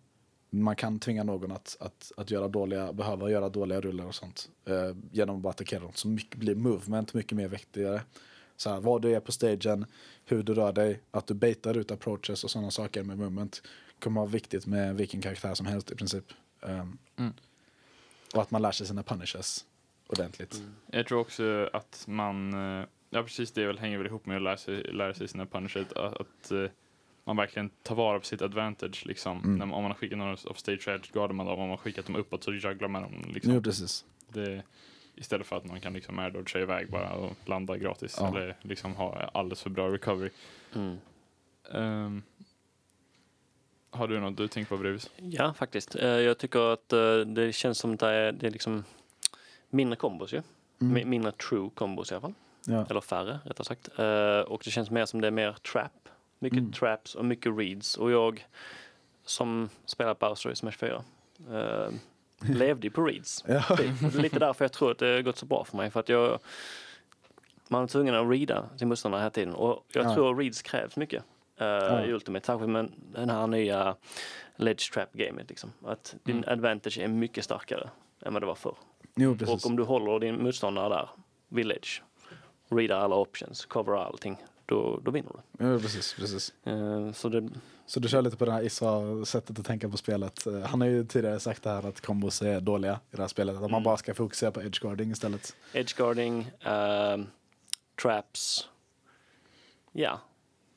man 0.49 0.75
kan 0.75 0.99
tvinga 0.99 1.23
någon 1.23 1.51
att, 1.51 1.77
att, 1.79 2.11
att 2.17 2.31
göra 2.31 2.47
dåliga, 2.47 2.93
behöva 2.93 3.29
göra 3.31 3.49
dåliga 3.49 3.81
rullar 3.81 4.05
och 4.05 4.15
sånt 4.15 4.49
eh, 4.65 4.95
genom 5.11 5.35
att 5.35 5.41
bara 5.41 5.49
attackera 5.49 5.79
dem 5.79 5.91
så 5.95 6.07
mycket, 6.07 6.37
blir 6.39 6.55
movement 6.55 7.13
mycket 7.13 7.35
mer 7.37 7.47
viktigare. 7.47 8.01
Så 8.57 8.69
här, 8.69 8.79
vad 8.81 9.01
du 9.01 9.15
är 9.15 9.19
på 9.19 9.31
stagen, 9.31 9.85
hur 10.25 10.43
du 10.43 10.53
rör 10.53 10.73
dig, 10.73 11.01
att 11.11 11.27
du 11.27 11.33
baitar 11.33 11.77
ut 11.77 11.91
approaches 11.91 12.43
och 12.43 12.51
sådana 12.51 12.71
saker 12.71 13.03
med 13.03 13.17
movement 13.17 13.61
kommer 14.03 14.21
vara 14.21 14.31
viktigt 14.31 14.65
med 14.67 14.95
vilken 14.95 15.21
karaktär 15.21 15.53
som 15.53 15.65
helst 15.65 15.91
i 15.91 15.95
princip. 15.95 16.25
Ehm, 16.61 16.97
Mm. 17.15 17.33
Och 18.35 18.41
att 18.41 18.51
man 18.51 18.61
lär 18.61 18.71
sig 18.71 18.87
sina 18.87 19.03
punishes 19.03 19.65
ordentligt. 20.07 20.61
Jag 20.91 21.07
tror 21.07 21.19
också 21.19 21.69
att 21.73 22.03
man, 22.07 22.53
eh, 22.53 22.85
ja 23.09 23.23
precis 23.23 23.51
det 23.51 23.65
väl 23.67 23.79
hänger 23.79 23.97
väl 23.97 24.07
ihop 24.07 24.25
med 24.25 24.35
att 24.37 24.41
lära 24.43 24.57
sig, 24.57 24.83
lära 24.83 25.13
sig 25.13 25.27
sina 25.27 25.45
punishers, 25.45 25.87
att, 25.95 26.21
att 26.21 26.51
eh, 26.51 26.65
man 27.25 27.37
verkligen 27.37 27.69
tar 27.69 27.95
vara 27.95 28.19
på 28.19 28.25
sitt 28.25 28.41
advantage. 28.41 29.05
Liksom. 29.05 29.37
Mm. 29.43 29.55
När, 29.55 29.65
man- 29.65 29.75
om 29.77 29.83
man 29.83 29.91
har 29.91 29.97
skickat 29.97 30.17
några 30.17 30.33
of 30.33 30.57
stage 30.57 30.87
edge 30.87 31.11
guardar 31.13 31.33
man 31.33 31.45
dem. 31.45 31.53
Om 31.55 31.59
man 31.61 31.69
har 31.69 31.77
skickat 31.77 32.05
dem 32.05 32.15
uppåt 32.15 32.43
så 32.43 32.53
jugglar 32.53 32.87
man 32.87 33.01
dem. 33.01 33.31
Liksom. 33.33 33.53
Jo, 33.53 33.61
precis. 33.61 34.05
Det, 34.27 34.63
istället 35.15 35.47
för 35.47 35.57
att 35.57 35.65
man 35.65 35.81
kan 35.81 35.93
liksom 35.93 36.19
airdodga 36.19 36.59
iväg 36.59 36.89
bara 36.91 37.13
och 37.13 37.35
landa 37.45 37.77
gratis. 37.77 38.15
Ja. 38.19 38.27
Eller 38.27 38.57
liksom 38.61 38.95
ha 38.95 39.29
alldeles 39.33 39.61
för 39.61 39.69
bra 39.69 39.93
recovery. 39.93 40.29
Mm. 40.75 40.97
Har 43.93 44.07
du 44.07 44.19
något 44.19 44.37
du 44.37 44.47
tänker 44.47 44.69
på 44.69 44.77
Bruce? 44.77 45.09
Ja, 45.17 45.53
faktiskt. 45.53 45.95
Eh, 45.95 46.07
Jag 46.07 46.37
tycker 46.37 46.73
att 46.73 46.93
eh, 46.93 47.17
det 47.17 47.53
känns 47.53 47.77
som 47.77 47.93
att 47.93 47.99
det 47.99 48.07
är, 48.07 48.31
det 48.31 48.47
är 48.47 48.51
liksom 48.51 48.83
mindre 49.69 49.95
kombos 49.95 50.33
ju. 50.33 50.41
Mm. 50.81 50.97
Mi- 50.97 51.05
Mindre 51.05 51.31
true 51.31 51.69
kombos 51.75 52.11
i 52.11 52.15
alla 52.15 52.21
fall. 52.21 52.33
Ja. 52.65 52.85
Eller 52.89 53.01
färre, 53.01 53.39
rättare 53.45 53.65
sagt. 53.65 53.89
Eh, 53.99 54.39
Och 54.51 54.61
det 54.65 54.71
känns 54.71 54.89
mer 54.91 55.05
som 55.05 55.21
det 55.21 55.27
är 55.27 55.31
mer 55.31 55.51
trap. 55.71 56.09
Mycket 56.39 56.59
Mm. 56.59 56.71
traps 56.71 57.15
och 57.15 57.25
mycket 57.25 57.57
reads. 57.57 57.97
Och 57.97 58.11
jag 58.11 58.47
som 59.25 59.69
spelar 59.85 60.15
Bowser 60.19 60.51
i 60.51 60.55
Smash 60.55 60.71
4 60.71 61.03
eh, 61.51 61.89
levde 62.41 62.87
ju 62.87 62.91
på 62.91 63.05
reads. 63.05 63.43
Ja. 63.47 63.61
Typ. 63.77 64.15
Är 64.15 64.21
lite 64.21 64.39
därför 64.39 64.65
jag 64.65 64.71
tror 64.71 64.91
att 64.91 64.97
det 64.97 65.05
har 65.13 65.21
gått 65.21 65.37
så 65.37 65.45
bra 65.45 65.63
för 65.65 65.77
mig. 65.77 65.91
För 65.91 65.99
att 65.99 66.09
jag, 66.09 66.39
man 67.67 67.83
är 67.83 67.87
tvungen 67.87 68.15
att 68.15 68.29
reada 68.31 68.69
sin 68.77 68.87
motståndare 68.89 69.21
hela 69.21 69.29
tiden. 69.29 69.53
Och 69.55 69.85
jag 69.91 70.05
Ja. 70.05 70.13
tror 70.15 70.35
reads 70.35 70.61
krävs 70.61 70.95
mycket 70.97 71.23
eh, 71.63 71.95
Ja. 71.99 72.05
i 72.05 72.11
Ultimate. 72.13 72.45
Särskilt 72.45 72.69
med 72.69 72.91
den 72.97 73.29
här 73.29 73.47
nya 73.47 73.95
Ledge 74.55 74.93
Trap-gamet. 74.93 75.49
Liksom. 75.49 75.73
Att 75.85 76.15
din 76.23 76.37
Mm. 76.37 76.49
advantage 76.49 76.97
är 76.99 77.07
mycket 77.07 77.43
starkare 77.45 77.89
än 78.25 78.33
vad 78.33 78.41
det 78.41 78.47
var 78.47 78.55
förr. 78.55 78.75
Jo. 79.15 79.37
Och 79.47 79.65
om 79.65 79.75
du 79.75 79.83
håller 79.83 80.19
din 80.19 80.43
motståndare 80.43 80.89
där, 80.89 81.09
vid 81.49 81.65
Ledge, 81.65 82.01
readar 82.69 82.99
alla 82.99 83.15
options, 83.15 83.65
coverar 83.65 84.05
allting, 84.05 84.37
då, 84.65 84.99
då 85.03 85.11
vinner 85.11 85.31
du. 85.33 85.65
Jo, 85.65 85.79
precis, 85.79 86.13
precis. 86.13 86.53
Eh, 86.63 87.11
så 87.11 87.29
det, 87.29 87.49
Så 87.85 87.99
du 87.99 88.07
kör 88.09 88.21
lite 88.21 88.37
på 88.37 88.45
det 88.45 88.51
här 88.51 88.63
Issa-sättet 88.63 89.59
att 89.59 89.65
tänka 89.65 89.89
på 89.89 89.97
spelet. 89.97 90.47
Eh, 90.47 90.59
Han 90.61 90.81
har 90.81 90.87
ju 90.87 91.05
tidigare 91.05 91.39
sagt 91.39 91.63
det 91.63 91.69
här 91.69 91.85
att 91.87 92.01
kombos 92.01 92.41
är 92.41 92.61
dåliga 92.61 92.93
i 93.11 93.15
det 93.15 93.21
här 93.21 93.27
spelet. 93.27 93.55
Att 93.55 93.61
man 93.61 93.69
Mm. 93.69 93.83
bara 93.83 93.97
ska 93.97 94.13
fokusera 94.13 94.51
på 94.51 94.61
edgeguarding 94.63 95.11
istället. 95.11 95.55
edgeguarding, 95.73 96.51
eh, 96.65 97.17
traps, 98.01 98.69
ja. 99.91 100.19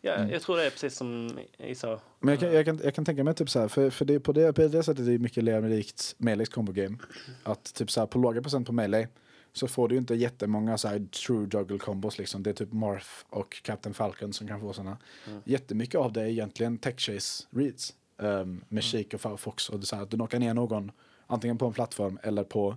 Ja, 0.07 0.15
Mm. 0.15 0.31
jag 0.31 0.43
tror 0.43 0.57
det 0.57 0.67
är 0.67 0.71
precis 0.71 0.97
som 0.97 1.39
Isa. 1.59 2.01
Men 2.21 2.31
jag 2.31 2.41
kan, 2.41 2.53
jag 2.53 2.65
kan, 2.65 2.81
jag 2.85 2.95
kan 2.95 3.05
tänka 3.05 3.25
mig 3.25 3.35
typ 3.35 3.51
så 3.51 3.61
här, 3.61 3.69
för, 3.69 3.91
för 3.91 4.05
det, 4.05 4.21
på, 4.21 4.33
det, 4.33 4.53
på 4.53 4.63
det 4.63 4.83
sättet 4.83 5.07
är 5.07 5.11
det 5.11 5.19
mycket 5.19 5.45
likt 5.45 6.15
Melees 6.19 6.49
combo 6.49 6.73
game. 6.73 6.99
Att 7.43 7.75
typ 7.75 7.91
så 7.91 8.01
här, 8.01 8.07
på 8.07 8.19
låga 8.19 8.43
procent 8.43 8.67
på 8.67 8.73
Melee 8.73 9.09
så 9.53 9.69
får 9.69 9.89
du 9.89 9.95
ju 9.95 9.99
inte 9.99 10.15
jättemånga 10.15 10.79
så 10.79 10.89
här 10.89 11.07
true 11.27 11.49
juggle 11.53 11.79
combos 11.79 12.19
liksom. 12.19 12.43
Det 12.43 12.51
är 12.51 12.55
typ 12.55 12.73
Marth 12.73 13.09
och 13.29 13.63
Captain 13.63 13.95
Falcon 13.95 14.33
som 14.33 14.49
kan 14.49 14.61
få 14.61 14.73
sådana. 14.73 14.99
Mm. 15.29 15.43
Jättemycket 15.45 16.01
av 16.01 16.13
det 16.13 16.23
är 16.23 16.27
egentligen 16.27 16.79
tech 16.79 16.99
chase 17.01 17.45
reads. 17.51 17.95
Um, 18.19 18.65
med 18.69 18.85
Shake 18.85 19.17
och 19.17 19.21
Firefox 19.21 19.69
och 19.69 19.81
det 19.81 19.87
så 19.87 19.97
här, 19.97 20.03
att 20.03 20.11
du 20.11 20.17
knockar 20.17 20.39
ner 20.39 20.55
någon 20.55 20.91
antingen 21.27 21.59
på 21.59 21.67
en 21.67 21.73
plattform 21.73 22.19
eller 22.23 22.45
på 22.45 22.77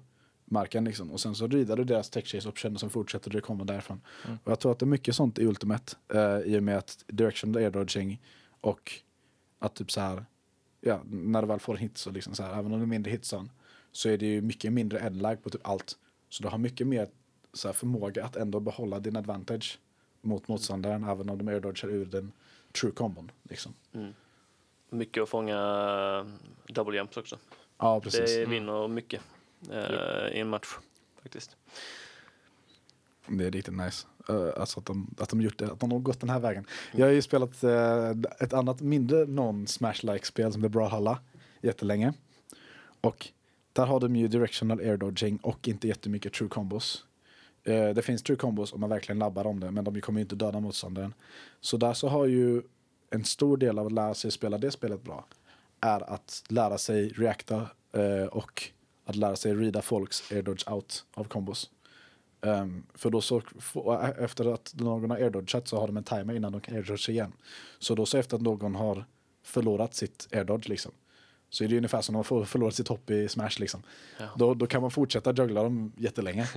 marken 0.51 0.85
liksom. 0.85 1.11
Och 1.11 1.19
sen 1.19 1.35
så 1.35 1.47
readar 1.47 1.75
du 1.75 1.83
deras 1.83 2.09
tech 2.09 2.27
chase 2.27 2.49
option 2.49 2.73
och 2.73 2.79
sen 2.79 2.89
fortsätter 2.89 3.29
du 3.29 3.41
komma 3.41 3.63
därifrån. 3.63 4.01
Mm. 4.25 4.37
Och 4.43 4.51
jag 4.51 4.59
tror 4.59 4.71
att 4.71 4.79
det 4.79 4.83
är 4.83 4.87
mycket 4.87 5.15
sånt 5.15 5.39
i 5.39 5.45
Ultimate 5.45 5.95
uh, 6.15 6.39
i 6.53 6.59
och 6.59 6.63
med 6.63 6.77
att 6.77 7.03
directional 7.07 7.63
air 7.63 7.71
dodging 7.71 8.21
och 8.61 8.91
att 9.59 9.75
typ 9.75 9.91
så 9.91 10.01
här, 10.01 10.25
ja, 10.81 11.01
när 11.05 11.41
du 11.41 11.47
väl 11.47 11.59
får 11.59 11.73
en 11.73 11.79
hit 11.79 11.97
så 11.97 12.11
liksom 12.11 12.35
så 12.35 12.43
här, 12.43 12.51
även 12.59 12.73
om 12.73 12.79
det 12.79 12.85
är 12.85 12.87
mindre 12.87 13.11
hitson 13.11 13.51
så 13.91 14.09
är 14.09 14.17
det 14.17 14.25
ju 14.25 14.41
mycket 14.41 14.73
mindre 14.73 14.99
endlag 14.99 15.43
på 15.43 15.49
typ 15.49 15.67
allt. 15.67 15.97
Så 16.29 16.43
du 16.43 16.49
har 16.49 16.57
mycket 16.57 16.87
mer 16.87 17.07
så 17.53 17.67
här, 17.67 17.73
förmåga 17.73 18.25
att 18.25 18.35
ändå 18.35 18.59
behålla 18.59 18.99
din 18.99 19.15
advantage 19.15 19.79
mot 20.21 20.47
motståndaren 20.47 21.03
även 21.03 21.29
om 21.29 21.37
de 21.37 21.47
airdodgar 21.47 21.89
ur 21.89 22.05
den 22.05 22.31
true 22.81 22.91
combon. 22.91 23.31
Liksom. 23.43 23.73
Mm. 23.93 24.13
Mycket 24.89 25.23
att 25.23 25.29
fånga 25.29 25.55
eh, 25.57 26.73
double 26.73 26.97
jumps 26.97 27.17
också. 27.17 27.37
Ja, 27.77 27.99
precis. 27.99 28.35
Det 28.35 28.45
vinner 28.45 28.87
mycket 28.87 29.21
eh, 29.72 30.38
i 30.38 30.39
en 30.39 30.49
match 30.49 30.68
faktiskt. 31.22 31.57
Det 33.28 33.45
är 33.45 33.51
riktigt 33.51 33.74
nice. 33.74 34.07
Uh, 34.30 34.49
alltså 34.57 34.80
att 34.80 34.86
de, 34.86 35.16
att 35.20 35.30
de 35.30 35.41
gjort 35.41 35.57
det, 35.57 35.72
att 35.72 35.80
de 35.80 35.91
har 35.91 35.99
gått 35.99 36.20
den 36.20 36.30
här 36.30 36.39
vägen. 36.39 36.66
Jag 36.91 37.05
har 37.05 37.14
ju 37.14 37.22
spelat 37.22 37.64
eh, 37.64 38.10
ett 38.39 38.53
annat 38.53 38.82
mindre 38.82 39.26
non-smash-like 39.26 40.26
spel 40.26 40.53
som 40.53 40.64
heter 40.64 40.74
Brawlhalla 40.74 41.20
jättelänge. 41.62 42.14
Och 43.01 43.28
där 43.74 43.86
har 43.86 43.99
de 43.99 44.16
ju 44.16 44.28
directional 44.28 44.80
air 44.80 44.97
dodging 44.97 45.38
och 45.38 45.68
inte 45.68 45.88
jättemycket 45.88 46.34
true 46.34 46.49
combos. 46.49 47.05
Eh, 47.64 47.89
det 47.89 48.01
finns 48.01 48.24
true 48.24 48.38
combos 48.38 48.74
om 48.74 48.82
man 48.82 48.89
verkligen 48.89 49.20
labbar 49.20 49.47
om 49.47 49.60
det, 49.60 49.72
men 49.72 49.84
de 49.84 50.01
kommer 50.01 50.20
ju 50.20 50.22
inte 50.22 50.36
döda 50.36 50.60
motståndaren. 50.60 51.14
Så 51.62 51.78
där 51.78 51.93
så 51.93 52.07
har 52.07 52.26
ju 52.26 52.62
en 53.10 53.24
stor 53.24 53.57
del 53.57 53.80
av 53.80 53.86
att 53.86 53.91
lära 53.91 54.14
sig 54.14 54.32
spela 54.32 54.57
det 54.57 54.72
spelet 54.72 55.03
bra 55.03 55.26
är 55.82 56.14
att 56.14 56.43
lära 56.47 56.78
sig 56.78 57.10
reacta 57.10 57.68
och 58.32 58.72
att 59.10 59.16
lära 59.16 59.36
sig 59.36 59.53
reada 59.55 59.82
folks 59.82 60.32
air 60.32 60.41
dodge 60.41 60.72
out 60.72 61.05
av 61.14 61.24
combos. 61.24 61.70
Ehm, 62.41 62.84
för 62.93 63.10
då 63.10 63.22
så, 63.22 63.41
få- 63.60 63.93
efter 64.20 64.53
att 64.53 64.74
någon 64.78 65.10
har 65.10 65.18
airdodgat 65.18 65.68
så 65.68 65.80
har 65.80 65.88
de 65.88 65.97
en 65.97 66.03
timer 66.03 66.34
innan 66.34 66.51
de 66.51 66.62
kan 66.62 66.76
airdodge 66.76 67.10
igen. 67.10 67.32
Så 67.80 67.95
då 67.95 68.05
så 68.05 68.18
efter 68.18 68.36
att 68.36 68.41
någon 68.41 68.76
har 68.76 69.05
förlorat 69.43 69.95
sitt 69.95 70.28
airdodge 70.32 70.70
liksom. 70.70 70.91
Så 71.49 71.64
är 71.64 71.68
det 71.68 71.78
ungefär 71.78 72.01
som 72.01 72.16
om 72.16 72.24
de 72.30 72.36
har 72.38 72.45
förlorat 72.45 72.76
sitt 72.76 72.88
hopp 72.88 73.10
i 73.10 73.28
Smash 73.28 73.60
liksom. 73.60 73.84
Ja. 74.20 74.26
Då, 74.38 74.53
då 74.53 74.68
kan 74.68 74.82
man 74.82 74.91
fortsätta 74.91 75.34
juggla 75.34 75.64
dem 75.64 75.91
jättelänge. 75.97 76.49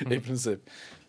I 0.10 0.20
princip. 0.20 0.60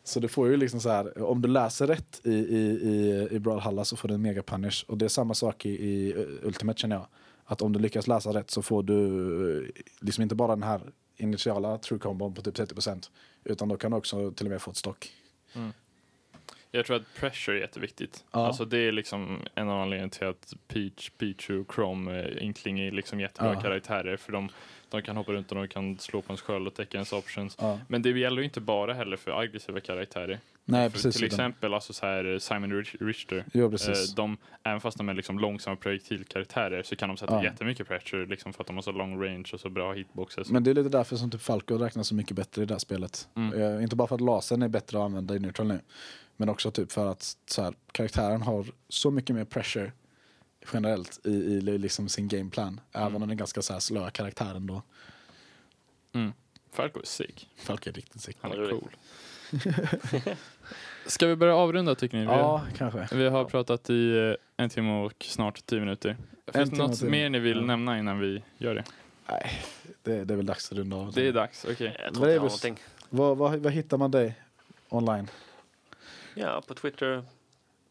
Så 0.03 0.19
du 0.19 0.27
får 0.27 0.47
ju 0.47 0.57
liksom 0.57 0.79
så 0.81 0.89
här, 0.89 1.21
om 1.21 1.41
du 1.41 1.47
läser 1.47 1.87
rätt 1.87 2.21
i, 2.23 2.31
i, 2.33 2.59
i, 2.89 3.27
i 3.31 3.39
Brawlhalla 3.39 3.85
så 3.85 3.97
får 3.97 4.07
du 4.07 4.13
en 4.13 4.21
mega 4.21 4.43
punish. 4.43 4.83
Och 4.87 4.97
det 4.97 5.05
är 5.05 5.09
samma 5.09 5.33
sak 5.33 5.65
i, 5.65 5.69
i 5.69 6.13
Ultimate 6.43 6.79
känner 6.79 6.95
jag. 6.95 7.07
Att 7.51 7.61
om 7.61 7.73
du 7.73 7.79
lyckas 7.79 8.07
läsa 8.07 8.29
rätt 8.33 8.51
så 8.51 8.61
får 8.61 8.83
du 8.83 9.63
eh, 9.65 9.71
liksom 9.99 10.21
inte 10.21 10.35
bara 10.35 10.55
den 10.55 10.63
här 10.63 10.81
initiala 11.17 11.77
true 11.77 11.99
combon 11.99 12.33
på 12.33 12.41
typ 12.41 12.55
30% 12.55 13.09
utan 13.43 13.67
då 13.69 13.77
kan 13.77 13.91
du 13.91 13.97
också 13.97 14.31
till 14.31 14.45
och 14.45 14.51
med 14.51 14.61
få 14.61 14.71
ett 14.71 14.77
stock. 14.77 15.11
Jag 16.71 16.85
tror 16.85 16.95
att 16.97 17.13
pressure 17.19 17.57
är 17.57 17.61
jätteviktigt. 17.61 18.23
Ja. 18.31 18.47
Alltså 18.47 18.65
det 18.65 18.77
är 18.77 18.91
liksom 18.91 19.39
en 19.55 19.69
av 19.69 19.81
anledningarna 19.81 20.09
till 20.09 20.27
att 20.27 20.53
Peach, 20.67 21.09
Pichu, 21.09 21.63
Chrome, 21.75 22.19
eh, 22.21 22.43
Inkling 22.43 22.79
är 22.79 22.91
liksom 22.91 23.19
jättebra 23.19 23.53
Ja. 23.53 23.61
karaktärer 23.61 24.17
för 24.17 24.31
de, 24.31 24.49
de 24.89 25.01
kan 25.01 25.17
hoppa 25.17 25.31
runt 25.31 25.51
och 25.51 25.57
de 25.57 25.67
kan 25.67 25.97
slå 25.99 26.21
på 26.21 26.27
ens 26.27 26.41
sköld 26.41 26.67
och 26.67 26.73
täcka 26.73 26.97
ens 26.97 27.13
options. 27.13 27.57
Ja. 27.59 27.79
Men 27.87 28.01
det 28.01 28.09
gäller 28.09 28.37
ju 28.37 28.43
inte 28.43 28.61
bara 28.61 28.93
heller 28.93 29.17
för 29.17 29.31
aggressiva 29.41 29.79
karaktärer. 29.79 30.39
Nej, 30.71 30.89
för 30.89 30.93
precis. 30.97 31.15
till 31.15 31.25
exempel 31.25 31.73
alltså 31.73 31.93
så 31.93 32.05
här 32.05 32.39
Simon 32.39 32.73
Rich- 32.73 33.05
Richter. 33.05 33.45
Jo, 33.53 33.71
precis. 33.71 34.09
Eh, 34.09 34.15
de, 34.15 34.37
även 34.63 34.81
fast 34.81 34.97
de 34.97 35.09
är 35.09 35.13
liksom 35.13 35.39
långsamma 35.39 35.75
projektilkaraktärer 35.75 36.83
så 36.83 36.95
kan 36.95 37.09
de 37.09 37.17
sätta 37.17 37.33
Ja. 37.33 37.43
jättemycket 37.43 37.87
pressure 37.87 38.25
liksom 38.25 38.53
för 38.53 38.63
att 38.63 38.67
de 38.67 38.75
har 38.75 38.81
så 38.83 38.91
long 38.91 39.23
range 39.23 39.49
och 39.53 39.59
så 39.59 39.69
bra 39.69 39.93
hitboxes. 39.93 40.49
Men 40.51 40.63
det 40.63 40.69
är 40.69 40.75
lite 40.75 40.89
därför 40.89 41.15
som 41.15 41.31
typ 41.31 41.41
Falco 41.41 41.77
räknas 41.77 42.07
så 42.07 42.15
mycket 42.15 42.35
bättre 42.35 42.61
i 42.63 42.65
det 42.65 42.73
här 42.73 42.79
spelet. 42.79 43.27
Mm. 43.35 43.61
Eh, 43.77 43.83
inte 43.83 43.95
bara 43.95 44.07
för 44.07 44.15
att 44.15 44.21
lasern 44.21 44.61
är 44.61 44.67
bättre 44.67 44.97
att 44.97 45.03
använda 45.03 45.35
i 45.35 45.39
neutral 45.39 45.67
nu. 45.67 45.79
Men 46.37 46.49
också 46.49 46.71
typ 46.71 46.91
för 46.91 47.05
att 47.05 47.37
så 47.45 47.61
här, 47.61 47.73
karaktären 47.91 48.41
har 48.41 48.65
så 48.89 49.11
mycket 49.11 49.35
mer 49.35 49.45
pressure 49.45 49.91
generellt 50.73 51.19
i, 51.25 51.29
i 51.29 51.61
liksom 51.61 52.09
sin 52.09 52.27
gameplan. 52.27 52.81
Även 52.91 53.07
Mm. 53.07 53.15
om 53.15 53.21
den 53.21 53.29
är 53.29 53.35
ganska 53.35 53.61
så 53.61 53.73
här 53.73 53.79
slö 53.79 54.09
karaktär 54.09 54.55
ändå. 54.55 54.81
Mm. 56.13 56.31
Falco 56.71 56.99
är 56.99 57.05
sick. 57.05 57.49
Falco 57.57 57.89
är 57.89 57.93
riktigt 57.93 58.21
sick. 58.21 58.37
Han 58.41 58.51
är 58.51 58.69
cool. 58.69 58.89
Ska 61.05 61.27
vi 61.27 61.35
börja 61.35 61.55
avrunda 61.55 61.95
tycker 61.95 62.17
ni? 62.17 62.23
Vi, 62.25 62.31
Ja, 62.31 62.61
kanske. 62.77 63.07
vi 63.15 63.27
har 63.29 63.45
pratat 63.45 63.89
i 63.89 64.17
eh, 64.57 64.63
en 64.63 64.69
timme 64.69 64.91
och 64.91 65.25
snart 65.29 65.65
tio 65.65 65.79
minuter. 65.79 66.17
Finns 66.53 66.69
det 66.69 66.77
något 66.77 67.01
mer 67.01 67.29
ni 67.29 67.39
vill 67.39 67.57
Ja. 67.57 67.63
nämna 67.65 67.99
innan 67.99 68.19
vi 68.19 68.43
gör 68.57 68.75
det? 68.75 68.83
Nej, 69.29 69.51
det, 70.03 70.23
det 70.23 70.33
är 70.33 70.35
väl 70.35 70.45
dags 70.45 70.71
att 70.71 70.77
runda 70.77 70.97
av. 70.97 71.11
Det 71.13 71.27
är 71.27 71.33
dags, 71.33 71.65
okej. 71.71 71.95
Jag 72.03 72.13
tror 72.13 72.27
inte 72.29 72.41
någonting. 72.43 72.79
Vad, 73.09 73.37
vad, 73.37 73.55
vad 73.59 73.73
hittar 73.73 73.97
man 73.97 74.11
dig 74.11 74.35
online? 74.89 75.27
Ja, 76.35 76.61
på 76.67 76.73
Twitter, 76.73 77.23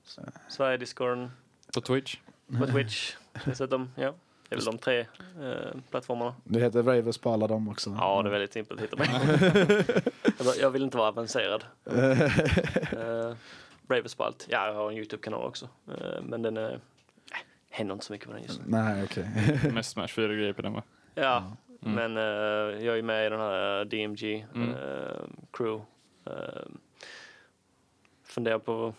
S- 0.07 0.19
Sverige 0.49 0.77
Discord, 0.77 1.29
På 1.75 1.81
Twitch? 1.81 2.17
på 2.59 2.67
Twitch 2.67 3.15
dessutom. 3.45 3.91
Ja, 3.97 4.15
det 4.49 4.55
är 4.55 4.57
väl 4.57 4.65
de 4.65 4.79
tre 4.79 5.01
eh, 5.01 5.81
plattformarna. 5.91 6.35
Du 6.45 6.61
heter 6.61 6.83
Ravers 6.83 7.19
på 7.19 7.31
alla 7.31 7.47
dem 7.47 7.69
också? 7.69 7.97
Ja, 7.99 8.23
det 8.23 8.29
är 8.29 8.31
väldigt 8.31 8.53
simpelt 8.53 8.81
att 8.81 8.87
hitta 8.87 8.97
mig. 8.97 10.59
jag, 10.61 10.71
vill 10.71 10.83
inte 10.83 10.97
vara 10.97 11.09
avancerad. 11.09 11.65
Uh, 11.93 13.35
Bravest 13.89 14.17
på 14.19 14.25
allt. 14.25 14.47
Ja, 14.51 14.67
jag 14.67 14.75
har 14.75 14.91
en 14.91 14.97
YouTube-kanal 14.97 15.45
också. 15.47 15.69
Eh, 15.89 16.23
men 16.23 16.43
den 16.43 16.57
är... 16.57 16.73
Äh, 16.73 16.79
händer 17.71 17.93
inte 17.95 18.07
så 18.07 18.13
mycket 18.13 18.29
på 18.29 18.35
den 18.35 18.43
just 18.43 18.59
nu. 18.59 18.65
Nej, 18.69 19.05
okej. 19.05 19.29
Mest 19.73 19.91
Smash 19.91 20.07
4-grejer 20.07 20.53
på 20.53 20.63
den 20.63 20.73
va? 20.73 20.83
Ja, 21.15 21.53
Mm. 21.83 21.95
men 21.95 22.17
eh, 22.17 22.85
jag 22.87 22.99
är 22.99 23.03
med 23.03 23.27
i 23.27 23.31
den 23.31 23.41
här 23.41 23.85
DMG 23.85 24.47
Mm. 24.55 24.71
eh, 24.71 25.21
crew. 25.53 25.85
Uh, 26.27 26.67
funderar 28.25 28.59
på 28.59 28.95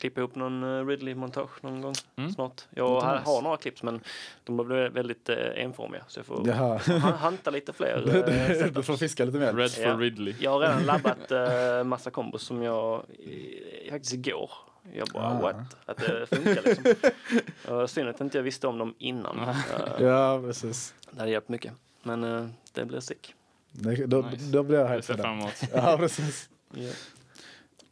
klippa 0.00 0.20
ihop 0.20 0.34
någon 0.34 0.62
eh, 0.62 0.86
Ridley-montage 0.86 1.50
någon 1.62 1.80
gång 1.80 1.94
Mm. 2.16 2.32
snart. 2.32 2.62
Jag 2.70 3.00
har, 3.00 3.16
har 3.16 3.42
några 3.42 3.56
clips 3.56 3.82
men 3.82 4.00
de 4.44 4.56
blivit 4.66 4.92
väldigt 4.92 5.28
eh, 5.28 5.36
enformiga 5.56 6.02
så 6.08 6.18
jag 6.18 6.26
får 6.26 6.48
Jaha. 6.48 6.80
han- 6.86 7.00
hanta 7.00 7.50
lite 7.50 7.72
fler. 7.72 8.02
Du, 8.06 8.20
eh, 8.20 8.66
du, 8.72 8.82
får 8.82 8.96
fiska 8.96 9.24
lite 9.24 9.38
mer. 9.38 9.52
Red 9.52 9.70
for 9.72 9.82
Ja. 9.84 9.94
Ridley. 9.96 10.34
Jag 10.40 10.50
har 10.50 10.60
redan 10.60 10.82
labbat 10.86 11.32
uh, 11.32 11.84
massa 11.84 12.10
kombos 12.10 12.42
som 12.42 12.62
jag 12.62 13.04
i- 13.10 13.88
faktiskt 13.90 14.14
igår 14.14 14.50
Jag 14.92 15.08
bara 15.08 15.24
Ah. 15.24 15.40
what? 15.40 15.76
Att 15.86 15.96
det 15.96 16.26
funkar 16.26 16.62
liksom. 16.64 17.88
Synd 17.88 18.08
att 18.08 18.20
inte 18.20 18.38
jag 18.38 18.42
visste 18.42 18.66
om 18.66 18.78
dem 18.78 18.94
innan. 18.98 19.40
Ah. 19.40 19.50
Eh, 19.50 20.04
Ja, 20.06 20.40
precis. 20.46 20.94
det 21.10 21.18
hade 21.20 21.30
hjälpt 21.32 21.48
mycket. 21.48 21.72
Men 22.02 22.24
eh, 22.24 22.46
det 22.72 22.84
blev 22.84 23.00
sick. 23.00 23.34
Det- 23.72 24.06
Då, 24.06 24.20
Nice. 24.20 24.44
då 24.52 24.62
blir 24.62 24.78
jag 24.78 24.88
hype 24.88 25.02
ser 25.02 25.14
för 25.14 25.22
fram 25.22 25.36
det. 25.36 25.42
emot. 25.42 25.54
Ja, 25.74 25.96
precis. 25.98 26.48
Ja. 26.74 26.90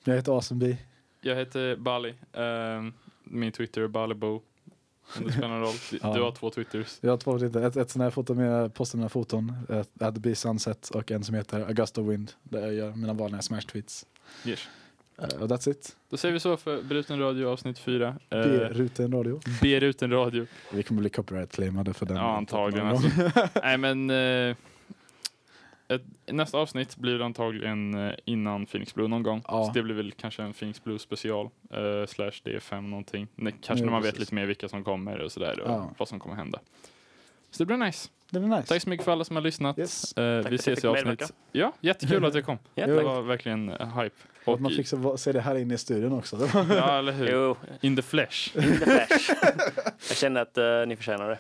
Jag 0.05 0.15
heter 0.17 0.39
Asenby. 0.39 0.77
Jag 1.21 1.37
heter 1.37 1.77
Bali. 1.77 2.15
Ehm, 2.33 2.93
min 3.25 3.53
Twitter 3.53 3.83
är 3.83 3.89
Balibo. 3.89 4.43
Om 5.17 5.27
det 5.27 5.33
spelar 5.33 5.49
någon 5.49 5.61
roll. 5.61 5.75
Du 5.91 5.99
Ja. 6.03 6.09
har 6.25 6.33
två 6.33 6.51
Twitters. 6.51 6.99
Jag 7.01 7.11
har 7.11 7.17
två 7.17 7.39
Twitter. 7.39 7.63
Ett, 7.63 7.77
ett 7.77 7.91
sånt 7.91 8.03
här 8.03 8.11
foto 8.11 8.35
med 8.35 8.53
jag 8.63 8.75
postar 8.75 8.99
mina 8.99 9.09
foton. 9.09 9.53
Be 10.13 10.35
Sunset 10.35 10.91
och 10.91 11.11
en 11.11 11.25
som 11.25 11.35
heter 11.35 11.61
Augusta 11.61 12.03
Wind. 12.03 12.33
Där 12.43 12.61
jag 12.61 12.75
gör 12.75 12.91
mina 12.93 13.13
vanliga 13.13 13.43
smash 13.43 13.61
tweets. 13.61 14.07
Yes. 14.47 14.69
Uh, 15.23 15.25
that's 15.47 15.71
it. 15.71 15.97
Då 16.11 16.17
säger 16.17 16.33
vi 16.33 16.41
så 16.41 16.57
för 16.57 16.83
Bruten 16.83 17.19
Radio 17.21 17.47
avsnitt 17.47 17.79
4. 17.79 18.09
Uh, 18.09 18.15
B-ruten 18.31 19.13
radio. 19.13 19.41
B-Ruten 19.63 20.11
Radio. 20.11 20.47
Vi 20.73 20.83
kommer 20.83 21.01
bli 21.01 21.11
copyright-claimade 21.11 21.93
för 21.95 22.07
den. 22.07 22.17
Ja, 22.17 22.37
antagligen. 22.37 22.87
Alltså. 22.87 23.09
Nej, 23.63 23.79
men 23.79 24.11
eh, 24.11 24.57
ett, 25.89 26.03
nästa 26.27 26.59
avsnitt 26.59 26.97
blir 26.97 27.23
antagligen 27.23 27.95
eh, 28.09 28.15
innan 28.25 28.67
Phoenix 28.67 28.95
Blue 28.95 29.09
någon 29.09 29.23
gång. 29.23 29.43
Ja. 29.49 29.65
Så 29.65 29.73
det 29.73 29.83
blir 29.83 29.95
väl 29.95 30.13
kanske 30.13 30.43
en 30.43 30.53
Phoenix 30.53 30.85
Blue 30.85 30.99
special. 30.99 31.45
eh, 31.71 32.07
slash 32.07 32.31
D5 32.45 32.81
någonting. 32.81 33.29
Kanske 33.37 33.73
Ja, 33.73 33.75
när 33.75 33.91
man 33.91 34.03
vet 34.03 34.11
precis. 34.15 34.21
lite 34.21 34.35
mer 34.35 34.47
vilka 34.47 34.69
som 34.69 34.85
kommer 34.85 35.19
och 35.21 35.33
sådär. 35.33 35.61
Och 35.61 35.71
Ja. 35.71 35.91
vad 35.99 36.09
som 36.09 36.21
kommer 36.21 36.37
hända. 36.37 36.59
Så 37.51 37.63
det 37.63 37.67
blir 37.67 37.77
nice. 37.77 38.09
Det 38.31 38.41
blir 38.41 38.49
nice. 38.57 38.69
Tack 38.69 38.83
så 38.83 38.89
mycket 38.89 39.05
för 39.05 39.13
alla 39.13 39.25
som 39.25 39.37
har 39.37 39.43
lyssnat. 39.43 39.79
Yes. 39.79 40.15
Tack 40.15 40.25
vi 40.53 40.55
att 40.55 40.61
ses 40.61 40.85
i 40.85 40.87
avsnitt. 40.87 41.07
medverka. 41.07 41.33
Ja, 41.53 41.73
jättekul 41.81 42.25
att 42.25 42.35
jag 42.35 42.45
kom. 42.45 42.59
Det 42.75 43.03
var 43.03 43.23
verkligen 43.23 43.69
hype. 43.71 44.11
Och 44.45 44.55
Och, 44.55 44.61
man 44.61 44.71
fick 44.73 44.89
se, 44.89 44.97
se 45.19 45.33
det 45.33 45.41
här 45.41 45.55
inne 45.55 45.75
i 45.75 45.79
studion 45.79 46.13
också. 46.13 46.49
ja, 46.55 46.99
eller 46.99 47.13
hur? 47.13 47.29
Jo, 47.33 47.57
In 47.81 47.97
the 47.97 48.03
flesh. 48.03 48.57
in 48.57 48.63
the 48.63 48.85
flash. 48.85 49.31
jag 50.09 50.17
kände 50.17 50.41
att 50.41 50.59
eh, 50.59 50.65
ni 50.87 50.97
förtjänar 50.97 51.29
det. 51.29 51.39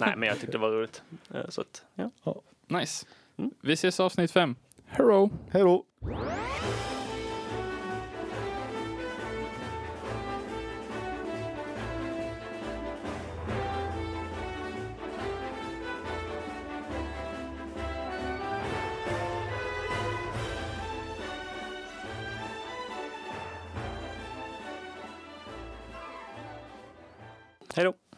Nej, 0.00 0.14
men 0.16 0.22
jag 0.28 0.34
tyckte 0.40 0.52
det 0.52 0.58
var 0.58 0.70
roligt. 0.70 1.02
Så 1.48 1.60
att, 1.60 1.84
ja. 1.94 2.10
Nice. 2.66 3.06
Mm. 3.42 3.54
Vi 3.62 3.72
ses 3.72 4.00
i 4.00 4.02
avsnitt 4.02 4.30
5. 4.30 4.56
Hello! 4.86 5.30
Då! 5.52 5.84
Hej 27.74 27.84
då. 27.84 28.11